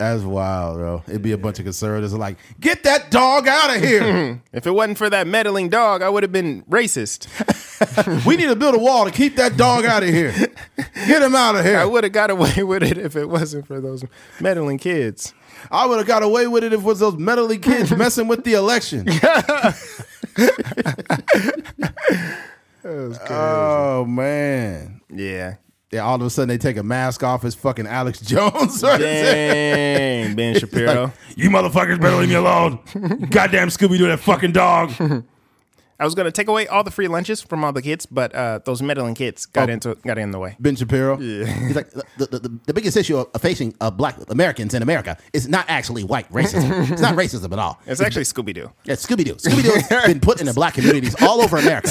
That's 0.00 0.22
wild, 0.22 0.78
bro. 0.78 1.02
It'd 1.08 1.20
be 1.20 1.32
a 1.32 1.36
bunch 1.38 1.58
of 1.58 1.66
conservatives 1.66 2.14
like, 2.14 2.38
get 2.58 2.84
that 2.84 3.10
dog 3.10 3.46
out 3.46 3.76
of 3.76 3.82
here. 3.82 4.40
If 4.52 4.66
it 4.66 4.70
wasn't 4.70 4.96
for 4.96 5.10
that 5.10 5.26
meddling 5.26 5.68
dog, 5.68 6.00
I 6.00 6.08
would 6.08 6.22
have 6.22 6.32
been 6.32 6.62
racist. 6.62 7.28
we 8.26 8.36
need 8.36 8.46
to 8.46 8.56
build 8.56 8.74
a 8.74 8.78
wall 8.78 9.04
to 9.04 9.10
keep 9.10 9.36
that 9.36 9.58
dog 9.58 9.84
out 9.84 10.02
of 10.02 10.08
here. 10.08 10.32
Get 11.06 11.20
him 11.20 11.34
out 11.34 11.54
of 11.54 11.64
here. 11.66 11.76
I 11.76 11.80
here. 11.80 11.88
would 11.88 12.04
have 12.04 12.14
got 12.14 12.30
away 12.30 12.62
with 12.64 12.82
it 12.82 12.96
if 12.96 13.14
it 13.14 13.28
wasn't 13.28 13.66
for 13.66 13.78
those 13.78 14.02
meddling 14.40 14.78
kids. 14.78 15.34
I 15.70 15.84
would 15.84 15.98
have 15.98 16.06
got 16.06 16.22
away 16.22 16.46
with 16.46 16.64
it 16.64 16.72
if 16.72 16.80
it 16.80 16.84
was 16.84 17.00
those 17.00 17.18
meddling 17.18 17.60
kids 17.60 17.90
messing 17.94 18.26
with 18.26 18.44
the 18.44 18.54
election. 18.54 19.06
oh 23.28 24.06
man. 24.06 25.02
Yeah. 25.10 25.56
Yeah, 25.92 26.04
all 26.04 26.14
of 26.14 26.22
a 26.22 26.30
sudden 26.30 26.48
they 26.48 26.58
take 26.58 26.76
a 26.76 26.84
mask 26.84 27.24
off 27.24 27.44
as 27.44 27.56
fucking 27.56 27.86
Alex 27.88 28.20
Jones. 28.22 28.80
Dang, 28.80 30.36
Ben 30.36 30.54
Shapiro. 30.58 31.12
you 31.34 31.50
motherfuckers 31.50 32.00
better 32.00 32.16
leave 32.16 32.28
me 32.28 32.36
alone. 32.36 32.78
Goddamn 33.30 33.68
Scooby 33.68 33.98
Doo, 33.98 34.06
that 34.06 34.20
fucking 34.20 34.52
dog. 34.52 34.92
I 36.00 36.04
was 36.04 36.14
gonna 36.14 36.32
take 36.32 36.48
away 36.48 36.66
all 36.66 36.82
the 36.82 36.90
free 36.90 37.06
lunches 37.08 37.42
from 37.42 37.62
all 37.62 37.72
the 37.72 37.82
kids, 37.82 38.06
but 38.06 38.34
uh, 38.34 38.58
those 38.64 38.80
meddling 38.82 39.14
kids 39.14 39.46
got 39.46 39.68
Oh. 39.68 39.72
into 39.72 39.94
got 40.06 40.16
in 40.18 40.30
the 40.30 40.38
way. 40.38 40.56
Ben 40.58 40.74
Shapiro. 40.74 41.16
He's 41.18 41.76
like 41.76 41.90
the, 41.90 42.04
the, 42.18 42.38
the, 42.38 42.58
the 42.66 42.74
biggest 42.74 42.96
issue 42.96 43.18
of 43.18 43.40
facing 43.40 43.74
uh, 43.80 43.90
black 43.90 44.16
Americans 44.30 44.72
in 44.74 44.82
America 44.82 45.16
is 45.32 45.46
not 45.46 45.66
actually 45.68 46.02
white 46.02 46.28
racism. 46.32 46.90
it's 46.90 47.02
not 47.02 47.14
racism 47.16 47.52
at 47.52 47.58
all. 47.58 47.78
It's 47.86 48.00
actually 48.00 48.24
Scooby 48.24 48.54
Doo. 48.54 48.70
Yeah, 48.84 48.94
Scooby 48.94 49.24
Doo. 49.24 49.34
Scooby 49.34 49.62
Doo 49.62 49.72
has 49.94 50.06
been 50.06 50.20
put 50.20 50.40
in 50.40 50.46
the 50.46 50.54
black 50.54 50.74
communities 50.74 51.14
all 51.22 51.40
over 51.42 51.58
America, 51.58 51.90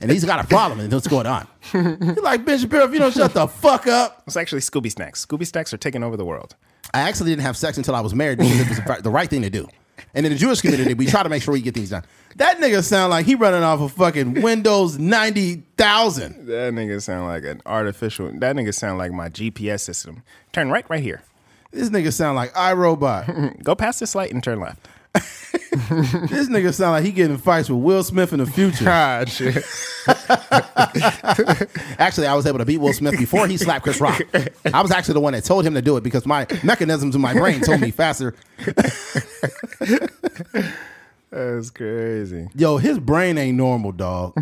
and 0.00 0.10
he's 0.10 0.24
got 0.24 0.44
a 0.44 0.46
problem 0.48 0.80
and 0.80 0.92
what's 0.92 1.06
going 1.06 1.26
on. 1.26 1.46
You're 1.72 2.14
like 2.22 2.44
Ben 2.44 2.58
Shapiro. 2.58 2.84
If 2.84 2.92
you 2.92 2.98
don't 2.98 3.14
shut 3.14 3.32
the 3.34 3.46
fuck 3.46 3.86
up, 3.86 4.22
It's 4.26 4.36
actually 4.36 4.62
Scooby 4.62 4.90
Snacks. 4.90 5.24
Scooby 5.24 5.46
Snacks 5.46 5.72
are 5.72 5.76
taking 5.78 6.02
over 6.02 6.16
the 6.16 6.24
world. 6.24 6.56
I 6.92 7.00
actually 7.00 7.30
didn't 7.30 7.42
have 7.42 7.56
sex 7.56 7.76
until 7.78 7.94
I 7.94 8.00
was 8.00 8.14
married 8.14 8.38
because 8.38 8.60
it 8.60 8.86
was 8.88 9.02
the 9.02 9.10
right 9.10 9.28
thing 9.30 9.42
to 9.42 9.50
do. 9.50 9.66
And 10.14 10.24
in 10.24 10.32
the 10.32 10.38
Jewish 10.38 10.60
community, 10.60 10.94
we 10.94 11.06
try 11.06 11.22
to 11.22 11.28
make 11.28 11.42
sure 11.42 11.52
we 11.52 11.60
get 11.60 11.74
things 11.74 11.90
done. 11.90 12.04
that 12.36 12.58
nigga 12.58 12.82
sound 12.84 13.10
like 13.10 13.26
he 13.26 13.34
running 13.34 13.62
off 13.62 13.80
of 13.80 13.92
fucking 13.92 14.42
Windows 14.42 14.98
ninety 14.98 15.64
thousand. 15.76 16.46
That 16.46 16.72
nigga 16.72 17.02
sound 17.02 17.26
like 17.26 17.42
an 17.44 17.60
artificial. 17.66 18.30
That 18.38 18.54
nigga 18.56 18.72
sound 18.72 18.98
like 18.98 19.12
my 19.12 19.28
GPS 19.28 19.80
system. 19.80 20.22
Turn 20.52 20.70
right, 20.70 20.88
right 20.88 21.02
here. 21.02 21.22
This 21.72 21.90
nigga 21.90 22.12
sound 22.12 22.36
like 22.36 22.52
iRobot. 22.54 23.62
Go 23.64 23.74
past 23.74 23.98
this 23.98 24.14
light 24.14 24.32
and 24.32 24.42
turn 24.42 24.60
left. 24.60 24.86
this 25.84 26.48
nigga 26.48 26.72
sound 26.74 26.92
like 26.92 27.04
he 27.04 27.12
getting 27.12 27.38
fights 27.38 27.68
with 27.70 27.78
Will 27.80 28.02
Smith 28.02 28.32
in 28.32 28.38
the 28.40 28.46
future. 28.46 28.84
Ah, 28.88 29.24
shit. 29.26 29.64
Actually, 31.98 32.26
I 32.26 32.34
was 32.34 32.46
able 32.46 32.58
to 32.58 32.64
beat 32.64 32.78
Will 32.78 32.92
Smith 32.92 33.16
before 33.18 33.46
he 33.46 33.56
slapped 33.56 33.84
Chris 33.84 34.00
Rock. 34.00 34.20
I 34.72 34.82
was 34.82 34.90
actually 34.90 35.14
the 35.14 35.20
one 35.20 35.32
that 35.32 35.44
told 35.44 35.64
him 35.64 35.74
to 35.74 35.82
do 35.82 35.96
it 35.96 36.02
because 36.02 36.26
my 36.26 36.46
mechanisms 36.62 37.14
in 37.14 37.20
my 37.20 37.32
brain 37.32 37.60
told 37.60 37.80
me 37.80 37.90
faster. 37.90 38.34
That's 41.30 41.70
crazy. 41.70 42.48
Yo, 42.54 42.76
his 42.76 42.98
brain 42.98 43.38
ain't 43.38 43.56
normal, 43.56 43.92
dog. 43.92 44.34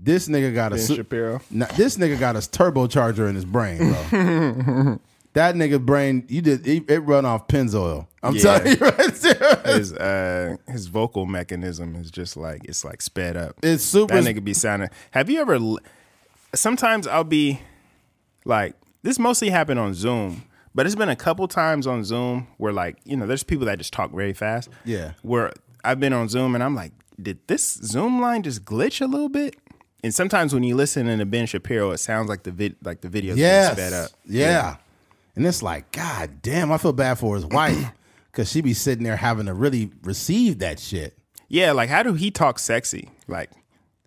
this 0.00 0.28
nigga 0.28 0.54
got 0.54 0.72
a 0.72 0.76
Ben 0.76 0.84
su- 0.84 0.96
Shapiro. 0.96 1.40
Nah, 1.50 1.66
this 1.76 1.96
nigga 1.96 2.18
got 2.18 2.36
a 2.36 2.40
turbocharger 2.40 3.28
in 3.28 3.34
his 3.34 3.44
brain, 3.44 3.78
bro. 4.10 4.98
That 5.38 5.54
nigga 5.54 5.80
brain, 5.80 6.24
you 6.28 6.42
did 6.42 6.66
it, 6.66 6.90
it 6.90 6.98
run 7.00 7.24
off 7.24 7.46
Pennzoil. 7.46 8.08
I'm 8.24 8.34
Yeah. 8.34 8.42
telling 8.42 8.66
you 8.72 8.76
right 8.78 9.14
there. 9.14 9.62
His 9.76 9.92
uh 9.92 10.56
his 10.66 10.88
vocal 10.88 11.26
mechanism 11.26 11.94
is 11.94 12.10
just 12.10 12.36
like 12.36 12.64
it's 12.64 12.84
like 12.84 13.00
sped 13.00 13.36
up. 13.36 13.54
It's 13.62 13.84
super. 13.84 14.20
That 14.20 14.24
nigga 14.24 14.42
be 14.42 14.52
sounding. 14.52 14.88
Have 15.12 15.30
you 15.30 15.40
ever? 15.40 15.58
Sometimes 16.54 17.06
I'll 17.06 17.22
be 17.22 17.60
like, 18.44 18.74
this 19.02 19.18
mostly 19.20 19.50
happened 19.50 19.78
on 19.78 19.94
Zoom, 19.94 20.42
but 20.74 20.86
it's 20.86 20.96
been 20.96 21.08
a 21.08 21.16
couple 21.16 21.46
times 21.46 21.86
on 21.86 22.02
Zoom 22.02 22.48
where 22.56 22.72
like 22.72 22.96
you 23.04 23.16
know, 23.16 23.26
there's 23.26 23.44
people 23.44 23.66
that 23.66 23.78
just 23.78 23.92
talk 23.92 24.10
very 24.10 24.32
fast. 24.32 24.68
Yeah. 24.84 25.12
Where 25.22 25.52
I've 25.84 26.00
been 26.00 26.12
on 26.12 26.28
Zoom 26.28 26.56
and 26.56 26.64
I'm 26.64 26.74
like, 26.74 26.92
did 27.22 27.38
this 27.46 27.74
Zoom 27.74 28.20
line 28.20 28.42
just 28.42 28.64
glitch 28.64 29.00
a 29.00 29.06
little 29.06 29.28
bit? 29.28 29.54
And 30.02 30.12
sometimes 30.12 30.52
when 30.52 30.64
you 30.64 30.74
listen 30.74 31.06
to 31.16 31.26
Ben 31.26 31.46
Shapiro, 31.46 31.92
it 31.92 31.98
sounds 31.98 32.28
like 32.28 32.42
the 32.42 32.50
vid 32.50 32.74
like 32.82 33.02
the 33.02 33.08
video 33.08 33.36
yes. 33.36 33.72
sped 33.72 33.92
up. 33.92 34.10
Yeah. 34.24 34.76
And 35.38 35.46
it's 35.46 35.62
like, 35.62 35.92
God 35.92 36.42
damn, 36.42 36.70
I 36.72 36.78
feel 36.78 36.92
bad 36.92 37.18
for 37.18 37.34
his 37.36 37.46
wife 37.46 37.90
because 38.32 38.50
she 38.50 38.60
be 38.60 38.74
sitting 38.74 39.04
there 39.04 39.16
having 39.16 39.46
to 39.46 39.54
really 39.54 39.90
receive 40.02 40.58
that 40.58 40.78
shit. 40.80 41.16
Yeah, 41.48 41.72
like 41.72 41.88
how 41.88 42.02
do 42.02 42.12
he 42.14 42.30
talk 42.30 42.58
sexy? 42.58 43.08
Like, 43.26 43.50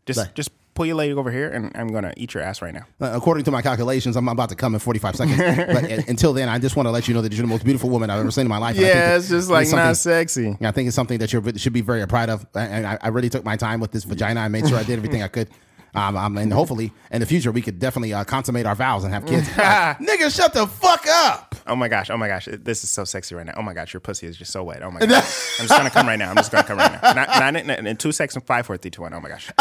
just 0.05 0.19
Like- 0.19 0.35
just 0.35 0.49
pull 0.73 0.85
your 0.85 0.95
leg 0.95 1.11
over 1.11 1.29
here, 1.31 1.49
and 1.49 1.69
I'm 1.75 1.89
gonna 1.89 2.13
eat 2.15 2.33
your 2.33 2.41
ass 2.43 2.61
right 2.61 2.73
now. 2.73 2.85
Uh, 2.99 3.11
according 3.13 3.43
to 3.45 3.51
my 3.51 3.61
calculations, 3.61 4.15
I'm 4.15 4.27
about 4.29 4.49
to 4.49 4.55
come 4.55 4.73
in 4.73 4.79
45 4.79 5.15
seconds. 5.15 5.37
but 5.73 5.83
uh, 5.91 6.01
until 6.07 6.31
then, 6.33 6.47
I 6.49 6.59
just 6.59 6.75
want 6.77 6.87
to 6.87 6.91
let 6.91 7.07
you 7.07 7.13
know 7.13 7.21
that 7.21 7.33
you're 7.33 7.41
the 7.41 7.47
most 7.47 7.63
beautiful 7.65 7.89
woman 7.89 8.09
I've 8.09 8.19
ever 8.21 8.31
seen 8.31 8.43
in 8.43 8.47
my 8.49 8.57
life. 8.57 8.77
And 8.77 8.85
I 8.85 8.89
think 8.89 8.95
Yeah, 8.95 9.15
it's 9.17 9.29
just 9.29 9.49
like 9.49 9.67
something- 9.67 9.85
not 9.85 9.97
sexy. 9.97 10.57
I 10.61 10.71
think 10.71 10.87
it's 10.87 10.95
something 10.95 11.17
that 11.19 11.33
you 11.33 11.43
should 11.57 11.73
be 11.73 11.81
very 11.81 12.05
proud 12.07 12.29
of. 12.29 12.45
And 12.55 12.85
I, 12.87 12.97
I 13.01 13.07
really 13.09 13.29
took 13.29 13.43
my 13.43 13.57
time 13.57 13.79
with 13.79 13.91
this 13.91 14.03
vagina. 14.05 14.39
I 14.41 14.47
made 14.49 14.67
sure 14.67 14.77
I 14.77 14.83
did 14.83 14.97
everything 14.97 15.23
I 15.23 15.27
could. 15.27 15.49
Um, 15.93 16.15
um, 16.15 16.37
and 16.37 16.53
hopefully, 16.53 16.93
in 17.11 17.19
the 17.19 17.25
future, 17.25 17.51
we 17.51 17.61
could 17.61 17.79
definitely 17.79 18.13
uh, 18.13 18.23
consummate 18.23 18.65
our 18.65 18.75
vows 18.75 19.03
and 19.03 19.13
have 19.13 19.25
kids. 19.25 19.47
Nigga, 19.49 20.33
shut 20.33 20.53
the 20.53 20.65
fuck 20.67 21.05
up. 21.07 21.55
Oh 21.67 21.75
my 21.75 21.87
gosh, 21.87 22.09
oh 22.09 22.17
my 22.17 22.27
gosh, 22.27 22.47
this 22.51 22.83
is 22.83 22.89
so 22.89 23.03
sexy 23.03 23.35
right 23.35 23.45
now. 23.45 23.53
Oh 23.57 23.61
my 23.61 23.73
gosh, 23.73 23.93
your 23.93 23.99
pussy 23.99 24.25
is 24.27 24.37
just 24.37 24.51
so 24.51 24.63
wet. 24.63 24.81
Oh 24.83 24.91
my 24.91 24.99
gosh, 25.05 25.59
I'm 25.59 25.67
just 25.67 25.69
gonna 25.69 25.89
come 25.89 26.07
right 26.07 26.17
now. 26.17 26.29
I'm 26.29 26.35
just 26.37 26.51
gonna 26.51 26.63
come 26.63 26.77
right 26.77 27.01
now. 27.01 27.13
Not 27.13 27.55
in, 27.55 27.69
in, 27.69 27.87
in 27.87 27.97
two 27.97 28.11
seconds, 28.11 28.43
five, 28.45 28.65
four, 28.65 28.77
three, 28.77 28.91
two, 28.91 29.01
one. 29.01 29.13
Oh 29.13 29.19
my 29.19 29.29
gosh. 29.29 29.51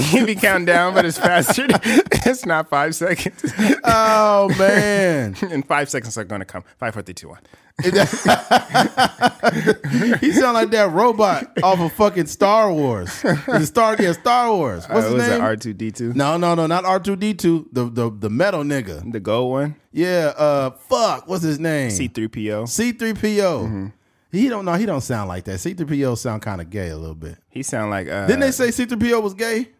he 0.10 0.24
be 0.24 0.34
counting 0.34 0.66
down, 0.66 0.94
but 0.94 1.04
it's 1.04 1.18
faster. 1.18 1.66
it's 1.70 2.46
not 2.46 2.68
five 2.70 2.94
seconds. 2.94 3.52
Oh, 3.84 4.54
man. 4.58 5.36
in 5.50 5.62
five 5.62 5.90
seconds, 5.90 6.16
I'm 6.16 6.26
gonna 6.26 6.44
come. 6.44 6.64
Five, 6.78 6.94
four, 6.94 7.02
three, 7.02 7.14
two, 7.14 7.28
one. 7.28 7.40
he 10.20 10.32
sound 10.32 10.54
like 10.54 10.70
that 10.70 10.90
robot 10.92 11.58
off 11.62 11.80
of 11.80 11.92
fucking 11.92 12.26
Star 12.26 12.72
Wars. 12.72 13.22
The 13.22 13.64
Star, 13.66 13.96
yeah, 13.98 14.12
Star 14.12 14.52
Wars. 14.54 14.86
What's 14.88 15.06
Uh, 15.06 15.10
his 15.10 15.14
was 15.14 15.28
name? 15.28 15.40
R2D2? 15.40 16.14
no, 16.14 16.36
no, 16.36 16.54
no, 16.54 16.66
not 16.66 16.84
R2D2. 16.84 17.66
The, 17.72 17.84
the, 17.90 18.10
the 18.10 18.30
metal 18.30 18.62
nigga. 18.62 19.10
The 19.12 19.20
gold 19.20 19.50
one? 19.52 19.76
Yeah, 19.92 20.32
uh, 20.36 20.70
fuck. 20.70 21.28
What's 21.28 21.42
his 21.42 21.58
name? 21.58 21.90
C3PO. 21.90 22.64
C3PO. 22.64 23.92
He 24.32 24.48
don't 24.48 24.64
know. 24.64 24.74
He 24.74 24.86
don't 24.86 25.00
sound 25.00 25.28
like 25.28 25.44
that. 25.44 25.56
C3PO 25.58 26.16
sound 26.16 26.42
kind 26.42 26.60
of 26.60 26.70
gay 26.70 26.90
a 26.90 26.96
little 26.96 27.16
bit. 27.16 27.36
He 27.48 27.64
sound 27.64 27.90
like 27.90 28.08
uh 28.08 28.26
Didn't 28.28 28.40
they 28.40 28.52
say 28.52 28.68
C3PO 28.68 29.20
was 29.22 29.34
gay? 29.34 29.70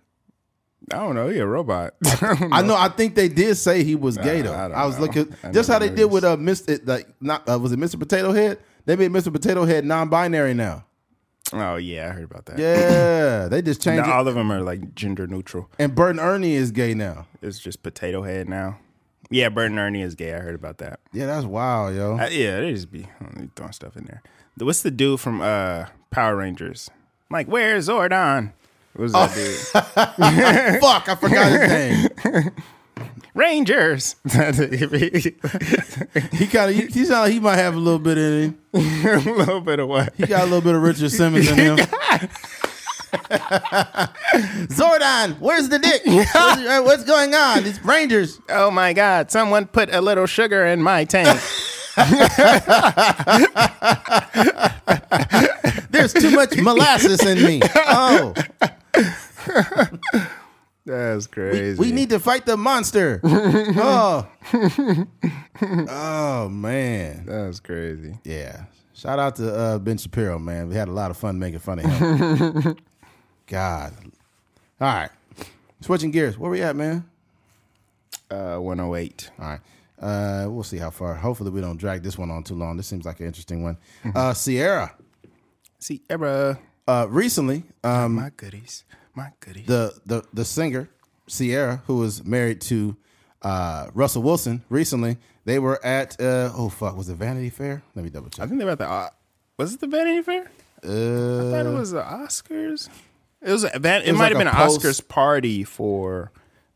I 0.92 0.96
don't 0.96 1.14
know, 1.14 1.28
he 1.28 1.38
a 1.38 1.46
robot. 1.46 1.94
I 2.04 2.62
know. 2.62 2.74
I 2.76 2.88
think 2.88 3.14
they 3.14 3.28
did 3.28 3.54
say 3.56 3.84
he 3.84 3.94
was 3.94 4.16
gay 4.16 4.42
though. 4.42 4.52
I 4.52 4.64
I, 4.64 4.68
don't 4.68 4.86
was 4.86 4.96
know. 4.96 5.02
looking 5.02 5.34
I 5.44 5.52
just 5.52 5.68
how 5.70 5.78
they 5.78 5.90
did 5.90 6.06
with 6.06 6.24
uh 6.24 6.36
Mr. 6.36 6.80
Like 6.86 7.08
not 7.20 7.48
uh, 7.48 7.58
was 7.58 7.72
it 7.72 7.78
Mr. 7.78 7.98
Potato 7.98 8.32
Head? 8.32 8.58
They 8.86 8.96
made 8.96 9.10
Mr. 9.10 9.30
Potato 9.32 9.64
Head 9.64 9.84
non-binary 9.84 10.54
now. 10.54 10.84
oh 11.52 11.76
yeah, 11.76 12.08
I 12.08 12.10
heard 12.12 12.24
about 12.24 12.46
that. 12.46 12.58
Yeah, 12.58 13.48
they 13.48 13.62
just 13.62 13.82
changed 13.82 14.08
all 14.08 14.26
of 14.26 14.34
them 14.34 14.50
are 14.50 14.62
like 14.62 14.94
gender 14.94 15.26
neutral. 15.26 15.68
And 15.78 15.94
Bert 15.94 16.10
and 16.12 16.20
Ernie 16.20 16.54
is 16.54 16.70
gay 16.72 16.94
now. 16.94 17.26
It's 17.42 17.58
just 17.58 17.82
potato 17.82 18.22
head 18.22 18.48
now. 18.48 18.78
Yeah, 19.30 19.48
Bert 19.48 19.70
and 19.70 19.78
Ernie 19.78 20.02
is 20.02 20.14
gay. 20.16 20.34
I 20.34 20.38
heard 20.40 20.54
about 20.56 20.78
that. 20.78 20.98
Yeah, 21.12 21.26
that's 21.26 21.44
wild, 21.46 21.94
yo. 21.94 22.18
Uh, 22.18 22.28
yeah, 22.32 22.58
they 22.60 22.72
just 22.72 22.90
be 22.90 23.04
uh, 23.20 23.42
throwing 23.54 23.72
stuff 23.72 23.96
in 23.96 24.04
there. 24.06 24.22
What's 24.58 24.82
the 24.82 24.90
dude 24.90 25.20
from 25.20 25.40
uh, 25.40 25.86
Power 26.10 26.36
Rangers? 26.36 26.90
I'm 27.30 27.34
like, 27.34 27.46
where's 27.46 27.88
Zordon? 27.88 28.52
Was 29.00 29.12
that 29.12 29.30
oh. 29.30 29.34
dude? 29.34 30.80
Fuck, 30.80 31.08
I 31.08 31.14
forgot 31.14 31.50
his 31.50 31.68
name. 31.70 32.50
Rangers. 33.34 34.16
He 36.32 36.46
kind 36.46 36.70
of 36.70 36.76
he, 36.76 36.86
he 36.86 37.04
sound 37.04 37.22
like 37.22 37.32
he 37.32 37.40
might 37.40 37.56
have 37.56 37.74
a 37.74 37.78
little 37.78 37.98
bit 37.98 38.18
in 38.18 38.58
him. 38.72 39.36
little 39.36 39.60
bit 39.62 39.78
of 39.78 39.88
what? 39.88 40.14
He 40.16 40.26
got 40.26 40.42
a 40.42 40.44
little 40.44 40.60
bit 40.60 40.74
of 40.74 40.82
Richard 40.82 41.10
Simmons 41.10 41.48
in 41.50 41.56
him. 41.56 41.76
Zordon, 44.68 45.38
where's 45.38 45.68
the 45.68 45.78
dick? 45.78 46.02
What's, 46.04 46.84
what's 46.84 47.04
going 47.04 47.34
on? 47.34 47.64
It's 47.64 47.82
Rangers. 47.84 48.40
Oh 48.48 48.70
my 48.70 48.92
God! 48.92 49.30
Someone 49.30 49.66
put 49.66 49.94
a 49.94 50.00
little 50.00 50.26
sugar 50.26 50.66
in 50.66 50.82
my 50.82 51.04
tank. 51.04 51.40
There's 55.90 56.12
too 56.12 56.30
much 56.30 56.56
molasses 56.56 57.24
in 57.24 57.44
me. 57.44 57.60
Oh, 57.74 58.34
That's 60.86 61.26
crazy. 61.26 61.78
we 61.78 61.92
need 61.92 62.10
to 62.10 62.18
fight 62.18 62.46
the 62.46 62.56
monster. 62.56 63.20
Oh, 63.82 64.26
Oh 65.62 66.48
man, 66.48 67.24
That's 67.26 67.60
crazy. 67.60 68.18
yeah. 68.24 68.64
Shout 68.94 69.18
out 69.18 69.36
to 69.36 69.54
uh, 69.54 69.78
Ben 69.78 69.96
Shapiro, 69.98 70.38
man. 70.38 70.68
We 70.68 70.74
had 70.74 70.88
a 70.88 70.92
lot 70.92 71.10
of 71.10 71.16
fun 71.16 71.38
making 71.38 71.60
fun 71.60 71.78
of 71.78 71.84
him. 71.86 72.76
God. 73.46 73.94
All 74.80 74.86
right, 74.94 75.10
switching 75.80 76.10
gears. 76.10 76.36
Where 76.38 76.50
we 76.50 76.62
at, 76.62 76.76
man? 76.76 77.04
Uh, 78.30 78.56
108. 78.58 79.30
All 79.38 79.46
right. 79.46 79.60
Uh, 80.00 80.46
we'll 80.48 80.62
see 80.62 80.78
how 80.78 80.88
far. 80.90 81.14
Hopefully, 81.14 81.50
we 81.50 81.60
don't 81.60 81.76
drag 81.76 82.02
this 82.02 82.16
one 82.16 82.30
on 82.30 82.42
too 82.42 82.54
long. 82.54 82.76
This 82.78 82.86
seems 82.86 83.04
like 83.04 83.20
an 83.20 83.26
interesting 83.26 83.62
one. 83.62 83.76
Uh, 84.14 84.32
Ciara. 84.34 84.94
Ciara. 85.80 86.58
Uh, 86.86 87.06
recently, 87.08 87.64
um, 87.84 88.14
My 88.14 88.30
goodies. 88.36 88.84
My 89.14 89.32
goodies. 89.40 89.66
the 89.66 89.94
the 90.06 90.24
the 90.32 90.44
singer 90.44 90.88
Ciara, 91.28 91.82
who 91.86 91.98
was 91.98 92.24
married 92.24 92.60
to 92.62 92.96
uh, 93.42 93.88
Russell 93.94 94.22
Wilson, 94.22 94.64
recently 94.68 95.18
they 95.44 95.58
were 95.58 95.84
at 95.84 96.20
uh, 96.20 96.52
oh 96.54 96.68
fuck, 96.68 96.96
was 96.96 97.08
it 97.08 97.16
Vanity 97.16 97.50
Fair? 97.50 97.82
Let 97.94 98.04
me 98.04 98.10
double 98.10 98.30
check. 98.30 98.44
I 98.44 98.48
think 98.48 98.58
they 98.58 98.64
were 98.64 98.72
at 98.72 98.78
the. 98.78 98.88
Uh, 98.88 99.08
was 99.56 99.74
it 99.74 99.80
the 99.80 99.86
Vanity 99.86 100.22
Fair? 100.22 100.50
I 100.82 100.86
thought 100.86 101.66
it 101.66 101.74
was 101.74 101.90
the 101.90 102.02
Oscars. 102.02 102.88
It 103.42 103.52
was. 103.52 103.64
A, 103.64 103.74
it, 103.74 103.82
was 103.82 103.82
might 103.82 104.12
like 104.12 104.28
have 104.32 104.38
been 104.38 104.48
an 104.48 104.54
Oscars 104.54 105.06
party 105.06 105.64
for 105.64 106.32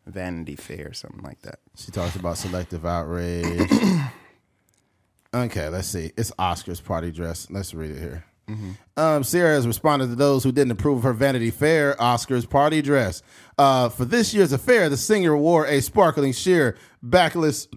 Vanity 0.06 0.56
Fair, 0.56 0.92
something 0.92 1.22
like 1.22 1.40
that. 1.42 1.60
She 1.76 1.90
talks 1.90 2.16
about 2.16 2.36
selective 2.36 2.84
outrage. 2.84 3.70
okay, 5.34 5.68
let's 5.68 5.88
see. 5.88 6.12
It's 6.16 6.32
Oscar's 6.38 6.80
party 6.80 7.10
dress. 7.10 7.48
Let's 7.50 7.74
read 7.74 7.90
it 7.90 7.98
here. 7.98 8.24
Um, 8.96 9.24
Ciara 9.24 9.54
has 9.54 9.66
responded 9.66 10.08
to 10.08 10.14
those 10.14 10.44
who 10.44 10.52
didn't 10.52 10.72
approve 10.72 10.98
of 10.98 11.04
her 11.04 11.12
Vanity 11.12 11.50
Fair 11.50 11.94
Oscars 11.94 12.48
party 12.48 12.82
dress. 12.82 13.22
Uh, 13.56 13.88
for 13.88 14.04
this 14.04 14.34
year's 14.34 14.52
affair, 14.52 14.88
the 14.88 14.96
singer 14.96 15.36
wore 15.36 15.66
a 15.66 15.80
sparkling 15.80 16.32
sheer 16.32 16.76
backless 17.02 17.68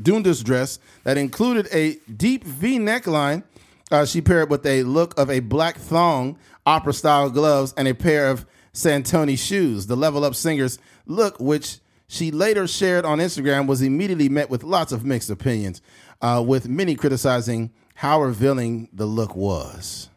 Dundas 0.00 0.42
dress 0.42 0.78
that 1.04 1.16
included 1.16 1.68
a 1.72 1.96
deep 2.16 2.44
V 2.44 2.78
neckline, 2.78 3.44
Uh, 3.90 4.04
she 4.04 4.20
paired 4.20 4.50
with 4.50 4.66
a 4.66 4.82
look 4.82 5.16
of 5.18 5.30
a 5.30 5.40
black 5.40 5.76
thong, 5.76 6.36
opera 6.66 6.92
style 6.92 7.30
gloves, 7.30 7.72
and 7.76 7.86
a 7.86 7.94
pair 7.94 8.28
of 8.28 8.44
Santoni 8.72 9.38
shoes. 9.38 9.86
The 9.86 9.96
Level 9.96 10.24
Up 10.24 10.34
Singers 10.34 10.78
look, 11.06 11.38
which 11.38 11.78
she 12.08 12.30
later 12.30 12.66
shared 12.66 13.04
on 13.04 13.18
Instagram, 13.18 13.66
was 13.66 13.82
immediately 13.82 14.28
met 14.28 14.50
with 14.50 14.64
lots 14.64 14.90
of 14.90 15.04
mixed 15.04 15.30
opinions, 15.30 15.80
uh, 16.22 16.42
with 16.44 16.68
many 16.68 16.94
criticizing 16.96 17.70
how 17.94 18.20
revealing 18.20 18.88
the 18.92 19.06
look 19.06 19.34
was. 19.34 20.08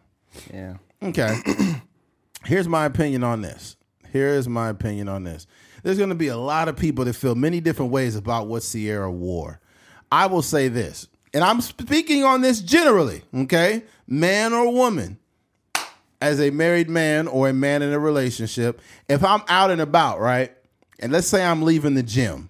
Yeah. 0.54 0.78
Okay. 1.02 1.38
Here's 2.46 2.68
my 2.68 2.86
opinion 2.86 3.24
on 3.24 3.42
this. 3.42 3.76
Here 4.12 4.30
is 4.30 4.48
my 4.48 4.70
opinion 4.70 5.10
on 5.10 5.24
this. 5.24 5.48
There's 5.84 5.98
going 5.98 6.10
to 6.10 6.16
be 6.16 6.28
a 6.28 6.38
lot 6.38 6.68
of 6.68 6.76
people 6.76 7.06
that 7.06 7.14
feel 7.14 7.36
many 7.36 7.62
different 7.62 7.92
ways 7.92 8.16
about 8.16 8.48
what 8.48 8.64
Ciara 8.64 9.12
wore. 9.12 9.60
I 10.12 10.26
will 10.26 10.42
say 10.42 10.70
this, 10.70 11.08
and 11.34 11.44
I'm 11.44 11.62
speaking 11.62 12.24
on 12.24 12.42
this 12.42 12.62
generally, 12.62 13.24
okay? 13.36 13.84
Man 14.08 14.54
or 14.54 14.74
woman, 14.74 15.20
as 16.22 16.40
a 16.40 16.50
married 16.50 16.90
man 16.90 17.28
or 17.28 17.50
a 17.50 17.54
man 17.54 17.82
in 17.82 17.94
a 17.94 18.00
relationship, 18.00 18.82
if 19.08 19.24
I'm 19.24 19.44
out 19.50 19.70
and 19.70 19.82
about, 19.82 20.20
right? 20.20 20.52
And 21.00 21.12
let's 21.12 21.28
say 21.28 21.44
I'm 21.44 21.62
leaving 21.62 21.94
the 21.94 22.04
gym 22.04 22.50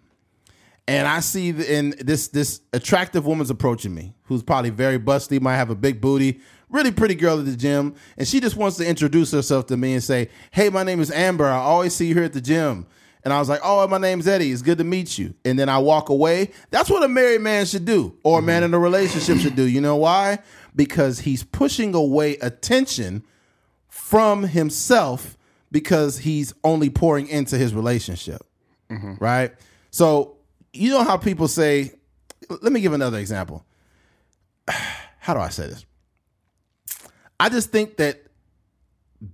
and 0.87 1.07
I 1.07 1.19
see 1.19 1.51
the, 1.51 1.71
and 1.71 1.93
this 1.93 2.29
this 2.29 2.61
attractive 2.73 3.25
woman's 3.25 3.49
approaching 3.49 3.93
me, 3.93 4.13
who's 4.23 4.41
probably 4.41 4.69
very 4.69 4.97
busty, 4.97 5.41
might 5.41 5.57
have 5.57 5.69
a 5.69 5.75
big 5.75 5.99
booty, 5.99 6.39
really 6.69 6.91
pretty 6.91 7.15
girl 7.15 7.39
at 7.39 7.45
the 7.45 7.55
gym, 7.55 7.95
and 8.17 8.27
she 8.27 8.39
just 8.39 8.55
wants 8.55 8.77
to 8.77 8.87
introduce 8.87 9.31
herself 9.31 9.65
to 9.67 9.77
me 9.77 9.93
and 9.93 10.03
say, 10.03 10.29
"Hey, 10.51 10.69
my 10.69 10.83
name 10.83 11.01
is 11.01 11.11
Amber. 11.11 11.45
I 11.45 11.57
always 11.57 11.93
see 11.93 12.07
you 12.07 12.15
here 12.15 12.23
at 12.23 12.33
the 12.33 12.41
gym." 12.41 12.85
And 13.23 13.33
I 13.33 13.39
was 13.39 13.49
like, 13.49 13.59
"Oh, 13.63 13.85
my 13.87 13.97
name's 13.97 14.27
Eddie. 14.27 14.51
It's 14.51 14.61
good 14.61 14.77
to 14.77 14.85
meet 14.85 15.17
you." 15.17 15.33
And 15.43 15.59
then 15.59 15.67
I 15.67 15.79
walk 15.79 16.07
away. 16.07 16.51
That's 16.71 16.89
what 16.89 17.03
a 17.03 17.09
married 17.09 17.41
man 17.41 17.65
should 17.65 17.83
do, 17.83 18.15
or 18.23 18.39
a 18.39 18.41
man 18.41 18.61
mm-hmm. 18.61 18.73
in 18.73 18.73
a 18.75 18.79
relationship 18.79 19.39
should 19.39 19.55
do. 19.55 19.63
You 19.63 19.81
know 19.81 19.97
why? 19.97 20.39
Because 20.73 21.19
he's 21.19 21.43
pushing 21.43 21.93
away 21.93 22.37
attention 22.37 23.23
from 23.89 24.43
himself 24.43 25.37
because 25.69 26.19
he's 26.19 26.53
only 26.63 26.89
pouring 26.89 27.27
into 27.27 27.57
his 27.57 27.73
relationship. 27.73 28.41
Mm-hmm. 28.89 29.15
Right? 29.19 29.53
So, 29.91 30.36
you 30.77 30.89
know 30.91 31.03
how 31.03 31.17
people 31.17 31.47
say, 31.47 31.91
let 32.61 32.71
me 32.71 32.79
give 32.81 32.93
another 32.93 33.17
example. 33.17 33.65
How 35.19 35.33
do 35.33 35.39
I 35.41 35.49
say 35.49 35.67
this? 35.67 35.85
I 37.39 37.49
just 37.49 37.69
think 37.71 37.97
that 37.97 38.23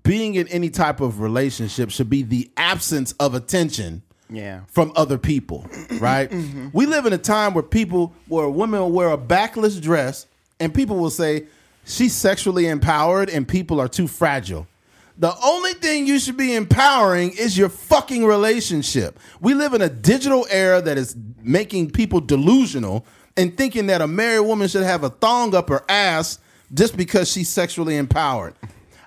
being 0.03 0.36
in 0.36 0.48
any 0.48 0.70
type 0.70 1.02
of 1.02 1.20
relationship 1.20 1.91
should 1.91 2.10
be 2.10 2.24
the 2.24 2.52
absence 2.57 3.11
of 3.14 3.36
attention 3.36 4.02
Yeah. 4.30 4.61
from 4.68 4.91
other 4.95 5.18
people, 5.18 5.68
right? 5.99 6.30
Mm-hmm. 6.30 6.70
We 6.74 6.86
live 6.86 7.06
in 7.06 7.14
a 7.14 7.18
time 7.18 7.53
where 7.53 7.64
people, 7.64 8.14
where 8.28 8.49
women 8.49 8.80
will 8.80 8.91
wear 8.91 9.10
a 9.10 9.18
backless 9.18 9.80
dress 9.80 10.26
and 10.60 10.74
people 10.74 10.98
will 10.98 11.10
say 11.10 11.45
she's 11.86 12.14
sexually 12.15 12.68
empowered 12.68 13.30
and 13.30 13.48
people 13.48 13.80
are 13.80 13.88
too 13.90 14.07
fragile. 14.07 14.68
The 15.18 15.34
only 15.44 15.73
thing 15.73 16.07
you 16.07 16.19
should 16.19 16.38
be 16.38 16.56
empowering 16.56 17.31
is 17.31 17.57
your 17.57 17.69
fucking 17.69 18.26
relationship. 18.26 19.19
We 19.40 19.53
live 19.53 19.73
in 19.73 19.81
a 19.81 19.90
digital 19.90 20.48
era 20.49 20.81
that 20.81 20.98
is 20.98 21.15
making 21.41 21.91
people 21.91 22.19
delusional 22.19 23.06
and 23.38 23.56
thinking 23.56 23.88
that 23.88 24.02
a 24.02 24.07
married 24.07 24.41
woman 24.41 24.68
should 24.68 24.84
have 24.84 25.03
a 25.03 25.10
thong 25.10 25.53
up 25.53 25.69
her 25.69 25.84
ass 25.88 26.40
just 26.73 26.98
because 26.98 27.31
she's 27.31 27.49
sexually 27.49 27.98
empowered. 27.98 28.56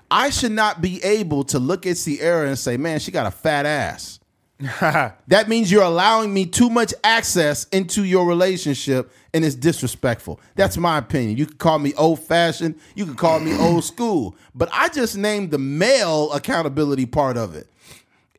I 0.09 0.29
should 0.29 0.53
not 0.53 0.81
be 0.81 1.03
able 1.03 1.43
to 1.45 1.59
look 1.59 1.85
at 1.85 1.97
Ciara 1.97 2.47
and 2.47 2.57
say, 2.57 2.77
man, 2.77 2.99
she 2.99 3.11
got 3.11 3.25
a 3.25 3.31
fat 3.31 3.65
ass. 3.65 4.16
that 4.81 5.47
means 5.47 5.71
you're 5.71 5.83
allowing 5.83 6.33
me 6.33 6.45
too 6.45 6.69
much 6.69 6.93
access 7.03 7.65
into 7.65 8.03
your 8.03 8.25
relationship 8.25 9.11
and 9.33 9.45
it's 9.45 9.53
disrespectful. 9.53 10.39
That's 10.55 10.77
my 10.77 10.97
opinion. 10.97 11.37
You 11.37 11.45
could 11.45 11.59
call 11.59 11.77
me 11.77 11.93
old 11.93 12.19
fashioned, 12.21 12.75
you 12.95 13.05
could 13.05 13.17
call 13.17 13.39
me 13.39 13.55
old 13.55 13.83
school, 13.83 14.35
but 14.55 14.69
I 14.73 14.89
just 14.89 15.15
named 15.15 15.51
the 15.51 15.59
male 15.59 16.31
accountability 16.33 17.05
part 17.05 17.37
of 17.37 17.55
it. 17.55 17.67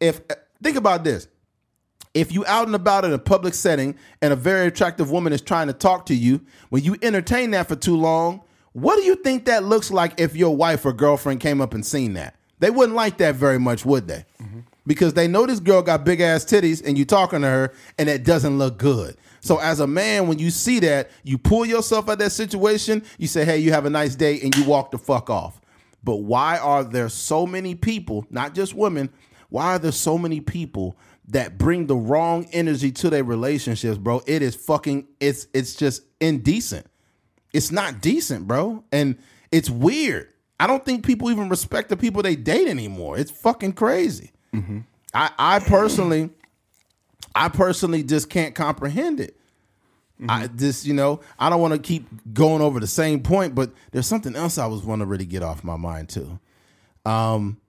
If 0.00 0.20
think 0.62 0.76
about 0.76 1.04
this. 1.04 1.28
If 2.14 2.32
you 2.32 2.44
out 2.46 2.66
and 2.66 2.74
about 2.74 3.04
in 3.04 3.12
a 3.12 3.18
public 3.18 3.54
setting 3.54 3.94
and 4.20 4.32
a 4.32 4.36
very 4.36 4.66
attractive 4.66 5.10
woman 5.10 5.32
is 5.32 5.40
trying 5.40 5.68
to 5.68 5.72
talk 5.72 6.06
to 6.06 6.14
you, 6.14 6.40
when 6.70 6.82
you 6.82 6.96
entertain 7.00 7.52
that 7.52 7.68
for 7.68 7.76
too 7.76 7.96
long, 7.96 8.40
what 8.72 8.96
do 8.96 9.02
you 9.02 9.14
think 9.14 9.44
that 9.44 9.62
looks 9.62 9.90
like 9.90 10.18
if 10.18 10.34
your 10.34 10.56
wife 10.56 10.84
or 10.84 10.92
girlfriend 10.92 11.40
came 11.40 11.60
up 11.60 11.74
and 11.74 11.86
seen 11.86 12.14
that? 12.14 12.34
They 12.58 12.70
wouldn't 12.70 12.96
like 12.96 13.18
that 13.18 13.36
very 13.36 13.58
much, 13.58 13.84
would 13.84 14.08
they? 14.08 14.24
Because 14.88 15.14
they 15.14 15.28
know 15.28 15.46
this 15.46 15.60
girl 15.60 15.82
got 15.82 16.04
big 16.04 16.20
ass 16.20 16.44
titties 16.44 16.82
and 16.84 16.98
you 16.98 17.04
talking 17.04 17.42
to 17.42 17.46
her 17.46 17.72
and 17.98 18.08
it 18.08 18.24
doesn't 18.24 18.58
look 18.58 18.78
good. 18.78 19.16
So 19.40 19.58
as 19.58 19.80
a 19.80 19.86
man, 19.86 20.26
when 20.26 20.38
you 20.38 20.50
see 20.50 20.80
that, 20.80 21.10
you 21.22 21.38
pull 21.38 21.64
yourself 21.64 22.08
out 22.08 22.12
of 22.12 22.18
that 22.20 22.30
situation, 22.30 23.04
you 23.18 23.28
say, 23.28 23.44
hey, 23.44 23.58
you 23.58 23.70
have 23.70 23.84
a 23.84 23.90
nice 23.90 24.16
day, 24.16 24.40
and 24.40 24.56
you 24.56 24.64
walk 24.64 24.90
the 24.90 24.98
fuck 24.98 25.30
off. 25.30 25.60
But 26.02 26.16
why 26.16 26.58
are 26.58 26.82
there 26.82 27.08
so 27.08 27.46
many 27.46 27.74
people, 27.74 28.26
not 28.30 28.54
just 28.54 28.74
women, 28.74 29.10
why 29.50 29.74
are 29.74 29.78
there 29.78 29.92
so 29.92 30.18
many 30.18 30.40
people 30.40 30.96
that 31.28 31.58
bring 31.58 31.86
the 31.86 31.96
wrong 31.96 32.48
energy 32.52 32.90
to 32.92 33.10
their 33.10 33.24
relationships, 33.24 33.98
bro? 33.98 34.22
It 34.26 34.42
is 34.42 34.54
fucking 34.54 35.06
it's 35.20 35.48
it's 35.52 35.74
just 35.74 36.02
indecent. 36.20 36.86
It's 37.52 37.70
not 37.70 38.00
decent, 38.00 38.46
bro. 38.46 38.84
And 38.90 39.18
it's 39.52 39.70
weird. 39.70 40.28
I 40.60 40.66
don't 40.66 40.84
think 40.84 41.04
people 41.06 41.30
even 41.30 41.48
respect 41.48 41.88
the 41.88 41.96
people 41.96 42.22
they 42.22 42.36
date 42.36 42.68
anymore. 42.68 43.18
It's 43.18 43.30
fucking 43.30 43.74
crazy. 43.74 44.32
Mm-hmm. 44.54 44.80
I, 45.14 45.30
I 45.38 45.58
personally, 45.60 46.30
I 47.34 47.48
personally 47.48 48.02
just 48.02 48.30
can't 48.30 48.54
comprehend 48.54 49.20
it. 49.20 49.36
I 50.28 50.46
mm-hmm. 50.46 50.58
just, 50.58 50.84
you 50.84 50.94
know, 50.94 51.20
I 51.38 51.48
don't 51.48 51.60
want 51.60 51.74
to 51.74 51.78
keep 51.78 52.06
going 52.34 52.60
over 52.60 52.80
the 52.80 52.88
same 52.88 53.22
point, 53.22 53.54
but 53.54 53.70
there's 53.92 54.06
something 54.06 54.34
else 54.34 54.58
I 54.58 54.66
was 54.66 54.82
want 54.82 55.00
to 55.00 55.06
really 55.06 55.26
get 55.26 55.42
off 55.42 55.62
my 55.62 55.76
mind 55.76 56.08
too. 56.08 56.40
Um, 57.04 57.60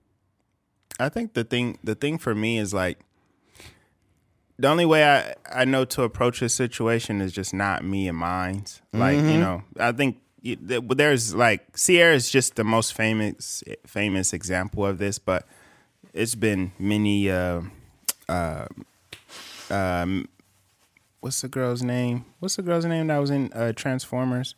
I 0.98 1.08
think 1.08 1.34
the 1.34 1.44
thing 1.44 1.78
the 1.84 1.94
thing 1.94 2.18
for 2.18 2.34
me 2.34 2.58
is 2.58 2.74
like 2.74 2.98
the 4.58 4.68
only 4.68 4.84
way 4.84 5.04
I, 5.04 5.34
I 5.50 5.64
know 5.64 5.84
to 5.86 6.02
approach 6.02 6.40
this 6.40 6.52
situation 6.52 7.20
is 7.20 7.32
just 7.32 7.54
not 7.54 7.84
me 7.84 8.08
and 8.08 8.18
mine's. 8.18 8.82
Like 8.92 9.16
you 9.16 9.22
mm-hmm. 9.22 9.40
know, 9.40 9.62
I 9.78 9.92
think 9.92 10.18
there's 10.42 11.34
like 11.34 11.76
Ciara 11.76 12.14
is 12.14 12.30
just 12.30 12.56
the 12.56 12.64
most 12.64 12.94
famous 12.94 13.62
famous 13.86 14.32
example 14.32 14.84
of 14.84 14.98
this, 14.98 15.18
but 15.18 15.46
it's 16.12 16.34
been 16.34 16.72
many. 16.78 17.30
Uh, 17.30 17.62
uh, 18.28 18.66
um, 19.70 20.28
what's 21.20 21.40
the 21.40 21.48
girl's 21.48 21.82
name? 21.82 22.24
What's 22.38 22.56
the 22.56 22.62
girl's 22.62 22.84
name 22.84 23.06
that 23.08 23.18
was 23.18 23.30
in 23.30 23.52
uh, 23.52 23.72
Transformers? 23.74 24.54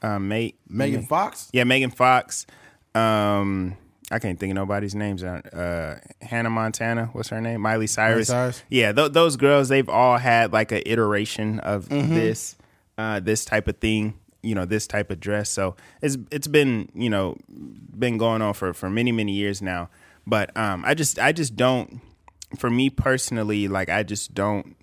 Uh, 0.00 0.18
mate 0.18 0.56
Megan 0.68 1.04
Fox? 1.04 1.48
yeah, 1.52 1.64
Megan 1.64 1.90
Fox. 1.90 2.46
Um, 2.94 3.76
I 4.10 4.18
can't 4.18 4.38
think 4.38 4.52
of 4.52 4.54
nobody's 4.54 4.94
names. 4.94 5.22
Uh, 5.22 6.00
Hannah 6.22 6.50
Montana. 6.50 7.10
What's 7.12 7.28
her 7.28 7.40
name? 7.40 7.60
Miley 7.60 7.86
Cyrus. 7.86 8.28
Cyrus? 8.28 8.62
Yeah, 8.70 8.92
th- 8.92 9.12
those 9.12 9.36
girls. 9.36 9.68
They've 9.68 9.88
all 9.88 10.16
had 10.18 10.52
like 10.52 10.72
an 10.72 10.82
iteration 10.86 11.58
of 11.60 11.88
this, 11.88 12.56
uh, 12.96 13.20
this 13.20 13.44
type 13.44 13.68
of 13.68 13.78
thing. 13.78 14.18
You 14.40 14.54
know, 14.54 14.64
this 14.64 14.86
type 14.86 15.10
of 15.10 15.18
dress. 15.20 15.50
So 15.50 15.74
it's 16.00 16.16
it's 16.30 16.46
been 16.46 16.88
you 16.94 17.10
know 17.10 17.36
been 17.48 18.18
going 18.18 18.40
on 18.40 18.54
for 18.54 18.72
for 18.72 18.88
many 18.88 19.10
many 19.12 19.32
years 19.32 19.60
now. 19.60 19.90
But 20.28 20.54
um, 20.56 20.84
I 20.86 20.94
just 20.94 21.18
I 21.18 21.32
just 21.32 21.56
don't. 21.56 22.00
For 22.58 22.70
me 22.70 22.90
personally, 22.90 23.66
like 23.68 23.88
I 23.88 24.02
just 24.02 24.34
don't. 24.34 24.76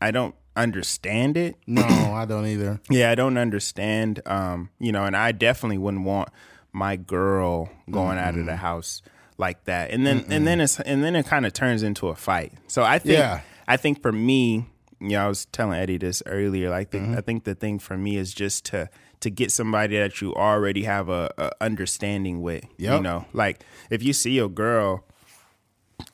I 0.00 0.10
don't 0.10 0.34
understand 0.56 1.36
it. 1.36 1.56
No, 1.66 1.82
I 2.14 2.24
don't 2.26 2.46
either. 2.46 2.80
Yeah, 2.90 3.10
I 3.10 3.14
don't 3.14 3.38
understand. 3.38 4.20
Um, 4.26 4.70
you 4.78 4.92
know, 4.92 5.04
and 5.04 5.16
I 5.16 5.32
definitely 5.32 5.78
wouldn't 5.78 6.04
want 6.04 6.28
my 6.72 6.96
girl 6.96 7.70
going 7.90 8.18
out 8.18 8.36
of 8.36 8.44
the 8.46 8.56
house 8.56 9.02
like 9.38 9.64
that. 9.64 9.90
And 9.92 10.06
then 10.06 10.26
and 10.28 10.46
then 10.46 10.60
it's 10.60 10.78
and 10.80 11.02
then 11.02 11.16
it 11.16 11.26
kind 11.26 11.46
of 11.46 11.52
turns 11.52 11.82
into 11.82 12.08
a 12.08 12.14
fight. 12.16 12.52
So 12.66 12.82
I 12.82 12.98
think 12.98 13.18
Yeah. 13.18 13.40
I 13.66 13.76
think 13.76 14.02
for 14.02 14.12
me, 14.12 14.66
you 15.00 15.10
know, 15.10 15.24
I 15.26 15.28
was 15.28 15.46
telling 15.46 15.78
Eddie 15.78 15.98
this 15.98 16.22
earlier. 16.26 16.70
Like, 16.70 16.90
the, 16.90 17.00
I 17.16 17.20
think 17.20 17.44
the 17.44 17.54
thing 17.54 17.78
for 17.78 17.96
me 17.96 18.16
is 18.16 18.32
just 18.34 18.64
to 18.66 18.88
to 19.20 19.30
get 19.30 19.50
somebody 19.50 19.98
that 19.98 20.20
you 20.20 20.34
already 20.34 20.84
have 20.84 21.08
a, 21.08 21.32
a 21.38 21.50
understanding 21.60 22.42
with. 22.42 22.64
You 22.96 23.02
know, 23.02 23.26
like 23.32 23.64
if 23.90 24.02
you 24.02 24.12
see 24.12 24.32
your 24.32 24.48
girl 24.48 25.04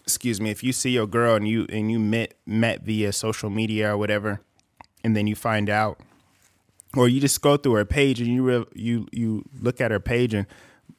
excuse 0.05 0.40
me, 0.40 0.51
if 0.51 0.62
you 0.62 0.72
see 0.72 0.90
your 0.90 1.06
girl 1.06 1.35
and 1.35 1.48
you 1.48 1.66
and 1.70 1.90
you 1.90 1.98
met 1.98 2.35
met 2.47 2.82
via 2.82 3.12
social 3.12 3.51
media 3.51 3.93
or 3.93 3.97
whatever, 3.97 4.40
and 5.02 5.16
then 5.16 5.26
you 5.26 5.35
find 5.35 5.68
out, 5.68 6.01
or 6.97 7.09
you 7.09 7.20
just 7.20 7.40
go 7.40 7.56
through 7.56 7.74
her 7.74 7.85
page 7.85 8.20
and 8.20 8.28
you 8.28 8.43
real 8.43 8.66
you 8.74 9.06
you 9.12 9.44
look 9.60 9.81
at 9.81 9.90
her 9.90 10.01
page 10.01 10.35
and 10.35 10.47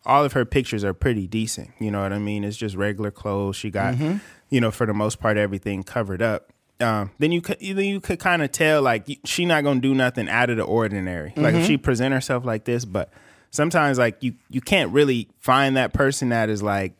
all 0.06 0.23
of 0.23 0.34
her 0.34 0.45
pictures 0.45 0.84
are 0.84 0.94
pretty 0.94 1.27
decent. 1.27 1.72
You 1.80 1.91
know 1.91 2.02
what 2.02 2.14
I 2.14 2.19
mean? 2.19 2.44
It's 2.44 2.57
just 2.57 2.76
regular 2.76 3.11
clothes. 3.11 3.56
She 3.56 3.72
got, 3.72 3.95
mm-hmm. 3.95 4.18
you 4.49 4.61
know, 4.61 4.69
for 4.69 4.86
the 4.86 4.94
most 4.94 5.19
part, 5.19 5.38
everything 5.38 5.84
covered 5.84 6.22
up. 6.22 6.52
Um, 6.82 7.12
then 7.20 7.32
you 7.32 7.42
could 7.42 7.58
then 7.60 7.78
you 7.86 8.02
could 8.02 8.20
kind 8.20 8.42
of 8.42 8.52
tell 8.52 8.82
like 8.82 9.08
she 9.24 9.46
not 9.46 9.64
gonna 9.64 9.80
do 9.80 9.94
nothing 9.94 10.28
out 10.28 10.50
of 10.50 10.58
the 10.58 10.64
ordinary. 10.64 11.32
Like 11.38 11.56
if 11.56 11.66
she 11.66 11.78
present 11.78 12.14
herself 12.14 12.44
like 12.44 12.66
this, 12.66 12.84
but 12.84 13.10
sometimes 13.52 13.98
like 13.98 14.22
you 14.22 14.34
you 14.50 14.60
can't 14.62 14.92
really 14.92 15.30
find 15.40 15.78
that 15.78 15.94
person 15.94 16.30
that 16.30 16.50
is 16.50 16.62
like 16.62 16.94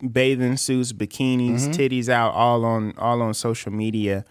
bathing 0.00 0.56
suits, 0.56 0.92
bikinis, 0.92 1.68
titties 1.74 2.08
out 2.08 2.32
all 2.32 2.64
on 2.64 2.94
all 2.96 3.20
on 3.22 3.34
social 3.34 3.70
media 3.70 4.24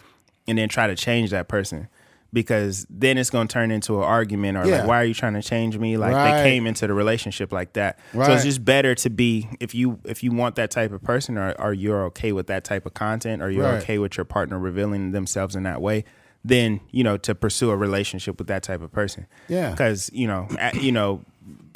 and 0.48 0.58
then 0.58 0.68
try 0.68 0.86
to 0.88 0.96
change 0.96 1.30
that 1.30 1.46
person. 1.48 1.88
Because 2.32 2.86
then 2.88 3.18
it's 3.18 3.28
going 3.30 3.46
to 3.46 3.52
turn 3.52 3.70
into 3.70 3.98
an 3.98 4.04
argument 4.04 4.56
or 4.56 4.66
Yeah. 4.66 4.78
like 4.78 4.86
why 4.86 5.00
are 5.00 5.04
you 5.04 5.12
trying 5.14 5.34
to 5.34 5.42
change 5.42 5.76
me 5.78 5.96
like 5.96 6.14
Right. 6.14 6.42
they 6.42 6.50
came 6.50 6.66
into 6.66 6.86
the 6.86 6.94
relationship 6.94 7.52
like 7.52 7.74
that 7.74 7.98
so 8.14 8.22
it's 8.32 8.44
just 8.44 8.64
better 8.64 8.94
to 8.94 9.10
be 9.10 9.48
if 9.60 9.74
you 9.74 9.98
if 10.04 10.22
you 10.22 10.32
want 10.32 10.56
that 10.56 10.70
type 10.70 10.92
of 10.92 11.02
person 11.02 11.36
or, 11.36 11.52
or 11.58 11.72
you're 11.74 12.04
okay 12.06 12.32
with 12.32 12.46
that 12.46 12.64
type 12.64 12.86
of 12.86 12.94
content 12.94 13.42
or 13.42 13.50
you're 13.50 13.64
Right. 13.64 13.82
okay 13.82 13.98
with 13.98 14.16
your 14.16 14.24
partner 14.24 14.58
revealing 14.58 15.12
themselves 15.12 15.54
in 15.54 15.62
that 15.64 15.80
way 15.82 16.04
then 16.44 16.80
you 16.90 17.04
know 17.04 17.16
to 17.18 17.34
pursue 17.34 17.70
a 17.70 17.76
relationship 17.76 18.38
with 18.38 18.48
that 18.48 18.62
type 18.62 18.80
of 18.82 18.90
person 18.90 19.26
Yeah. 19.48 19.70
because 19.70 20.10
you 20.12 20.26
know 20.26 20.48
at, 20.58 20.74
you 20.82 20.90
know 20.92 21.22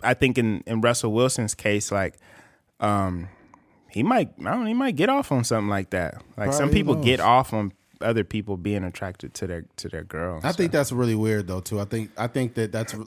i 0.03 0.15
think 0.15 0.39
in 0.39 0.62
in 0.66 0.81
russell 0.81 1.12
wilson's 1.12 1.55
case 1.55 1.93
like 1.93 2.15
um 2.81 3.28
he 3.91 4.03
might 4.03 4.31
i 4.41 4.43
don't 4.51 4.61
know, 4.61 4.66
he 4.66 4.74
might 4.74 4.97
get 4.97 5.09
off 5.09 5.31
on 5.33 5.45
something 5.45 5.69
like 5.69 5.91
that 5.91 6.23
like 6.37 6.53
some 6.53 6.70
people 6.70 6.95
knows. 6.95 7.05
get 7.05 7.20
off 7.20 7.53
on 7.53 7.73
other 8.01 8.24
people 8.24 8.56
being 8.56 8.85
attracted 8.85 9.35
to 9.35 9.47
their 9.47 9.64
to 9.77 9.89
their 9.89 10.05
girl 10.05 10.40
I 10.43 10.52
think 10.52 10.73
that's 10.73 10.93
really 10.93 11.14
weird 11.14 11.47
though 11.47 11.60
too. 11.60 11.81
I 11.81 11.85
think 11.85 12.10
I 12.16 12.27
think 12.27 12.55
that 12.55 12.73
that's 12.73 12.93
some 12.93 13.05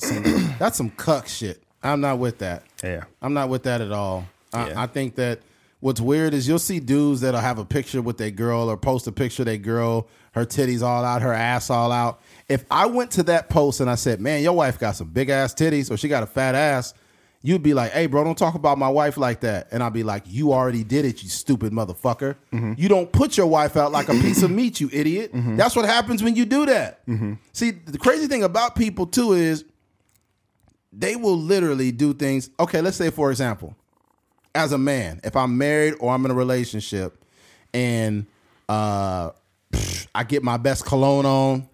that's 0.59 0.77
some 0.77 0.89
cuck 0.91 1.27
shit. 1.27 1.61
I'm 1.83 2.01
not 2.01 2.19
with 2.19 2.39
that. 2.39 2.63
yeah 2.83 3.03
I'm 3.21 3.33
not 3.33 3.49
with 3.49 3.63
that 3.63 3.81
at 3.81 3.91
all. 3.91 4.25
I, 4.53 4.69
Yeah. 4.69 4.81
I 4.83 4.87
think 4.87 5.15
that 5.15 5.39
what's 5.79 6.01
weird 6.01 6.33
is 6.33 6.47
you'll 6.47 6.59
see 6.59 6.79
dudes 6.79 7.21
that'll 7.21 7.39
have 7.39 7.59
a 7.59 7.65
picture 7.65 8.01
with 8.01 8.17
their 8.17 8.31
girl 8.31 8.69
or 8.69 8.77
post 8.77 9.07
a 9.07 9.11
picture 9.11 9.43
of 9.43 9.45
their 9.45 9.57
girl, 9.57 10.07
her 10.33 10.45
titties 10.45 10.81
all 10.81 11.05
out, 11.05 11.21
her 11.21 11.33
ass 11.33 11.69
all 11.69 11.91
out. 11.91 12.19
If 12.49 12.65
I 12.69 12.85
went 12.87 13.11
to 13.11 13.23
that 13.23 13.49
post 13.49 13.79
and 13.79 13.89
I 13.89 13.95
said, 13.95 14.19
"Man, 14.19 14.41
your 14.43 14.53
wife 14.53 14.79
got 14.79 14.95
some 14.95 15.07
big 15.09 15.29
ass 15.29 15.53
titties 15.53 15.89
or 15.91 15.97
she 15.97 16.07
got 16.07 16.23
a 16.23 16.27
fat 16.27 16.55
ass," 16.55 16.93
you'd 17.41 17.63
be 17.63 17.73
like, 17.73 17.91
"Hey, 17.91 18.05
bro, 18.07 18.23
don't 18.23 18.37
talk 18.37 18.55
about 18.55 18.77
my 18.77 18.89
wife 18.89 19.17
like 19.17 19.39
that." 19.41 19.67
And 19.71 19.81
I'd 19.81 19.93
be 19.93 20.03
like, 20.03 20.23
"You 20.27 20.51
already 20.53 20.83
did 20.83 21.05
it, 21.05 21.23
you 21.23 21.29
stupid 21.29 21.71
motherfucker. 21.71 22.35
You 22.77 22.89
don't 22.89 23.11
put 23.11 23.37
your 23.37 23.47
wife 23.47 23.77
out 23.77 23.91
like 23.91 24.09
a 24.09 24.13
piece 24.13 24.43
of 24.43 24.51
meat, 24.51 24.79
you 24.79 24.89
idiot. 24.91 25.31
That's 25.33 25.75
what 25.75 25.85
happens 25.85 26.21
when 26.23 26.35
you 26.35 26.45
do 26.45 26.65
that." 26.65 27.01
See, 27.53 27.71
the 27.71 27.97
crazy 27.97 28.27
thing 28.27 28.43
about 28.43 28.75
people 28.75 29.05
too 29.05 29.33
is 29.33 29.63
they 30.91 31.15
will 31.15 31.37
literally 31.37 31.91
do 31.91 32.13
things. 32.13 32.49
Okay, 32.59 32.81
let's 32.81 32.97
say 32.97 33.09
for 33.11 33.29
example, 33.31 33.75
as 34.55 34.71
a 34.71 34.77
man, 34.77 35.21
if 35.23 35.35
I'm 35.35 35.57
married 35.57 35.95
or 35.99 36.13
I'm 36.13 36.25
in 36.25 36.31
a 36.31 36.33
relationship, 36.35 37.23
and 37.73 38.25
uh, 38.67 39.29
I 40.15 40.23
get 40.23 40.43
my 40.43 40.57
best 40.57 40.85
cologne 40.85 41.25
on, 41.25 41.69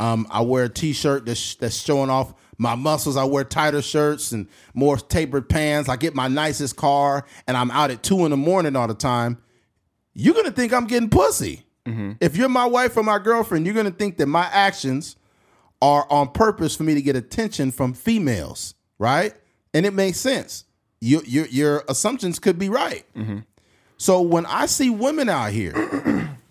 um, 0.00 0.26
I 0.30 0.40
wear 0.40 0.64
a 0.64 0.68
t-shirt 0.70 1.26
that's 1.26 1.54
that's 1.56 1.76
showing 1.76 2.08
off 2.08 2.32
my 2.58 2.74
muscles. 2.74 3.16
I 3.16 3.24
wear 3.24 3.44
tighter 3.44 3.82
shirts 3.82 4.32
and 4.32 4.48
more 4.74 4.96
tapered 4.96 5.48
pants. 5.48 5.88
I 5.88 5.96
get 5.96 6.14
my 6.14 6.28
nicest 6.28 6.76
car, 6.76 7.24
and 7.46 7.56
I'm 7.56 7.70
out 7.70 7.90
at 7.90 8.02
two 8.02 8.24
in 8.24 8.30
the 8.30 8.36
morning 8.36 8.76
all 8.76 8.88
the 8.88 8.94
time. 8.94 9.38
You're 10.14 10.34
gonna 10.34 10.50
think 10.50 10.72
I'm 10.72 10.86
getting 10.86 11.10
pussy. 11.10 11.64
Mm-hmm. 11.86 12.12
If 12.20 12.36
you're 12.36 12.48
my 12.48 12.66
wife 12.66 12.96
or 12.96 13.02
my 13.02 13.18
girlfriend, 13.18 13.66
you're 13.66 13.74
gonna 13.74 13.90
think 13.90 14.16
that 14.18 14.26
my 14.26 14.48
actions 14.50 15.16
are 15.82 16.06
on 16.10 16.28
purpose 16.28 16.74
for 16.74 16.82
me 16.82 16.94
to 16.94 17.02
get 17.02 17.16
attention 17.16 17.70
from 17.70 17.92
females, 17.92 18.74
right? 18.98 19.34
And 19.74 19.84
it 19.84 19.92
makes 19.92 20.18
sense. 20.18 20.64
Your 21.00 21.22
your 21.24 21.46
your 21.46 21.84
assumptions 21.88 22.38
could 22.38 22.58
be 22.58 22.68
right. 22.68 23.04
Mm-hmm. 23.14 23.40
So 23.98 24.20
when 24.20 24.46
I 24.46 24.66
see 24.66 24.90
women 24.90 25.28
out 25.28 25.52
here 25.52 25.74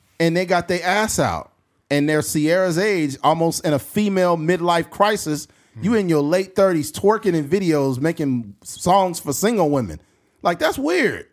and 0.19 0.37
they 0.37 0.45
got 0.45 0.67
their 0.67 0.83
ass 0.83 1.19
out 1.19 1.51
and 1.89 2.07
they're 2.09 2.21
Ciara's 2.21 2.77
age, 2.77 3.17
almost 3.23 3.65
in 3.65 3.73
a 3.73 3.79
female 3.79 4.37
midlife 4.37 4.89
crisis, 4.89 5.47
you 5.81 5.93
in 5.95 6.09
your 6.09 6.21
late 6.21 6.55
thirties 6.55 6.91
twerking 6.91 7.33
in 7.33 7.47
videos, 7.47 7.99
making 7.99 8.55
songs 8.63 9.19
for 9.19 9.33
single 9.33 9.69
women, 9.69 9.99
like 10.41 10.59
that's 10.59 10.77
weird. 10.77 11.27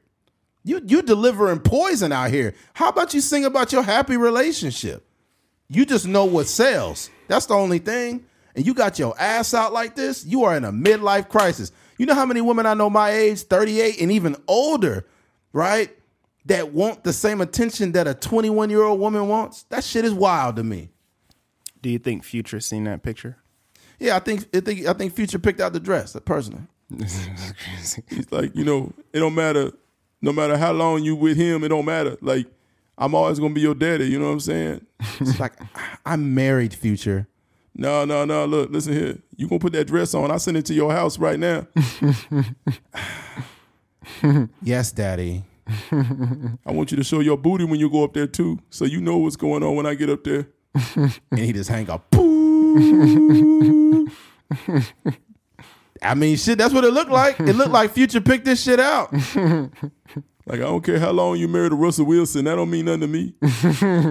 You 0.64 0.81
you 0.85 1.02
delivering 1.02 1.60
poison 1.60 2.12
out 2.12 2.31
here. 2.31 2.55
How 2.74 2.89
about 2.89 3.14
you 3.14 3.20
sing 3.20 3.44
about 3.44 3.73
your 3.73 3.82
happy 3.82 4.16
relationship? 4.16 5.06
You 5.69 5.86
just 5.86 6.06
know 6.06 6.24
what 6.24 6.47
sells. 6.47 7.10
That's 7.28 7.47
the 7.47 7.55
only 7.55 7.78
thing. 7.78 8.27
And 8.55 8.66
you 8.66 8.74
got 8.74 8.98
your 8.98 9.19
ass 9.19 9.55
out 9.55 9.73
like 9.73 9.94
this, 9.94 10.24
you 10.27 10.44
are 10.44 10.56
in 10.56 10.64
a 10.64 10.73
midlife 10.73 11.28
crisis. 11.28 11.73
You 11.97 12.06
know 12.06 12.14
how 12.14 12.27
many 12.27 12.40
women 12.40 12.66
I 12.66 12.74
know 12.74 12.90
my 12.90 13.10
age, 13.10 13.43
38 13.43 14.01
and 14.01 14.12
even 14.12 14.36
older, 14.47 15.06
right? 15.52 15.90
That 16.47 16.73
want 16.73 17.05
the 17.05 17.12
same 17.12 17.40
attention 17.40 17.93
that 17.93 18.06
a 18.06 18.14
21 18.14 18.69
year 18.69 18.82
old 18.82 19.01
woman 19.01 19.28
wants? 19.28 19.62
That 19.64 19.85
shit 19.85 20.05
is 20.05 20.12
wild 20.12 20.56
to 20.56 20.64
me. 20.64 20.90
do 21.81 21.89
you 21.89 21.98
think 21.98 22.24
future 22.24 22.60
seen 22.60 22.85
that 22.85 23.02
picture 23.02 23.41
Yeah, 24.03 24.16
I 24.16 24.19
think 24.19 24.45
I 24.53 24.59
think 24.59 24.87
I 24.87 24.93
think 24.95 25.15
Future 25.15 25.39
picked 25.39 25.61
out 25.61 25.73
the 25.73 25.79
dress, 25.79 26.16
uh, 26.16 26.20
personally. 26.20 26.65
He's 26.99 28.31
like, 28.33 28.55
you 28.55 28.65
know, 28.65 28.93
it 29.12 29.20
don't 29.20 29.35
matter. 29.35 29.70
No 30.20 30.33
matter 30.33 30.57
how 30.57 30.73
long 30.73 31.05
you 31.05 31.15
with 31.15 31.37
him, 31.37 31.62
it 31.62 31.69
don't 31.69 31.85
matter. 31.85 32.16
Like, 32.20 32.47
I'm 32.99 33.15
always 33.15 33.39
gonna 33.39 33.55
be 33.55 33.61
your 33.61 33.77
daddy. 33.77 34.07
You 34.07 34.19
know 34.19 34.27
what 34.27 34.33
I'm 34.33 34.41
saying? 34.41 34.87
It's 35.20 35.39
like 35.39 35.53
I'm 36.05 36.35
married, 36.35 36.74
Future. 36.74 37.29
No, 37.77 38.05
no, 38.05 38.24
no. 38.24 38.45
Look, 38.45 38.70
listen 38.70 38.93
here. 38.93 39.19
You 39.37 39.47
gonna 39.49 39.61
put 39.61 39.73
that 39.74 39.87
dress 39.87 40.15
on? 40.15 40.33
I 40.33 40.37
send 40.39 40.57
it 40.57 40.66
to 40.66 40.74
your 40.74 40.93
house 40.93 41.19
right 41.19 41.39
now. 41.39 41.66
Yes, 44.62 44.93
daddy. 44.93 45.45
I 45.91 46.73
want 46.73 46.91
you 46.91 46.97
to 46.97 47.05
show 47.05 47.20
your 47.20 47.37
booty 47.37 47.65
when 47.65 47.79
you 47.81 47.89
go 47.89 48.05
up 48.05 48.12
there 48.15 48.27
too, 48.27 48.59
so 48.70 48.85
you 48.85 49.01
know 49.01 49.19
what's 49.19 49.37
going 49.37 49.62
on 49.62 49.77
when 49.77 49.87
I 49.87 49.95
get 49.95 50.11
up 50.11 50.24
there. 50.24 50.49
and 50.97 51.39
he 51.39 51.53
just 51.53 51.70
hang 51.70 51.89
up. 51.89 52.11
Boo. 52.74 54.09
I 56.03 56.15
mean, 56.15 56.36
shit. 56.36 56.59
That's 56.59 56.74
what 56.74 56.85
it 56.85 56.93
looked 56.93 57.11
like. 57.11 57.40
It 57.40 57.55
looked 57.55 57.70
like 57.70 57.93
Future 57.93 58.20
picked 58.20 58.44
this 58.44 58.62
shit 58.62 58.81
out. 58.81 59.12
Like 60.44 60.59
I 60.59 60.65
don't 60.65 60.85
care 60.85 60.99
how 60.99 61.12
long 61.12 61.36
you 61.36 61.47
married 61.47 61.70
to 61.70 61.77
Russell 61.77 62.05
Wilson, 62.05 62.47
that 62.47 62.57
don't 62.57 62.69
mean 62.69 62.86
nothing 62.86 63.03
to 63.03 63.07
me. 63.07 63.32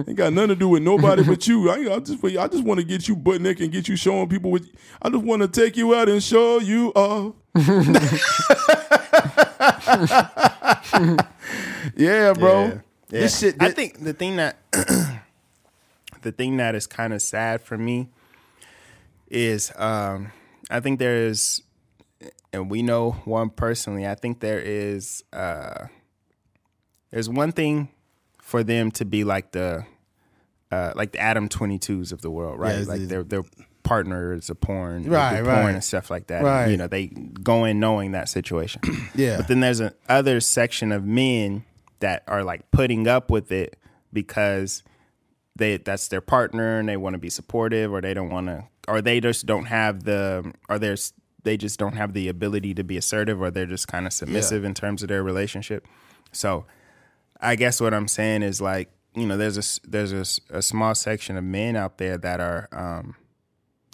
Ain't 0.08 0.16
got 0.16 0.32
nothing 0.32 0.48
to 0.48 0.56
do 0.56 0.66
with 0.70 0.82
nobody 0.82 1.22
but 1.22 1.46
you. 1.46 1.68
I, 1.68 1.94
I 1.94 1.98
just 2.00 2.24
I 2.24 2.48
just 2.48 2.64
want 2.64 2.80
to 2.80 2.84
get 2.84 3.06
you 3.06 3.14
butt 3.14 3.42
naked 3.42 3.64
and 3.64 3.70
get 3.70 3.86
you 3.86 3.96
showing 3.96 4.30
people 4.30 4.50
what. 4.50 4.62
I 5.02 5.10
just 5.10 5.22
want 5.22 5.42
to 5.42 5.48
take 5.48 5.76
you 5.76 5.94
out 5.94 6.08
and 6.08 6.22
show 6.22 6.58
you 6.58 6.88
off. 6.94 7.34
Yeah, 11.96 12.32
bro. 12.32 12.64
Yeah. 12.64 12.78
This 13.08 13.38
shit. 13.38 13.56
I 13.60 13.70
think 13.70 14.02
the 14.02 14.12
thing 14.12 14.36
that 14.36 14.56
the 16.22 16.32
thing 16.32 16.56
that 16.56 16.74
is 16.74 16.86
kind 16.86 17.12
of 17.12 17.20
sad 17.20 17.60
for 17.60 17.76
me 17.76 18.08
is 19.32 19.72
um, 19.76 20.30
I 20.70 20.80
think 20.80 20.98
there 20.98 21.26
is, 21.26 21.62
and 22.52 22.70
we 22.70 22.82
know 22.82 23.12
one 23.24 23.50
personally. 23.50 24.06
I 24.06 24.14
think 24.14 24.40
there 24.40 24.60
is 24.60 25.24
uh, 25.32 25.86
there's 27.10 27.28
one 27.28 27.50
thing 27.52 27.88
for 28.40 28.62
them 28.62 28.90
to 28.92 29.04
be 29.04 29.24
like 29.24 29.52
the 29.52 29.84
uh, 30.70 30.92
like 30.94 31.12
the 31.12 31.18
Adam 31.18 31.48
twenty 31.48 31.78
twos 31.78 32.12
of 32.12 32.20
the 32.22 32.30
world, 32.30 32.58
right? 32.60 32.78
Yeah, 32.80 32.84
like 32.84 33.00
their 33.08 33.24
their 33.24 33.42
partners 33.82 34.48
of 34.48 34.60
porn, 34.60 35.04
Right, 35.10 35.42
porn 35.42 35.46
right. 35.46 35.74
and 35.74 35.82
stuff 35.82 36.08
like 36.08 36.28
that. 36.28 36.44
Right. 36.44 36.68
You 36.68 36.76
know, 36.76 36.86
they 36.86 37.08
go 37.08 37.64
in 37.64 37.80
knowing 37.80 38.12
that 38.12 38.28
situation. 38.28 38.80
Yeah. 39.14 39.38
But 39.38 39.48
then 39.48 39.58
there's 39.60 39.80
an 39.80 39.92
other 40.08 40.38
section 40.40 40.92
of 40.92 41.04
men 41.04 41.64
that 41.98 42.22
are 42.28 42.44
like 42.44 42.70
putting 42.70 43.08
up 43.08 43.28
with 43.30 43.50
it 43.50 43.76
because 44.12 44.84
they 45.56 45.76
that's 45.78 46.08
their 46.08 46.20
partner 46.20 46.78
and 46.78 46.88
they 46.88 46.96
want 46.96 47.14
to 47.14 47.18
be 47.18 47.28
supportive 47.28 47.92
or 47.92 48.00
they 48.00 48.14
don't 48.14 48.30
want 48.30 48.46
to 48.46 48.64
or 48.88 49.00
they 49.00 49.20
just 49.20 49.46
don't 49.46 49.66
have 49.66 50.04
the 50.04 50.52
or 50.68 50.78
there's 50.78 51.12
they 51.44 51.56
just 51.56 51.78
don't 51.78 51.96
have 51.96 52.12
the 52.12 52.28
ability 52.28 52.74
to 52.74 52.84
be 52.84 52.96
assertive 52.96 53.40
or 53.40 53.50
they're 53.50 53.66
just 53.66 53.88
kind 53.88 54.06
of 54.06 54.12
submissive 54.12 54.64
in 54.64 54.74
terms 54.74 55.02
of 55.02 55.08
their 55.08 55.22
relationship. 55.22 55.86
So 56.30 56.66
I 57.40 57.56
guess 57.56 57.80
what 57.80 57.92
I'm 57.92 58.08
saying 58.08 58.42
is 58.42 58.60
like, 58.60 58.90
you 59.14 59.26
know, 59.26 59.36
there's 59.36 59.58
a 59.58 59.88
there's 59.88 60.40
a 60.50 60.62
small 60.62 60.94
section 60.94 61.36
of 61.36 61.44
men 61.44 61.76
out 61.76 61.98
there 61.98 62.16
that 62.18 62.40
are 62.40 62.68
um 62.72 63.16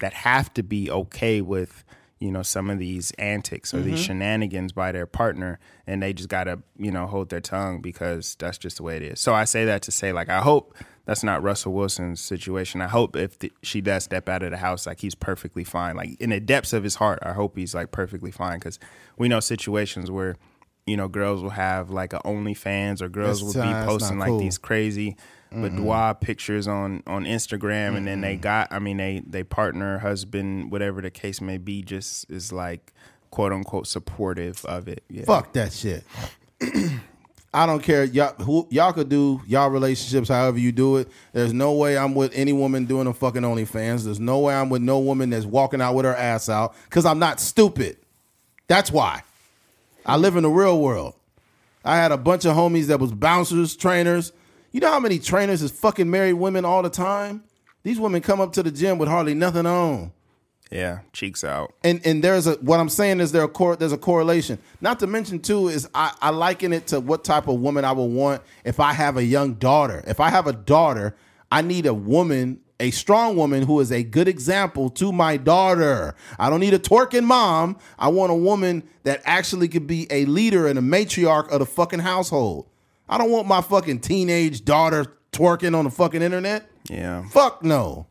that 0.01 0.13
have 0.13 0.53
to 0.55 0.63
be 0.63 0.91
okay 0.91 1.41
with 1.41 1.85
you 2.21 2.31
know 2.31 2.43
some 2.43 2.69
of 2.71 2.79
these 2.79 3.11
antics 3.13 3.73
or 3.73 3.81
these 3.81 3.99
shenanigans 3.99 4.73
by 4.73 4.91
their 4.93 5.07
partner 5.07 5.59
and 5.87 6.03
they 6.03 6.13
just 6.13 6.29
gotta 6.29 6.61
you 6.77 6.91
know 6.91 7.07
hold 7.07 7.31
their 7.31 7.41
tongue 7.41 7.81
because 7.81 8.37
that's 8.39 8.59
just 8.59 8.79
the 8.79 8.83
way 8.83 8.97
it 8.97 9.03
is. 9.03 9.21
So 9.21 9.35
i 9.35 9.45
say 9.45 9.65
that 9.65 9.83
to 9.83 9.93
say 9.93 10.13
like 10.13 10.29
i 10.29 10.41
hope 10.41 10.75
that's 11.09 11.25
not 11.25 11.43
russell 11.43 11.73
wilson's 11.73 12.21
situation 12.21 12.81
i 12.81 12.87
hope 12.87 13.17
if 13.17 13.39
th- 13.39 13.53
she 13.63 13.81
does 13.81 14.05
step 14.05 14.29
out 14.29 14.43
of 14.43 14.51
the 14.51 14.59
house 14.59 14.87
like 14.87 15.01
he's 15.01 15.15
perfectly 15.15 15.65
fine 15.65 15.97
like 15.97 16.11
in 16.21 16.31
the 16.31 16.39
depths 16.39 16.73
of 16.73 16.85
his 16.85 16.97
heart 16.97 17.19
i 17.23 17.33
hope 17.33 17.57
he's 17.57 17.75
like 17.75 17.91
perfectly 17.91 18.31
fine 18.31 18.59
because 18.59 18.79
we 19.17 19.27
know 19.27 19.41
situations 19.41 20.11
where 20.11 20.37
you 20.87 20.97
know 20.97 21.09
girls 21.09 21.43
will 21.43 21.51
have 21.51 21.91
like 21.91 22.13
a 22.13 22.19
onlyfans 22.21 23.01
or 23.03 23.09
girls 23.09 23.41
That's- 23.41 23.57
will 23.57 23.63
be 23.63 23.75
uh, 23.75 23.87
posting 23.87 24.19
like 24.19 24.29
cool. 24.29 24.39
these 24.39 24.59
crazy 24.59 25.17
boudoir 25.51 26.15
pictures 26.15 26.69
on 26.69 27.03
on 27.07 27.25
Instagram, 27.25 27.97
and 27.97 28.07
then 28.07 28.21
they 28.21 28.37
got. 28.37 28.69
I 28.71 28.79
mean, 28.81 28.99
they 28.99 29.23
they 29.27 29.45
partner, 29.45 29.99
husband, 29.99 30.71
whatever 30.71 31.01
the 31.01 31.11
case 31.11 31.41
may 31.41 31.57
be, 31.57 31.81
just 31.81 32.31
is 32.31 32.53
like 32.53 32.93
quote 33.31 33.53
unquote 33.53 33.87
supportive 33.87 34.63
of 34.67 34.89
it. 34.89 35.05
Yeah. 35.09 35.25
Fuck 35.25 35.55
that 35.55 35.73
shit. 35.73 36.05
I 37.53 37.65
don't 37.65 37.83
care. 37.83 38.05
Y'all, 38.05 38.35
who, 38.35 38.69
y'all 38.71 38.93
could 38.93 39.09
do 39.09 39.41
y'all 39.47 39.71
relationships 39.71 40.29
however 40.29 40.59
you 40.59 40.71
do 40.71 40.99
it. 40.99 41.09
There's 41.33 41.53
no 41.53 41.73
way 41.73 41.97
I'm 41.97 42.15
with 42.15 42.33
any 42.35 42.53
woman 42.53 42.85
doing 42.85 43.07
a 43.07 43.15
fucking 43.15 43.43
OnlyFans. 43.43 44.05
There's 44.05 44.21
no 44.21 44.41
way 44.41 44.55
I'm 44.55 44.69
with 44.69 44.83
no 44.83 44.99
woman 44.99 45.31
that's 45.31 45.47
walking 45.47 45.81
out 45.81 45.95
with 45.95 46.05
her 46.05 46.15
ass 46.15 46.49
out 46.49 46.75
because 46.85 47.07
I'm 47.07 47.19
not 47.19 47.41
stupid. 47.41 47.97
That's 48.67 48.93
why. 48.93 49.23
I 50.05 50.17
live 50.17 50.37
in 50.37 50.43
the 50.43 50.51
real 50.51 50.81
world. 50.81 51.15
I 51.85 51.97
had 51.97 52.13
a 52.13 52.19
bunch 52.19 52.45
of 52.45 52.55
homies 52.55 52.87
that 52.87 53.01
was 53.01 53.13
bouncers, 53.13 53.77
trainers. 53.77 54.33
You 54.73 54.81
know 54.81 54.91
how 54.91 55.01
many 55.01 55.19
trainers 55.19 55.63
is 55.63 55.71
fucking 55.71 56.11
married 56.11 56.35
women 56.35 56.67
all 56.67 56.83
the 56.83 56.91
time? 56.91 57.45
These 57.83 57.99
women 57.99 58.21
come 58.21 58.41
up 58.41 58.53
to 58.55 58.63
the 58.63 58.71
gym 58.71 58.99
with 58.99 59.09
hardly 59.09 59.35
nothing 59.35 59.65
on. 59.65 60.13
Yeah, 60.71 60.99
cheeks 61.13 61.45
out. 61.45 61.73
and 61.83 62.01
and 62.05 62.23
there's 62.23 62.47
a 62.47 62.55
what 62.57 62.79
I'm 62.79 62.89
saying 62.91 63.21
is 63.21 63.33
there 63.33 63.43
a 63.45 63.49
cor- 63.49 63.77
there's 63.77 63.93
a 63.93 63.99
correlation. 63.99 64.59
Not 64.81 64.99
to 65.01 65.07
mention 65.07 65.41
too 65.41 65.69
is 65.69 65.89
I, 65.95 66.13
I 66.21 66.31
liken 66.31 66.73
it 66.73 66.89
to 66.89 67.01
what 67.01 67.25
type 67.25 67.49
of 67.49 67.61
woman 67.61 67.85
I 67.87 67.93
would 67.93 68.05
want 68.11 68.43
if 68.65 68.79
I 68.79 68.93
have 68.93 69.17
a 69.17 69.25
young 69.25 69.55
daughter. 69.55 70.05
If 70.07 70.21
I 70.21 70.29
have 70.29 70.47
a 70.47 70.53
daughter, 70.53 71.17
I 71.51 71.63
need 71.63 71.87
a 71.87 71.95
woman, 71.95 72.61
a 72.79 72.91
strong 72.91 73.35
woman 73.35 73.63
who 73.63 73.81
is 73.81 73.91
a 73.91 74.03
good 74.03 74.29
example 74.29 74.91
to 74.91 75.11
my 75.11 75.39
daughter. 75.39 76.15
I 76.39 76.51
don't 76.51 76.61
need 76.61 76.75
a 76.75 76.79
twerking 76.79 77.25
mom. 77.25 77.79
I 77.99 78.09
want 78.09 78.31
a 78.31 78.37
woman 78.37 78.83
that 79.05 79.23
actually 79.25 79.69
could 79.69 79.87
be 79.87 80.07
a 80.11 80.27
leader 80.27 80.67
and 80.67 80.79
a 80.79 80.83
matriarch 80.83 81.49
of 81.49 81.61
the 81.61 81.67
fucking 81.67 82.01
household. 82.01 82.67
I 83.09 83.17
don't 83.17 83.31
want 83.31 83.49
my 83.49 83.63
fucking 83.63 84.01
teenage 84.01 84.67
daughter 84.67 85.07
twerking 85.33 85.75
on 85.75 85.85
the 85.87 85.91
fucking 85.91 86.21
internet. 86.21 86.69
Yeah. 86.91 87.27
Fuck 87.31 87.63
no. 87.65 88.07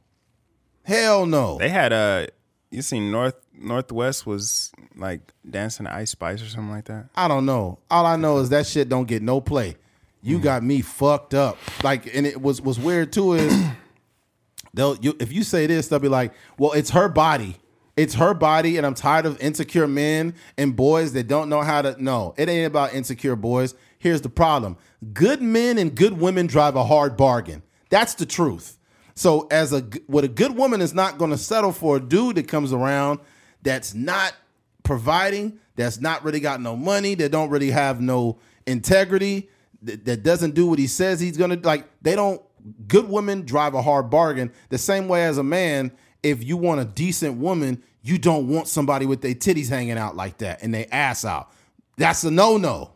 Hell 0.84 1.26
no. 1.28 1.58
They 1.60 1.70
had 1.70 1.92
a 1.94 2.30
you 2.70 2.82
seen 2.82 3.12
North 3.12 3.36
Northwest 3.54 4.26
was 4.26 4.72
like 4.96 5.34
dancing 5.50 5.86
to 5.86 5.94
Ice 5.94 6.12
Spice 6.12 6.42
or 6.42 6.48
something 6.48 6.72
like 6.72 6.86
that. 6.86 7.10
I 7.16 7.28
don't 7.28 7.46
know. 7.46 7.80
All 7.90 8.06
I 8.06 8.16
know 8.16 8.38
is 8.40 8.50
that 8.50 8.68
shit 8.68 8.90
don't 8.90 9.08
get 9.08 9.22
no 9.22 9.42
play. 9.42 9.76
You 10.22 10.38
hmm. 10.38 10.44
got 10.44 10.64
me 10.64 10.82
fucked 10.82 11.34
up. 11.34 11.58
Like, 11.84 12.14
and 12.14 12.26
it 12.26 12.42
was 12.42 12.62
was 12.62 12.80
weird 12.80 13.14
too. 13.14 13.34
Is 13.34 13.66
they'll 14.74 14.98
you, 14.98 15.16
if 15.20 15.32
you 15.32 15.44
say 15.44 15.68
this, 15.68 15.88
they'll 15.88 16.00
be 16.00 16.10
like, 16.10 16.34
"Well, 16.58 16.74
it's 16.74 16.92
her 16.92 17.08
body. 17.08 17.58
It's 17.96 18.16
her 18.16 18.34
body," 18.34 18.78
and 18.78 18.86
I'm 18.86 18.96
tired 18.96 19.26
of 19.26 19.40
insecure 19.42 19.88
men 19.88 20.36
and 20.58 20.76
boys 20.76 21.14
that 21.14 21.28
don't 21.28 21.50
know 21.50 21.62
how 21.62 21.82
to. 21.82 22.02
No, 22.04 22.34
it 22.38 22.50
ain't 22.50 22.68
about 22.68 22.94
insecure 22.94 23.36
boys. 23.36 23.76
Here's 24.00 24.22
the 24.22 24.30
problem: 24.30 24.78
good 25.14 25.42
men 25.42 25.78
and 25.78 25.96
good 25.96 26.20
women 26.20 26.48
drive 26.48 26.76
a 26.76 26.84
hard 26.84 27.16
bargain. 27.16 27.64
That's 27.90 28.16
the 28.16 28.26
truth. 28.26 28.77
So, 29.18 29.48
as 29.50 29.74
a 29.74 29.82
what 30.06 30.24
a 30.24 30.28
good 30.28 30.56
woman 30.56 30.80
is 30.80 30.94
not 30.94 31.18
going 31.18 31.32
to 31.32 31.40
settle 31.40 31.72
for 31.72 31.98
a 31.98 32.00
dude 32.00 32.36
that 32.36 32.48
comes 32.48 32.72
around 32.72 33.20
that's 33.64 33.96
not 33.96 34.36
providing, 34.84 35.60
that's 35.76 36.00
not 36.00 36.24
really 36.24 36.40
got 36.40 36.62
no 36.62 36.76
money, 36.76 37.16
that 37.16 37.32
don't 37.32 37.50
really 37.50 37.72
have 37.72 38.00
no 38.00 38.38
integrity, 38.68 39.50
that, 39.82 40.06
that 40.06 40.22
doesn't 40.22 40.54
do 40.54 40.68
what 40.68 40.78
he 40.78 40.86
says 40.86 41.20
he's 41.20 41.36
gonna 41.36 41.60
like. 41.64 41.88
They 42.04 42.16
don't. 42.16 42.40
Good 42.88 43.10
women 43.10 43.42
drive 43.42 43.74
a 43.74 43.82
hard 43.82 44.12
bargain. 44.12 44.52
The 44.70 44.78
same 44.78 45.08
way 45.08 45.26
as 45.26 45.40
a 45.40 45.44
man, 45.44 45.92
if 46.22 46.44
you 46.44 46.56
want 46.56 46.82
a 46.82 46.86
decent 46.86 47.38
woman, 47.40 47.82
you 48.04 48.20
don't 48.20 48.48
want 48.48 48.68
somebody 48.68 49.08
with 49.08 49.22
their 49.22 49.34
titties 49.34 49.70
hanging 49.70 49.98
out 49.98 50.16
like 50.16 50.38
that 50.40 50.62
and 50.62 50.72
their 50.72 50.86
ass 50.92 51.26
out. 51.26 51.52
That's 51.98 52.24
a 52.24 52.30
no 52.30 52.58
no. 52.58 52.92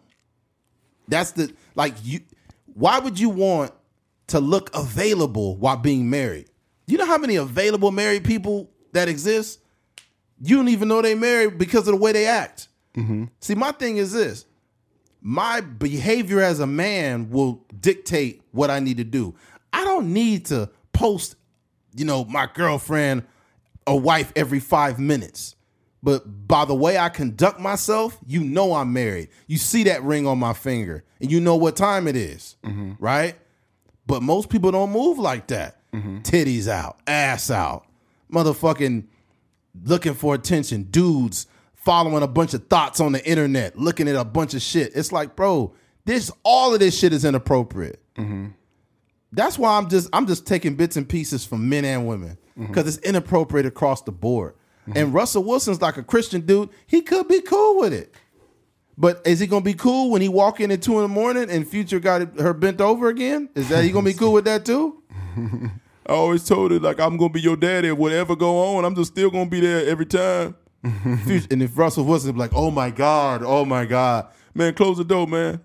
That's 1.08 1.32
the 1.32 1.52
like 1.74 1.96
you. 2.04 2.20
Why 2.76 3.00
would 3.00 3.20
you 3.20 3.30
want 3.30 3.72
to 4.32 4.40
look 4.40 4.70
available 4.74 5.58
while 5.58 5.78
being 5.78 6.10
married? 6.10 6.48
You 6.88 6.98
know 6.98 7.06
how 7.06 7.18
many 7.18 7.36
available 7.36 7.92
married 7.92 8.24
people 8.24 8.70
that 8.94 9.08
exist? 9.08 9.60
You 10.42 10.58
don't 10.58 10.70
even 10.70 10.88
know 10.88 11.02
they 11.02 11.16
married 11.16 11.58
because 11.58 11.88
of 11.88 11.94
the 11.94 11.98
way 11.98 12.12
they 12.12 12.26
act. 12.26 12.68
Mm-hmm. 12.98 13.26
See, 13.40 13.56
my 13.56 13.72
thing 13.72 13.98
is 13.98 14.12
this: 14.12 14.46
my 15.22 15.62
behavior 15.62 16.42
as 16.42 16.60
a 16.60 16.68
man 16.68 17.30
will 17.30 17.64
dictate 17.80 18.42
what 18.52 18.70
I 18.70 18.80
need 18.80 18.98
to 18.98 19.04
do. 19.04 19.36
I 19.72 19.86
don't 19.86 20.12
need 20.12 20.48
to 20.48 20.70
post, 20.92 21.36
you 21.96 22.06
know, 22.06 22.26
my 22.26 22.48
girlfriend 22.54 23.24
or 23.88 24.00
wife 24.00 24.34
every 24.36 24.60
five 24.60 25.00
minutes. 25.00 25.56
But 26.04 26.48
by 26.48 26.66
the 26.66 26.74
way 26.74 26.98
I 26.98 27.10
conduct 27.10 27.60
myself, 27.60 28.18
you 28.26 28.44
know 28.44 28.74
I'm 28.74 28.92
married. 28.92 29.30
You 29.48 29.58
see 29.58 29.84
that 29.84 30.02
ring 30.04 30.26
on 30.26 30.40
my 30.40 30.54
finger, 30.54 31.04
and 31.20 31.32
you 31.32 31.40
know 31.40 31.56
what 31.56 31.76
time 31.76 32.08
it 32.08 32.16
is, 32.16 32.56
mm-hmm. 32.64 32.94
right? 32.98 33.36
But 34.12 34.24
most 34.24 34.50
people 34.50 34.72
don't 34.72 34.92
move 34.92 35.20
like 35.20 35.48
that. 35.48 35.90
Mm-hmm. 35.94 36.18
Titties 36.18 36.68
out, 36.68 37.00
ass 37.08 37.50
out, 37.50 37.86
motherfucking 38.30 39.06
looking 39.86 40.16
for 40.16 40.36
attention. 40.36 40.84
Dudes 40.84 41.48
following 41.76 42.22
a 42.22 42.28
bunch 42.28 42.54
of 42.54 42.68
thoughts 42.68 43.00
on 43.00 43.14
the 43.14 43.26
internet, 43.26 43.78
looking 43.78 44.10
at 44.10 44.18
a 44.18 44.26
bunch 44.26 44.54
of 44.54 44.62
shit. 44.62 44.92
It's 44.96 45.14
like, 45.14 45.38
bro, 45.38 45.74
this 46.04 46.30
all 46.44 46.74
of 46.74 46.82
this 46.82 47.00
shit 47.00 47.14
is 47.14 47.24
inappropriate. 47.24 48.04
Mm-hmm. 48.18 48.48
That's 49.32 49.58
why 49.58 49.78
I'm 49.78 49.88
just 49.88 50.10
I'm 50.12 50.28
just 50.28 50.46
taking 50.46 50.76
bits 50.76 50.98
and 50.98 51.08
pieces 51.08 51.46
from 51.46 51.70
men 51.70 51.86
and 51.86 52.06
women 52.06 52.38
mm-hmm. 52.60 52.66
because 52.66 52.94
it's 52.94 53.08
inappropriate 53.08 53.66
across 53.66 54.02
the 54.02 54.12
board. 54.12 54.56
And 54.94 55.14
Russell 55.14 55.46
Wilson's 55.46 55.82
like 55.82 55.96
a 55.96 56.04
Christian 56.04 56.42
dude. 56.42 56.68
He 56.86 57.02
could 57.02 57.30
be 57.30 57.40
cool 57.40 57.80
with 57.80 57.94
it. 57.94 58.14
But 59.02 59.26
is 59.26 59.40
he 59.40 59.48
gonna 59.48 59.66
be 59.66 59.74
cool 59.74 60.12
when 60.12 60.22
he 60.22 60.30
walk 60.30 60.60
in 60.60 60.70
at 60.72 60.84
two 60.84 60.98
in 60.98 61.02
the 61.02 61.08
morning 61.08 61.50
and 61.50 61.68
Future 61.68 62.00
got 62.00 62.38
her 62.40 62.54
bent 62.54 62.80
over 62.80 63.08
again? 63.08 63.50
Is 63.56 63.68
that 63.70 63.84
he 63.84 63.92
gonna 63.92 64.06
be 64.06 64.14
cool 64.14 64.32
with 64.32 64.46
that 64.46 64.64
too? 64.64 65.02
I 66.06 66.14
always 66.14 66.46
told 66.46 66.70
her 66.70 66.80
like 66.80 67.00
I'm 67.00 67.18
gonna 67.18 67.34
be 67.34 67.42
your 67.42 67.58
daddy. 67.58 67.92
Whatever 67.92 68.36
go 68.36 68.76
on, 68.76 68.86
I'm 68.86 68.94
just 68.94 69.12
still 69.12 69.32
gonna 69.32 69.50
be 69.50 69.60
there 69.60 69.88
every 69.88 70.06
time. 70.06 70.56
Future, 71.26 71.48
and 71.50 71.64
if 71.64 71.76
Russell 71.76 72.06
wasn't 72.06 72.38
like, 72.38 72.52
oh 72.54 72.70
my 72.70 72.92
god, 72.92 73.42
oh 73.44 73.66
my 73.66 73.86
god, 73.86 74.28
Man, 74.54 74.74
close 74.74 74.98
the 74.98 75.04
door, 75.04 75.28
man. 75.28 75.62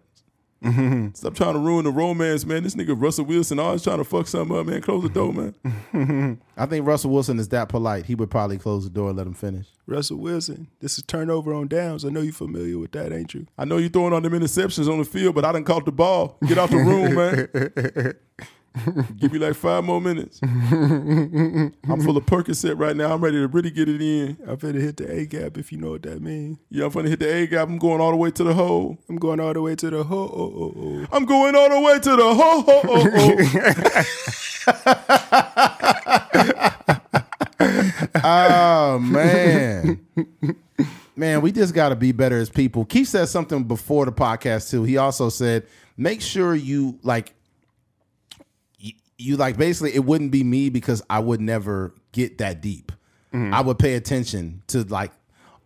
Mm-hmm. 0.64 1.08
Stop 1.14 1.34
trying 1.34 1.52
to 1.52 1.58
ruin 1.58 1.84
the 1.84 1.90
romance, 1.90 2.44
man. 2.44 2.62
This 2.62 2.74
nigga 2.74 3.00
Russell 3.00 3.24
Wilson 3.26 3.58
always 3.58 3.82
trying 3.82 3.98
to 3.98 4.04
fuck 4.04 4.26
something 4.26 4.56
up, 4.56 4.66
man. 4.66 4.80
Close 4.80 5.02
the 5.02 5.08
door, 5.08 5.32
man. 5.32 6.40
I 6.56 6.66
think 6.66 6.86
Russell 6.86 7.10
Wilson 7.10 7.38
is 7.38 7.48
that 7.48 7.68
polite. 7.68 8.06
He 8.06 8.14
would 8.14 8.30
probably 8.30 8.58
close 8.58 8.84
the 8.84 8.90
door 8.90 9.08
and 9.10 9.18
let 9.18 9.26
him 9.26 9.34
finish. 9.34 9.66
Russell 9.86 10.16
Wilson, 10.16 10.68
this 10.80 10.98
is 10.98 11.04
turnover 11.04 11.54
on 11.54 11.68
downs. 11.68 12.04
I 12.04 12.08
know 12.08 12.20
you're 12.20 12.32
familiar 12.32 12.78
with 12.78 12.92
that, 12.92 13.12
ain't 13.12 13.34
you? 13.34 13.46
I 13.56 13.64
know 13.64 13.76
you're 13.76 13.90
throwing 13.90 14.12
on 14.12 14.22
them 14.22 14.32
interceptions 14.32 14.90
on 14.90 14.98
the 14.98 15.04
field, 15.04 15.34
but 15.34 15.44
I 15.44 15.52
didn't 15.52 15.66
caught 15.66 15.84
the 15.84 15.92
ball. 15.92 16.38
Get 16.46 16.58
out 16.58 16.70
the 16.70 16.76
room, 16.78 17.14
man. 17.14 18.14
Give 19.18 19.32
me 19.32 19.38
like 19.38 19.54
five 19.54 19.84
more 19.84 20.00
minutes. 20.00 20.40
I'm 20.42 22.00
full 22.02 22.16
of 22.16 22.26
Percocet 22.26 22.78
right 22.78 22.96
now. 22.96 23.12
I'm 23.14 23.20
ready 23.22 23.38
to 23.38 23.46
really 23.48 23.70
get 23.70 23.88
it 23.88 24.00
in. 24.02 24.36
I'm 24.46 24.56
finna 24.58 24.80
hit 24.80 24.96
the 24.98 25.10
A 25.10 25.24
gap 25.26 25.56
if 25.56 25.72
you 25.72 25.78
know 25.78 25.92
what 25.92 26.02
that 26.02 26.20
means. 26.20 26.58
Yeah, 26.70 26.84
I'm 26.86 26.90
finna 26.90 27.08
hit 27.08 27.20
the 27.20 27.32
A 27.32 27.46
gap. 27.46 27.68
I'm 27.68 27.78
going 27.78 28.00
all 28.00 28.10
the 28.10 28.16
way 28.16 28.30
to 28.32 28.44
the 28.44 28.54
hole. 28.54 28.98
I'm 29.08 29.16
going 29.16 29.40
all 29.40 29.52
the 29.52 29.62
way 29.62 29.74
to 29.76 29.90
the 29.90 30.04
hole. 30.04 30.30
oh 30.34 30.52
oh 30.56 30.74
oh. 30.76 31.06
I'm 31.12 31.24
going 31.24 31.54
all 31.56 31.68
the 31.70 31.80
way 31.80 31.98
to 31.98 32.16
the 32.16 32.34
ho 32.34 32.62
ho 32.62 32.80
oh 37.58 38.16
Oh 38.24 38.98
man. 38.98 40.00
man, 41.16 41.40
we 41.40 41.52
just 41.52 41.74
gotta 41.74 41.96
be 41.96 42.12
better 42.12 42.38
as 42.38 42.50
people. 42.50 42.84
Keith 42.84 43.08
said 43.08 43.26
something 43.26 43.64
before 43.64 44.04
the 44.04 44.12
podcast 44.12 44.70
too. 44.70 44.84
He 44.84 44.96
also 44.96 45.28
said, 45.28 45.66
make 45.96 46.20
sure 46.20 46.54
you 46.54 46.98
like 47.02 47.32
you, 49.18 49.36
like 49.36 49.56
basically 49.56 49.94
it 49.94 50.04
wouldn't 50.04 50.30
be 50.30 50.44
me 50.44 50.68
because 50.70 51.02
I 51.08 51.18
would 51.20 51.40
never 51.40 51.94
get 52.12 52.38
that 52.38 52.60
deep. 52.60 52.92
Mm-hmm. 53.32 53.52
I 53.54 53.60
would 53.60 53.78
pay 53.78 53.94
attention 53.94 54.62
to 54.68 54.82
like 54.84 55.12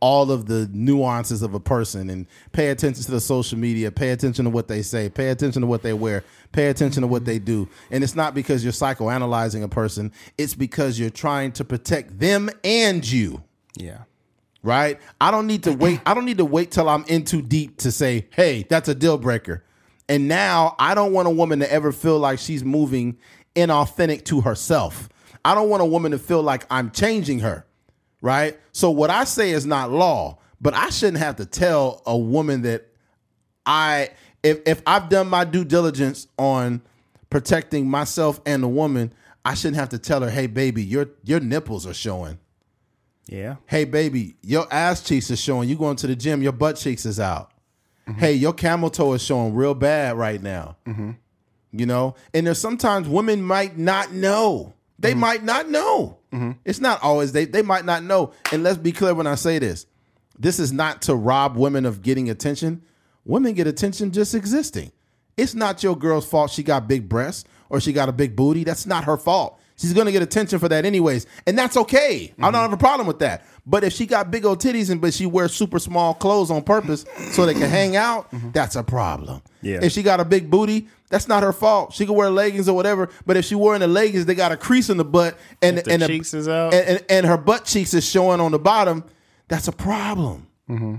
all 0.01 0.31
of 0.31 0.47
the 0.47 0.67
nuances 0.73 1.43
of 1.43 1.53
a 1.53 1.61
person 1.61 2.09
and 2.09 2.27
pay 2.53 2.69
attention 2.71 3.05
to 3.05 3.11
the 3.11 3.21
social 3.21 3.59
media, 3.59 3.91
pay 3.91 4.11
attention 4.11 4.45
to 4.47 4.51
what 4.51 4.67
they 4.67 4.81
say, 4.81 5.11
pay 5.11 5.29
attention 5.29 5.61
to 5.61 5.69
what 5.69 5.83
they 5.83 5.93
wear, 5.93 6.25
pay 6.53 6.69
attention 6.69 7.03
to 7.03 7.07
what 7.07 7.27
they 7.27 7.39
do. 7.39 7.69
And 7.91 8.03
it's 8.03 8.17
not 8.17 8.33
because 8.35 8.65
you're 8.65 8.73
psychoanalyzing 8.73 9.63
a 9.63 9.69
person, 9.69 10.11
it's 10.39 10.55
because 10.55 10.99
you're 10.99 11.11
trying 11.11 11.53
to 11.53 11.65
protect 11.65 12.19
them 12.19 12.49
and 12.65 13.07
you 13.11 13.43
Yeah. 13.77 13.99
right? 14.63 14.99
I 15.21 15.31
don't 15.31 15.47
need 15.47 15.65
to 15.65 15.73
wait. 15.75 16.01
I 16.07 16.15
don't 16.15 16.25
need 16.25 16.39
to 16.39 16.45
wait 16.47 16.71
till 16.71 16.89
I'm 16.89 17.05
in 17.07 17.25
too 17.25 17.43
deep 17.43 17.77
to 17.79 17.93
say, 17.93 18.27
hey, 18.31 18.65
that's 18.69 18.89
a 18.89 18.95
deal 18.95 19.19
breaker. 19.19 19.65
And 20.09 20.29
now 20.29 20.75
I 20.79 20.95
don't 20.95 21.13
want 21.13 21.29
a 21.29 21.31
woman 21.31 21.59
to 21.61 21.71
ever 21.73 21.93
feel 21.93 22.19
like 22.19 22.39
she's 22.39 22.65
moving 22.65 23.19
inauthentic 23.55 24.25
to 24.27 24.41
herself. 24.41 25.09
I 25.45 25.55
don't 25.55 25.69
want 25.69 25.83
a 25.83 25.87
woman 25.87 26.13
to 26.13 26.19
feel 26.19 26.43
like 26.43 26.67
I'm 26.71 26.91
changing 26.91 27.41
her, 27.41 27.65
right? 28.21 28.59
So 28.73 28.91
what 28.91 29.11
I 29.11 29.25
say 29.25 29.51
is 29.51 29.67
not 29.67 29.91
law, 29.91 30.39
but 30.61 30.75
I 30.75 30.91
shouldn't 30.91 31.19
have 31.19 31.37
to 31.37 31.47
tell 31.47 32.03
a 32.07 32.17
woman 32.17 32.63
that 32.63 32.89
I 33.65 34.11
if 34.43 34.61
if 34.67 34.83
I've 34.87 35.09
done 35.09 35.29
my 35.29 35.45
due 35.45 35.65
diligence 35.65 36.27
on 36.39 36.83
protecting 37.31 37.89
myself 37.89 38.41
and 38.45 38.63
the 38.63 38.69
woman, 38.69 39.13
I 39.45 39.55
shouldn't 39.55 39.77
have 39.77 39.91
to 39.91 39.99
tell 39.99 40.21
her, 40.23 40.31
"Hey 40.31 40.47
baby, 40.47 40.83
your 40.83 41.09
your 41.25 41.41
nipples 41.41 41.87
are 41.87 41.95
showing." 41.95 42.39
Yeah. 43.31 43.57
Hey, 43.67 43.85
baby, 43.85 44.35
your 44.43 44.67
ass 44.73 45.03
cheeks 45.03 45.31
is 45.31 45.41
showing. 45.41 45.69
You 45.69 45.77
going 45.77 45.97
to 45.97 46.09
the 46.09 46.17
gym, 46.17 46.43
your 46.43 46.53
butt 46.53 46.77
cheeks 46.77 47.07
is 47.07 47.21
out. 47.21 47.53
Mm-hmm. 48.09 48.19
Hey, 48.19 48.33
your 48.33 48.53
camel 48.53 48.91
toe 48.91 49.13
is 49.13 49.23
showing 49.23 49.55
real 49.55 49.75
bad 49.75 50.19
right 50.19 50.43
now. 50.43 50.77
Mm-hmm. 50.85 51.13
You 51.73 51.87
know, 51.87 52.17
and 52.35 52.47
there's 52.47 52.59
sometimes 52.59 53.09
women 53.09 53.43
might 53.43 53.79
not 53.79 54.13
know. 54.13 54.75
They 54.99 55.13
mm-hmm. 55.13 55.21
might 55.21 55.45
not 55.45 55.69
know. 55.69 56.19
Mm-hmm. 56.33 56.53
It's 56.65 56.81
not 56.81 57.03
always 57.03 57.33
they. 57.33 57.45
They 57.45 57.63
might 57.63 57.85
not 57.85 58.03
know. 58.03 58.33
And 58.53 58.63
let's 58.63 58.79
be 58.79 58.93
clear 58.93 59.15
when 59.15 59.27
I 59.27 59.37
say 59.37 59.59
this. 59.59 59.87
This 60.39 60.59
is 60.59 60.73
not 60.73 61.03
to 61.03 61.15
rob 61.15 61.57
women 61.57 61.87
of 61.87 62.03
getting 62.03 62.31
attention. 62.31 62.83
Women 63.25 63.55
get 63.55 63.67
attention 63.67 64.11
just 64.11 64.35
existing. 64.35 64.91
It's 65.37 65.55
not 65.55 65.83
your 65.83 65.97
girl's 65.97 66.27
fault 66.29 66.51
she 66.51 66.63
got 66.63 66.89
big 66.89 67.09
breasts 67.09 67.45
or 67.69 67.81
she 67.81 67.93
got 67.93 68.09
a 68.09 68.13
big 68.13 68.37
booty. 68.37 68.65
That's 68.65 68.87
not 68.87 69.05
her 69.05 69.17
fault. 69.17 69.59
She's 69.77 69.95
gonna 69.95 70.13
get 70.13 70.21
attention 70.21 70.59
for 70.59 70.69
that 70.69 70.85
anyways, 70.85 71.27
and 71.47 71.57
that's 71.57 71.75
okay. 71.75 72.35
I 72.39 72.43
don't 72.43 72.53
mm-hmm. 72.53 72.61
have 72.61 72.73
a 72.75 72.77
problem 72.77 73.07
with 73.07 73.21
that. 73.21 73.47
But 73.65 73.83
if 73.83 73.95
she 73.95 74.05
got 74.05 74.31
big 74.31 74.45
old 74.45 74.61
titties 74.61 74.91
and 74.91 75.01
but 75.01 75.15
she 75.15 75.25
wears 75.25 75.55
super 75.55 75.79
small 75.79 76.13
clothes 76.13 76.51
on 76.51 76.63
purpose 76.63 77.07
so 77.31 77.47
they 77.47 77.55
can 77.55 77.71
hang 77.71 77.97
out, 77.97 78.29
that's 78.53 78.77
a 78.77 78.83
problem. 78.83 79.41
Yeah. 79.63 79.79
If 79.83 79.93
she 79.93 80.03
got 80.03 80.21
a 80.21 80.25
big 80.27 80.51
booty, 80.51 80.89
that's 81.11 81.29
not 81.29 81.43
her 81.43 81.53
fault. 81.53 81.93
She 81.93 82.07
could 82.07 82.15
wear 82.15 82.31
leggings 82.31 82.69
or 82.69 82.75
whatever. 82.75 83.11
But 83.27 83.37
if 83.37 83.45
she 83.45 83.55
wearing 83.55 83.81
the 83.81 83.87
leggings, 83.89 84.25
they 84.27 84.35
got 84.35 84.53
a 84.53 84.57
crease 84.57 84.89
in 84.89 84.97
the 84.97 85.05
butt 85.05 85.37
and 85.61 85.77
If 85.79 85.85
the 85.85 85.93
and 85.93 86.03
cheeks 86.07 86.33
is 86.33 86.49
out. 86.49 86.73
and, 86.73 86.89
and, 86.89 87.05
and 87.11 87.27
her 87.27 87.37
butt 87.37 87.67
cheeks 87.67 87.93
is 87.95 88.09
showing 88.09 88.41
on 88.41 88.53
the 88.53 88.59
bottom. 88.59 89.05
That's 89.49 89.69
a 89.69 89.73
problem. 89.73 90.47
Mm-hmm. 90.71 90.95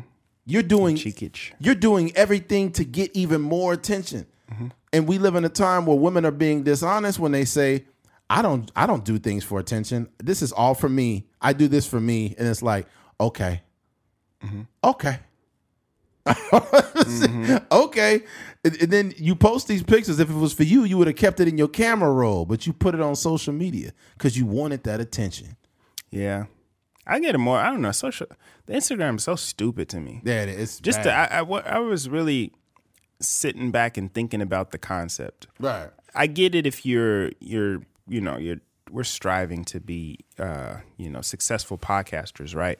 You're 0.45 0.63
doing 0.63 0.95
Cheekage. 0.97 1.53
you're 1.59 1.75
doing 1.75 2.11
everything 2.15 2.71
to 2.73 2.83
get 2.83 3.11
even 3.15 3.41
more 3.41 3.73
attention. 3.73 4.25
Mm-hmm. 4.51 4.67
And 4.93 5.07
we 5.07 5.17
live 5.17 5.35
in 5.35 5.45
a 5.45 5.49
time 5.49 5.85
where 5.85 5.97
women 5.97 6.25
are 6.25 6.31
being 6.31 6.63
dishonest 6.63 7.17
when 7.19 7.31
they 7.31 7.45
say, 7.45 7.85
"I 8.29 8.41
don't 8.41 8.69
I 8.75 8.85
don't 8.87 9.05
do 9.05 9.17
things 9.17 9.43
for 9.45 9.59
attention. 9.59 10.09
This 10.21 10.41
is 10.41 10.51
all 10.51 10.73
for 10.73 10.89
me. 10.89 11.27
I 11.41 11.53
do 11.53 11.69
this 11.69 11.87
for 11.87 11.99
me." 12.01 12.35
And 12.37 12.47
it's 12.49 12.61
like, 12.61 12.87
"Okay. 13.19 13.61
Mm-hmm. 14.43 14.61
Okay." 14.83 15.19
okay. 17.71 18.23
And, 18.63 18.79
and 18.81 18.91
then 18.91 19.13
you 19.17 19.35
post 19.35 19.67
these 19.67 19.83
pictures. 19.83 20.19
If 20.19 20.29
it 20.29 20.35
was 20.35 20.53
for 20.53 20.63
you, 20.63 20.83
you 20.83 20.97
would 20.97 21.07
have 21.07 21.15
kept 21.15 21.39
it 21.39 21.47
in 21.47 21.57
your 21.57 21.67
camera 21.67 22.11
roll, 22.11 22.45
but 22.45 22.67
you 22.67 22.73
put 22.73 22.93
it 22.93 23.01
on 23.01 23.15
social 23.15 23.53
media 23.53 23.91
because 24.13 24.37
you 24.37 24.45
wanted 24.45 24.83
that 24.83 24.99
attention. 24.99 25.57
Yeah. 26.11 26.45
I 27.07 27.19
get 27.19 27.33
it 27.33 27.39
more. 27.39 27.57
I 27.57 27.69
don't 27.69 27.81
know. 27.81 27.91
Social, 27.91 28.27
the 28.67 28.73
Instagram 28.73 29.17
is 29.17 29.23
so 29.23 29.35
stupid 29.35 29.89
to 29.89 29.99
me. 29.99 30.21
Yeah, 30.23 30.43
it's 30.43 30.79
Just 30.79 31.03
to, 31.03 31.11
I, 31.11 31.39
I, 31.39 31.41
I 31.41 31.79
was 31.79 32.07
really 32.07 32.53
sitting 33.19 33.71
back 33.71 33.97
and 33.97 34.13
thinking 34.13 34.41
about 34.41 34.71
the 34.71 34.77
concept. 34.77 35.47
right. 35.59 35.89
I 36.13 36.27
get 36.27 36.55
it 36.55 36.67
if 36.67 36.85
you're 36.85 37.31
you're 37.39 37.83
you 38.05 38.19
know 38.19 38.37
you're 38.37 38.57
we're 38.91 39.05
striving 39.05 39.63
to 39.65 39.79
be 39.79 40.19
uh, 40.37 40.77
you 40.97 41.09
know 41.09 41.21
successful 41.21 41.77
podcasters, 41.77 42.53
right? 42.53 42.77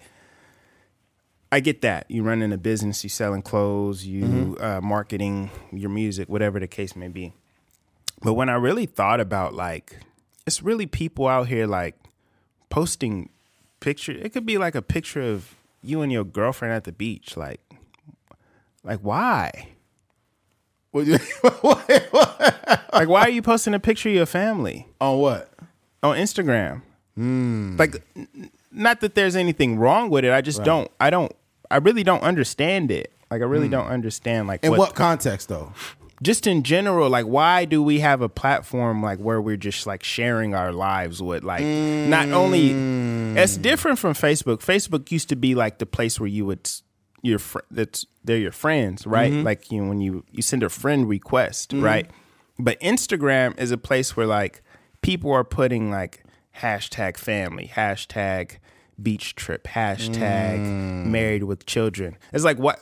I 1.51 1.59
get 1.59 1.81
that 1.81 2.05
you 2.09 2.23
running 2.23 2.53
a 2.53 2.57
business, 2.57 3.03
you 3.03 3.09
selling 3.09 3.41
clothes, 3.41 4.05
you 4.05 4.57
uh, 4.59 4.79
marketing 4.81 5.49
your 5.71 5.89
music, 5.89 6.29
whatever 6.29 6.59
the 6.59 6.67
case 6.67 6.95
may 6.95 7.07
be. 7.09 7.33
But 8.21 8.33
when 8.33 8.47
I 8.49 8.53
really 8.53 8.85
thought 8.85 9.19
about 9.19 9.53
like, 9.53 9.97
it's 10.47 10.61
really 10.63 10.85
people 10.85 11.27
out 11.27 11.47
here 11.47 11.67
like 11.67 11.95
posting 12.69 13.29
picture. 13.79 14.13
It 14.13 14.31
could 14.31 14.45
be 14.45 14.57
like 14.57 14.75
a 14.75 14.81
picture 14.81 15.21
of 15.21 15.55
you 15.83 16.01
and 16.01 16.11
your 16.11 16.23
girlfriend 16.23 16.73
at 16.73 16.83
the 16.85 16.91
beach, 16.91 17.35
like, 17.35 17.59
like 18.83 18.99
why? 18.99 19.69
Like, 22.93 23.07
why 23.07 23.21
are 23.21 23.29
you 23.29 23.41
posting 23.41 23.73
a 23.73 23.79
picture 23.79 24.09
of 24.09 24.15
your 24.15 24.25
family 24.25 24.87
on 24.99 25.17
what? 25.19 25.49
on 26.03 26.17
Instagram? 26.17 26.81
Like, 27.77 28.03
n- 28.15 28.51
not 28.71 28.99
that 29.01 29.15
there's 29.15 29.35
anything 29.35 29.77
wrong 29.79 30.09
with 30.09 30.25
it. 30.25 30.31
I 30.31 30.41
just 30.41 30.59
don't. 30.65 30.91
I 30.99 31.09
don't. 31.09 31.31
I 31.71 31.77
really 31.77 32.03
don't 32.03 32.23
understand 32.23 32.91
it. 32.91 33.13
Like, 33.29 33.41
I 33.41 33.45
really 33.45 33.67
hmm. 33.67 33.71
don't 33.71 33.87
understand. 33.87 34.47
Like, 34.47 34.63
In 34.63 34.71
what, 34.71 34.79
what 34.79 34.95
context 34.95 35.49
though? 35.49 35.73
just 36.21 36.45
in 36.45 36.61
general, 36.61 37.09
like, 37.09 37.25
why 37.25 37.65
do 37.65 37.81
we 37.81 37.99
have 37.99 38.21
a 38.21 38.29
platform 38.29 39.01
like 39.01 39.19
where 39.19 39.41
we're 39.41 39.57
just 39.57 39.87
like 39.87 40.03
sharing 40.03 40.53
our 40.53 40.71
lives 40.71 41.21
with 41.21 41.43
like 41.43 41.63
not 41.63 42.29
only 42.29 42.73
hmm. 42.73 43.37
it's 43.37 43.57
different 43.57 43.97
from 43.97 44.13
Facebook. 44.13 44.57
Facebook 44.57 45.11
used 45.11 45.29
to 45.29 45.35
be 45.35 45.55
like 45.55 45.79
the 45.79 45.85
place 45.85 46.19
where 46.19 46.27
you 46.27 46.45
would 46.45 46.69
your 47.23 47.39
fr- 47.39 47.59
that's 47.71 48.05
they're 48.23 48.37
your 48.37 48.51
friends, 48.51 49.07
right? 49.07 49.31
Mm-hmm. 49.31 49.45
Like 49.45 49.71
you 49.71 49.81
know, 49.81 49.89
when 49.89 50.01
you 50.01 50.23
you 50.31 50.41
send 50.41 50.63
a 50.63 50.69
friend 50.69 51.07
request, 51.09 51.71
mm-hmm. 51.71 51.83
right? 51.83 52.09
But 52.59 52.79
Instagram 52.81 53.59
is 53.59 53.71
a 53.71 53.77
place 53.77 54.15
where 54.15 54.27
like 54.27 54.61
people 55.01 55.31
are 55.31 55.43
putting 55.43 55.89
like 55.89 56.23
hashtag 56.57 57.17
family, 57.17 57.71
hashtag 57.73 58.57
beach 59.01 59.35
trip, 59.35 59.65
hashtag 59.65 60.59
mm. 60.59 61.05
married 61.05 61.43
with 61.43 61.65
children. 61.65 62.17
It's 62.33 62.43
like 62.43 62.57
what 62.57 62.81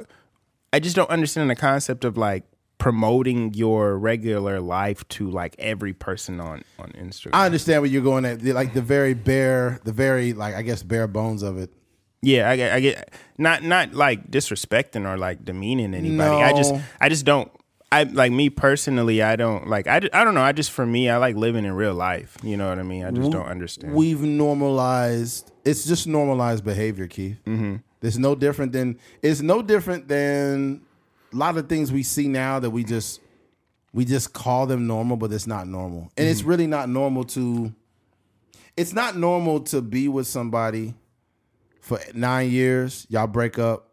I 0.71 0.79
just 0.79 0.95
don't 0.95 1.09
understand 1.09 1.49
the 1.49 1.55
concept 1.55 2.05
of 2.05 2.17
like 2.17 2.43
promoting 2.77 3.53
your 3.53 3.97
regular 3.97 4.61
life 4.61 5.07
to 5.09 5.29
like 5.29 5.55
every 5.59 5.93
person 5.93 6.39
on 6.39 6.63
on 6.79 6.91
Instagram. 6.91 7.31
I 7.33 7.45
understand 7.45 7.81
where 7.81 7.91
you're 7.91 8.01
going 8.01 8.25
at, 8.25 8.39
the- 8.39 8.53
like 8.53 8.73
the 8.73 8.81
very 8.81 9.13
bare, 9.13 9.79
the 9.83 9.91
very 9.91 10.33
like 10.33 10.55
I 10.55 10.63
guess 10.63 10.81
bare 10.81 11.07
bones 11.07 11.43
of 11.43 11.57
it. 11.57 11.69
yeah, 12.21 12.49
I 12.49 12.55
get, 12.55 12.73
I 12.73 12.79
get 12.79 13.13
not 13.37 13.63
not 13.63 13.93
like 13.93 14.31
disrespecting 14.31 15.07
or 15.07 15.17
like 15.17 15.45
demeaning 15.45 15.93
anybody. 15.93 16.43
I 16.43 16.53
just 16.53 16.73
I 16.99 17.09
just 17.09 17.25
don't. 17.25 17.51
I 17.91 18.03
like 18.03 18.31
me 18.31 18.51
personally. 18.51 19.23
I 19.23 19.35
don't 19.35 19.67
like. 19.67 19.87
I, 19.87 19.95
I 20.13 20.23
don't 20.23 20.35
know. 20.35 20.43
I 20.43 20.51
just 20.51 20.69
for 20.69 20.85
me, 20.85 21.09
I 21.09 21.17
like 21.17 21.35
living 21.35 21.65
in 21.65 21.73
real 21.73 21.95
life. 21.95 22.37
You 22.43 22.55
know 22.55 22.69
what 22.69 22.77
I 22.77 22.83
mean? 22.83 23.03
I 23.03 23.09
just 23.09 23.31
don't 23.31 23.47
understand. 23.47 23.93
We've 23.93 24.21
normalized. 24.21 25.51
It's 25.69 25.85
just 25.85 26.07
normalized 26.07 26.63
behavior, 26.63 27.07
Keith. 27.07 27.39
Mm-hmm. 27.45 27.75
It's 28.01 28.17
no 28.17 28.33
different 28.33 28.71
than. 28.71 28.97
It's 29.21 29.41
no 29.41 29.61
different 29.61 30.07
than 30.07 30.81
a 31.31 31.35
lot 31.35 31.57
of 31.57 31.69
things 31.69 31.91
we 31.91 32.01
see 32.03 32.27
now 32.27 32.59
that 32.59 32.69
we 32.71 32.83
just 32.83 33.21
we 33.93 34.05
just 34.05 34.33
call 34.33 34.65
them 34.65 34.87
normal, 34.87 35.17
but 35.17 35.31
it's 35.31 35.47
not 35.47 35.67
normal, 35.67 36.11
and 36.17 36.27
it's 36.27 36.43
really 36.43 36.67
not 36.67 36.89
normal 36.89 37.23
to. 37.25 37.73
It's 38.77 38.93
not 38.93 39.17
normal 39.17 39.59
to 39.61 39.81
be 39.81 40.07
with 40.07 40.25
somebody 40.25 40.93
for 41.81 41.99
nine 42.13 42.49
years. 42.49 43.05
Y'all 43.09 43.27
break 43.27 43.59
up, 43.59 43.88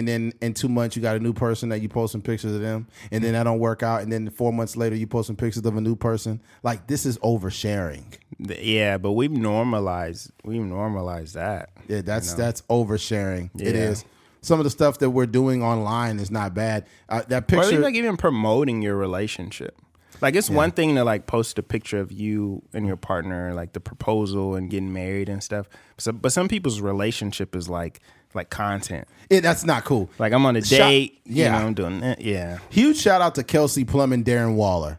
and 0.00 0.08
then 0.08 0.32
in 0.40 0.52
two 0.54 0.68
months 0.68 0.96
you 0.96 1.02
got 1.02 1.14
a 1.14 1.20
new 1.20 1.32
person 1.32 1.68
that 1.68 1.80
you 1.80 1.88
post 1.88 2.10
some 2.12 2.22
pictures 2.22 2.54
of 2.54 2.60
them, 2.60 2.88
and 3.12 3.22
then 3.22 3.34
that 3.34 3.44
don't 3.44 3.60
work 3.60 3.82
out, 3.84 4.02
and 4.02 4.12
then 4.12 4.28
four 4.30 4.52
months 4.52 4.76
later 4.76 4.96
you 4.96 5.06
post 5.06 5.28
some 5.28 5.36
pictures 5.36 5.64
of 5.64 5.76
a 5.76 5.80
new 5.80 5.94
person. 5.94 6.40
Like 6.62 6.86
this 6.88 7.06
is 7.06 7.16
oversharing. 7.18 8.04
Yeah, 8.38 8.98
but 8.98 9.12
we've 9.12 9.30
normalized. 9.30 10.32
We've 10.44 10.62
normalized 10.62 11.34
that. 11.34 11.70
Yeah, 11.88 12.00
that's 12.02 12.34
that's 12.34 12.62
oversharing. 12.62 13.50
It 13.60 13.74
Yeah. 13.74 13.90
is. 13.90 14.04
Some 14.42 14.58
of 14.58 14.64
the 14.64 14.70
stuff 14.70 14.98
that 15.00 15.10
we're 15.10 15.26
doing 15.26 15.62
online 15.62 16.18
is 16.18 16.30
not 16.30 16.54
bad. 16.54 16.86
Uh, 17.10 17.22
that 17.28 17.46
picture, 17.46 17.68
even 17.72 17.82
like 17.82 17.94
even 17.94 18.16
promoting 18.16 18.80
your 18.80 18.96
relationship. 18.96 19.76
Like 20.22 20.34
it's 20.34 20.50
one 20.50 20.70
thing 20.70 20.94
to 20.96 21.04
like 21.04 21.26
post 21.26 21.58
a 21.58 21.62
picture 21.62 21.98
of 21.98 22.12
you 22.12 22.62
and 22.74 22.86
your 22.86 22.96
partner, 22.96 23.54
like 23.54 23.72
the 23.72 23.80
proposal 23.80 24.54
and 24.54 24.70
getting 24.70 24.92
married 24.92 25.28
and 25.30 25.42
stuff. 25.42 25.66
So, 25.98 26.12
but 26.12 26.32
some 26.32 26.46
people's 26.48 26.80
relationship 26.80 27.54
is 27.56 27.68
like 27.70 28.00
like 28.34 28.50
content. 28.50 29.06
it, 29.28 29.40
that's 29.42 29.64
not 29.64 29.84
cool. 29.84 30.08
Like 30.18 30.32
I'm 30.32 30.44
on 30.46 30.56
a 30.56 30.62
Shot- 30.62 30.76
date, 30.78 31.20
yeah. 31.24 31.44
you 31.46 31.50
know, 31.60 31.66
I'm 31.68 31.74
doing 31.74 32.00
that. 32.00 32.20
Yeah. 32.20 32.58
Huge 32.70 32.96
shout 32.96 33.20
out 33.20 33.34
to 33.36 33.42
Kelsey 33.44 33.84
Plum 33.84 34.12
and 34.12 34.24
Darren 34.24 34.54
Waller. 34.54 34.98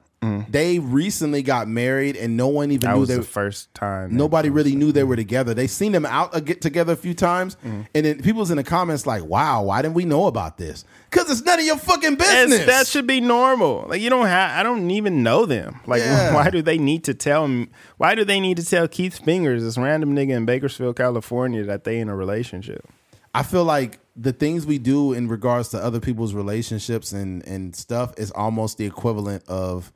They 0.49 0.78
recently 0.78 1.41
got 1.41 1.68
married, 1.68 2.16
and 2.16 2.38
no 2.38 2.48
one 2.48 2.70
even 2.70 2.82
That 2.88 2.94
knew 2.94 2.99
was 2.99 3.10
they. 3.10 3.16
the 3.16 3.24
first 3.24 3.74
time. 3.74 4.16
Nobody 4.16 4.49
really 4.52 4.76
knew 4.76 4.91
they 4.91 5.03
were 5.03 5.16
together. 5.16 5.56
They 5.56 5.66
seen 5.66 5.94
them 5.94 6.06
out 6.06 6.45
get 6.45 6.62
together 6.62 6.94
a 6.94 6.95
few 6.95 7.16
times, 7.16 7.56
Mm-hmm. 7.66 7.82
and 7.95 8.06
then 8.06 8.22
people 8.22 8.41
was 8.41 8.52
in 8.52 8.58
the 8.58 8.64
comments 8.64 9.08
like, 9.08 9.24
"Wow, 9.24 9.64
why 9.64 9.82
didn't 9.82 9.95
we 9.95 10.06
know 10.06 10.28
about 10.28 10.60
this? 10.60 10.86
Because 11.10 11.32
it's 11.32 11.41
none 11.41 11.58
of 11.58 11.66
your 11.66 11.78
fucking 11.78 12.16
business." 12.18 12.68
that 12.68 12.86
should 12.86 13.08
be 13.08 13.20
normal. 13.20 13.86
Like 13.88 14.02
you 14.02 14.12
don't 14.12 14.28
have. 14.28 14.60
I 14.60 14.62
don't 14.62 14.91
even 14.91 15.24
know 15.24 15.48
them. 15.48 15.80
Like 15.88 16.02
Yeah. 16.06 16.36
why 16.36 16.52
do 16.52 16.62
they 16.62 16.78
need 16.78 17.03
to 17.06 17.16
tell? 17.16 17.45
m- 17.45 17.72
Why 17.98 18.14
do 18.14 18.24
they 18.24 18.40
need 18.40 18.58
to 18.58 18.66
tell 18.66 18.88
Keith 18.88 19.18
Fingers, 19.26 19.64
this 19.64 19.76
random 19.78 20.16
nigga 20.16 20.32
in 20.36 20.45
Bakersfield, 20.45 20.98
California, 20.98 21.64
that 21.64 21.84
they 21.84 21.98
in 21.99 22.10
a 22.10 22.16
relationship? 22.16 22.88
I 23.34 23.44
feel 23.44 23.64
like 23.64 23.99
the 24.16 24.34
things 24.34 24.66
we 24.66 24.78
do 24.78 25.14
in 25.14 25.28
regards 25.28 25.70
to 25.70 25.78
other 25.78 25.99
people's 25.99 26.34
relationships 26.34 27.14
and 27.14 27.45
and 27.48 27.76
stuff 27.76 28.14
is 28.18 28.32
almost 28.32 28.78
the 28.78 28.86
equivalent 28.86 29.48
of 29.48 29.91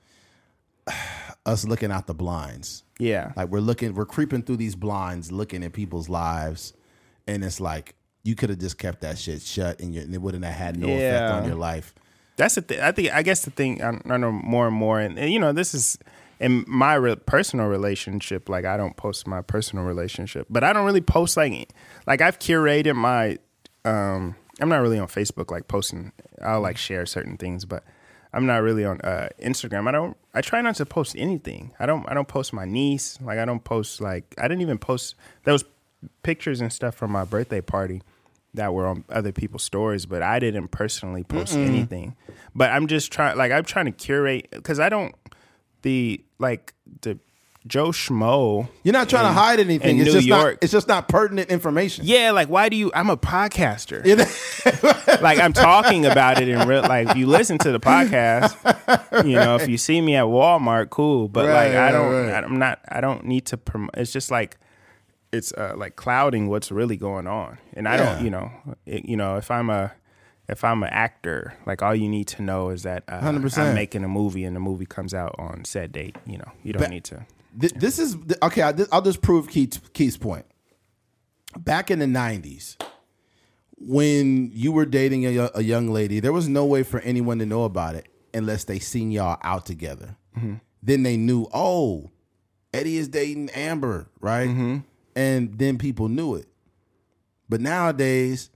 us 1.45 1.65
looking 1.65 1.91
out 1.91 2.07
the 2.07 2.13
blinds. 2.13 2.83
Yeah. 2.99 3.33
Like 3.35 3.49
we're 3.49 3.59
looking, 3.59 3.93
we're 3.93 4.05
creeping 4.05 4.43
through 4.43 4.57
these 4.57 4.75
blinds, 4.75 5.31
looking 5.31 5.63
at 5.63 5.73
people's 5.73 6.09
lives, 6.09 6.73
and 7.27 7.43
it's 7.43 7.59
like 7.59 7.95
you 8.23 8.35
could 8.35 8.49
have 8.49 8.59
just 8.59 8.77
kept 8.77 9.01
that 9.01 9.17
shit 9.17 9.41
shut, 9.41 9.79
and, 9.79 9.93
you, 9.93 10.01
and 10.01 10.13
it 10.13 10.21
wouldn't 10.21 10.43
have 10.43 10.55
had 10.55 10.77
no 10.77 10.87
effect 10.87 11.31
on 11.31 11.45
your 11.45 11.55
life. 11.55 11.93
That's 12.37 12.55
the 12.55 12.61
thing. 12.61 12.79
I 12.79 12.91
think. 12.91 13.13
I 13.13 13.21
guess 13.21 13.43
the 13.45 13.51
thing. 13.51 13.81
I, 13.83 13.99
I 14.09 14.17
know 14.17 14.31
more 14.31 14.67
and 14.67 14.75
more, 14.75 14.99
and, 14.99 15.17
and, 15.17 15.31
you 15.31 15.39
know, 15.39 15.53
this 15.53 15.73
is 15.73 15.97
in 16.39 16.65
my 16.67 16.95
re- 16.95 17.15
personal 17.15 17.67
relationship. 17.67 18.49
Like, 18.49 18.65
I 18.65 18.77
don't 18.77 18.95
post 18.95 19.27
my 19.27 19.41
personal 19.41 19.85
relationship, 19.85 20.47
but 20.49 20.63
I 20.63 20.73
don't 20.73 20.85
really 20.85 21.01
post 21.01 21.37
like, 21.37 21.69
like 22.07 22.21
I've 22.21 22.39
curated 22.39 22.95
my. 22.95 23.37
Um, 23.83 24.35
I'm 24.59 24.69
not 24.69 24.81
really 24.81 24.99
on 24.99 25.07
Facebook, 25.07 25.51
like 25.51 25.67
posting. 25.67 26.11
I'll 26.41 26.61
like 26.61 26.77
share 26.77 27.05
certain 27.05 27.37
things, 27.37 27.65
but 27.65 27.83
I'm 28.33 28.45
not 28.45 28.63
really 28.63 28.85
on 28.85 28.99
uh, 29.01 29.29
Instagram. 29.41 29.87
I 29.87 29.91
don't. 29.91 30.17
I 30.33 30.41
try 30.41 30.61
not 30.61 30.75
to 30.75 30.85
post 30.85 31.15
anything. 31.17 31.71
I 31.79 31.85
don't. 31.85 32.09
I 32.09 32.13
don't 32.13 32.27
post 32.27 32.53
my 32.53 32.65
niece. 32.65 33.17
Like, 33.21 33.39
I 33.39 33.45
don't 33.45 33.63
post 33.63 34.01
like. 34.01 34.35
I 34.37 34.47
didn't 34.47 34.61
even 34.61 34.77
post 34.77 35.15
those 35.43 35.63
pictures 36.23 36.61
and 36.61 36.71
stuff 36.71 36.95
from 36.95 37.11
my 37.11 37.23
birthday 37.23 37.61
party 37.61 38.01
that 38.53 38.73
were 38.73 38.87
on 38.87 39.03
other 39.09 39.31
people's 39.31 39.63
stories, 39.63 40.05
but 40.05 40.21
I 40.21 40.39
didn't 40.39 40.69
personally 40.69 41.23
post 41.23 41.55
anything. 41.55 42.15
But 42.53 42.71
I'm 42.71 42.87
just 42.87 43.11
trying, 43.11 43.37
like, 43.37 43.51
I'm 43.51 43.65
trying 43.65 43.85
to 43.85 43.91
curate 43.91 44.47
because 44.51 44.79
I 44.79 44.89
don't 44.89 45.13
the 45.85 46.19
like 46.39 46.73
the 47.01 47.19
Joe 47.67 47.89
Schmo. 47.89 48.67
You're 48.83 48.93
not 48.93 49.07
trying 49.07 49.25
to 49.25 49.31
hide 49.31 49.59
anything. 49.59 49.97
It's 49.99 50.07
New 50.07 50.13
just 50.13 50.27
York. 50.27 50.53
not. 50.55 50.63
It's 50.63 50.71
just 50.71 50.87
not 50.87 51.07
pertinent 51.07 51.49
information. 51.49 52.05
Yeah, 52.05 52.31
like 52.31 52.49
why 52.49 52.69
do 52.69 52.75
you? 52.75 52.91
I'm 52.93 53.09
a 53.09 53.17
podcaster. 53.17 54.03
like 55.21 55.39
I'm 55.39 55.53
talking 55.53 56.05
about 56.05 56.41
it 56.41 56.47
in 56.47 56.67
real. 56.67 56.81
Like 56.81 57.09
if 57.09 57.17
you 57.17 57.27
listen 57.27 57.57
to 57.59 57.71
the 57.71 57.79
podcast, 57.79 58.53
you 59.25 59.35
know, 59.35 59.55
if 59.55 59.67
you 59.69 59.77
see 59.77 60.01
me 60.01 60.15
at 60.15 60.25
Walmart, 60.25 60.89
cool. 60.89 61.27
But 61.27 61.45
Right, 61.47 61.67
like 61.69 61.75
I 61.77 61.91
don't. 61.91 62.27
right. 62.27 62.43
I'm 62.43 62.57
not. 62.59 62.79
I 62.89 62.99
don't 63.01 63.25
need 63.25 63.45
to. 63.47 63.57
Prom- 63.57 63.89
it's 63.95 64.11
just 64.11 64.31
like 64.31 64.57
it's 65.31 65.51
uh, 65.53 65.73
like 65.77 65.95
clouding 65.95 66.47
what's 66.49 66.71
really 66.71 66.97
going 66.97 67.27
on, 67.27 67.57
and 67.73 67.87
I 67.87 67.95
Yeah. 67.97 68.13
don't. 68.15 68.23
You 68.25 68.29
know, 68.31 68.51
it, 68.85 69.05
you 69.05 69.17
know, 69.17 69.37
if 69.37 69.49
I'm 69.51 69.69
a 69.69 69.91
if 70.47 70.63
I'm 70.63 70.83
an 70.83 70.89
actor, 70.89 71.53
like 71.65 71.81
all 71.81 71.95
you 71.95 72.07
need 72.09 72.27
to 72.29 72.41
know 72.41 72.69
is 72.69 72.83
that 72.83 73.03
uh, 73.07 73.19
100%. 73.21 73.57
I'm 73.57 73.75
making 73.75 74.03
a 74.03 74.07
movie, 74.07 74.43
and 74.43 74.55
the 74.55 74.59
movie 74.59 74.85
comes 74.85 75.13
out 75.13 75.35
on 75.37 75.65
set 75.65 75.91
date. 75.91 76.15
You 76.25 76.37
know, 76.37 76.51
you 76.63 76.73
don't 76.73 76.89
need 76.89 77.03
to. 77.05 77.25
Th- 77.59 77.73
this 77.73 77.99
is 77.99 78.17
okay. 78.43 78.61
I, 78.61 78.73
I'll 78.91 79.01
just 79.01 79.21
prove 79.21 79.47
Keith's, 79.49 79.79
Keith's 79.93 80.17
point. 80.17 80.45
Back 81.57 81.89
in 81.89 81.99
the 81.99 82.05
'90s, 82.05 82.75
when 83.77 84.51
you 84.53 84.71
were 84.71 84.85
dating 84.85 85.25
a, 85.25 85.49
a 85.55 85.61
young 85.63 85.89
lady, 85.89 86.19
there 86.19 86.33
was 86.33 86.47
no 86.47 86.65
way 86.65 86.83
for 86.83 86.99
anyone 87.01 87.39
to 87.39 87.45
know 87.45 87.63
about 87.63 87.95
it 87.95 88.07
unless 88.33 88.65
they 88.65 88.79
seen 88.79 89.11
y'all 89.11 89.37
out 89.43 89.65
together. 89.65 90.17
Then 90.83 91.03
they 91.03 91.15
knew, 91.17 91.47
oh, 91.53 92.11
Eddie 92.73 92.97
is 92.97 93.07
dating 93.07 93.49
Amber, 93.51 94.09
right? 94.19 94.49
And 95.15 95.57
then 95.57 95.77
people 95.77 96.09
knew 96.09 96.35
it. 96.35 96.47
But 97.47 97.61
nowadays, 97.61 98.49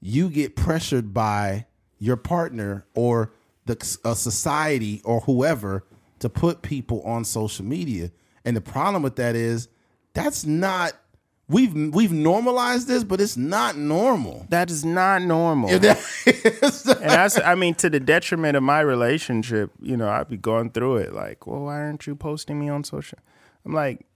you 0.00 0.28
get 0.28 0.56
pressured 0.56 1.12
by 1.12 1.66
your 1.98 2.16
partner 2.16 2.86
or 2.94 3.32
the 3.64 3.98
a 4.04 4.14
society 4.14 5.00
or 5.04 5.20
whoever 5.20 5.84
to 6.20 6.28
put 6.28 6.62
people 6.62 7.02
on 7.02 7.24
social 7.24 7.64
media. 7.64 8.10
And 8.44 8.56
the 8.56 8.60
problem 8.60 9.02
with 9.02 9.16
that 9.16 9.34
is 9.34 9.68
that's 10.14 10.46
not 10.46 10.92
we've 11.48 11.74
we've 11.94 12.12
normalized 12.12 12.88
this, 12.88 13.04
but 13.04 13.20
it's 13.20 13.36
not 13.36 13.76
normal. 13.76 14.46
That 14.48 14.70
is 14.70 14.84
not 14.84 15.22
normal. 15.22 15.70
And 15.80 15.82
that's 15.82 17.38
I 17.38 17.54
mean 17.54 17.74
to 17.76 17.90
the 17.90 18.00
detriment 18.00 18.56
of 18.56 18.62
my 18.62 18.80
relationship, 18.80 19.72
you 19.80 19.96
know, 19.96 20.08
I'd 20.08 20.28
be 20.28 20.36
going 20.36 20.70
through 20.70 20.98
it 20.98 21.12
like, 21.12 21.46
well, 21.46 21.64
why 21.64 21.80
aren't 21.80 22.06
you 22.06 22.14
posting 22.14 22.58
me 22.58 22.68
on 22.68 22.84
social? 22.84 23.18
I'm 23.64 23.72
like, 23.72 24.06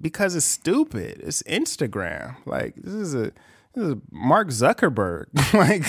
because 0.00 0.36
it's 0.36 0.46
stupid. 0.46 1.20
It's 1.22 1.42
Instagram. 1.44 2.36
Like 2.44 2.74
this 2.76 2.94
is 2.94 3.14
a 3.14 3.32
this 3.76 3.88
is 3.88 3.94
Mark 4.10 4.48
Zuckerberg. 4.48 5.26
like 5.54 5.82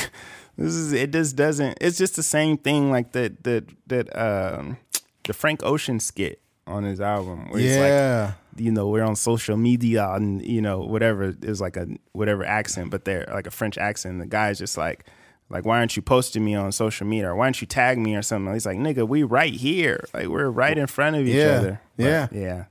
this 0.57 0.73
is 0.73 0.93
it 0.93 1.11
just 1.11 1.35
doesn't. 1.35 1.77
It's 1.81 1.97
just 1.97 2.15
the 2.15 2.23
same 2.23 2.57
thing 2.57 2.91
like 2.91 3.13
that 3.13 3.43
that 3.43 3.65
that 3.87 4.15
um 4.19 4.77
the 5.23 5.33
Frank 5.33 5.63
Ocean 5.63 5.99
skit 5.99 6.41
on 6.67 6.83
his 6.83 7.01
album. 7.01 7.49
Where 7.49 7.59
it's 7.61 7.77
like, 7.77 7.87
yeah. 7.87 8.33
you 8.57 8.71
know, 8.71 8.87
we're 8.89 9.03
on 9.03 9.15
social 9.15 9.57
media 9.57 10.09
and 10.11 10.45
you 10.45 10.61
know, 10.61 10.79
whatever 10.81 11.33
is 11.41 11.61
like 11.61 11.77
a 11.77 11.87
whatever 12.11 12.45
accent, 12.45 12.91
but 12.91 13.05
they're 13.05 13.25
like 13.33 13.47
a 13.47 13.51
French 13.51 13.77
accent. 13.77 14.19
The 14.19 14.25
guy's 14.27 14.59
just 14.59 14.77
like, 14.77 15.05
like, 15.49 15.65
why 15.65 15.77
aren't 15.79 15.95
you 15.95 16.01
posting 16.01 16.43
me 16.43 16.55
on 16.55 16.71
social 16.73 17.07
media 17.07 17.29
or 17.29 17.35
why 17.35 17.45
don't 17.45 17.61
you 17.61 17.67
tag 17.67 17.97
me 17.97 18.15
or 18.15 18.21
something? 18.21 18.53
He's 18.53 18.65
like, 18.65 18.77
nigga, 18.77 19.07
we 19.07 19.23
right 19.23 19.53
here, 19.53 20.05
like 20.13 20.27
we're 20.27 20.49
right 20.49 20.77
in 20.77 20.87
front 20.87 21.15
of 21.15 21.25
each 21.25 21.35
Yeah. 21.35 21.45
other. 21.45 21.81
But, 21.95 22.03
Yeah. 22.05 22.27
yeah. 22.31 22.65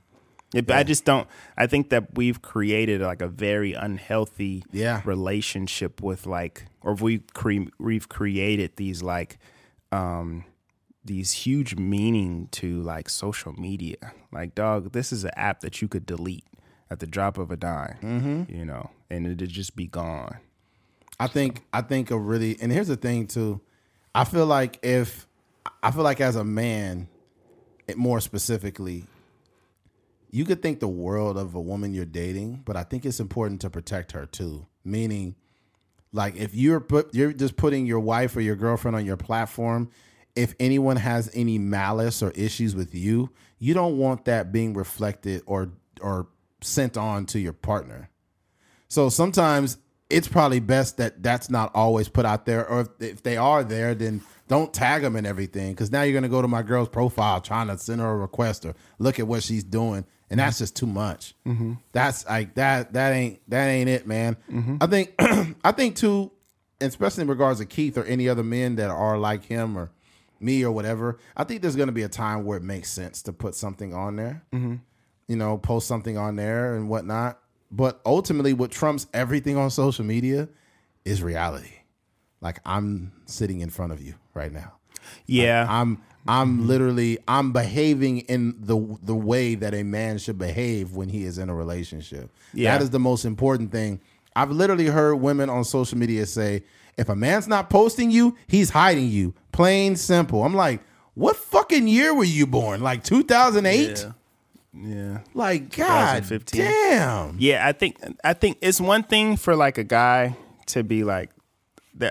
It- 0.53 0.71
I 0.71 0.83
just 0.83 1.03
don't. 1.05 1.27
I 1.57 1.67
think 1.67 1.89
that 1.89 2.15
we've 2.15 2.41
created 2.41 3.01
like 3.01 3.21
a 3.21 3.27
very 3.27 3.73
unhealthy 3.73 4.63
Yeah. 4.71 5.01
relationship 5.05 6.01
with 6.01 6.25
like, 6.25 6.65
or 6.81 6.93
we 6.95 7.19
cre- 7.33 7.69
we've 7.79 8.07
created 8.07 8.77
these 8.77 9.03
like, 9.03 9.37
um, 9.91 10.45
these 11.03 11.31
huge 11.31 11.75
meaning 11.75 12.47
to 12.51 12.81
like 12.81 13.09
social 13.09 13.53
media. 13.53 13.97
Like, 14.31 14.55
dog, 14.55 14.91
this 14.93 15.11
is 15.11 15.23
an 15.23 15.31
app 15.35 15.61
that 15.61 15.81
you 15.81 15.87
could 15.87 16.05
delete 16.05 16.45
at 16.89 16.99
the 16.99 17.07
drop 17.07 17.37
of 17.37 17.51
a 17.51 17.57
dime, 17.57 17.97
mm-hmm. 18.01 18.53
you 18.53 18.63
know, 18.65 18.91
and 19.09 19.25
it'd 19.27 19.49
just 19.49 19.75
be 19.75 19.87
gone. 19.87 20.37
I 21.19 21.27
think 21.27 21.63
I 21.73 21.81
think 21.81 22.11
a 22.11 22.17
really 22.17 22.57
and 22.61 22.71
here's 22.71 22.87
the 22.87 22.95
thing 22.95 23.27
too. 23.27 23.59
I 24.15 24.23
feel 24.23 24.45
like 24.45 24.79
if 24.83 25.27
I 25.83 25.91
feel 25.91 26.03
like 26.03 26.21
as 26.21 26.35
a 26.35 26.43
man, 26.43 27.07
it, 27.87 27.97
more 27.97 28.19
specifically, 28.21 29.05
you 30.29 30.45
could 30.45 30.61
think 30.61 30.79
the 30.79 30.87
world 30.87 31.37
of 31.37 31.55
a 31.55 31.61
woman 31.61 31.93
you're 31.93 32.05
dating, 32.05 32.63
but 32.65 32.75
I 32.75 32.83
think 32.83 33.05
it's 33.05 33.19
important 33.19 33.61
to 33.61 33.69
protect 33.69 34.11
her 34.11 34.25
too. 34.25 34.67
Meaning, 34.83 35.35
like 36.11 36.35
if 36.35 36.55
you're 36.55 36.79
put 36.79 37.13
you're 37.13 37.33
just 37.33 37.57
putting 37.57 37.85
your 37.85 37.99
wife 37.99 38.35
or 38.35 38.41
your 38.41 38.55
girlfriend 38.55 38.95
on 38.95 39.05
your 39.05 39.17
platform, 39.17 39.89
if 40.35 40.53
anyone 40.59 40.97
has 40.97 41.29
any 41.33 41.57
malice 41.57 42.21
or 42.21 42.31
issues 42.31 42.75
with 42.75 42.93
you, 42.93 43.29
you 43.59 43.73
don't 43.73 43.97
want 43.97 44.25
that 44.25 44.51
being 44.51 44.73
reflected 44.73 45.41
or 45.45 45.71
or 46.01 46.27
sent 46.61 46.97
on 46.97 47.25
to 47.27 47.39
your 47.39 47.53
partner. 47.53 48.09
So 48.87 49.09
sometimes 49.09 49.77
it's 50.09 50.27
probably 50.27 50.61
best 50.61 50.97
that 50.97 51.21
that's 51.21 51.49
not 51.49 51.71
always 51.75 52.07
put 52.07 52.25
out 52.25 52.45
there, 52.45 52.67
or 52.67 52.81
if, 52.81 52.87
if 52.99 53.23
they 53.23 53.35
are 53.35 53.63
there, 53.63 53.93
then 53.93 54.21
don't 54.47 54.73
tag 54.73 55.01
them 55.01 55.17
and 55.17 55.27
everything, 55.27 55.73
because 55.73 55.91
now 55.91 56.03
you're 56.03 56.13
gonna 56.13 56.29
go 56.29 56.41
to 56.41 56.47
my 56.47 56.61
girl's 56.61 56.87
profile 56.87 57.41
trying 57.41 57.67
to 57.67 57.77
send 57.77 57.99
her 57.99 58.09
a 58.09 58.15
request 58.15 58.65
or 58.65 58.73
look 58.99 59.19
at 59.19 59.27
what 59.27 59.43
she's 59.43 59.65
doing, 59.65 60.05
and 60.29 60.39
that's 60.39 60.57
just 60.57 60.75
too 60.75 60.85
much. 60.85 61.33
Mm-hmm. 61.45 61.73
That's 61.91 62.25
like 62.27 62.55
that. 62.55 62.93
That 62.93 63.13
ain't 63.13 63.39
that 63.49 63.67
ain't 63.67 63.89
it, 63.89 64.07
man. 64.07 64.37
Mm-hmm. 64.51 64.77
I 64.81 64.87
think 64.87 65.13
I 65.63 65.71
think 65.71 65.95
too, 65.95 66.31
especially 66.81 67.23
in 67.23 67.27
regards 67.27 67.59
to 67.59 67.65
Keith 67.65 67.97
or 67.97 68.03
any 68.03 68.27
other 68.27 68.43
men 68.43 68.75
that 68.75 68.89
are 68.89 69.17
like 69.17 69.45
him 69.45 69.77
or 69.77 69.91
me 70.39 70.63
or 70.63 70.71
whatever. 70.71 71.19
I 71.35 71.43
think 71.43 71.61
there's 71.61 71.75
gonna 71.75 71.91
be 71.91 72.03
a 72.03 72.09
time 72.09 72.45
where 72.45 72.57
it 72.57 72.63
makes 72.63 72.89
sense 72.89 73.21
to 73.23 73.33
put 73.33 73.55
something 73.55 73.93
on 73.93 74.15
there 74.15 74.43
mm-hmm. 74.53 74.75
you 75.27 75.35
know, 75.35 75.57
post 75.57 75.87
something 75.87 76.17
on 76.17 76.35
there 76.35 76.75
and 76.75 76.89
whatnot. 76.89 77.39
But 77.71 77.99
ultimately, 78.05 78.53
what 78.53 78.71
trumps 78.71 79.07
everything 79.13 79.57
on 79.57 79.69
social 79.69 80.05
media 80.05 80.47
is 81.05 81.23
reality. 81.23 81.73
Like 82.41 82.59
I'm 82.65 83.11
sitting 83.25 83.61
in 83.61 83.69
front 83.69 83.93
of 83.93 84.01
you 84.01 84.15
right 84.33 84.51
now. 84.51 84.73
Yeah. 85.25 85.65
I'm 85.69 86.01
I'm 86.27 86.57
mm-hmm. 86.57 86.67
literally 86.67 87.17
I'm 87.27 87.51
behaving 87.51 88.19
in 88.19 88.55
the 88.59 88.97
the 89.01 89.15
way 89.15 89.55
that 89.55 89.73
a 89.73 89.83
man 89.83 90.17
should 90.17 90.37
behave 90.37 90.93
when 90.93 91.09
he 91.09 91.23
is 91.23 91.37
in 91.37 91.49
a 91.49 91.55
relationship. 91.55 92.29
Yeah. 92.53 92.77
That 92.77 92.83
is 92.83 92.89
the 92.89 92.99
most 92.99 93.25
important 93.25 93.71
thing. 93.71 94.01
I've 94.35 94.51
literally 94.51 94.87
heard 94.87 95.15
women 95.15 95.49
on 95.49 95.63
social 95.63 95.97
media 95.97 96.25
say, 96.25 96.63
if 96.97 97.09
a 97.09 97.15
man's 97.15 97.47
not 97.47 97.69
posting 97.69 98.11
you, 98.11 98.35
he's 98.47 98.69
hiding 98.69 99.07
you. 99.07 99.33
Plain 99.51 99.95
simple. 99.95 100.43
I'm 100.43 100.53
like, 100.53 100.81
what 101.15 101.35
fucking 101.35 101.87
year 101.87 102.13
were 102.13 102.23
you 102.23 102.45
born? 102.45 102.81
Like 102.81 103.03
2008? 103.03 104.05
yeah. 104.73 105.19
Like 105.33 105.75
God 105.75 106.23
2015. 106.23 106.61
damn. 106.61 107.35
Yeah, 107.39 107.67
I 107.67 107.71
think 107.71 107.97
I 108.23 108.33
think 108.33 108.57
it's 108.61 108.79
one 108.79 109.03
thing 109.03 109.37
for 109.37 109.55
like 109.55 109.77
a 109.77 109.83
guy 109.83 110.37
to 110.67 110.83
be 110.83 111.03
like 111.03 111.31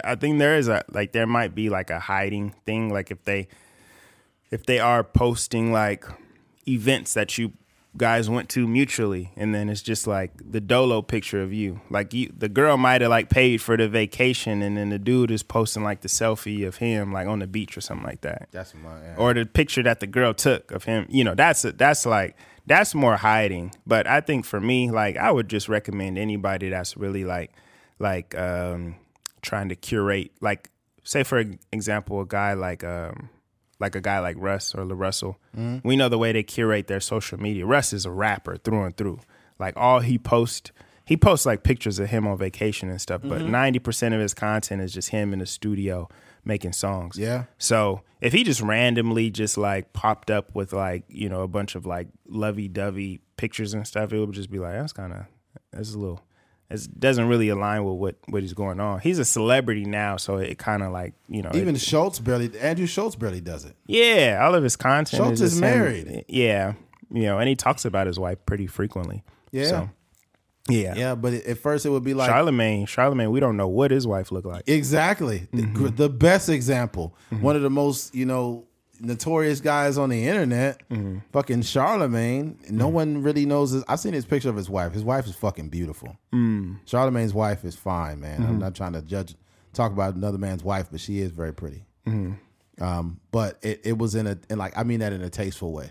I 0.05 0.16
think 0.16 0.38
there 0.38 0.56
is 0.56 0.68
a 0.68 0.84
like 0.90 1.12
there 1.12 1.26
might 1.26 1.55
be 1.55 1.68
like 1.70 1.90
a 1.90 2.01
hiding 2.01 2.55
thing 2.64 2.93
like 2.93 3.10
if 3.10 3.22
they 3.24 3.48
if 4.51 4.66
they 4.66 4.78
are 4.78 5.02
posting 5.05 5.73
like 5.73 6.05
events 6.68 7.14
that 7.14 7.39
you 7.39 7.52
guys 7.97 8.28
went 8.28 8.51
to 8.51 8.66
mutually 8.68 9.32
and 9.36 9.55
then 9.55 9.70
it's 9.70 9.81
just 9.81 10.06
like 10.06 10.31
the 10.51 10.60
dolo 10.60 11.01
picture 11.01 11.40
of 11.43 11.51
you 11.51 11.81
like 11.89 12.12
you 12.12 12.31
the 12.36 12.48
girl 12.48 12.77
might 12.77 13.01
have 13.01 13.09
like 13.09 13.31
paid 13.31 13.62
for 13.62 13.74
the 13.77 13.89
vacation 13.89 14.60
and 14.60 14.77
then 14.77 14.90
the 14.90 14.98
dude 14.98 15.31
is 15.31 15.43
posting 15.43 15.82
like 15.82 16.02
the 16.02 16.09
selfie 16.09 16.66
of 16.66 16.77
him 16.77 17.10
like 17.10 17.27
on 17.27 17.39
the 17.39 17.47
beach 17.47 17.74
or 17.77 17.81
something 17.81 18.06
like 18.06 18.20
that 18.20 18.48
That's 18.52 18.74
my 18.74 19.01
yeah. 19.01 19.14
or 19.16 19.32
the 19.32 19.47
picture 19.47 19.82
that 19.82 20.01
the 20.01 20.06
girl 20.06 20.35
took 20.35 20.70
of 20.73 20.85
him. 20.85 21.06
You 21.09 21.24
know, 21.24 21.35
that's 21.35 21.62
that's 21.62 22.05
like 22.05 22.36
that's 22.66 22.94
more 22.94 23.16
hiding. 23.16 23.73
But 23.86 24.06
I 24.06 24.20
think 24.20 24.44
for 24.44 24.60
me, 24.60 24.90
like 24.90 25.16
I 25.16 25.31
would 25.31 25.48
just 25.48 25.68
recommend 25.68 26.18
anybody 26.18 26.68
that's 26.68 26.97
really 26.97 27.24
like 27.24 27.52
like 27.98 28.36
um 28.36 28.97
trying 29.40 29.68
to 29.70 29.77
curate 29.77 30.32
like 30.40 30.70
say 31.05 31.23
for 31.23 31.43
example 31.73 32.20
a 32.20 32.27
guy 32.27 32.52
like 32.55 32.85
um 32.85 33.31
like 33.78 33.94
a 33.94 34.01
guy 34.01 34.19
like 34.20 34.36
Russ 34.39 34.74
or 34.74 34.85
LaRussell. 34.85 35.36
Mm-hmm. 35.57 35.86
We 35.86 35.97
know 35.97 36.09
the 36.09 36.19
way 36.19 36.32
they 36.32 36.43
curate 36.43 36.86
their 36.86 37.01
social 37.01 37.39
media. 37.39 37.66
Russ 37.66 37.93
is 37.93 38.07
a 38.07 38.11
rapper 38.11 38.57
through 38.57 38.85
and 38.85 38.97
through. 38.97 39.20
Like 39.59 39.77
all 39.77 40.01
he 40.01 40.19
posts 40.19 40.73
he 41.07 41.16
posts 41.16 41.47
like 41.47 41.62
pictures 41.62 41.98
of 42.01 42.11
him 42.11 42.27
on 42.27 42.36
vacation 42.36 42.90
and 42.90 43.01
stuff, 43.01 43.23
but 43.23 43.40
mm-hmm. 43.40 43.55
90% 43.55 44.12
of 44.12 44.20
his 44.20 44.35
content 44.35 44.82
is 44.82 44.93
just 44.93 45.11
him 45.11 45.32
in 45.32 45.39
the 45.39 45.47
studio 45.47 46.09
making 46.44 46.73
songs. 46.73 47.16
Yeah. 47.16 47.44
So 47.59 48.03
if 48.20 48.32
he 48.32 48.43
just 48.43 48.61
randomly 48.61 49.31
just 49.31 49.57
like 49.57 49.93
popped 49.93 50.32
up 50.32 50.53
with 50.55 50.73
like, 50.73 51.05
you 51.09 51.28
know, 51.28 51.43
a 51.43 51.48
bunch 51.48 51.77
of 51.77 51.86
like 51.86 52.09
lovey 52.27 52.66
dovey 52.66 53.20
pictures 53.36 53.73
and 53.73 53.86
stuff, 53.86 54.12
it 54.12 54.19
would 54.19 54.32
just 54.32 54.51
be 54.51 54.59
like, 54.59 54.74
that's 54.74 54.93
kind 54.93 55.12
of, 55.12 55.27
that's 55.73 55.94
a 55.94 55.98
little, 55.98 56.23
it 56.70 57.01
doesn't 57.01 57.28
really 57.28 57.48
align 57.48 57.84
with 57.84 57.94
what, 57.94 58.16
what 58.28 58.43
he's 58.43 58.52
going 58.55 58.80
on. 58.80 59.01
He's 59.01 59.18
a 59.18 59.24
celebrity 59.24 59.84
now, 59.84 60.16
so 60.16 60.36
it 60.38 60.59
kind 60.59 60.82
of 60.82 60.93
like, 60.93 61.14
you 61.28 61.43
know, 61.43 61.51
Even 61.55 61.74
it- 61.76 61.80
Schulz 61.80 62.18
barely 62.18 62.51
Andrew 62.59 62.86
Schulz 62.86 63.14
barely 63.16 63.40
does 63.40 63.64
it. 63.64 63.76
yeah, 63.86 64.40
all 64.43 64.55
of 64.55 64.62
his 64.64 64.76
content 64.76 65.09
Schulz 65.22 65.40
is, 65.40 65.55
is 65.55 65.60
just 65.60 65.62
him. 65.62 65.70
married. 65.78 66.24
Yeah. 66.28 66.74
You 67.10 67.22
know, 67.22 67.38
and 67.38 67.48
he 67.48 67.55
talks 67.55 67.84
about 67.84 68.06
his 68.09 68.18
wife 68.18 68.38
pretty 68.47 68.66
frequently. 68.66 69.22
Yeah. 69.52 69.64
So, 69.68 69.90
yeah. 70.68 70.94
Yeah, 70.97 71.14
but 71.14 71.32
at 71.34 71.59
first 71.59 71.86
it 71.86 71.90
would 71.90 72.02
be 72.02 72.14
like 72.14 72.28
Charlemagne, 72.28 72.86
Charlemagne, 72.86 73.30
we 73.30 73.38
don't 73.38 73.56
know 73.56 73.68
what 73.68 73.93
his 73.93 74.05
wife 74.06 74.32
looked 74.32 74.48
like. 74.48 74.64
exactly 74.68 75.47
Mm-hmm. 75.55 75.94
the 75.94 76.09
best 76.09 76.48
example. 76.48 77.14
One 77.30 77.55
of 77.55 77.62
the 77.62 77.70
most 77.70 78.12
you 78.14 78.26
know 78.26 78.65
notorious 79.01 79.60
guys 79.60 79.98
on 79.98 80.10
the 80.10 80.27
internet, 80.27 80.82
mm-hmm. 80.89 81.18
fucking 81.32 81.62
Charlemagne. 81.62 82.59
No 82.70 82.86
mm-hmm. 82.86 82.94
one 82.94 83.23
really 83.23 83.47
knows. 83.47 83.73
His, 83.73 83.85
I've 83.89 84.01
seen 84.01 84.12
his 84.12 84.24
picture 84.24 84.48
of 84.48 84.56
his 84.56 84.70
wife. 84.70 84.93
His 84.93 85.05
wife 85.05 85.27
is 85.27 85.35
fucking 85.35 85.68
beautiful. 85.68 86.16
Mm. 86.32 86.78
Charlemagne's 86.85 87.35
wife 87.35 87.64
is 87.64 87.74
fine, 87.74 88.20
man. 88.20 88.43
I'm 88.43 88.47
mm-hmm. 88.47 88.59
not 88.59 88.74
trying 88.74 88.93
to 88.94 89.02
judge, 89.02 89.35
talk 89.73 89.93
about 89.93 90.14
another 90.14 90.39
man's 90.39 90.64
wife, 90.64 90.89
but 90.90 91.01
she 91.01 91.20
is 91.20 91.31
very 91.31 91.52
pretty. 91.52 91.85
Um, 92.81 93.20
but 93.31 93.59
it, 93.62 93.81
it 93.85 93.98
was 93.98 94.14
in 94.14 94.27
a 94.27 94.39
in 94.51 94.59
like 94.59 94.77
I 94.77 94.85
mean 94.85 95.01
that 95.01 95.12
in 95.12 95.23
a 95.23 95.31
tasteful 95.31 95.73
way, 95.73 95.90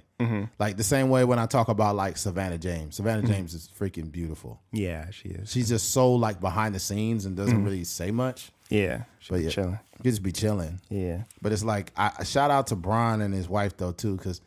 like 0.60 0.78
the 0.78 0.84
same 0.84 1.10
way 1.10 1.24
when 1.24 1.40
I 1.40 1.48
talk 1.48 1.68
about 1.68 1.96
like 1.96 2.16
Savannah 2.16 2.60
James. 2.60 2.98
Savannah 2.98 3.28
James 3.28 3.54
is 3.56 3.70
freaking 3.80 4.12
beautiful. 4.12 4.62
Yeah, 4.72 5.10
she 5.10 5.30
is. 5.30 5.52
She's 5.52 5.70
just 5.70 5.92
so 5.92 6.14
like 6.14 6.40
behind 6.40 6.76
the 6.76 6.80
scenes 6.80 7.26
and 7.26 7.36
doesn't 7.36 7.64
really 7.64 7.84
say 7.86 8.12
much. 8.12 8.52
Yeah, 8.70 9.04
But 9.30 9.42
yeah, 9.42 9.50
chilling. 9.50 9.80
you 10.04 10.12
just 10.12 10.24
be 10.24 10.32
chilling. 10.32 10.80
Yeah. 10.90 11.24
But 11.42 11.52
it's 11.52 11.64
like 11.64 11.92
I 11.98 12.24
shout 12.24 12.52
out 12.52 12.68
to 12.68 12.76
Brian 12.76 13.22
and 13.22 13.34
his 13.34 13.48
wife 13.50 13.78
though 13.78 13.92
too, 13.92 14.16
because 14.18 14.42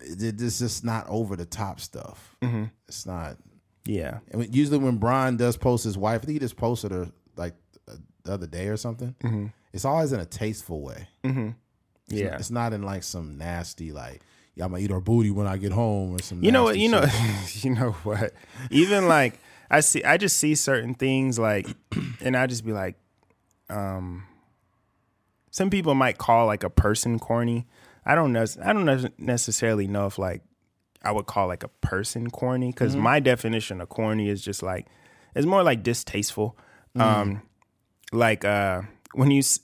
it's 0.00 0.58
just 0.58 0.84
not 0.84 1.06
over 1.08 1.36
the 1.36 1.46
top 1.46 1.80
stuff. 1.80 2.36
Mm-hmm. 2.42 2.64
It's 2.88 3.06
not. 3.06 3.36
Yeah. 3.84 4.18
And 4.30 4.54
usually 4.54 4.78
when 4.78 4.96
Brian 4.98 5.36
does 5.36 5.56
post 5.56 5.84
his 5.84 5.96
wife, 5.96 6.22
I 6.22 6.26
think 6.26 6.32
he 6.34 6.38
just 6.38 6.56
posted 6.56 6.90
her 6.92 7.08
like 7.36 7.54
uh, 7.88 7.94
the 8.24 8.32
other 8.34 8.46
day 8.46 8.68
or 8.68 8.76
something. 8.76 9.14
Mm-hmm. 9.22 9.46
It's 9.72 9.84
always 9.84 10.12
in 10.12 10.20
a 10.20 10.26
tasteful 10.26 10.80
way. 10.82 11.08
Mm-hmm. 11.24 11.50
It's 12.08 12.20
Yeah. 12.20 12.30
not, 12.30 12.40
it's 12.40 12.50
not 12.50 12.72
in 12.72 12.82
like 12.82 13.02
some 13.02 13.36
nasty 13.38 13.92
like 13.92 14.20
yeah 14.54 14.64
I'm 14.64 14.70
gonna 14.70 14.82
eat 14.82 14.90
her 14.90 15.00
booty 15.00 15.30
when 15.30 15.46
I 15.46 15.56
get 15.56 15.72
home 15.72 16.14
or 16.14 16.22
some. 16.22 16.42
You 16.42 16.52
know 16.52 16.64
what? 16.64 16.78
You 16.78 16.88
know, 16.88 17.04
you 17.52 17.70
know 17.74 17.92
what? 18.04 18.32
Even 18.70 19.08
like 19.08 19.38
I 19.70 19.80
see, 19.80 20.04
I 20.04 20.16
just 20.16 20.38
see 20.38 20.54
certain 20.54 20.94
things 20.94 21.38
like, 21.38 21.66
and 22.20 22.36
I 22.36 22.46
just 22.46 22.64
be 22.64 22.72
like, 22.72 22.94
um, 23.68 24.26
some 25.50 25.70
people 25.70 25.94
might 25.94 26.18
call 26.18 26.46
like 26.46 26.62
a 26.64 26.70
person 26.70 27.18
corny. 27.18 27.66
I 28.04 28.14
don't 28.14 28.32
know. 28.32 28.44
I 28.62 28.72
don't 28.72 29.18
necessarily 29.18 29.86
know 29.86 30.06
if 30.06 30.18
like 30.18 30.42
I 31.02 31.12
would 31.12 31.26
call 31.26 31.46
like 31.48 31.64
a 31.64 31.68
person 31.68 32.30
corny 32.30 32.70
because 32.72 32.94
my 33.02 33.20
definition 33.20 33.80
of 33.80 33.88
corny 33.88 34.28
is 34.28 34.42
just 34.42 34.62
like 34.62 34.86
it's 35.34 35.46
more 35.46 35.62
like 35.62 35.82
distasteful. 35.82 36.56
Um, 36.96 37.42
like 38.12 38.44
uh, 38.44 38.82
when 39.12 39.30
you, 39.30 39.40
s- 39.40 39.58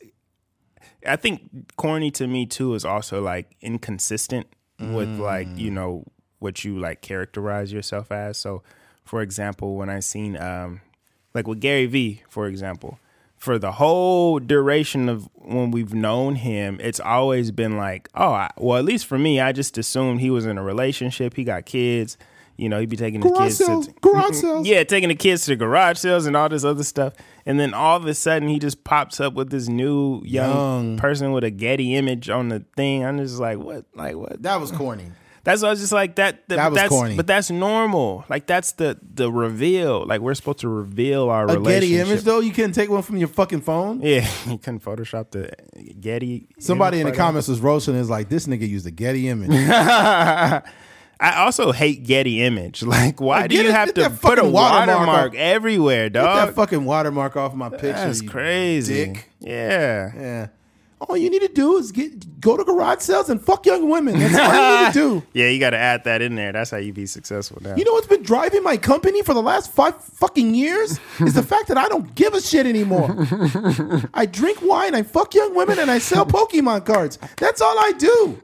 I 1.06 1.16
think 1.16 1.76
corny 1.76 2.10
to 2.12 2.26
me 2.26 2.46
too 2.46 2.74
is 2.74 2.84
also 2.84 3.22
like 3.22 3.54
inconsistent 3.60 4.46
with 4.78 5.08
like 5.18 5.46
you 5.56 5.70
know 5.70 6.04
what 6.40 6.64
you 6.64 6.78
like 6.78 7.02
characterize 7.02 7.72
yourself 7.72 8.10
as. 8.10 8.36
So, 8.38 8.62
for 9.04 9.22
example, 9.22 9.76
when 9.76 9.88
I 9.88 10.00
seen 10.00 10.36
um, 10.36 10.80
like 11.34 11.46
with 11.46 11.60
Gary 11.60 11.86
Vee, 11.86 12.22
for 12.28 12.46
example, 12.48 12.98
for 13.42 13.58
the 13.58 13.72
whole 13.72 14.38
duration 14.38 15.08
of 15.08 15.28
when 15.34 15.72
we've 15.72 15.92
known 15.92 16.36
him, 16.36 16.78
it's 16.80 17.00
always 17.00 17.50
been 17.50 17.76
like, 17.76 18.08
oh, 18.14 18.30
I, 18.30 18.50
well, 18.56 18.78
at 18.78 18.84
least 18.84 19.06
for 19.06 19.18
me, 19.18 19.40
I 19.40 19.50
just 19.50 19.76
assumed 19.76 20.20
he 20.20 20.30
was 20.30 20.46
in 20.46 20.58
a 20.58 20.62
relationship, 20.62 21.34
he 21.34 21.42
got 21.42 21.66
kids. 21.66 22.16
You 22.56 22.68
know, 22.68 22.78
he'd 22.78 22.88
be 22.88 22.96
taking 22.96 23.18
the 23.18 23.30
Garage 23.30 23.42
kids 23.46 23.58
sales, 23.58 23.86
to 23.88 23.94
garage 24.00 24.36
sales. 24.36 24.68
yeah, 24.68 24.84
taking 24.84 25.08
the 25.08 25.16
kids 25.16 25.46
to 25.46 25.56
garage 25.56 25.98
sales 25.98 26.26
and 26.26 26.36
all 26.36 26.48
this 26.48 26.62
other 26.62 26.84
stuff. 26.84 27.14
And 27.44 27.58
then 27.58 27.74
all 27.74 27.96
of 27.96 28.06
a 28.06 28.14
sudden, 28.14 28.46
he 28.46 28.60
just 28.60 28.84
pops 28.84 29.18
up 29.18 29.34
with 29.34 29.50
this 29.50 29.66
new 29.66 30.22
young, 30.24 30.52
Young. 30.54 30.96
person 30.96 31.32
with 31.32 31.42
a 31.42 31.50
Getty 31.50 31.96
image 31.96 32.30
on 32.30 32.48
the 32.48 32.64
thing. 32.76 33.04
I'm 33.04 33.18
just 33.18 33.40
like, 33.40 33.58
what? 33.58 33.86
Like 33.96 34.14
what? 34.14 34.40
that 34.44 34.60
was 34.60 34.70
corny. 34.70 35.10
That's 35.44 35.60
why 35.62 35.68
I 35.68 35.70
was 35.72 35.80
just 35.80 35.92
like 35.92 36.14
that. 36.16 36.46
That 36.48 36.70
was 36.70 36.76
that's, 36.76 36.88
corny. 36.88 37.16
but 37.16 37.26
that's 37.26 37.50
normal. 37.50 38.24
Like 38.28 38.46
that's 38.46 38.72
the 38.72 38.98
the 39.02 39.30
reveal. 39.32 40.06
Like 40.06 40.20
we're 40.20 40.34
supposed 40.34 40.60
to 40.60 40.68
reveal 40.68 41.28
our 41.30 41.44
A 41.44 41.54
relationship. 41.54 41.80
Getty 41.80 41.98
image 41.98 42.22
though, 42.24 42.38
you 42.40 42.52
couldn't 42.52 42.72
take 42.72 42.90
one 42.90 43.02
from 43.02 43.16
your 43.16 43.26
fucking 43.28 43.62
phone. 43.62 44.00
Yeah, 44.02 44.28
you 44.46 44.58
couldn't 44.58 44.84
Photoshop 44.84 45.32
the 45.32 45.50
Getty. 46.00 46.46
Somebody 46.60 47.00
in 47.00 47.06
the 47.06 47.12
comments 47.12 47.48
was 47.48 47.60
roasting 47.60 47.96
is 47.96 48.08
like 48.08 48.28
this 48.28 48.46
nigga 48.46 48.68
used 48.68 48.86
a 48.86 48.92
Getty 48.92 49.28
image. 49.28 49.50
I 51.20 51.36
also 51.44 51.70
hate 51.72 52.04
Getty 52.04 52.42
image. 52.42 52.82
Like, 52.92 53.20
why 53.20 53.42
Like, 53.42 53.50
do 53.50 53.56
you 53.56 53.68
it- 53.68 53.72
have 53.72 53.94
to 53.94 54.10
put 54.10 54.38
a 54.38 54.44
watermark 54.44 54.88
watermark 54.88 55.32
off. 55.32 55.38
everywhere, 55.38 56.08
Get 56.10 56.22
that 56.22 56.54
fucking 56.54 56.84
watermark 56.84 57.36
off 57.36 57.54
my 57.54 57.68
picture. 57.68 57.92
That's 57.92 58.22
crazy. 58.22 59.06
dick. 59.06 59.30
Yeah. 59.40 60.10
Yeah. 60.14 60.46
All 61.08 61.16
you 61.16 61.30
need 61.30 61.42
to 61.42 61.48
do 61.48 61.76
is 61.78 61.90
get 61.90 62.40
go 62.40 62.56
to 62.56 62.62
garage 62.64 63.00
sales 63.00 63.28
and 63.28 63.40
fuck 63.40 63.66
young 63.66 63.90
women. 63.90 64.18
That's 64.18 64.38
all 64.38 64.54
you 64.54 64.84
need 64.86 64.92
to 64.92 64.98
do. 65.20 65.26
Yeah, 65.32 65.48
you 65.48 65.58
got 65.58 65.70
to 65.70 65.76
add 65.78 66.04
that 66.04 66.22
in 66.22 66.34
there. 66.36 66.52
That's 66.52 66.70
how 66.70 66.76
you 66.76 66.92
be 66.92 67.06
successful 67.06 67.58
now. 67.60 67.74
You 67.76 67.84
know 67.84 67.92
what's 67.92 68.06
been 68.06 68.22
driving 68.22 68.62
my 68.62 68.76
company 68.76 69.22
for 69.22 69.34
the 69.34 69.42
last 69.42 69.72
five 69.72 69.96
fucking 70.02 70.54
years 70.54 71.00
is 71.20 71.34
the 71.34 71.42
fact 71.42 71.68
that 71.68 71.76
I 71.78 71.88
don't 71.88 72.14
give 72.14 72.34
a 72.34 72.40
shit 72.40 72.66
anymore. 72.66 73.08
I 74.14 74.26
drink 74.26 74.58
wine, 74.62 74.94
I 74.94 75.02
fuck 75.02 75.34
young 75.34 75.54
women, 75.54 75.78
and 75.78 75.90
I 75.90 75.98
sell 75.98 76.24
Pokemon 76.26 76.84
cards. 76.86 77.18
That's 77.36 77.60
all 77.60 77.76
I 77.78 77.92
do. 77.92 78.42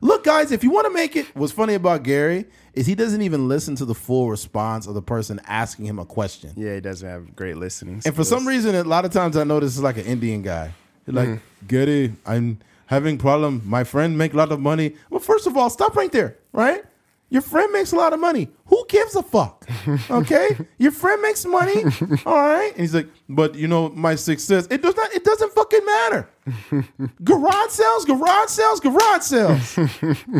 Look, 0.00 0.24
guys, 0.24 0.50
if 0.52 0.64
you 0.64 0.70
want 0.70 0.86
to 0.86 0.92
make 0.92 1.14
it, 1.16 1.26
what's 1.36 1.52
funny 1.52 1.74
about 1.74 2.02
Gary 2.02 2.46
is 2.74 2.86
he 2.86 2.94
doesn't 2.94 3.22
even 3.22 3.46
listen 3.48 3.76
to 3.76 3.84
the 3.84 3.94
full 3.94 4.28
response 4.30 4.86
of 4.88 4.94
the 4.94 5.02
person 5.02 5.40
asking 5.46 5.86
him 5.86 5.98
a 6.00 6.04
question. 6.04 6.52
yeah, 6.56 6.74
he 6.74 6.80
doesn't 6.80 7.08
have 7.08 7.36
great 7.36 7.56
listening. 7.56 8.02
And 8.04 8.14
for 8.16 8.24
some 8.24 8.48
reason, 8.48 8.74
a 8.74 8.82
lot 8.82 9.04
of 9.04 9.12
times 9.12 9.36
I 9.36 9.44
notice 9.44 9.74
it's 9.76 9.82
like 9.82 9.96
an 9.96 10.06
Indian 10.06 10.42
guy. 10.42 10.72
Like, 11.06 11.28
mm. 11.28 11.40
Gary, 11.66 12.14
I'm 12.26 12.58
having 12.86 13.18
problem. 13.18 13.62
My 13.64 13.84
friend 13.84 14.16
make 14.16 14.34
a 14.34 14.36
lot 14.36 14.52
of 14.52 14.60
money. 14.60 14.94
Well, 15.10 15.20
first 15.20 15.46
of 15.46 15.56
all, 15.56 15.70
stop 15.70 15.96
right 15.96 16.10
there, 16.12 16.36
right? 16.52 16.84
Your 17.30 17.42
friend 17.42 17.72
makes 17.72 17.92
a 17.92 17.96
lot 17.96 18.12
of 18.12 18.20
money. 18.20 18.48
Who 18.66 18.86
gives 18.88 19.16
a 19.16 19.22
fuck? 19.22 19.68
Okay, 20.10 20.56
your 20.78 20.92
friend 20.92 21.20
makes 21.20 21.44
money. 21.44 21.82
All 22.24 22.34
right, 22.34 22.70
and 22.72 22.80
he's 22.80 22.94
like, 22.94 23.08
but 23.28 23.54
you 23.54 23.68
know 23.68 23.88
my 23.90 24.14
success. 24.14 24.66
It 24.70 24.82
does 24.82 24.96
not. 24.96 25.12
It 25.12 25.24
doesn't 25.24 25.52
fucking 25.52 25.84
matter. 25.84 26.28
garage 27.24 27.70
sales, 27.70 28.04
garage 28.04 28.48
sales, 28.48 28.80
garage 28.80 29.22
sales. 29.22 29.78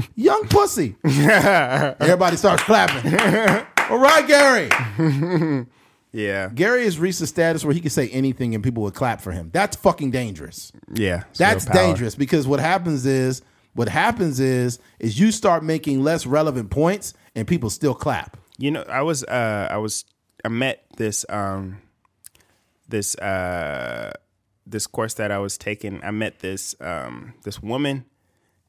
Young 0.15 0.47
pussy. 0.49 0.97
Everybody 1.05 2.37
starts 2.37 2.63
clapping. 2.63 3.13
All 3.91 3.99
right, 3.99 4.27
Gary. 4.27 5.67
Yeah, 6.15 6.49
Gary 6.55 6.85
has 6.85 6.97
reached 6.99 7.21
a 7.21 7.27
status 7.27 7.65
where 7.65 7.75
he 7.75 7.81
can 7.81 7.91
say 7.91 8.09
anything 8.11 8.55
and 8.55 8.63
people 8.63 8.85
would 8.85 8.95
clap 8.95 9.21
for 9.21 9.33
him. 9.33 9.51
That's 9.53 9.75
fucking 9.77 10.13
dangerous. 10.13 10.71
yeah, 10.93 11.25
That's 11.37 11.65
dangerous 11.75 12.15
because 12.15 12.47
what 12.47 12.61
happens 12.61 13.05
is 13.05 13.43
what 13.75 13.89
happens 13.89 14.39
is 14.39 14.79
is 15.01 15.19
you 15.19 15.33
start 15.33 15.65
making 15.65 16.05
less 16.05 16.25
relevant 16.25 16.71
points 16.71 17.15
and 17.35 17.49
people 17.49 17.69
still 17.69 17.95
clap. 17.95 18.37
You 18.57 18.71
know, 18.71 18.85
I 18.89 19.03
was 19.03 19.25
uh 19.25 19.67
I 19.69 19.79
was 19.79 20.05
I 20.45 20.49
met 20.49 20.85
this 20.97 21.27
um 21.29 21.79
this 22.89 23.17
uh 23.17 24.13
this 24.67 24.87
course 24.87 25.15
that 25.15 25.33
I 25.33 25.39
was 25.39 25.59
taking. 25.59 26.01
I 26.05 26.13
met 26.13 26.39
this 26.39 26.77
um 26.81 27.35
this 27.43 27.61
woman 27.61 28.05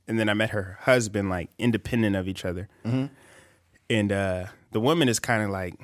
and 0.07 0.17
then 0.19 0.29
I 0.29 0.33
met 0.33 0.49
her 0.49 0.77
husband 0.81 1.29
like 1.29 1.49
independent 1.59 2.15
of 2.15 2.27
each 2.27 2.43
other. 2.43 2.67
And 3.87 4.11
uh 4.11 4.45
the 4.71 4.79
woman 4.79 5.07
is 5.09 5.19
kind 5.19 5.43
of 5.43 5.51
like 5.51 5.75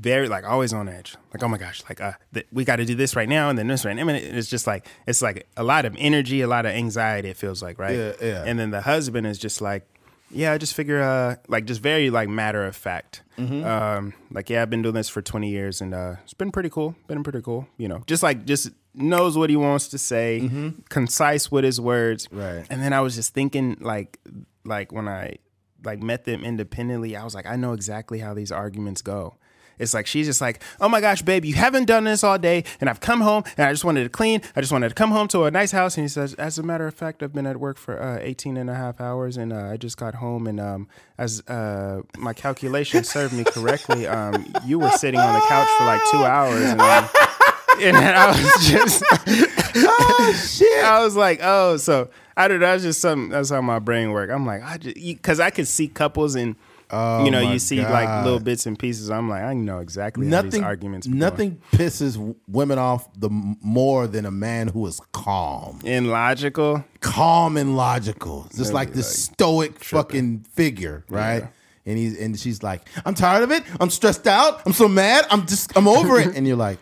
very 0.00 0.28
like 0.28 0.44
always 0.44 0.72
on 0.72 0.88
edge. 0.88 1.16
Like, 1.32 1.42
oh 1.42 1.48
my 1.48 1.58
gosh, 1.58 1.82
like 1.88 2.00
uh 2.00 2.12
th- 2.34 2.46
we 2.52 2.64
got 2.64 2.76
to 2.76 2.84
do 2.84 2.94
this 2.94 3.16
right 3.16 3.28
now 3.28 3.48
and 3.48 3.58
then 3.58 3.68
this 3.68 3.84
right 3.84 3.94
now. 3.94 4.04
Mean, 4.04 4.16
it's 4.16 4.48
just 4.48 4.66
like 4.66 4.86
it's 5.06 5.22
like 5.22 5.46
a 5.56 5.62
lot 5.62 5.84
of 5.84 5.94
energy, 5.98 6.40
a 6.40 6.46
lot 6.48 6.66
of 6.66 6.72
anxiety. 6.72 7.30
It 7.30 7.36
feels 7.36 7.62
like, 7.62 7.78
right? 7.78 7.96
Yeah, 7.96 8.12
yeah. 8.20 8.44
And 8.46 8.58
then 8.58 8.70
the 8.70 8.80
husband 8.80 9.26
is 9.26 9.38
just 9.38 9.60
like, 9.60 9.86
yeah, 10.30 10.52
I 10.52 10.58
just 10.58 10.74
figure, 10.74 11.00
uh, 11.00 11.36
like 11.48 11.64
just 11.64 11.80
very 11.80 12.10
like 12.10 12.28
matter 12.28 12.66
of 12.66 12.76
fact. 12.76 13.22
Mm-hmm. 13.38 13.64
Um, 13.64 14.14
like 14.30 14.50
yeah, 14.50 14.62
I've 14.62 14.70
been 14.70 14.82
doing 14.82 14.94
this 14.94 15.08
for 15.08 15.22
twenty 15.22 15.50
years 15.50 15.80
and 15.80 15.94
uh, 15.94 16.16
it's 16.24 16.34
been 16.34 16.50
pretty 16.50 16.70
cool. 16.70 16.94
Been 17.06 17.22
pretty 17.22 17.40
cool, 17.40 17.66
you 17.76 17.88
know. 17.88 18.02
Just 18.06 18.22
like 18.22 18.44
just 18.44 18.70
knows 18.94 19.38
what 19.38 19.48
he 19.48 19.56
wants 19.56 19.88
to 19.88 19.98
say, 19.98 20.72
concise 20.88 21.50
with 21.52 21.64
his 21.64 21.80
words. 21.80 22.26
Mm-hmm. 22.26 22.38
Right. 22.38 22.66
And 22.68 22.82
then 22.82 22.92
I 22.92 23.00
was 23.00 23.14
just 23.14 23.32
thinking, 23.32 23.76
like, 23.80 24.18
like 24.64 24.92
when 24.92 25.08
I 25.08 25.36
like 25.84 26.02
met 26.02 26.24
them 26.24 26.44
independently, 26.44 27.16
I 27.16 27.24
was 27.24 27.34
like, 27.34 27.46
I 27.46 27.56
know 27.56 27.72
exactly 27.72 28.18
how 28.18 28.34
these 28.34 28.50
arguments 28.50 29.02
go. 29.02 29.36
It's 29.78 29.94
like 29.94 30.06
she's 30.06 30.26
just 30.26 30.40
like, 30.40 30.62
oh 30.80 30.88
my 30.88 31.00
gosh, 31.00 31.22
babe, 31.22 31.44
you 31.44 31.54
haven't 31.54 31.84
done 31.84 32.04
this 32.04 32.24
all 32.24 32.38
day, 32.38 32.64
and 32.80 32.88
I've 32.88 33.00
come 33.00 33.20
home 33.20 33.44
and 33.56 33.66
I 33.66 33.72
just 33.72 33.84
wanted 33.84 34.04
to 34.04 34.08
clean. 34.08 34.42
I 34.56 34.60
just 34.60 34.72
wanted 34.72 34.88
to 34.88 34.94
come 34.94 35.10
home 35.10 35.28
to 35.28 35.44
a 35.44 35.50
nice 35.50 35.72
house. 35.72 35.96
And 35.96 36.04
he 36.04 36.08
says, 36.08 36.34
as 36.34 36.58
a 36.58 36.62
matter 36.62 36.86
of 36.86 36.94
fact, 36.94 37.22
I've 37.22 37.32
been 37.32 37.46
at 37.46 37.58
work 37.58 37.78
for 37.78 38.00
uh, 38.00 38.18
18 38.20 38.56
and 38.56 38.70
a 38.70 38.74
half 38.74 39.00
hours, 39.00 39.36
and 39.36 39.52
uh, 39.52 39.66
I 39.66 39.76
just 39.76 39.96
got 39.96 40.16
home, 40.16 40.46
and 40.46 40.60
um, 40.60 40.88
as 41.16 41.40
uh, 41.48 42.02
my 42.16 42.32
calculation 42.32 43.04
served 43.04 43.32
me 43.34 43.44
correctly, 43.44 44.06
um, 44.06 44.46
you 44.64 44.78
were 44.78 44.90
sitting 44.90 45.20
on 45.20 45.34
the 45.34 45.46
couch 45.46 45.68
for 45.78 45.84
like 45.84 46.00
two 46.10 46.24
hours, 46.24 46.64
and, 46.64 46.80
um, 46.80 47.08
and 47.80 47.96
then 47.96 48.14
I 48.14 48.28
was 48.28 48.66
just. 48.66 49.04
Oh 49.80 50.32
shit. 50.32 50.84
I 50.84 51.04
was 51.04 51.14
like, 51.16 51.40
oh, 51.42 51.76
so 51.76 52.10
I 52.36 52.48
don't 52.48 52.60
know. 52.60 52.66
That's 52.66 52.82
just 52.82 53.00
something. 53.00 53.30
That's 53.30 53.50
how 53.50 53.60
my 53.60 53.78
brain 53.78 54.10
work. 54.10 54.30
I'm 54.30 54.46
like, 54.46 54.62
I 54.62 54.78
just 54.78 54.96
because 54.96 55.40
I 55.40 55.50
could 55.50 55.68
see 55.68 55.88
couples 55.88 56.34
and 56.34 56.56
Oh 56.90 57.24
you 57.24 57.30
know 57.30 57.40
you 57.40 57.58
see 57.58 57.80
like 57.80 58.24
little 58.24 58.40
bits 58.40 58.66
and 58.66 58.78
pieces. 58.78 59.10
I'm 59.10 59.28
like, 59.28 59.42
I 59.42 59.52
know 59.54 59.78
exactly 59.78 60.28
how 60.28 60.42
these 60.42 60.52
nothing 60.52 60.64
arguments. 60.64 61.06
nothing 61.06 61.60
pisses 61.72 62.34
women 62.46 62.78
off 62.78 63.08
the 63.18 63.28
more 63.30 64.06
than 64.06 64.24
a 64.24 64.30
man 64.30 64.68
who 64.68 64.86
is 64.86 65.00
calm. 65.12 65.80
and 65.84 66.08
logical. 66.08 66.84
calm 67.00 67.56
and 67.56 67.76
logical. 67.76 68.48
Just 68.56 68.72
like 68.72 68.92
this 68.92 69.06
like 69.28 69.34
stoic 69.34 69.84
fucking 69.84 70.46
figure, 70.54 71.04
right? 71.08 71.48
And 71.84 71.96
he's 71.96 72.18
and 72.18 72.38
she's 72.38 72.62
like, 72.62 72.82
I'm 73.04 73.14
tired 73.14 73.44
of 73.44 73.50
it. 73.50 73.62
I'm 73.80 73.90
stressed 73.90 74.26
out. 74.26 74.62
I'm 74.66 74.72
so 74.72 74.88
mad. 74.88 75.26
I'm 75.30 75.46
just 75.46 75.76
I'm 75.76 75.88
over 75.88 76.18
it. 76.20 76.28
And 76.36 76.46
you're 76.46 76.56
like, 76.56 76.78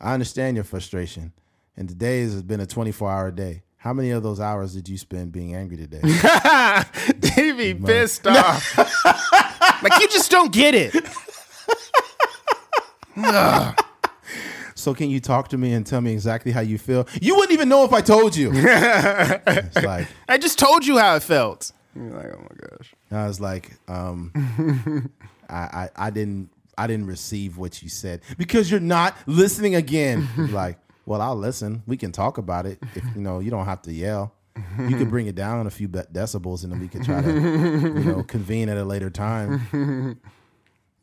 I 0.00 0.14
understand 0.14 0.56
your 0.56 0.64
frustration. 0.64 1.32
And 1.76 1.88
today 1.88 2.20
has 2.22 2.42
been 2.42 2.60
a 2.60 2.66
24 2.66 3.10
hour 3.10 3.30
day. 3.30 3.62
How 3.80 3.94
many 3.94 4.10
of 4.10 4.22
those 4.22 4.40
hours 4.40 4.74
did 4.74 4.90
you 4.90 4.98
spend 4.98 5.32
being 5.32 5.54
angry 5.54 5.78
today? 5.78 6.02
he 7.34 7.52
be 7.52 7.72
pissed 7.72 8.26
off. 8.26 8.76
like 9.82 9.98
you 9.98 10.06
just 10.08 10.30
don't 10.30 10.52
get 10.52 10.74
it. 10.74 10.92
so 14.74 14.92
can 14.92 15.08
you 15.08 15.18
talk 15.18 15.48
to 15.48 15.56
me 15.56 15.72
and 15.72 15.86
tell 15.86 16.02
me 16.02 16.12
exactly 16.12 16.52
how 16.52 16.60
you 16.60 16.76
feel? 16.76 17.08
You 17.22 17.36
wouldn't 17.36 17.52
even 17.52 17.70
know 17.70 17.84
if 17.84 17.94
I 17.94 18.02
told 18.02 18.36
you. 18.36 18.50
it's 18.54 19.82
like 19.82 20.08
I 20.28 20.36
just 20.36 20.58
told 20.58 20.84
you 20.84 20.98
how 20.98 21.16
it 21.16 21.22
felt. 21.22 21.72
You're 21.96 22.10
like, 22.10 22.34
oh 22.34 22.42
my 22.42 22.68
gosh. 22.68 22.94
I 23.10 23.26
was 23.26 23.40
like, 23.40 23.78
um, 23.88 25.10
I, 25.48 25.56
I 25.56 25.88
I 25.96 26.10
didn't 26.10 26.50
I 26.76 26.86
didn't 26.86 27.06
receive 27.06 27.56
what 27.56 27.82
you 27.82 27.88
said 27.88 28.20
because 28.36 28.70
you're 28.70 28.78
not 28.78 29.16
listening 29.26 29.74
again. 29.74 30.28
like, 30.52 30.76
well, 31.10 31.20
I'll 31.20 31.34
listen. 31.34 31.82
We 31.88 31.96
can 31.96 32.12
talk 32.12 32.38
about 32.38 32.66
it. 32.66 32.78
If 32.94 33.02
you 33.16 33.20
know, 33.20 33.40
you 33.40 33.50
don't 33.50 33.64
have 33.64 33.82
to 33.82 33.92
yell. 33.92 34.32
You 34.78 34.96
could 34.96 35.10
bring 35.10 35.26
it 35.26 35.34
down 35.34 35.66
a 35.66 35.70
few 35.70 35.88
decibels, 35.88 36.62
and 36.62 36.72
then 36.72 36.78
we 36.78 36.86
could 36.86 37.02
try 37.02 37.20
to, 37.20 37.32
you 37.32 38.04
know, 38.04 38.22
convene 38.22 38.68
at 38.68 38.76
a 38.76 38.84
later 38.84 39.10
time. 39.10 40.20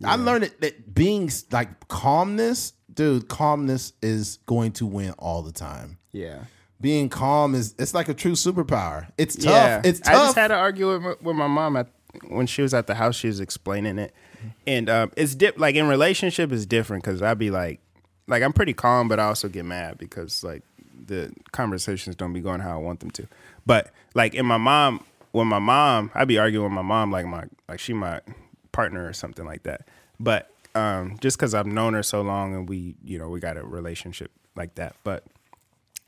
I 0.04 0.16
learned 0.16 0.46
it, 0.46 0.62
that 0.62 0.94
being 0.94 1.30
like 1.52 1.88
calmness, 1.90 2.72
dude, 2.94 3.28
calmness 3.28 3.92
is 4.02 4.38
going 4.46 4.72
to 4.74 4.86
win 4.86 5.12
all 5.18 5.42
the 5.42 5.52
time. 5.52 5.98
Yeah. 6.14 6.46
Being 6.80 7.10
calm 7.10 7.54
is 7.56 7.74
it's 7.78 7.94
like 7.94 8.08
a 8.08 8.14
true 8.14 8.34
superpower. 8.34 9.12
It's 9.18 9.36
tough. 9.36 9.46
Yeah. 9.46 9.82
It's 9.84 10.00
tough. 10.00 10.14
I 10.14 10.18
just 10.26 10.38
had 10.38 10.48
to 10.50 10.56
argue 10.56 10.92
with, 10.94 11.02
my- 11.02 11.16
with 11.22 11.36
my 11.36 11.48
mom 11.48 11.76
at, 11.76 11.88
when 12.30 12.46
she 12.48 12.62
was 12.62 12.74
at 12.74 12.88
the 12.88 12.96
house. 12.96 13.16
She 13.16 13.28
was 13.28 13.40
explaining 13.40 13.98
it, 13.98 14.14
and 14.68 14.88
um, 14.90 15.12
it's 15.18 15.36
dip 15.36 15.58
like 15.60 15.76
in 15.76 15.88
relationship 15.88 16.52
is 16.52 16.66
different 16.66 17.04
because 17.04 17.22
I'd 17.22 17.40
be 17.40 17.50
like, 17.52 17.82
like 18.28 18.44
I'm 18.44 18.54
pretty 18.54 18.74
calm, 18.74 19.08
but 19.08 19.20
I 19.20 19.26
also 19.26 19.50
get 19.50 19.66
mad 19.66 19.98
because 19.98 20.44
like 20.44 20.64
the 21.06 21.32
conversations 21.52 22.16
don't 22.16 22.34
be 22.34 22.42
going 22.42 22.60
how 22.60 22.74
I 22.74 22.82
want 22.82 23.00
them 23.00 23.12
to. 23.12 23.28
But 23.66 23.92
like 24.14 24.34
in 24.34 24.46
my 24.46 24.58
mom, 24.58 25.04
when 25.32 25.48
my 25.48 25.60
mom, 25.60 26.12
I'd 26.14 26.28
be 26.28 26.38
arguing 26.38 26.66
with 26.66 26.74
my 26.74 26.82
mom 26.82 27.12
like 27.12 27.26
my 27.26 27.46
like 27.68 27.80
she 27.80 27.94
my 27.94 28.22
partner 28.72 29.08
or 29.08 29.14
something 29.14 29.46
like 29.46 29.64
that. 29.64 29.88
But 30.20 30.52
um, 30.76 31.18
just 31.22 31.38
because 31.38 31.54
I've 31.54 31.66
known 31.66 31.94
her 31.94 32.04
so 32.04 32.22
long 32.22 32.54
and 32.54 32.70
we 32.70 32.96
you 33.04 33.18
know 33.18 33.30
we 33.30 33.40
got 33.40 33.58
a 33.58 33.64
relationship 33.64 34.32
like 34.56 34.76
that, 34.76 34.96
but 35.04 35.24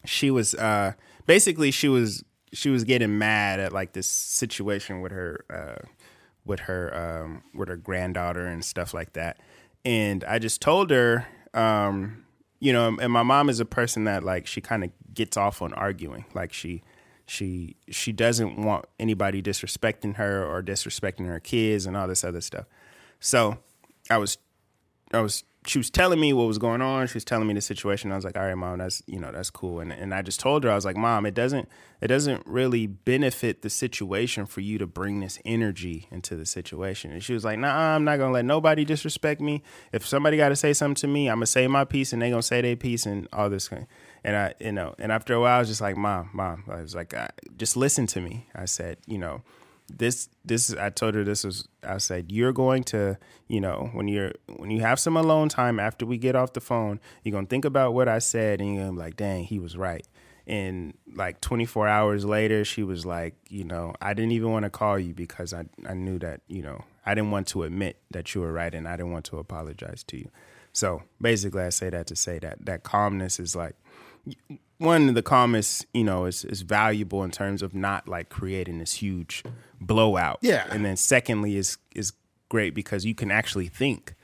she 0.06 0.32
was 0.32 0.56
uh 0.56 0.94
basically 1.26 1.72
she 1.72 1.88
was 1.88 2.24
she 2.54 2.70
was 2.70 2.84
getting 2.84 3.18
mad 3.18 3.60
at 3.60 3.72
like 3.74 3.94
this 3.94 4.08
situation 4.08 5.02
with 5.02 5.12
her 5.12 5.46
uh 5.50 5.86
with 6.46 6.62
her 6.62 6.96
um 6.96 7.44
with 7.54 7.68
her 7.68 7.76
granddaughter 7.76 8.46
and 8.46 8.64
stuff 8.64 8.94
like 8.94 9.14
that 9.14 9.38
and 9.86 10.24
i 10.24 10.40
just 10.40 10.62
told 10.62 10.90
her 10.90 11.28
um 11.54 12.26
you 12.60 12.74
know 12.74 12.98
and 13.02 13.12
my 13.12 13.24
mom 13.24 13.50
is 13.50 13.60
a 13.60 13.66
person 13.66 14.04
that 14.04 14.24
like 14.24 14.46
she 14.48 14.62
kind 14.62 14.84
of 14.84 14.92
gets 15.14 15.38
off 15.38 15.62
on 15.62 15.74
arguing. 15.74 16.26
Like 16.34 16.54
she 16.54 16.82
she 17.26 17.76
she 17.90 18.12
doesn't 18.12 18.58
want 18.58 18.86
anybody 19.00 19.42
disrespecting 19.42 20.16
her 20.16 20.44
or 20.44 20.64
disrespecting 20.64 21.28
her 21.28 21.40
kids 21.40 21.86
and 21.86 21.96
all 21.96 22.08
this 22.08 22.24
other 22.24 22.42
stuff. 22.42 22.66
So 23.20 23.58
i 24.10 24.18
was 24.18 24.38
I 25.14 25.22
was 25.22 25.44
she 25.66 25.78
was 25.78 25.90
telling 25.90 26.20
me 26.20 26.32
what 26.32 26.48
was 26.48 26.58
going 26.58 26.82
on. 26.82 27.08
She 27.08 27.16
was 27.16 27.26
telling 27.26 27.48
me 27.48 27.54
the 27.54 27.62
situation. 27.62 28.12
I 28.12 28.16
was 28.16 28.24
like, 28.24 28.38
all 28.38 28.46
right, 28.46 28.56
mom, 28.56 28.78
that's 28.78 29.04
you 29.08 29.20
know, 29.20 29.32
that's 29.32 29.50
cool. 29.50 29.82
And 29.82 29.92
and 29.92 30.14
I 30.14 30.22
just 30.22 30.40
told 30.40 30.64
her, 30.64 30.72
I 30.72 30.76
was 30.76 30.86
like, 30.86 30.96
Mom, 30.96 31.26
it 31.26 31.34
doesn't 31.34 31.68
it 32.02 32.08
doesn't 32.08 32.46
really 32.48 32.88
benefit 32.88 33.62
the 33.62 33.70
situation 33.70 34.46
for 34.46 34.62
you 34.62 34.78
to 34.78 34.88
bring 34.88 35.20
this 35.20 35.38
energy 35.44 36.08
into 36.12 36.38
the 36.38 36.46
situation. 36.46 37.12
And 37.12 37.22
she 37.22 37.34
was 37.34 37.44
like, 37.44 37.60
Nah, 37.60 37.96
I'm 37.96 38.06
not 38.06 38.18
gonna 38.18 38.32
let 38.32 38.46
nobody 38.46 38.86
disrespect 38.86 39.42
me. 39.42 39.62
If 39.92 40.08
somebody 40.08 40.38
gotta 40.38 40.56
say 40.56 40.72
something 40.72 40.96
to 40.96 41.08
me, 41.08 41.30
I'm 41.30 41.38
gonna 41.38 41.46
say 41.46 41.68
my 41.68 41.84
piece 41.84 42.14
and 42.14 42.22
they 42.22 42.30
gonna 42.30 42.42
say 42.42 42.62
their 42.62 42.78
piece 42.78 43.06
and 43.06 43.28
all 43.34 43.50
this 43.50 43.68
kind. 43.68 43.86
And 44.24 44.36
I, 44.36 44.54
you 44.60 44.72
know, 44.72 44.96
and 44.98 45.12
after 45.12 45.34
a 45.34 45.42
while, 45.42 45.58
I 45.58 45.60
was 45.60 45.68
just 45.68 45.82
like, 45.82 45.98
Mom, 45.98 46.30
Mom, 46.34 46.64
I 46.70 46.82
was 46.82 46.96
like, 46.96 47.14
just 47.58 47.76
listen 47.76 48.08
to 48.08 48.22
me. 48.22 48.48
I 48.56 48.66
said, 48.66 48.98
you 49.08 49.18
know, 49.18 49.42
this 49.90 50.30
this 50.46 50.74
I 50.76 50.90
told 50.90 51.16
her 51.16 51.24
this 51.24 51.44
was 51.44 51.68
I 51.84 51.98
said 51.98 52.32
you're 52.32 52.54
going 52.54 52.84
to 52.86 53.18
you 53.48 53.62
know 53.62 53.90
when 53.94 54.08
you're 54.08 54.34
when 54.58 54.72
you 54.72 54.82
have 54.82 55.00
some 55.00 55.18
alone 55.18 55.50
time 55.50 55.80
after 55.80 56.06
we 56.06 56.18
get 56.18 56.36
off 56.36 56.54
the 56.54 56.62
phone 56.62 57.00
you're 57.24 57.34
gonna 57.34 57.48
think 57.48 57.66
about 57.66 57.94
what 57.94 58.08
I 58.08 58.20
said 58.20 58.62
and 58.62 58.76
you're 58.76 58.86
gonna 58.86 58.94
be 58.94 59.00
like 59.00 59.18
dang 59.18 59.44
he 59.44 59.60
was 59.60 59.76
right. 59.78 60.06
And 60.48 60.96
like 61.14 61.42
24 61.42 61.88
hours 61.88 62.26
later 62.26 62.66
she 62.66 62.84
was 62.84 63.06
like 63.06 63.36
you 63.50 63.64
know 63.64 63.94
I 64.02 64.14
didn't 64.14 64.32
even 64.32 64.52
want 64.52 64.64
to 64.64 64.70
call 64.70 64.98
you 64.98 65.14
because 65.14 65.54
I 65.54 65.66
I 65.88 65.94
knew 65.94 66.20
that 66.20 66.42
you 66.48 66.62
know 66.62 66.84
I 67.06 67.16
didn't 67.16 67.32
want 67.32 67.48
to 67.50 67.64
admit 67.64 67.98
that 68.12 68.34
you 68.34 68.42
were 68.42 68.54
right 68.54 68.74
and 68.74 68.88
I 68.88 68.96
didn't 68.96 69.12
want 69.12 69.26
to 69.26 69.38
apologize 69.38 70.04
to 70.06 70.18
you. 70.18 70.30
So 70.74 71.04
basically 71.22 71.64
I 71.64 71.70
say 71.70 71.90
that 71.90 72.08
to 72.08 72.16
say 72.16 72.40
that 72.40 72.66
that 72.66 72.84
calmness 72.84 73.40
is 73.40 73.56
like 73.56 73.76
one 74.78 75.10
of 75.10 75.16
the 75.16 75.22
calmness 75.22 75.86
you 75.94 76.04
know 76.04 76.26
is 76.26 76.44
is 76.46 76.62
valuable 76.62 77.24
in 77.24 77.32
terms 77.32 77.62
of 77.62 77.76
not 77.76 78.08
like 78.08 78.30
creating 78.30 78.80
this 78.80 78.94
huge 78.94 79.44
blowout 79.82 80.40
Yeah. 80.42 80.66
and 80.70 80.84
then 80.86 80.98
secondly 80.98 81.56
is 81.58 81.78
is 81.96 82.14
great 82.50 82.74
because 82.74 83.06
you 83.06 83.16
can 83.16 83.32
actually 83.32 83.68
think 83.68 84.16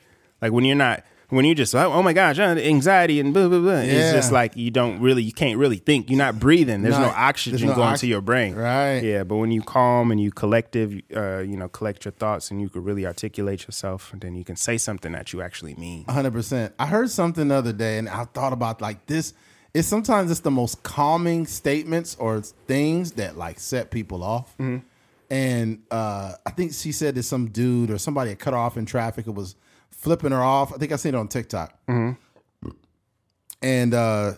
like 0.42 0.52
when 0.52 0.66
you're 0.66 0.76
not 0.76 1.04
when 1.30 1.44
you're 1.44 1.56
just 1.56 1.74
oh, 1.74 1.92
oh 1.92 2.04
my 2.04 2.14
gosh 2.14 2.38
uh, 2.40 2.44
anxiety 2.44 3.20
and 3.20 3.34
blah 3.34 3.48
blah 3.48 3.60
blah 3.60 3.72
it's 3.80 4.14
just 4.14 4.32
like 4.32 4.56
you 4.56 4.70
don't 4.70 5.00
really 5.02 5.24
you 5.24 5.32
can't 5.34 5.58
really 5.58 5.78
think 5.78 6.10
you're 6.10 6.18
not 6.20 6.40
breathing 6.40 6.82
there's 6.84 6.98
no, 6.98 7.06
oxygen 7.16 7.58
there's 7.60 7.70
no 7.70 7.76
going 7.76 7.90
ox- 7.94 8.02
to 8.02 8.08
your 8.08 8.22
brain 8.22 8.54
Right. 8.56 9.00
yeah 9.00 9.24
but 9.24 9.38
when 9.38 9.52
you 9.52 9.62
calm 9.62 10.12
and 10.12 10.22
you 10.22 10.32
collective 10.32 11.02
uh, 11.16 11.40
you 11.40 11.58
know 11.58 11.68
collect 11.70 12.06
your 12.06 12.12
thoughts 12.12 12.52
and 12.52 12.62
you 12.62 12.70
could 12.70 12.86
really 12.86 13.06
articulate 13.08 13.66
yourself 13.66 14.12
and 14.14 14.22
then 14.22 14.36
you 14.36 14.44
can 14.44 14.56
say 14.56 14.78
something 14.78 15.12
that 15.14 15.34
you 15.34 15.42
actually 15.42 15.74
mean 15.76 16.06
hundred 16.06 16.34
percent. 16.34 16.74
I 16.78 16.86
heard 16.88 17.10
something 17.10 17.48
the 17.48 17.56
other 17.56 17.74
day, 17.74 17.98
and 17.98 18.08
I 18.08 18.26
thought 18.26 18.54
about 18.54 18.80
like 18.82 19.06
this. 19.08 19.34
It's 19.74 19.88
sometimes 19.88 20.32
it's 20.32 20.40
the 20.42 20.52
most 20.52 20.84
calming 20.84 21.46
statements 21.48 22.16
or 22.18 22.40
things 22.42 23.14
that 23.14 23.36
like 23.38 23.60
set 23.60 23.92
people 23.92 24.24
off. 24.24 24.56
And 25.30 25.84
uh, 25.92 26.34
I 26.46 26.52
think 26.52 26.74
she 26.74 26.92
said 26.92 27.16
that 27.16 27.24
some 27.24 27.48
dude 27.50 27.90
or 27.92 27.98
somebody 27.98 28.30
had 28.30 28.40
cut 28.40 28.54
her 28.54 28.60
off 28.60 28.78
in 28.78 28.86
traffic. 28.86 29.28
It 29.28 29.34
was 29.34 29.56
flipping 29.92 30.32
her 30.32 30.44
off. 30.44 30.74
I 30.74 30.78
think 30.78 30.92
I 30.92 30.98
seen 30.98 31.16
it 31.16 31.18
on 31.18 31.28
TikTok. 31.28 31.78
And 33.62 33.94
uh, 33.94 34.34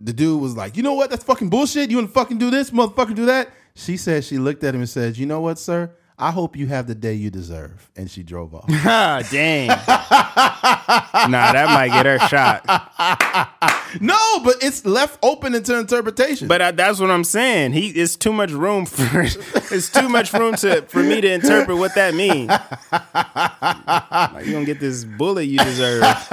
the 0.00 0.12
dude 0.12 0.40
was 0.40 0.56
like, 0.56 0.76
"You 0.76 0.82
know 0.82 0.92
what? 0.94 1.10
That's 1.10 1.24
fucking 1.24 1.48
bullshit. 1.50 1.90
You 1.90 1.96
want 1.96 2.08
to 2.08 2.14
fucking 2.14 2.38
do 2.38 2.50
this, 2.50 2.70
motherfucker? 2.70 3.14
Do 3.14 3.26
that?" 3.26 3.50
She 3.74 3.96
said 3.96 4.24
she 4.24 4.38
looked 4.38 4.62
at 4.64 4.74
him 4.74 4.80
and 4.82 4.88
said, 4.88 5.16
"You 5.16 5.26
know 5.26 5.40
what, 5.40 5.58
sir? 5.58 5.90
I 6.18 6.30
hope 6.30 6.56
you 6.56 6.66
have 6.68 6.86
the 6.86 6.94
day 6.94 7.14
you 7.14 7.30
deserve." 7.30 7.90
And 7.96 8.10
she 8.10 8.22
drove 8.22 8.54
off. 8.54 8.66
ah 8.70 9.22
dang 9.30 9.68
nah 10.88 11.52
that 11.52 11.66
might 11.68 11.88
get 11.88 12.06
her 12.06 12.18
shot 12.28 12.64
No, 14.00 14.40
but 14.44 14.56
it's 14.62 14.84
left 14.84 15.18
open 15.22 15.54
into 15.54 15.78
interpretation. 15.78 16.48
But 16.48 16.62
I, 16.62 16.70
that's 16.72 16.98
what 16.98 17.10
I'm 17.10 17.24
saying. 17.24 17.72
He 17.72 17.88
it's 17.88 18.16
too 18.16 18.32
much 18.32 18.50
room 18.50 18.86
for 18.86 19.22
it's 19.22 19.88
too 19.90 20.08
much 20.08 20.32
room 20.32 20.54
to 20.56 20.82
for 20.82 21.02
me 21.02 21.20
to 21.20 21.32
interpret 21.32 21.78
what 21.78 21.94
that 21.94 22.14
means. 22.14 22.48
Like 22.48 24.46
you 24.46 24.52
gonna 24.52 24.64
get 24.64 24.80
this 24.80 25.04
bullet 25.04 25.44
you 25.44 25.58
deserve. 25.58 26.02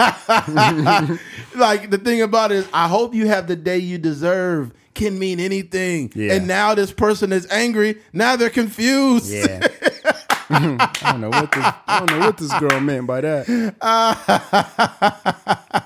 like 1.55 1.89
the 1.89 2.01
thing 2.03 2.21
about 2.21 2.51
it 2.51 2.59
is, 2.59 2.67
I 2.73 2.87
hope 2.87 3.13
you 3.13 3.27
have 3.27 3.47
the 3.47 3.55
day 3.55 3.77
you 3.77 3.97
deserve 3.97 4.71
can 4.93 5.17
mean 5.17 5.39
anything. 5.39 6.11
Yeah. 6.15 6.33
And 6.33 6.47
now 6.47 6.75
this 6.75 6.91
person 6.91 7.31
is 7.31 7.47
angry. 7.49 7.97
Now 8.11 8.35
they're 8.35 8.49
confused. 8.49 9.31
Yeah. 9.31 9.67
I 10.53 11.11
don't 11.11 11.21
know 11.21 11.29
what 11.29 11.51
this 11.51 11.65
I 11.87 11.99
don't 11.99 12.11
know 12.11 12.25
what 12.25 12.37
this 12.37 12.59
girl 12.59 12.79
meant 12.79 13.07
by 13.07 13.21
that. 13.21 13.47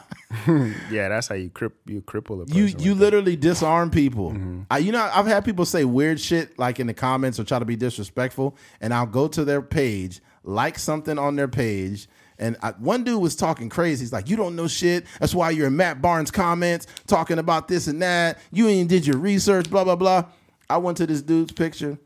yeah, 0.91 1.09
that's 1.09 1.27
how 1.27 1.35
you 1.35 1.49
crip 1.49 1.75
you 1.85 2.01
cripple 2.01 2.41
a 2.41 2.45
person. 2.45 2.57
You 2.57 2.67
like 2.67 2.81
you 2.81 2.93
that. 2.93 2.99
literally 2.99 3.35
disarm 3.35 3.89
people. 3.89 4.31
Mm-hmm. 4.31 4.61
I, 4.69 4.79
you 4.79 4.91
know, 4.91 5.09
I've 5.13 5.27
had 5.27 5.45
people 5.45 5.65
say 5.65 5.85
weird 5.85 6.19
shit 6.19 6.57
like 6.59 6.79
in 6.79 6.87
the 6.87 6.93
comments 6.93 7.39
or 7.39 7.43
try 7.43 7.59
to 7.59 7.65
be 7.65 7.75
disrespectful, 7.75 8.57
and 8.81 8.93
I'll 8.93 9.05
go 9.05 9.27
to 9.29 9.45
their 9.45 9.61
page, 9.61 10.21
like 10.43 10.79
something 10.79 11.17
on 11.17 11.35
their 11.35 11.47
page, 11.47 12.07
and 12.39 12.57
I, 12.61 12.71
one 12.71 13.03
dude 13.03 13.21
was 13.21 13.35
talking 13.35 13.69
crazy. 13.69 14.03
He's 14.03 14.13
like, 14.13 14.29
"You 14.29 14.35
don't 14.35 14.55
know 14.55 14.67
shit. 14.67 15.05
That's 15.19 15.33
why 15.33 15.51
you're 15.51 15.67
in 15.67 15.75
Matt 15.75 16.01
Barnes' 16.01 16.31
comments 16.31 16.87
talking 17.07 17.39
about 17.39 17.67
this 17.67 17.87
and 17.87 18.01
that. 18.01 18.39
You 18.51 18.67
ain't 18.67 18.89
did 18.89 19.07
your 19.07 19.17
research. 19.17 19.69
Blah 19.69 19.83
blah 19.83 19.95
blah." 19.95 20.25
I 20.69 20.77
went 20.77 20.97
to 20.97 21.07
this 21.07 21.21
dude's 21.21 21.53
picture, 21.53 21.97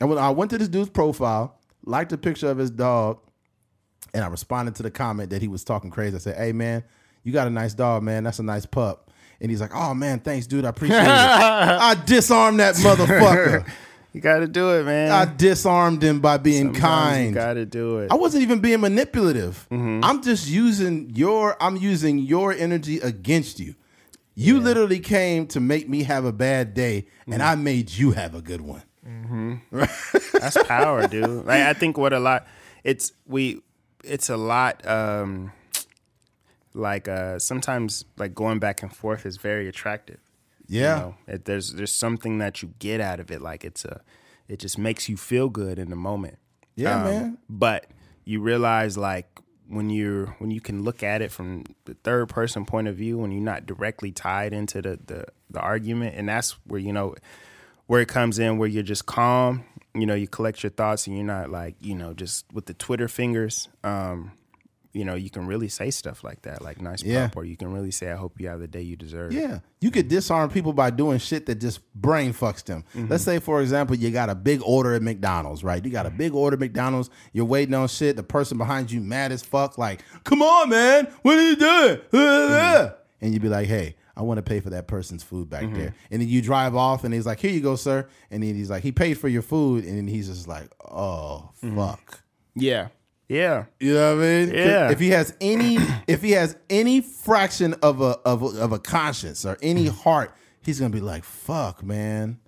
and 0.00 0.08
when 0.08 0.18
I 0.18 0.30
went 0.30 0.50
to 0.50 0.58
this 0.58 0.68
dude's 0.68 0.90
profile, 0.90 1.57
liked 1.88 2.12
a 2.12 2.18
picture 2.18 2.50
of 2.50 2.58
his 2.58 2.70
dog, 2.70 3.18
and 4.14 4.22
I 4.22 4.28
responded 4.28 4.74
to 4.76 4.82
the 4.82 4.90
comment 4.90 5.30
that 5.30 5.42
he 5.42 5.48
was 5.48 5.64
talking 5.64 5.90
crazy. 5.90 6.16
I 6.16 6.18
said, 6.18 6.36
"Hey 6.36 6.52
man, 6.52 6.84
you 7.24 7.32
got 7.32 7.46
a 7.46 7.50
nice 7.50 7.74
dog, 7.74 8.02
man. 8.02 8.24
That's 8.24 8.38
a 8.38 8.44
nice 8.44 8.66
pup." 8.66 9.10
And 9.40 9.50
he's 9.50 9.60
like, 9.60 9.74
"Oh 9.74 9.94
man, 9.94 10.20
thanks, 10.20 10.46
dude. 10.46 10.64
I 10.64 10.68
appreciate 10.68 11.00
it." 11.00 11.08
I 11.08 11.96
disarmed 12.06 12.60
that 12.60 12.76
motherfucker. 12.76 13.68
You 14.14 14.22
gotta 14.22 14.48
do 14.48 14.70
it, 14.70 14.84
man. 14.84 15.12
I 15.12 15.26
disarmed 15.26 16.02
him 16.02 16.20
by 16.20 16.38
being 16.38 16.72
Sometimes 16.72 16.80
kind. 16.80 17.28
You 17.28 17.34
gotta 17.34 17.66
do 17.66 17.98
it. 17.98 18.10
I 18.10 18.14
wasn't 18.14 18.42
even 18.42 18.58
being 18.58 18.80
manipulative. 18.80 19.66
Mm-hmm. 19.70 20.02
I'm 20.02 20.22
just 20.22 20.48
using 20.48 21.10
your 21.14 21.62
I'm 21.62 21.76
using 21.76 22.18
your 22.18 22.52
energy 22.52 22.98
against 23.00 23.60
you. 23.60 23.74
You 24.34 24.60
literally 24.60 24.98
came 24.98 25.46
to 25.48 25.60
make 25.60 25.88
me 25.88 26.04
have 26.04 26.24
a 26.24 26.32
bad 26.32 26.72
day, 26.72 27.06
and 27.26 27.42
mm. 27.42 27.46
I 27.46 27.54
made 27.54 27.90
you 27.90 28.12
have 28.12 28.34
a 28.34 28.40
good 28.40 28.60
one. 28.60 28.82
That's 30.32 30.62
power, 30.64 31.06
dude. 31.08 31.44
Like 31.46 31.62
I 31.62 31.72
think 31.72 31.96
what 31.98 32.12
a 32.12 32.18
lot 32.20 32.46
it's 32.84 33.12
we 33.26 33.60
it's 34.04 34.28
a 34.30 34.36
lot 34.36 34.86
um 34.86 35.52
like 36.74 37.08
uh 37.08 37.38
sometimes 37.38 38.04
like 38.16 38.34
going 38.34 38.58
back 38.58 38.82
and 38.82 38.94
forth 38.94 39.26
is 39.26 39.36
very 39.36 39.68
attractive. 39.68 40.18
Yeah. 40.66 40.96
know? 40.98 41.14
It- 41.26 41.44
there's 41.46 41.72
there's 41.74 41.92
something 41.92 42.38
that 42.38 42.62
you 42.62 42.74
get 42.78 43.00
out 43.00 43.20
of 43.20 43.30
it. 43.30 43.40
Like 43.40 43.64
it's 43.64 43.84
a, 43.84 44.00
it 44.48 44.58
just 44.58 44.78
makes 44.78 45.08
you 45.08 45.16
feel 45.16 45.48
good 45.48 45.78
in 45.78 45.90
the 45.90 45.96
moment. 45.96 46.38
Yeah, 46.76 46.98
Um, 46.98 47.04
man. 47.04 47.38
But 47.48 47.86
you 48.24 48.40
realize 48.40 48.96
like 48.96 49.26
when 49.68 49.90
you're 49.90 50.26
when 50.38 50.50
you 50.50 50.60
can 50.60 50.82
look 50.82 51.02
at 51.02 51.20
it 51.22 51.30
from 51.32 51.64
the 51.84 51.94
third 52.04 52.28
person 52.28 52.64
point 52.64 52.88
of 52.88 52.96
view 52.96 53.18
when 53.18 53.32
you're 53.32 53.42
not 53.42 53.66
directly 53.66 54.12
tied 54.12 54.52
into 54.52 54.80
the 54.82 54.98
the, 55.06 55.24
the 55.50 55.60
argument, 55.60 56.14
and 56.16 56.28
that's 56.28 56.52
where 56.64 56.80
you 56.80 56.92
know 56.92 57.14
where 57.88 58.00
it 58.00 58.06
comes 58.08 58.38
in 58.38 58.56
where 58.58 58.68
you're 58.68 58.84
just 58.84 59.06
calm. 59.06 59.64
You 59.94 60.06
know, 60.06 60.14
you 60.14 60.28
collect 60.28 60.62
your 60.62 60.70
thoughts 60.70 61.08
and 61.08 61.16
you're 61.16 61.26
not 61.26 61.50
like 61.50 61.74
you 61.80 61.96
know 61.96 62.14
just 62.14 62.44
with 62.52 62.66
the 62.66 62.74
Twitter 62.74 63.08
fingers. 63.08 63.68
Um, 63.82 64.32
you 64.94 65.04
know, 65.04 65.14
you 65.14 65.28
can 65.30 65.46
really 65.46 65.68
say 65.68 65.90
stuff 65.90 66.24
like 66.24 66.42
that, 66.42 66.62
like 66.62 66.80
nice 66.80 67.02
Yeah. 67.02 67.28
pup, 67.28 67.36
or 67.36 67.44
you 67.44 67.56
can 67.56 67.72
really 67.72 67.90
say, 67.90 68.10
"I 68.10 68.16
hope 68.16 68.40
you 68.40 68.48
have 68.48 68.58
the 68.60 68.66
day 68.66 68.80
you 68.80 68.96
deserve." 68.96 69.32
Yeah, 69.32 69.58
you 69.80 69.90
could 69.90 70.08
disarm 70.08 70.50
people 70.50 70.72
by 70.72 70.90
doing 70.90 71.18
shit 71.18 71.46
that 71.46 71.56
just 71.56 71.80
brain 71.94 72.32
fucks 72.32 72.64
them. 72.64 72.84
Mm-hmm. 72.94 73.08
Let's 73.10 73.22
say, 73.24 73.38
for 73.38 73.60
example, 73.60 73.96
you 73.96 74.10
got 74.10 74.30
a 74.30 74.34
big 74.34 74.60
order 74.64 74.94
at 74.94 75.02
McDonald's, 75.02 75.62
right? 75.62 75.84
You 75.84 75.90
got 75.90 76.06
a 76.06 76.10
big 76.10 76.34
order 76.34 76.54
at 76.54 76.60
McDonald's. 76.60 77.10
You're 77.32 77.44
waiting 77.44 77.74
on 77.74 77.86
shit. 77.88 78.16
The 78.16 78.22
person 78.22 78.56
behind 78.58 78.90
you 78.90 79.00
mad 79.00 79.30
as 79.30 79.42
fuck, 79.42 79.78
like, 79.78 80.02
"Come 80.24 80.42
on, 80.42 80.70
man, 80.70 81.06
what 81.22 81.36
are 81.38 81.48
you 81.48 81.56
doing?" 81.56 81.98
Mm-hmm. 82.12 82.94
And 83.20 83.32
you'd 83.32 83.42
be 83.42 83.48
like, 83.48 83.66
"Hey." 83.68 83.94
I 84.18 84.22
want 84.22 84.38
to 84.38 84.42
pay 84.42 84.60
for 84.60 84.70
that 84.70 84.88
person's 84.88 85.22
food 85.22 85.48
back 85.48 85.62
Mm-hmm. 85.62 85.78
there. 85.78 85.94
And 86.10 86.20
then 86.20 86.28
you 86.28 86.42
drive 86.42 86.74
off 86.74 87.04
and 87.04 87.14
he's 87.14 87.24
like, 87.24 87.38
Here 87.40 87.50
you 87.52 87.60
go, 87.60 87.76
sir. 87.76 88.08
And 88.30 88.42
then 88.42 88.54
he's 88.54 88.68
like, 88.68 88.82
He 88.82 88.90
paid 88.92 89.14
for 89.18 89.28
your 89.28 89.42
food. 89.42 89.84
And 89.84 89.96
then 89.96 90.08
he's 90.08 90.28
just 90.28 90.48
like, 90.48 90.68
Oh, 90.84 91.50
Mm-hmm. 91.62 91.76
fuck. 91.78 92.22
yeah, 92.54 92.88
yeah. 93.28 93.66
You 93.78 93.94
know 93.94 94.16
what 94.16 94.24
I 94.24 94.26
mean? 94.28 94.54
Yeah. 94.54 94.90
If 94.90 94.98
he 95.00 95.10
has 95.10 95.34
any, 95.40 95.78
if 96.08 96.20
he 96.22 96.32
has 96.32 96.56
any 96.68 97.00
fraction 97.00 97.74
of 97.82 98.00
a 98.00 98.18
of 98.24 98.42
a, 98.42 98.46
of 98.60 98.72
a 98.72 98.78
conscience 98.78 99.44
or 99.46 99.56
any 99.62 99.86
heart, 99.86 100.34
he's 100.62 100.80
gonna 100.80 100.90
be 100.92 101.00
like, 101.00 101.24
"Fuck, 101.24 101.82
man! 101.84 102.40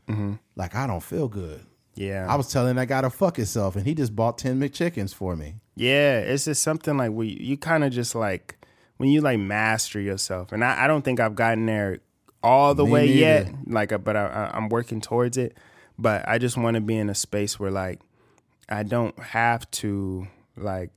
Like 0.56 0.74
I 0.74 0.86
don't 0.86 1.02
feel 1.02 1.28
good." 1.28 1.64
Yeah. 1.94 2.26
I 2.28 2.36
was 2.36 2.50
telling 2.50 2.76
that 2.76 2.88
guy 2.88 3.02
to 3.02 3.10
fuck 3.10 3.36
himself, 3.36 3.76
and 3.76 3.86
he 3.86 3.94
just 3.94 4.16
bought 4.16 4.38
ten 4.38 4.58
McChickens 4.58 5.14
for 5.14 5.36
me. 5.36 5.56
Yeah, 5.76 6.18
it's 6.20 6.46
just 6.46 6.62
something 6.62 6.96
like 6.96 7.12
we 7.12 7.28
you 7.28 7.56
kind 7.56 7.84
of 7.84 7.92
just 7.92 8.14
like 8.14 8.56
when 9.00 9.08
you 9.08 9.22
like 9.22 9.38
master 9.38 9.98
yourself, 9.98 10.52
and 10.52 10.62
I, 10.62 10.84
I 10.84 10.86
don't 10.86 11.00
think 11.00 11.20
I've 11.20 11.34
gotten 11.34 11.64
there 11.64 12.00
all 12.42 12.74
the 12.74 12.84
Me 12.84 12.90
way 12.90 13.06
yet. 13.06 13.48
Like, 13.66 13.92
uh, 13.92 13.98
but 13.98 14.14
I, 14.14 14.26
I, 14.26 14.50
I'm 14.54 14.68
working 14.68 15.00
towards 15.00 15.38
it. 15.38 15.56
But 15.98 16.28
I 16.28 16.36
just 16.36 16.58
want 16.58 16.74
to 16.74 16.82
be 16.82 16.96
in 16.96 17.08
a 17.08 17.14
space 17.14 17.58
where 17.58 17.70
like 17.70 18.00
I 18.68 18.82
don't 18.82 19.18
have 19.18 19.70
to 19.70 20.26
like 20.54 20.90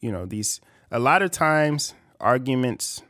you 0.00 0.12
know 0.12 0.26
these 0.26 0.60
a 0.92 1.00
lot 1.00 1.22
of 1.22 1.32
times 1.32 1.92
arguments 2.20 3.02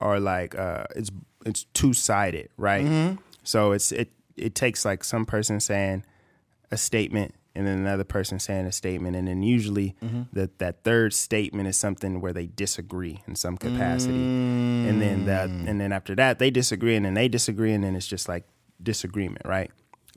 are 0.00 0.18
like 0.18 0.58
uh 0.58 0.86
it's 0.96 1.12
it's 1.44 1.66
two 1.72 1.92
sided, 1.92 2.48
right? 2.56 3.16
So 3.44 3.70
it's 3.70 3.92
it 3.92 4.10
it 4.36 4.56
takes 4.56 4.84
like 4.84 5.04
some 5.04 5.24
person 5.24 5.60
saying 5.60 6.04
a 6.72 6.76
statement 6.76 7.32
and 7.56 7.66
then 7.66 7.78
another 7.78 8.04
person 8.04 8.38
saying 8.38 8.66
a 8.66 8.72
statement 8.72 9.16
and 9.16 9.26
then 9.26 9.42
usually 9.42 9.96
mm-hmm. 10.02 10.22
that 10.32 10.58
that 10.58 10.84
third 10.84 11.14
statement 11.14 11.68
is 11.68 11.76
something 11.76 12.20
where 12.20 12.32
they 12.32 12.46
disagree 12.46 13.22
in 13.26 13.34
some 13.34 13.56
capacity. 13.56 14.14
And 14.14 15.00
then 15.00 15.24
that 15.26 15.48
mm. 15.48 15.66
and 15.66 15.80
then 15.80 15.92
after 15.92 16.14
that 16.16 16.38
they 16.38 16.50
disagree 16.50 16.94
and 16.94 17.04
then 17.04 17.14
they 17.14 17.28
disagree 17.28 17.72
and 17.72 17.82
then 17.82 17.96
it's 17.96 18.06
just 18.06 18.28
like 18.28 18.44
disagreement 18.82 19.42
right? 19.44 19.70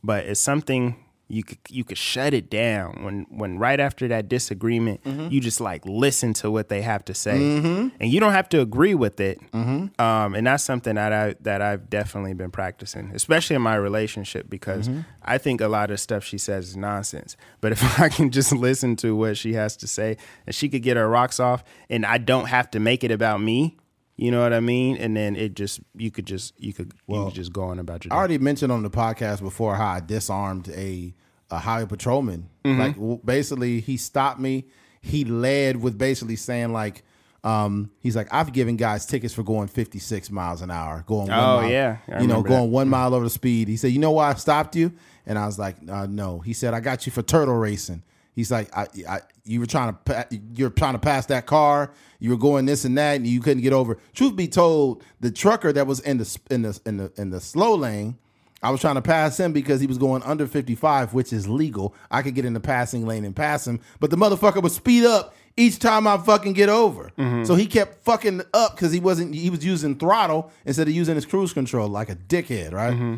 But 0.03 0.25
it's 0.25 0.39
something 0.39 0.95
you 1.29 1.43
could 1.43 1.59
you 1.69 1.83
could 1.83 1.97
shut 1.97 2.33
it 2.33 2.49
down. 2.49 3.03
When 3.03 3.25
when 3.29 3.57
right 3.57 3.79
after 3.79 4.07
that 4.09 4.27
disagreement 4.27 5.03
mm-hmm. 5.03 5.29
you 5.29 5.39
just 5.39 5.61
like 5.61 5.85
listen 5.85 6.33
to 6.35 6.51
what 6.51 6.69
they 6.69 6.81
have 6.81 7.05
to 7.05 7.13
say. 7.13 7.37
Mm-hmm. 7.37 7.95
And 7.99 8.11
you 8.11 8.19
don't 8.19 8.33
have 8.33 8.49
to 8.49 8.61
agree 8.61 8.95
with 8.95 9.19
it. 9.19 9.39
Mm-hmm. 9.51 10.01
Um, 10.01 10.35
and 10.35 10.47
that's 10.47 10.63
something 10.63 10.95
that 10.95 11.13
I 11.13 11.35
that 11.41 11.61
I've 11.61 11.89
definitely 11.89 12.33
been 12.33 12.51
practicing 12.51 13.11
especially 13.13 13.55
in 13.55 13.61
my 13.61 13.75
relationship 13.75 14.49
because 14.49 14.89
I 15.23 15.37
think 15.37 15.61
a 15.61 15.67
lot 15.67 15.91
of 15.91 15.99
stuff 15.99 16.23
she 16.23 16.37
says 16.37 16.69
is 16.69 16.77
nonsense. 16.77 17.37
But 17.61 17.71
if 17.71 17.99
I 17.99 18.09
can 18.09 18.31
just 18.31 18.51
listen 18.51 18.95
to 18.97 19.15
what 19.15 19.37
she 19.37 19.53
has 19.53 19.77
to 19.77 19.87
say 19.87 20.17
and 20.45 20.55
she 20.55 20.67
could 20.67 20.81
get 20.81 20.97
her 20.97 21.07
rocks 21.07 21.39
off 21.39 21.63
and 21.89 22.05
I 22.05 22.17
don't 22.17 22.47
have 22.47 22.71
to 22.71 22.79
make 22.79 23.03
it 23.03 23.11
about 23.11 23.41
me 23.41 23.77
you 24.21 24.31
know 24.31 24.41
what 24.41 24.51
I 24.53 24.59
mean 24.59 24.97
and 24.97 25.15
then 25.15 25.35
it 25.35 25.53
just 25.53 25.79
you 25.95 26.11
could 26.11 26.25
just 26.27 26.53
you 26.59 26.73
could 26.73 26.91
you 27.07 27.23
could 27.25 27.33
just 27.35 27.53
go 27.53 27.63
on 27.63 27.79
about 27.79 28.03
your 28.03 28.13
I 28.13 28.17
already 28.17 28.37
mentioned 28.37 28.71
on 28.71 28.83
the 28.83 28.89
podcast 28.89 29.41
before 29.41 29.75
how 29.75 29.87
I 29.87 29.99
disarmed 30.01 30.67
a, 30.69 31.13
a 31.49 31.57
highway 31.57 31.87
patrolman. 31.87 32.49
Mm-hmm. 32.65 32.79
Like 32.79 32.95
w- 32.95 33.19
basically, 33.23 33.79
he 33.79 33.95
stopped 33.97 34.39
me. 34.39 34.65
He 35.01 35.23
led 35.25 35.77
with 35.81 35.97
basically 35.97 36.35
saying 36.35 36.73
like, 36.73 37.03
um, 37.43 37.91
he's 38.01 38.15
like, 38.17 38.27
I've 38.33 38.51
given 38.51 38.75
guys 38.75 39.05
tickets 39.05 39.33
for 39.33 39.43
going 39.43 39.69
56 39.69 40.29
miles 40.31 40.61
an 40.61 40.69
hour, 40.71 41.03
going. 41.07 41.29
One 41.29 41.39
Oh, 41.39 41.61
mile, 41.61 41.69
yeah. 41.69 41.97
I 42.11 42.19
you 42.19 42.27
know, 42.27 42.41
going 42.43 42.63
that. 42.63 42.75
one 42.75 42.89
mile 42.89 43.13
over 43.13 43.23
the 43.23 43.29
speed. 43.29 43.69
He 43.69 43.77
said, 43.77 43.91
you 43.93 43.99
know 43.99 44.11
why 44.11 44.29
I 44.31 44.33
stopped 44.33 44.75
you? 44.75 44.91
And 45.25 45.39
I 45.39 45.45
was 45.45 45.57
like, 45.57 45.77
uh, 45.89 46.05
no. 46.07 46.39
He 46.39 46.51
said, 46.53 46.73
I 46.73 46.81
got 46.81 47.05
you 47.05 47.11
for 47.13 47.21
turtle 47.21 47.55
racing. 47.55 48.03
He's 48.35 48.51
like, 48.51 48.75
I, 48.75 48.87
I, 49.07 49.19
you 49.43 49.59
were 49.59 49.65
trying 49.65 49.97
to, 50.05 50.27
you're 50.53 50.69
trying 50.69 50.93
to 50.93 50.99
pass 50.99 51.25
that 51.27 51.45
car. 51.45 51.91
You 52.19 52.29
were 52.29 52.37
going 52.37 52.65
this 52.65 52.85
and 52.85 52.97
that, 52.97 53.15
and 53.15 53.27
you 53.27 53.41
couldn't 53.41 53.63
get 53.63 53.73
over. 53.73 53.97
Truth 54.13 54.35
be 54.35 54.47
told, 54.47 55.03
the 55.19 55.31
trucker 55.31 55.73
that 55.73 55.87
was 55.87 55.99
in 56.01 56.17
the 56.17 56.39
in 56.49 56.61
the 56.61 56.79
in 56.85 56.97
the 56.97 57.11
in 57.17 57.29
the 57.31 57.39
slow 57.39 57.75
lane, 57.75 58.17
I 58.61 58.71
was 58.71 58.81
trying 58.81 58.95
to 58.95 59.01
pass 59.01 59.39
him 59.39 59.53
because 59.53 59.81
he 59.81 59.87
was 59.87 59.97
going 59.97 60.21
under 60.23 60.45
55, 60.45 61.13
which 61.13 61.33
is 61.33 61.47
legal. 61.47 61.95
I 62.11 62.21
could 62.21 62.35
get 62.35 62.45
in 62.45 62.53
the 62.53 62.59
passing 62.59 63.05
lane 63.05 63.25
and 63.25 63.35
pass 63.35 63.67
him, 63.67 63.79
but 63.99 64.09
the 64.09 64.17
motherfucker 64.17 64.61
would 64.61 64.71
speed 64.71 65.05
up 65.05 65.33
each 65.57 65.79
time 65.79 66.07
I 66.07 66.17
fucking 66.17 66.53
get 66.53 66.69
over. 66.69 67.11
Mm-hmm. 67.17 67.43
So 67.43 67.55
he 67.55 67.67
kept 67.67 68.03
fucking 68.03 68.41
up 68.53 68.75
because 68.75 68.91
he 68.91 68.99
wasn't. 68.99 69.33
He 69.33 69.49
was 69.49 69.63
using 69.65 69.97
throttle 69.97 70.51
instead 70.65 70.87
of 70.87 70.93
using 70.93 71.15
his 71.15 71.25
cruise 71.25 71.53
control 71.53 71.87
like 71.87 72.09
a 72.09 72.15
dickhead, 72.15 72.73
right? 72.73 72.93
Mm-hmm. 72.93 73.15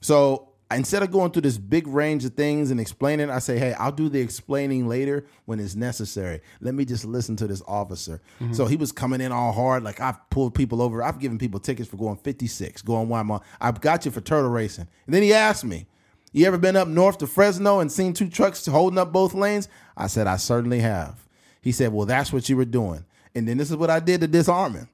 So 0.00 0.51
instead 0.76 1.02
of 1.02 1.10
going 1.10 1.32
through 1.32 1.42
this 1.42 1.58
big 1.58 1.86
range 1.86 2.24
of 2.24 2.34
things 2.34 2.70
and 2.70 2.80
explaining, 2.80 3.30
I 3.30 3.38
say, 3.38 3.58
hey, 3.58 3.72
I'll 3.74 3.92
do 3.92 4.08
the 4.08 4.20
explaining 4.20 4.88
later 4.88 5.26
when 5.44 5.58
it's 5.58 5.74
necessary. 5.74 6.40
Let 6.60 6.74
me 6.74 6.84
just 6.84 7.04
listen 7.04 7.36
to 7.36 7.46
this 7.46 7.62
officer. 7.66 8.20
Mm-hmm. 8.40 8.52
So 8.52 8.66
he 8.66 8.76
was 8.76 8.92
coming 8.92 9.20
in 9.20 9.32
all 9.32 9.52
hard. 9.52 9.82
Like 9.82 10.00
I've 10.00 10.18
pulled 10.30 10.54
people 10.54 10.80
over. 10.80 11.02
I've 11.02 11.18
given 11.18 11.38
people 11.38 11.58
tickets 11.60 11.88
for 11.88 11.96
going 11.96 12.16
56, 12.16 12.82
going 12.82 13.08
one 13.08 13.26
mile. 13.26 13.44
I've 13.60 13.80
got 13.80 14.04
you 14.04 14.10
for 14.10 14.20
turtle 14.20 14.50
racing. 14.50 14.86
And 15.06 15.14
then 15.14 15.22
he 15.22 15.32
asked 15.32 15.64
me, 15.64 15.86
you 16.32 16.46
ever 16.46 16.58
been 16.58 16.76
up 16.76 16.88
north 16.88 17.18
to 17.18 17.26
Fresno 17.26 17.80
and 17.80 17.92
seen 17.92 18.14
two 18.14 18.28
trucks 18.28 18.64
holding 18.66 18.98
up 18.98 19.12
both 19.12 19.34
lanes? 19.34 19.68
I 19.96 20.06
said, 20.06 20.26
I 20.26 20.36
certainly 20.36 20.80
have. 20.80 21.26
He 21.60 21.72
said, 21.72 21.92
well, 21.92 22.06
that's 22.06 22.32
what 22.32 22.48
you 22.48 22.56
were 22.56 22.64
doing. 22.64 23.04
And 23.34 23.46
then 23.46 23.58
this 23.58 23.70
is 23.70 23.76
what 23.76 23.90
I 23.90 24.00
did 24.00 24.20
to 24.22 24.26
disarm 24.26 24.74
him. 24.74 24.88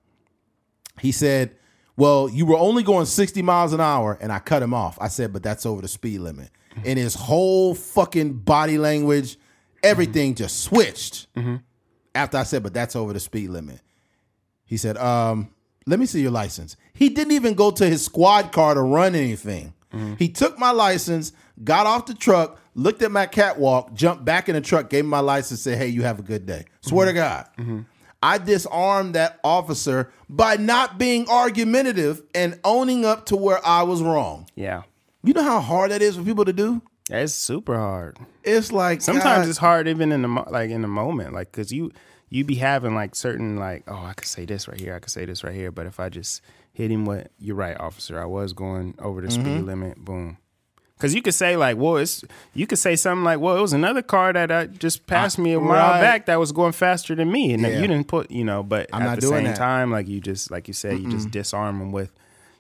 He 1.00 1.12
said, 1.12 1.56
Well, 1.98 2.28
you 2.28 2.46
were 2.46 2.56
only 2.56 2.84
going 2.84 3.06
60 3.06 3.42
miles 3.42 3.72
an 3.72 3.80
hour, 3.80 4.16
and 4.20 4.30
I 4.30 4.38
cut 4.38 4.62
him 4.62 4.72
off. 4.72 4.96
I 5.00 5.08
said, 5.08 5.32
But 5.32 5.42
that's 5.42 5.66
over 5.66 5.82
the 5.82 5.88
speed 5.88 6.20
limit. 6.20 6.48
And 6.84 6.96
his 6.96 7.14
whole 7.14 7.74
fucking 7.74 8.34
body 8.34 8.78
language, 8.78 9.36
everything 9.82 10.36
just 10.36 10.60
switched 10.62 11.26
after 12.14 12.38
I 12.38 12.44
said, 12.44 12.62
But 12.62 12.72
that's 12.72 12.94
over 12.94 13.12
the 13.12 13.18
speed 13.20 13.50
limit. 13.50 13.80
He 14.64 14.76
said, 14.76 14.96
um, 14.96 15.50
Let 15.86 15.98
me 15.98 16.06
see 16.06 16.20
your 16.22 16.30
license. 16.30 16.76
He 16.94 17.08
didn't 17.08 17.32
even 17.32 17.54
go 17.54 17.72
to 17.72 17.84
his 17.88 18.04
squad 18.04 18.52
car 18.52 18.74
to 18.74 18.80
run 18.80 19.16
anything. 19.16 19.74
He 20.18 20.28
took 20.28 20.56
my 20.58 20.70
license, 20.70 21.32
got 21.64 21.86
off 21.86 22.06
the 22.06 22.14
truck, 22.14 22.60
looked 22.74 23.02
at 23.02 23.10
my 23.10 23.26
catwalk, 23.26 23.92
jumped 23.94 24.24
back 24.24 24.48
in 24.48 24.54
the 24.54 24.60
truck, 24.60 24.88
gave 24.90 25.04
me 25.04 25.10
my 25.10 25.20
license, 25.20 25.62
said, 25.62 25.78
Hey, 25.78 25.88
you 25.88 26.02
have 26.02 26.20
a 26.20 26.22
good 26.22 26.46
day. 26.46 26.66
Swear 26.82 27.06
to 27.06 27.12
God. 27.12 27.48
I 28.22 28.38
disarmed 28.38 29.14
that 29.14 29.38
officer 29.44 30.10
by 30.28 30.56
not 30.56 30.98
being 30.98 31.28
argumentative 31.28 32.22
and 32.34 32.58
owning 32.64 33.04
up 33.04 33.26
to 33.26 33.36
where 33.36 33.64
I 33.64 33.82
was 33.82 34.02
wrong. 34.02 34.46
Yeah. 34.54 34.82
You 35.22 35.32
know 35.34 35.42
how 35.42 35.60
hard 35.60 35.90
that 35.90 36.02
is 36.02 36.16
for 36.16 36.22
people 36.22 36.44
to 36.44 36.52
do? 36.52 36.82
It's 37.10 37.32
super 37.34 37.76
hard. 37.78 38.18
It's 38.44 38.72
like 38.72 39.00
Sometimes 39.02 39.44
God, 39.44 39.48
it's 39.48 39.58
hard 39.58 39.88
even 39.88 40.12
in 40.12 40.22
the 40.22 40.28
mo- 40.28 40.48
like 40.50 40.70
in 40.70 40.82
the 40.82 40.88
moment, 40.88 41.32
like 41.32 41.50
because 41.50 41.72
you 41.72 41.90
you 42.28 42.44
be 42.44 42.56
having 42.56 42.94
like 42.94 43.14
certain 43.14 43.56
like 43.56 43.84
oh 43.88 44.04
I 44.04 44.12
could 44.12 44.28
say 44.28 44.44
this 44.44 44.68
right 44.68 44.78
here, 44.78 44.94
I 44.94 44.98
could 44.98 45.10
say 45.10 45.24
this 45.24 45.42
right 45.42 45.54
here, 45.54 45.72
but 45.72 45.86
if 45.86 45.98
I 46.00 46.08
just 46.08 46.42
hit 46.72 46.90
him 46.90 47.04
with 47.06 47.28
you're 47.38 47.56
right, 47.56 47.78
officer, 47.80 48.20
I 48.20 48.26
was 48.26 48.52
going 48.52 48.94
over 48.98 49.20
the 49.22 49.28
Mm-hmm. 49.28 49.40
speed 49.42 49.60
limit, 49.62 50.04
boom. 50.04 50.38
Because 50.98 51.14
you 51.14 51.22
could 51.22 51.34
say 51.34 51.56
like, 51.56 51.76
well, 51.76 51.96
it's 51.96 52.24
you 52.54 52.66
could 52.66 52.78
say 52.78 52.96
something 52.96 53.22
like, 53.24 53.38
well, 53.38 53.56
it 53.56 53.60
was 53.60 53.72
another 53.72 54.02
car 54.02 54.32
that 54.32 54.50
uh, 54.50 54.66
just 54.66 55.06
passed 55.06 55.38
me 55.38 55.52
a 55.52 55.60
mile 55.60 55.70
right. 55.92 56.00
back 56.00 56.26
that 56.26 56.40
was 56.40 56.50
going 56.50 56.72
faster 56.72 57.14
than 57.14 57.30
me, 57.30 57.52
and 57.52 57.62
Yeah. 57.62 57.78
you 57.80 57.86
didn't 57.86 58.08
put, 58.08 58.30
you 58.32 58.44
know. 58.44 58.64
But 58.64 58.90
I'm 58.92 59.02
at 59.02 59.04
not 59.06 59.14
the 59.16 59.20
doing 59.20 59.34
same 59.36 59.44
that. 59.44 59.56
time, 59.56 59.92
like 59.92 60.08
you 60.08 60.20
just 60.20 60.50
like 60.50 60.66
you 60.66 60.74
said, 60.74 60.98
you 60.98 61.08
just 61.08 61.30
disarm 61.30 61.78
them 61.78 61.92
with, 61.92 62.10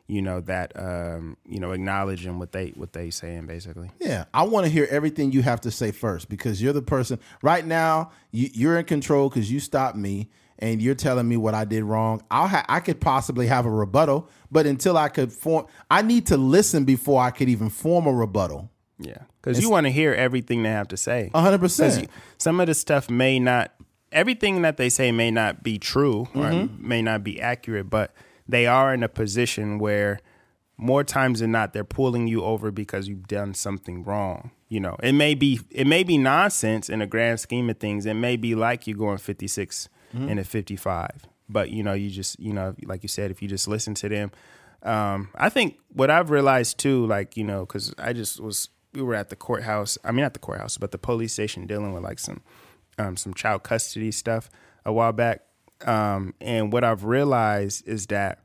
you 0.06 0.22
know, 0.22 0.40
that 0.42 0.70
um, 0.76 1.36
you 1.48 1.58
know, 1.58 1.72
acknowledging 1.72 2.38
what 2.38 2.52
they 2.52 2.68
what 2.76 2.92
they 2.92 3.10
saying 3.10 3.46
basically. 3.46 3.90
Yeah, 4.00 4.26
I 4.32 4.44
want 4.44 4.66
to 4.66 4.70
hear 4.70 4.86
everything 4.88 5.32
you 5.32 5.42
have 5.42 5.60
to 5.62 5.72
say 5.72 5.90
first 5.90 6.28
because 6.28 6.62
you're 6.62 6.72
the 6.72 6.80
person 6.80 7.18
right 7.42 7.66
now. 7.66 8.12
You, 8.30 8.50
you're 8.52 8.78
in 8.78 8.84
control 8.84 9.28
because 9.28 9.50
you 9.50 9.58
stopped 9.58 9.96
me 9.96 10.28
and 10.58 10.82
you're 10.82 10.94
telling 10.94 11.28
me 11.28 11.36
what 11.36 11.54
I 11.54 11.64
did 11.64 11.84
wrong. 11.84 12.22
I'll 12.30 12.48
ha- 12.48 12.64
I 12.68 12.80
could 12.80 13.00
possibly 13.00 13.46
have 13.46 13.64
a 13.66 13.70
rebuttal, 13.70 14.28
but 14.50 14.66
until 14.66 14.96
I 14.98 15.08
could 15.08 15.32
form, 15.32 15.66
I 15.90 16.02
need 16.02 16.26
to 16.28 16.36
listen 16.36 16.84
before 16.84 17.20
I 17.22 17.30
could 17.30 17.48
even 17.48 17.70
form 17.70 18.06
a 18.06 18.12
rebuttal. 18.12 18.70
Yeah, 18.98 19.18
because 19.40 19.60
you 19.60 19.70
want 19.70 19.86
to 19.86 19.90
hear 19.92 20.12
everything 20.12 20.62
they 20.64 20.70
have 20.70 20.88
to 20.88 20.96
say. 20.96 21.30
A 21.32 21.40
hundred 21.40 21.60
percent. 21.60 22.08
Some 22.38 22.58
of 22.58 22.66
the 22.66 22.74
stuff 22.74 23.08
may 23.08 23.38
not, 23.38 23.72
everything 24.10 24.62
that 24.62 24.76
they 24.76 24.88
say 24.88 25.12
may 25.12 25.30
not 25.30 25.62
be 25.62 25.78
true 25.78 26.22
or 26.34 26.42
Mm-hmm. 26.50 26.88
may 26.88 27.02
not 27.02 27.22
be 27.22 27.40
accurate, 27.40 27.88
but 27.88 28.12
they 28.48 28.66
are 28.66 28.92
in 28.92 29.02
a 29.04 29.08
position 29.08 29.78
where 29.78 30.18
more 30.76 31.04
times 31.04 31.40
than 31.40 31.52
not 31.52 31.72
they're 31.72 31.84
pulling 31.84 32.26
you 32.26 32.42
over 32.42 32.70
because 32.72 33.08
you've 33.08 33.28
done 33.28 33.54
something 33.54 34.02
wrong. 34.02 34.50
You 34.68 34.80
know, 34.80 34.96
it 35.02 35.12
may 35.12 35.34
be 35.34 35.60
it 35.70 35.86
may 35.86 36.02
be 36.02 36.18
nonsense 36.18 36.88
in 36.90 36.98
the 36.98 37.06
grand 37.06 37.38
scheme 37.40 37.70
of 37.70 37.78
things. 37.78 38.04
It 38.04 38.14
may 38.14 38.36
be 38.36 38.54
like 38.56 38.86
you 38.88 38.94
going 38.94 39.18
56 39.18 39.88
Mm-hmm. 40.14 40.28
and 40.30 40.40
a 40.40 40.44
55. 40.44 41.10
But 41.48 41.70
you 41.70 41.82
know, 41.82 41.92
you 41.94 42.10
just 42.10 42.38
you 42.40 42.52
know, 42.52 42.74
like 42.84 43.02
you 43.02 43.08
said, 43.08 43.30
if 43.30 43.40
you 43.42 43.48
just 43.48 43.68
listen 43.68 43.94
to 43.94 44.08
them, 44.08 44.30
um, 44.82 45.28
I 45.34 45.48
think 45.48 45.78
what 45.92 46.10
I've 46.10 46.30
realized 46.30 46.78
too, 46.78 47.06
like 47.06 47.36
you 47.36 47.44
know, 47.44 47.64
because 47.66 47.94
I 47.98 48.12
just 48.12 48.40
was 48.40 48.68
we 48.94 49.02
were 49.02 49.14
at 49.14 49.28
the 49.30 49.36
courthouse. 49.36 49.96
I 50.04 50.12
mean, 50.12 50.22
not 50.22 50.32
the 50.34 50.38
courthouse, 50.40 50.76
but 50.78 50.90
the 50.92 50.98
police 50.98 51.32
station 51.32 51.66
dealing 51.66 51.92
with 51.92 52.02
like 52.02 52.18
some 52.18 52.40
um, 52.98 53.16
some 53.16 53.32
child 53.34 53.62
custody 53.62 54.10
stuff 54.10 54.50
a 54.84 54.92
while 54.92 55.12
back. 55.12 55.42
Um, 55.86 56.34
and 56.40 56.72
what 56.72 56.84
I've 56.84 57.04
realized 57.04 57.86
is 57.86 58.06
that 58.08 58.40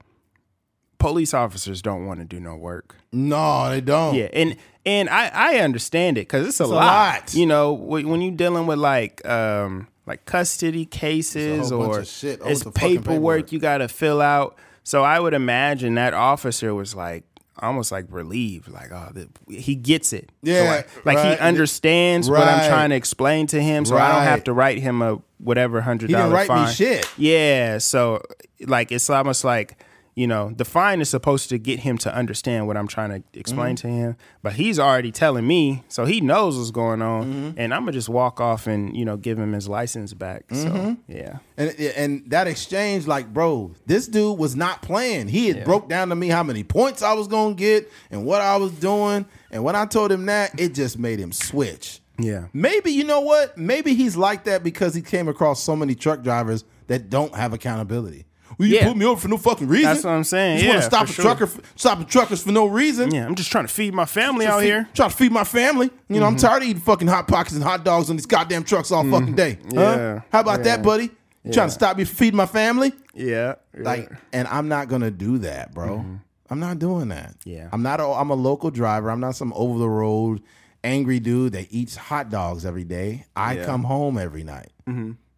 police 0.99 1.33
officers 1.33 1.81
don't 1.81 2.05
want 2.05 2.19
to 2.19 2.25
do 2.25 2.39
no 2.39 2.55
work. 2.55 2.95
No, 3.11 3.69
they 3.69 3.81
don't. 3.81 4.15
Yeah, 4.15 4.29
and 4.33 4.55
and 4.85 5.09
I 5.09 5.29
I 5.33 5.55
understand 5.59 6.17
it 6.17 6.21
because 6.21 6.47
it's 6.47 6.59
a, 6.59 6.63
It's 6.63 6.71
a 6.71 6.75
lot. 6.75 6.85
lot. 7.21 7.33
You 7.33 7.45
know, 7.45 7.73
when 7.73 8.07
when 8.09 8.21
you're 8.21 8.35
dealing 8.35 8.65
with 8.65 8.79
like 8.79 9.25
um 9.27 9.87
like 10.05 10.25
custody 10.25 10.85
cases 10.85 11.71
or 11.71 12.01
it's 12.01 12.21
paperwork, 12.23 12.73
paperwork. 12.75 13.51
you 13.51 13.59
got 13.59 13.77
to 13.79 13.87
fill 13.87 14.21
out. 14.21 14.57
So 14.83 15.03
I 15.03 15.19
would 15.19 15.33
imagine 15.33 15.95
that 15.95 16.13
officer 16.13 16.73
was 16.73 16.93
like 16.93 17.23
almost 17.59 17.91
like 17.91 18.05
relieved, 18.09 18.67
like 18.67 18.91
oh, 18.91 19.09
the, 19.13 19.29
he 19.53 19.75
gets 19.75 20.11
it. 20.11 20.29
So, 20.43 20.51
Yeah, 20.51 20.63
like, 20.63 21.05
like 21.05 21.17
right. 21.17 21.37
he 21.37 21.43
understands 21.43 22.29
what 22.29 22.41
I'm 22.41 22.67
trying 22.69 22.89
to 22.89 22.95
explain 22.95 23.47
to 23.47 23.61
him, 23.61 23.85
so 23.85 23.95
I 23.97 24.11
don't 24.11 24.23
have 24.23 24.43
to 24.45 24.53
write 24.53 24.79
him 24.79 25.01
a 25.01 25.21
whatever 25.37 25.81
hundred 25.81 26.09
dollar 26.11 26.33
write 26.33 26.47
fine. 26.47 26.67
me 26.67 26.73
shit. 26.73 27.07
Yeah, 27.17 27.77
so 27.77 28.23
like 28.65 28.91
it's 28.91 29.09
almost 29.09 29.43
like 29.43 29.77
you 30.15 30.27
know 30.27 30.51
the 30.55 30.65
fine 30.65 31.01
is 31.01 31.09
supposed 31.09 31.49
to 31.49 31.57
get 31.57 31.79
him 31.79 31.97
to 31.99 32.13
understand 32.15 32.67
what 32.67 32.77
I'm 32.77 32.87
trying 32.87 33.09
to 33.09 33.39
explain 33.39 33.75
Mm-hmm. 33.75 33.87
to 33.87 33.93
him, 33.93 34.15
but 34.41 34.53
he's 34.53 34.77
already 34.79 35.11
telling 35.11 35.45
me, 35.47 35.83
so 35.87 36.05
he 36.05 36.21
knows 36.21 36.57
what's 36.57 36.71
going 36.71 37.01
on, 37.01 37.23
Mm-hmm. 37.25 37.59
and 37.59 37.73
I'm 37.73 37.81
gonna 37.81 37.91
just 37.93 38.09
walk 38.09 38.39
off 38.41 38.67
and 38.67 38.95
you 38.95 39.05
know 39.05 39.17
give 39.17 39.39
him 39.39 39.53
his 39.53 39.67
license 39.67 40.13
back. 40.13 40.43
So 40.51 40.65
Mm-hmm. 40.69 41.11
yeah, 41.11 41.37
And 41.57 41.69
and 41.97 42.23
that 42.29 42.47
exchange, 42.47 43.07
like, 43.07 43.33
bro, 43.33 43.71
this 43.85 44.07
dude 44.07 44.37
was 44.37 44.55
not 44.55 44.81
playing. 44.81 45.27
He 45.29 45.47
had 45.49 45.63
broke 45.65 45.89
down 45.89 46.09
to 46.09 46.15
me 46.15 46.27
how 46.27 46.43
many 46.43 46.63
points 46.63 47.01
I 47.01 47.13
was 47.13 47.27
gonna 47.27 47.55
get 47.55 47.91
and 48.11 48.25
what 48.25 48.41
I 48.41 48.57
was 48.57 48.71
doing. 48.73 49.25
And 49.51 49.63
when 49.63 49.75
I 49.75 49.85
told 49.85 50.11
him 50.11 50.25
that, 50.27 50.59
it 50.59 50.73
just 50.73 50.97
made 50.97 51.19
him 51.19 51.31
switch. 51.31 52.01
yeah, 52.17 52.45
Maybe 52.53 52.91
you 52.91 53.03
know 53.03 53.21
what? 53.21 53.57
Maybe 53.57 53.93
he's 53.95 54.15
like 54.17 54.43
that 54.45 54.63
because 54.63 54.93
he 54.95 55.01
came 55.01 55.27
across 55.27 55.61
so 55.63 55.75
many 55.75 55.95
truck 55.95 56.21
drivers 56.23 56.63
that 56.87 57.09
don't 57.09 57.33
have 57.35 57.53
accountability. 57.53 58.25
Well, 58.57 58.67
you 58.67 58.75
Yeah. 58.75 58.87
put 58.87 58.97
me 58.97 59.05
over 59.05 59.19
for 59.19 59.27
no 59.27 59.37
fucking 59.37 59.67
reason. 59.67 59.91
That's 59.91 60.03
what 60.03 60.11
I'm 60.11 60.23
saying. 60.23 60.59
You 60.59 60.63
just 60.63 60.69
want 60.69 60.81
to 60.81 60.85
stop 60.85 61.07
a 61.09 61.11
sure. 61.11 61.23
trucker, 61.23 61.49
stopping 61.75 62.05
truckers 62.05 62.43
for 62.43 62.51
no 62.51 62.65
reason. 62.65 63.13
yeah. 63.13 63.25
I'm 63.25 63.35
just 63.35 63.51
trying 63.51 63.65
to 63.67 63.73
feed 63.73 63.93
my 63.93 64.05
family 64.05 64.45
out 64.45 64.59
feed- 64.59 64.65
here. 64.67 64.81
Mm-hmm. 64.81 64.93
Trying 64.93 65.09
to 65.09 65.15
feed 65.15 65.31
my 65.31 65.43
family. 65.43 65.89
You 66.09 66.19
know, 66.19 66.25
I'm 66.25 66.35
mm-hmm. 66.35 66.45
tired 66.45 66.63
of 66.63 66.69
eating 66.69 66.81
fucking 66.81 67.07
hot 67.07 67.27
pockets 67.27 67.55
and 67.55 67.63
hot 67.63 67.83
dogs 67.83 68.09
on 68.09 68.15
these 68.15 68.25
goddamn 68.25 68.63
trucks 68.63 68.91
all 68.91 69.03
mm-hmm. 69.03 69.11
fucking 69.13 69.35
day. 69.35 69.57
Huh? 69.73 69.79
Yeah. 69.79 70.21
How 70.31 70.41
about 70.41 70.63
that, 70.63 70.83
buddy? 70.83 71.09
You 71.43 71.51
trying 71.51 71.67
to 71.67 71.73
stop 71.73 71.97
me 71.97 72.05
from 72.05 72.15
feeding 72.15 72.37
my 72.37 72.45
family? 72.45 72.93
Yeah, 73.13 73.55
Like, 73.77 74.09
and 74.31 74.47
I'm 74.47 74.69
not 74.69 74.87
gonna 74.87 75.11
do 75.11 75.39
that, 75.39 75.73
bro. 75.73 75.97
Mm-hmm. 75.97 76.15
I'm 76.49 76.59
not 76.59 76.79
doing 76.79 77.09
that. 77.09 77.35
Yeah. 77.45 77.69
I'm 77.71 77.81
not. 77.83 77.99
A, 77.99 78.05
I'm 78.05 78.29
a 78.29 78.35
local 78.35 78.69
driver. 78.69 79.09
I'm 79.09 79.19
not 79.19 79.35
some 79.35 79.51
over 79.55 79.79
the 79.79 79.89
road 79.89 80.41
angry 80.83 81.19
dude 81.19 81.53
that 81.53 81.67
eats 81.71 81.95
hot 81.95 82.29
dogs 82.29 82.65
every 82.65 82.83
day. 82.83 83.25
I 83.35 83.53
Yeah. 83.55 83.65
come 83.65 83.83
home 83.83 84.17
every 84.17 84.43
night. 84.43 84.71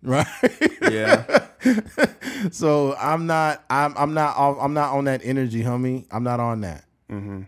Right. 0.06 0.28
yeah, 0.92 1.48
so 2.52 2.96
I'm 2.96 3.26
not. 3.28 3.64
I'm. 3.70 3.94
I'm 3.98 4.14
not. 4.14 4.38
off- 4.38 4.58
I'm 4.60 4.74
not 4.74 4.94
on 4.94 5.06
that 5.06 5.22
energy, 5.24 5.64
homie. 5.64 6.06
I'm 6.12 6.24
not 6.24 6.40
on 6.40 6.62
that. 6.62 6.84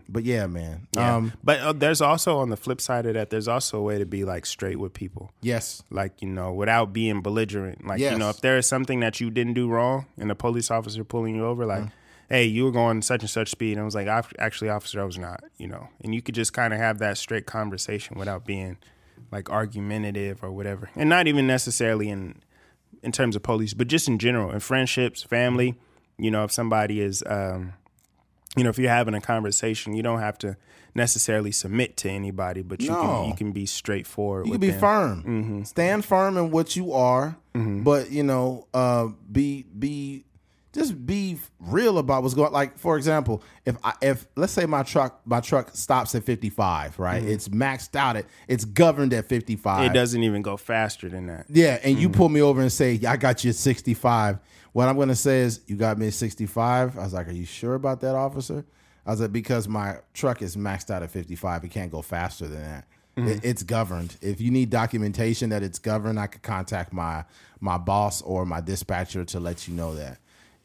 But 0.08 0.24
yeah, 0.24 0.46
man. 0.46 0.86
yeah. 0.92 1.16
Um. 1.16 1.32
but 1.44 1.60
uh, 1.60 1.72
there's 1.74 2.00
also 2.00 2.38
on 2.38 2.48
the 2.48 2.56
flip 2.56 2.80
side 2.80 3.04
of 3.06 3.14
that, 3.14 3.28
there's 3.30 3.48
also 3.48 3.78
a 3.78 3.82
way 3.82 3.98
to 3.98 4.06
be 4.06 4.24
like 4.24 4.46
straight 4.46 4.78
with 4.78 4.94
people. 4.94 5.30
Yes. 5.42 5.82
like 5.90 6.22
you 6.22 6.28
know 6.28 6.52
without 6.54 6.92
being 6.92 7.20
belligerent 7.20 7.86
like 7.86 8.00
you 8.00 8.16
know 8.16 8.30
if 8.30 8.40
there 8.40 8.56
is 8.56 8.66
something 8.66 9.00
that 9.00 9.20
you 9.20 9.30
didn't 9.30 9.54
do 9.54 9.68
wrong 9.68 10.06
and 10.16 10.30
a 10.30 10.34
police 10.34 10.70
officer 10.70 11.04
pulling 11.04 11.34
you 11.34 11.44
over 11.44 11.66
like 11.66 11.84
hey 12.30 12.44
you 12.44 12.64
were 12.64 12.70
going 12.70 13.02
such 13.02 13.22
and 13.22 13.30
such 13.30 13.50
speed 13.50 13.72
and 13.72 13.80
i 13.80 13.84
was 13.84 13.94
like 13.94 14.06
"Ac- 14.06 14.34
actually 14.38 14.68
officer 14.70 15.00
i 15.00 15.04
was 15.04 15.18
not 15.18 15.42
you 15.58 15.66
know 15.66 15.88
and 16.02 16.14
you 16.14 16.22
could 16.22 16.34
just 16.34 16.52
kind 16.52 16.72
of 16.72 16.80
have 16.80 16.98
that 16.98 17.18
straight 17.18 17.46
conversation 17.46 18.18
without 18.18 18.44
being 18.46 18.76
like 19.32 19.50
argumentative 19.50 20.42
or 20.42 20.50
whatever 20.50 20.88
and 20.96 21.08
not 21.08 21.26
even 21.26 21.46
necessarily 21.46 22.08
in 22.08 22.36
in 23.02 23.12
terms 23.12 23.36
of 23.36 23.42
police 23.42 23.74
but 23.74 23.86
just 23.88 24.08
in 24.08 24.18
general 24.18 24.50
in 24.50 24.60
friendships 24.60 25.22
family 25.22 25.74
you 26.18 26.30
know 26.30 26.44
if 26.44 26.50
somebody 26.52 27.00
is 27.00 27.22
um 27.26 27.72
you 28.56 28.64
know 28.64 28.70
if 28.70 28.78
you're 28.78 28.90
having 28.90 29.14
a 29.14 29.20
conversation 29.20 29.94
you 29.94 30.02
don't 30.02 30.20
have 30.20 30.36
to 30.38 30.56
necessarily 30.94 31.52
submit 31.52 31.96
to 31.96 32.08
anybody 32.10 32.62
but 32.62 32.80
you 32.80 32.88
No. 32.90 33.00
can 33.00 33.28
you 33.28 33.34
can 33.34 33.52
be 33.52 33.66
straightforward 33.66 34.46
You 34.46 34.52
with 34.52 34.60
can 34.60 34.68
be 34.68 34.72
them. 34.72 34.80
firm. 34.80 35.22
Mm-hmm. 35.22 35.62
Stand 35.64 36.04
firm 36.04 36.36
in 36.36 36.50
what 36.50 36.74
you 36.74 36.92
are, 36.92 37.36
but 37.54 38.10
you 38.10 38.22
know, 38.22 38.66
uh, 38.74 39.08
be 39.30 39.64
be 39.78 40.24
just 40.72 41.06
be 41.06 41.38
real 41.58 41.98
about 41.98 42.22
what's 42.22 42.34
going. 42.34 42.52
Like 42.52 42.78
for 42.78 42.96
example, 42.96 43.42
if 43.64 43.76
I, 43.82 43.94
if 44.02 44.26
let's 44.36 44.52
say 44.52 44.66
my 44.66 44.82
truck 44.82 45.20
my 45.24 45.40
truck 45.40 45.74
stops 45.74 46.14
at 46.14 46.24
fifty 46.24 46.50
five, 46.50 46.98
right? 46.98 47.22
It's 47.22 47.48
maxed 47.48 47.96
out 47.96 48.16
at 48.16 48.26
it's 48.46 48.64
governed 48.64 49.14
at 49.14 49.26
fifty 49.26 49.56
five. 49.56 49.80
Mm-hmm. 49.80 49.90
It 49.90 49.94
doesn't 49.94 50.22
even 50.22 50.42
go 50.42 50.56
faster 50.56 51.08
than 51.08 51.26
that. 51.26 51.46
Yeah, 51.48 51.78
and 51.82 51.98
you 51.98 52.10
pull 52.10 52.28
me 52.28 52.42
over 52.42 52.60
and 52.60 52.70
say, 52.70 53.00
"I 53.06 53.16
got 53.16 53.44
you 53.44 53.50
at 53.50 53.56
65." 53.56 54.38
What 54.72 54.88
I'm 54.88 54.96
going 54.96 55.08
to 55.08 55.16
say 55.16 55.40
is, 55.40 55.60
"You 55.66 55.76
got 55.76 55.98
me 55.98 56.08
at 56.08 56.14
65." 56.14 56.98
I 56.98 57.02
was 57.02 57.14
like, 57.14 57.28
"Are 57.28 57.32
you 57.32 57.46
sure 57.46 57.74
about 57.74 58.00
that, 58.02 58.14
officer?" 58.14 58.64
I 59.06 59.10
was 59.10 59.20
like, 59.20 59.32
"Because 59.32 59.66
my 59.68 59.96
truck 60.12 60.42
is 60.42 60.56
maxed 60.56 60.90
out 60.90 61.02
at 61.02 61.10
55. 61.10 61.64
It 61.64 61.70
can't 61.70 61.90
go 61.90 62.02
faster 62.02 62.46
than 62.46 62.62
that. 62.62 62.84
It, 63.16 63.44
it's 63.44 63.62
governed. 63.64 64.16
If 64.20 64.40
you 64.40 64.52
need 64.52 64.70
documentation 64.70 65.50
that 65.50 65.64
it's 65.64 65.80
governed, 65.80 66.20
I 66.20 66.28
could 66.28 66.42
contact 66.42 66.92
my 66.92 67.24
my 67.58 67.78
boss 67.78 68.22
or 68.22 68.46
my 68.46 68.60
dispatcher 68.60 69.24
to 69.24 69.40
let 69.40 69.66
you 69.66 69.74
know 69.74 69.94
that." 69.94 70.18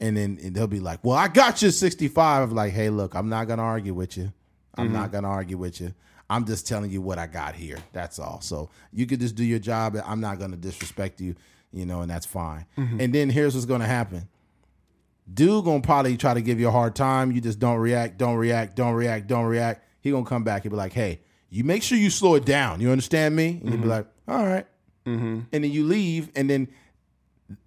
And 0.04 0.18
then 0.18 0.38
and 0.44 0.54
they'll 0.54 0.68
be 0.68 0.82
like, 0.82 1.00
"Well, 1.04 1.18
I 1.18 1.30
got 1.30 1.62
you 1.62 1.70
at 1.70 1.74
65." 1.74 2.50
I'm 2.50 2.56
like, 2.56 2.74
"Hey, 2.74 2.90
look, 2.90 3.16
I'm 3.16 3.30
not 3.30 3.48
to 3.60 3.64
argue 3.64 3.94
with 3.94 4.18
you. 4.18 4.34
I'm 4.76 4.92
not 4.92 5.04
mm-hmm. 5.04 5.12
going 5.12 5.24
to 5.24 5.30
argue 5.30 5.58
with 5.58 5.80
you." 5.80 5.94
I'm 6.30 6.46
just 6.46 6.68
telling 6.68 6.90
you 6.90 7.02
what 7.02 7.20
I 7.20 7.28
got 7.28 7.56
here. 7.56 7.78
That's 7.92 8.18
all. 8.20 8.42
So 8.42 8.70
you 8.92 9.06
could 9.06 9.20
just 9.20 9.36
do 9.36 9.44
your 9.44 9.60
job. 9.60 9.96
I'm 10.06 10.20
not 10.20 10.40
to 10.52 10.58
disrespect 10.58 11.22
you, 11.22 11.36
you 11.72 11.86
know, 11.86 12.02
and 12.02 12.10
that's 12.10 12.26
fine. 12.26 12.66
Mm-hmm. 12.78 13.00
And 13.00 13.14
then 13.14 13.30
here's 13.30 13.54
what's 13.54 13.66
to 13.82 13.88
happen. 13.88 14.28
Dude 15.32 15.64
gonna 15.64 15.82
probably 15.82 16.18
try 16.18 16.34
to 16.34 16.42
give 16.42 16.60
you 16.60 16.68
a 16.68 16.72
hard 16.72 16.96
time. 16.96 17.32
You 17.32 17.40
just 17.40 17.60
don't 17.60 17.78
react, 17.78 18.18
don't 18.18 18.36
react, 18.36 18.76
don't 18.76 18.94
react, 18.94 19.28
don't 19.28 19.46
react. 19.46 19.86
He 20.02 20.12
gonna 20.12 20.26
come 20.26 20.44
back 20.44 20.66
and 20.66 20.72
be 20.72 20.78
like, 20.78 20.92
"Hey, 20.92 21.22
you 21.50 21.64
make 21.64 21.82
sure 21.82 21.98
you 21.98 22.10
slow 22.10 22.36
it 22.36 22.46
down. 22.46 22.82
You 22.82 22.92
understand 22.92 23.36
me?" 23.36 23.60
And 23.62 23.66
you 23.66 23.72
be 23.72 23.78
mm-hmm. 23.78 23.90
like, 23.90 24.08
"All 24.28 24.46
right." 24.46 24.66
And 25.52 25.64
then 25.64 25.72
you 25.72 25.86
leave, 25.86 26.30
and 26.36 26.50
then 26.50 26.68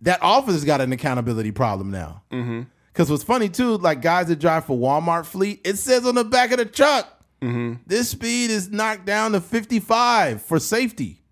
that 0.03 0.23
office 0.23 0.55
has 0.55 0.65
got 0.65 0.81
an 0.81 0.93
accountability 0.93 1.53
problem 1.53 1.90
now. 1.90 2.23
Mm-hmm. 2.31 2.62
Because 2.93 3.11
what's 3.11 3.23
funny 3.24 3.48
too, 3.48 3.77
like 3.78 4.01
guys 4.03 4.28
that 4.28 4.39
drive 4.39 4.65
for 4.65 4.77
Walmart 4.77 5.27
fleet, 5.27 5.61
it 5.65 5.77
says 5.77 6.07
on 6.07 6.15
the 6.15 6.24
back 6.24 6.51
of 6.51 6.59
the 6.59 6.65
truck, 6.65 7.07
mm-hmm. 7.43 7.74
this 7.86 8.09
speed 8.11 8.51
is 8.51 8.70
knocked 8.70 9.05
down 9.05 9.32
to 9.32 9.40
55 9.40 10.40
for 10.43 10.59
safety. 10.59 11.23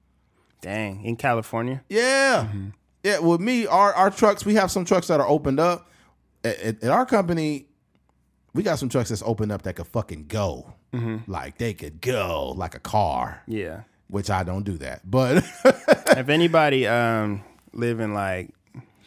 Dang, 0.60 1.04
in 1.04 1.16
California. 1.16 1.82
Yeah. 1.88 2.48
Mm-hmm. 2.48 2.68
Yeah. 3.02 3.18
With 3.20 3.40
me, 3.40 3.66
our, 3.66 3.92
our 3.94 4.10
trucks, 4.10 4.44
we 4.44 4.54
have 4.54 4.70
some 4.70 4.84
trucks 4.84 5.08
that 5.08 5.20
are 5.20 5.28
opened 5.28 5.60
up. 5.60 5.90
At, 6.42 6.58
at- 6.60 6.82
at 6.84 6.90
our 6.90 7.06
company, 7.06 7.66
we 8.52 8.62
got 8.62 8.78
some 8.78 8.88
trucks 8.88 9.08
that's 9.08 9.22
opened 9.22 9.50
up 9.52 9.62
that 9.62 9.74
could 9.76 9.86
fucking 9.86 10.26
go. 10.26 10.74
Like 11.26 11.58
they 11.58 11.74
could 11.74 12.00
go 12.00 12.54
like 12.56 12.76
a 12.76 12.78
car, 12.78 13.42
Yeah. 13.48 13.80
which 14.06 14.30
I 14.30 14.44
don't 14.44 14.62
do 14.62 14.78
that. 14.78 15.00
But 15.10 15.38
if 16.16 16.28
anybody 16.28 16.86
um 16.86 17.42
live 17.74 18.00
in 18.00 18.14
like 18.14 18.50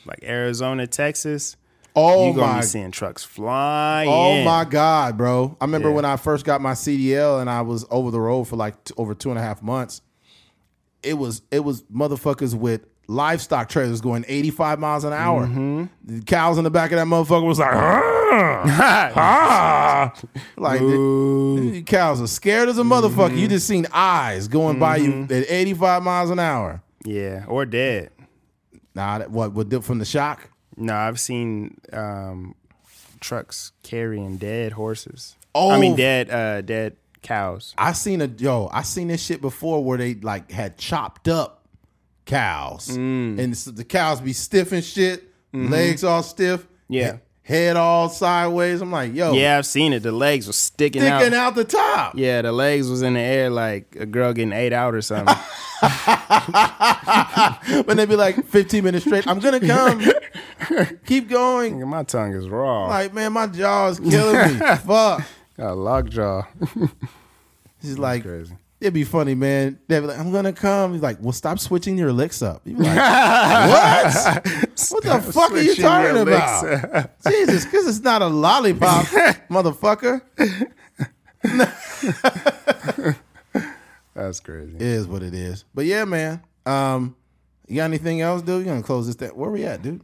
like 0.06 0.20
Arizona, 0.24 0.88
Texas, 0.88 1.58
oh 1.96 2.28
you 2.30 2.34
gonna 2.36 2.54
my 2.54 2.60
be 2.60 2.66
seeing 2.66 2.92
trucks 2.92 3.24
flying. 3.24 4.10
Oh 4.10 4.44
my 4.44 4.64
God, 4.66 5.18
bro! 5.18 5.58
I 5.60 5.66
remember 5.66 5.90
Yeah. 5.90 5.96
when 5.96 6.06
I 6.06 6.16
first 6.18 6.46
got 6.46 6.62
my 6.62 6.74
CDL 6.74 7.42
and 7.42 7.50
I 7.50 7.62
was 7.62 7.86
over 7.90 8.12
the 8.12 8.20
road 8.22 8.46
for 8.46 8.56
like 8.56 8.84
t- 8.84 8.94
over 8.98 9.14
two 9.14 9.30
and 9.30 9.40
a 9.40 9.42
half 9.42 9.62
months. 9.62 10.02
It 11.04 11.14
was 11.16 11.42
it 11.52 11.60
was 11.62 11.84
motherfuckers 11.84 12.54
with 12.54 12.86
livestock 13.10 13.70
trailers 13.70 14.02
going 14.02 14.26
85 14.28 14.80
miles 14.80 15.04
an 15.06 15.14
hour. 15.14 15.46
Mm-hmm. 15.46 15.86
The 16.04 16.22
cows 16.24 16.58
in 16.58 16.64
the 16.66 16.70
back 16.70 16.92
of 16.92 16.98
that 16.98 17.06
motherfucker 17.08 17.46
was 17.46 17.60
like, 17.60 17.74
"Ah, 17.74 19.12
ah." 19.16 20.14
like 20.58 20.80
the, 20.80 21.70
the 21.72 21.82
cows 21.84 22.22
are 22.22 22.28
scared 22.28 22.68
as 22.70 22.78
a 22.78 22.84
motherfucker. 22.84 23.30
Mm-hmm. 23.30 23.38
You 23.38 23.48
just 23.48 23.68
seen 23.68 23.88
eyes 23.92 24.48
going 24.48 24.80
by 24.80 24.98
you 24.98 25.24
at 25.30 25.46
85 25.50 26.04
miles 26.04 26.30
an 26.30 26.40
hour. 26.40 26.82
Yeah, 27.06 27.46
or 27.48 27.66
dead. 27.66 28.10
Nah, 28.98 29.20
that, 29.20 29.30
what 29.32 29.54
what 29.54 29.70
did 29.70 29.86
from 29.86 30.00
the 30.00 30.06
shock? 30.06 30.50
No, 30.76 30.96
I've 30.96 31.20
seen 31.20 31.78
um 31.94 32.56
trucks 33.20 33.72
carrying 33.84 34.38
dead 34.38 34.72
horses. 34.74 35.36
Oh. 35.54 35.70
I 35.70 35.80
mean 35.80 35.96
dead 35.96 36.32
uh 36.32 36.62
dead 36.62 36.98
cows. 37.22 37.76
I 37.78 37.94
seen 37.94 38.22
a 38.22 38.26
yo, 38.26 38.70
I 38.74 38.82
seen 38.82 39.08
this 39.10 39.24
shit 39.24 39.40
before 39.40 39.84
where 39.84 40.00
they 40.00 40.16
like 40.16 40.50
had 40.52 40.78
chopped 40.80 41.28
up 41.28 41.68
cows, 42.26 42.90
Mm. 42.90 43.40
and 43.40 43.54
the 43.54 43.84
cows 43.86 44.20
be 44.20 44.34
stiff 44.34 44.72
and 44.72 44.84
shit, 44.84 45.24
legs 45.54 46.04
all 46.04 46.24
stiff. 46.24 46.62
Mm-hmm. 46.64 46.94
Yeah. 46.94 47.18
Head 47.48 47.78
all 47.78 48.10
sideways. 48.10 48.82
I'm 48.82 48.92
like, 48.92 49.14
yo, 49.16 49.32
Yeah, 49.34 49.58
I've 49.58 49.66
seen 49.66 49.94
it. 49.94 50.04
The 50.04 50.12
legs 50.12 50.48
were 50.48 50.54
sticking, 50.54 51.02
sticking 51.02 51.14
out. 51.14 51.22
Sticking 51.22 51.38
out 51.38 51.56
the 51.56 51.64
top. 51.64 52.16
Yeah, 52.18 52.42
the 52.42 52.52
legs 52.52 52.90
was 52.90 53.02
in 53.02 53.14
the 53.14 53.22
air 53.22 53.50
like 53.50 53.96
a 53.98 54.06
girl 54.06 54.34
getting 54.34 54.52
ate 54.52 54.74
out 54.74 54.94
or 54.94 55.02
something. 55.02 55.34
When 57.86 57.98
they 57.98 58.06
be 58.06 58.16
like 58.16 58.46
15 58.48 58.84
minutes 58.84 59.06
straight, 59.06 59.28
I'm 59.28 59.40
gonna 59.40 59.60
come. 59.60 60.02
Keep 61.06 61.30
going. 61.30 61.88
My 61.88 62.04
tongue 62.04 62.34
is 62.34 62.48
raw. 62.50 62.88
Like, 62.88 63.14
man, 63.14 63.34
my 63.34 63.48
jaw 63.48 63.90
is 63.90 64.00
killing 64.00 64.54
me. 64.54 64.60
Fuck. 64.60 65.24
Got 65.58 65.72
a 65.72 65.74
lockjaw. 65.74 66.44
He's 67.82 67.98
like, 67.98 68.24
Crazy. 68.24 68.56
It'd 68.80 68.94
be 68.94 69.04
funny, 69.04 69.36
man. 69.36 69.80
They'd 69.88 70.02
be 70.02 70.08
like, 70.08 70.20
I'm 70.20 70.32
gonna 70.32 70.54
come. 70.54 70.94
He's 70.94 71.02
like, 71.02 71.18
well, 71.22 71.32
stop 71.32 71.60
switching 71.60 71.98
your 71.98 72.12
licks 72.14 72.42
up. 72.42 72.62
You'd 72.66 72.78
be 72.78 72.84
like, 72.84 72.96
what? 72.98 74.48
What 74.92 75.04
the 75.04 75.32
fuck 75.32 75.52
are 75.52 75.58
you 75.58 75.74
switching 75.74 75.84
talking 75.84 76.18
about? 76.18 77.22
Jesus, 77.28 77.66
because 77.66 77.88
it's 77.88 78.02
not 78.02 78.22
a 78.22 78.28
lollipop, 78.28 79.06
motherfucker. 79.50 80.22
That's 84.14 84.40
crazy. 84.40 84.76
It 84.76 84.82
is 84.82 85.08
what 85.08 85.24
it 85.24 85.34
is. 85.34 85.66
But 85.74 85.86
yeah, 85.86 86.06
man. 86.06 86.42
Um, 86.66 87.16
you 87.68 87.78
got 87.78 87.86
anything 87.86 88.22
else, 88.22 88.42
dude? 88.42 88.60
You 88.60 88.66
gonna 88.72 88.84
close 88.84 89.08
this? 89.08 89.16
Thing? 89.16 89.30
Where 89.30 89.50
we 89.50 89.66
at, 89.66 89.82
dude? 89.82 90.02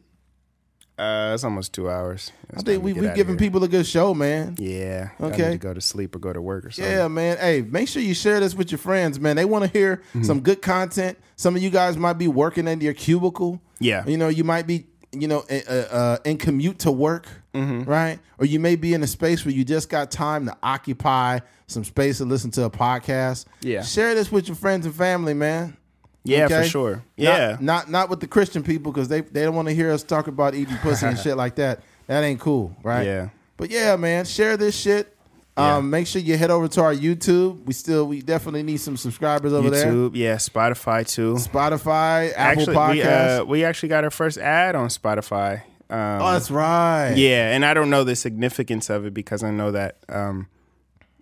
Uh, 0.98 1.32
it's 1.34 1.44
almost 1.44 1.74
two 1.74 1.90
hours. 1.90 2.32
I 2.56 2.62
think 2.62 2.84
we 2.84 2.94
we 2.94 3.10
giving 3.16 3.36
people 3.36 3.64
a 3.64 3.68
good 3.68 3.88
show, 3.88 4.14
man. 4.14 4.56
Yeah. 4.60 5.10
I 5.20 5.24
Okay. 5.26 5.46
need 5.50 5.52
to 5.54 5.58
go 5.58 5.74
to 5.74 5.82
sleep 5.82 6.16
or 6.16 6.20
go 6.20 6.32
to 6.32 6.40
work 6.42 6.66
or 6.66 6.72
something. 6.72 6.94
Yeah, 6.94 7.08
man. 7.08 7.38
Hey, 7.38 7.62
make 7.64 7.88
sure 7.88 8.02
you 8.02 8.14
share 8.14 8.40
this 8.40 8.54
with 8.54 8.72
your 8.72 8.78
friends, 8.78 9.20
man. 9.20 9.36
They 9.36 9.46
want 9.46 9.66
to 9.66 9.72
hear 9.72 9.98
Mm-hmm. 10.10 10.24
some 10.24 10.42
good 10.42 10.62
content. 10.62 11.18
Some 11.36 11.56
of 11.56 11.64
you 11.64 11.72
guys 11.72 11.98
might 11.98 12.14
be 12.20 12.28
working 12.28 12.68
in 12.68 12.80
your 12.80 12.94
cubicle. 12.94 13.60
Yeah. 13.80 14.06
You 14.06 14.18
know, 14.18 14.28
you 14.28 14.44
might 14.44 14.68
be, 14.68 14.86
you 15.12 15.28
know, 15.28 15.44
uh, 15.50 15.72
uh, 15.72 16.18
in 16.26 16.38
commute 16.38 16.80
to 16.80 16.92
work, 16.92 17.26
Mm-hmm. 17.56 17.90
right? 17.90 18.20
Or 18.38 18.46
you 18.46 18.60
may 18.60 18.76
be 18.76 18.94
in 18.94 19.02
a 19.02 19.08
space 19.08 19.44
where 19.46 19.54
you 19.54 19.64
just 19.66 19.90
got 19.90 20.12
time 20.12 20.46
to 20.46 20.56
occupy 20.62 21.40
some 21.66 21.84
space 21.84 22.20
to 22.20 22.26
listen 22.26 22.52
to 22.52 22.66
a 22.66 22.70
podcast. 22.70 23.46
Yeah. 23.62 23.82
Share 23.82 24.14
this 24.14 24.32
with 24.32 24.48
your 24.48 24.56
friends 24.56 24.86
and 24.86 24.94
family, 24.94 25.34
man. 25.34 25.76
Yeah, 26.24 26.48
for 26.48 26.64
sure. 26.64 27.04
Yeah. 27.18 27.58
Not 27.60 27.90
not, 27.90 28.10
with 28.10 28.20
the 28.20 28.28
Christian 28.28 28.64
people 28.64 28.92
because 28.92 29.08
they 29.08 29.22
they 29.22 29.44
don't 29.44 29.56
want 29.56 29.68
to 29.68 29.74
hear 29.74 29.92
us 29.92 30.04
talk 30.04 30.28
about 30.28 30.56
eating 30.56 30.78
pussy 30.82 31.06
and 31.06 31.18
shit 31.18 31.38
like 31.38 31.56
that. 31.56 31.82
That 32.08 32.24
ain't 32.24 32.40
cool, 32.40 32.76
right? 32.84 33.06
Yeah. 33.06 33.30
But 33.58 33.70
yeah, 33.70 33.96
man, 33.96 34.26
share 34.26 34.58
this 34.58 34.76
shit. 34.76 35.16
Yeah. 35.58 35.78
Um, 35.78 35.92
make 35.92 36.08
sure 36.08 36.20
you 36.20 36.36
head 36.36 36.50
over 36.50 36.68
to 36.68 36.82
our 36.82 36.96
YouTube. 36.96 37.64
We 37.66 37.74
still 37.74 38.08
we 38.08 38.22
definitely 38.22 38.64
need 38.64 38.78
some 38.78 38.98
subscribers 38.98 39.54
over 39.54 39.70
there. 39.70 39.86
YouTube, 39.86 40.12
yeah, 40.16 40.36
Spotify 40.38 41.08
too. 41.08 41.36
Spotify, 41.36 42.32
Apple 42.36 42.62
actually, 42.62 42.76
Podcasts. 42.76 42.94
we 42.96 43.42
uh, 43.42 43.46
we 43.46 43.64
actually 43.64 43.90
got 43.90 44.04
our 44.04 44.10
first 44.10 44.38
ad 44.40 44.76
on 44.76 44.88
Spotify. 44.88 45.62
Um, 45.90 46.22
oh, 46.22 46.32
that's 46.34 46.50
right. 46.50 47.14
Yeah, 47.16 47.54
and 47.54 47.64
I 47.64 47.76
don't 47.76 47.92
know 47.92 48.04
the 48.04 48.16
significance 48.16 48.90
of 48.90 49.06
it 49.06 49.14
because 49.14 49.44
I 49.44 49.52
know 49.52 49.72
that 49.72 49.98
um, 50.10 50.48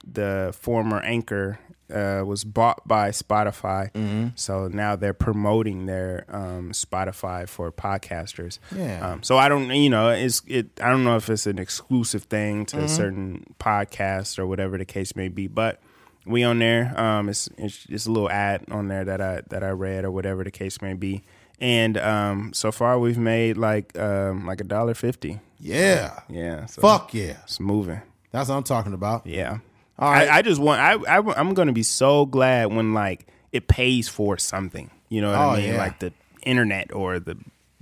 the 0.08 0.56
former 0.58 1.02
anchor 1.02 1.60
uh, 1.92 2.24
was 2.26 2.44
bought 2.44 2.88
by 2.88 3.10
Spotify, 3.10 3.92
Mm-hmm. 3.94 4.28
so 4.36 4.68
now 4.68 4.96
they're 4.96 5.14
promoting 5.14 5.86
their 5.86 6.26
um, 6.30 6.72
Spotify 6.72 7.48
for 7.48 7.72
podcasters. 7.72 8.60
Yeah. 8.76 9.06
Um, 9.12 9.24
so 9.24 9.38
I 9.38 9.50
don't, 9.50 9.70
you 9.72 9.90
know, 9.90 10.10
it's 10.10 10.42
it. 10.48 10.68
I 10.82 10.90
don't 10.90 11.04
know 11.04 11.16
if 11.18 11.30
it's 11.30 11.46
an 11.48 11.60
exclusive 11.60 12.24
thing 12.24 12.66
Mm-hmm. 12.66 12.80
to 12.80 12.88
certain 12.88 13.56
podcasts 13.60 14.40
or 14.40 14.46
whatever 14.48 14.78
the 14.78 14.86
case 14.86 15.16
may 15.16 15.28
be, 15.28 15.48
but. 15.48 15.80
We 16.24 16.44
on 16.44 16.60
there. 16.60 16.94
Um, 17.02 17.30
it's, 17.30 17.50
it's 17.58 17.88
it's 17.90 18.06
a 18.06 18.12
little 18.12 18.30
ad 18.30 18.66
on 18.70 18.90
there 18.90 19.04
that 19.04 19.20
I 19.20 19.42
that 19.50 19.64
I 19.64 19.70
read 19.70 20.06
or 20.06 20.12
whatever 20.12 20.44
the 20.44 20.52
case 20.52 20.80
may 20.80 20.94
be, 20.94 21.24
and 21.60 21.98
um, 21.98 22.52
so 22.54 22.72
far 22.72 23.00
we've 23.00 23.18
made 23.18 23.58
like 23.58 23.98
um, 23.98 24.46
like 24.46 24.62
a 24.62 24.64
dollar 24.64 24.94
fifty. 24.94 25.40
Yeah. 25.60 26.20
Yeah. 26.30 26.68
So 26.68 26.80
Fuck 26.84 27.16
yeah. 27.16 27.38
It's 27.46 27.60
moving. 27.60 28.04
That's 28.30 28.50
what 28.50 28.56
I'm 28.58 28.64
talking 28.64 28.94
about. 28.94 29.26
Yeah. 29.26 29.58
All 30.02 30.12
right. 30.12 30.28
I, 30.28 30.38
I 30.38 30.42
just 30.42 30.60
want. 30.60 30.82
I, 30.82 30.94
I 31.18 31.40
I'm 31.40 31.54
gonna 31.54 31.72
be 31.74 31.84
so 31.84 32.26
glad 32.26 32.74
when 32.74 32.94
like 32.94 33.28
it 33.52 33.68
pays 33.68 34.10
for 34.10 34.38
something. 34.38 34.90
You 35.10 35.22
know 35.22 35.30
what 35.32 35.40
Oh, 35.40 35.50
I 35.52 35.58
mean? 35.58 35.66
yeah. 35.74 35.78
Like 35.78 36.00
the 36.00 36.12
internet 36.44 36.92
or 36.94 37.20
the 37.20 37.38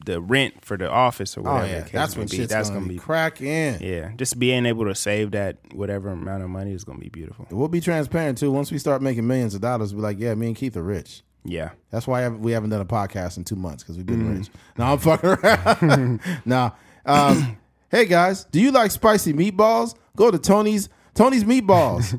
the 0.06 0.22
rent 0.22 0.64
for 0.64 0.78
the 0.78 0.90
office 0.90 1.38
or 1.38 1.42
whatever. 1.42 1.58
Oh 1.58 1.62
whatever. 1.62 1.78
yeah. 1.78 1.84
the 1.84 1.90
case 1.90 1.94
That's 1.94 2.16
when 2.18 2.28
be. 2.28 2.46
That's 2.46 2.70
gonna, 2.70 2.88
be 2.88 2.98
cracking. 2.98 3.78
Yeah. 3.82 4.12
Just 4.18 4.40
being 4.40 4.66
able 4.66 4.86
to 4.86 4.96
save 4.96 5.32
that 5.32 5.58
whatever 5.74 6.10
amount 6.10 6.44
of 6.44 6.50
money 6.50 6.74
is 6.74 6.84
gonna 6.84 7.00
be 7.00 7.10
beautiful. 7.10 7.48
We'll 7.52 7.68
be 7.68 7.82
transparent 7.82 8.38
too. 8.38 8.52
Once 8.52 8.72
we 8.72 8.78
start 8.80 9.02
making 9.02 9.28
millions 9.28 9.56
of 9.56 9.62
dollars, 9.62 9.94
we'll 9.94 10.02
be 10.02 10.04
like, 10.04 10.20
yeah, 10.20 10.34
me 10.36 10.48
and 10.48 10.56
Keith 10.56 10.76
are 10.78 10.84
rich. 10.84 11.22
Yeah. 11.46 11.72
That's 11.92 12.06
why 12.08 12.28
we 12.28 12.52
haven't 12.52 12.70
done 12.70 12.82
a 12.82 12.86
podcast 12.86 13.38
in 13.38 13.44
two 13.46 13.56
months 13.56 13.84
because 13.84 13.96
we've 13.98 14.06
been 14.06 14.24
Mm. 14.26 14.38
rich. 14.40 14.50
No, 14.78 14.86
I'm 14.86 14.98
fucking 15.00 15.30
around. 15.30 16.20
no. 16.46 16.74
Um, 17.06 17.58
hey 17.92 18.06
guys, 18.06 18.44
do 18.46 18.60
you 18.60 18.72
like 18.72 18.92
spicy 18.92 19.34
meatballs? 19.34 19.96
Go 20.16 20.32
to 20.32 20.38
Tony's 20.40 20.90
Tony's 21.20 21.44
Meatballs 21.44 22.18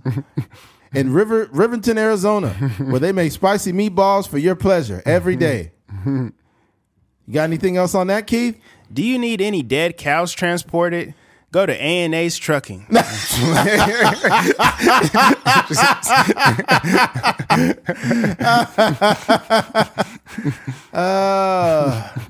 in 0.92 1.14
River 1.14 1.48
Riverton, 1.52 1.96
Arizona, 1.96 2.50
where 2.50 3.00
they 3.00 3.12
make 3.12 3.32
spicy 3.32 3.72
meatballs 3.72 4.28
for 4.28 4.36
your 4.36 4.54
pleasure 4.54 5.02
every 5.06 5.36
day. 5.36 5.72
You 6.04 6.34
got 7.32 7.44
anything 7.44 7.78
else 7.78 7.94
on 7.94 8.08
that, 8.08 8.26
Keith? 8.26 8.60
Do 8.92 9.02
you 9.02 9.18
need 9.18 9.40
any 9.40 9.62
dead 9.62 9.96
cows 9.96 10.34
transported? 10.34 11.14
Go 11.50 11.64
to 11.64 11.72
A 11.72 12.04
and 12.04 12.14
A's 12.14 12.36
Trucking. 12.36 12.88
Uh, 20.92 22.10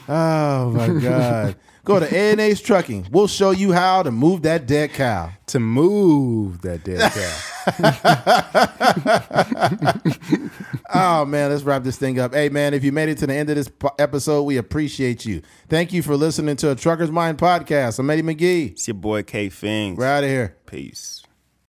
oh 0.08 0.70
my 0.70 0.88
God. 1.02 1.56
Go 1.88 1.98
to 1.98 2.14
A&A's 2.14 2.60
Trucking. 2.60 3.06
We'll 3.10 3.28
show 3.28 3.50
you 3.50 3.72
how 3.72 4.02
to 4.02 4.10
move 4.10 4.42
that 4.42 4.66
dead 4.66 4.92
cow. 4.92 5.30
to 5.46 5.58
move 5.58 6.60
that 6.60 6.84
dead 6.84 7.10
cow. 7.12 7.36
Oh 10.90 11.24
man, 11.26 11.50
let's 11.50 11.62
wrap 11.64 11.82
this 11.84 11.96
thing 11.98 12.18
up. 12.18 12.32
Hey 12.34 12.48
man, 12.48 12.72
if 12.74 12.82
you 12.84 12.92
made 12.92 13.08
it 13.10 13.18
to 13.18 13.26
the 13.26 13.34
end 13.34 13.50
of 13.50 13.56
this 13.56 13.68
po- 13.68 13.94
episode, 13.98 14.42
we 14.44 14.56
appreciate 14.56 15.24
you. 15.26 15.42
Thank 15.68 15.92
you 15.92 16.02
for 16.02 16.16
listening 16.16 16.56
to 16.56 16.70
a 16.70 16.74
Trucker's 16.74 17.10
Mind 17.10 17.36
podcast. 17.38 17.98
I'm 17.98 18.08
Eddie 18.10 18.22
McGee. 18.22 18.70
it's 18.72 18.88
your 18.88 18.94
boy 18.94 19.22
K 19.22 19.48
Fings. 19.50 19.98
We're 19.98 20.06
out 20.06 20.24
of 20.24 20.30
here. 20.30 20.56
Peace. 20.66 21.17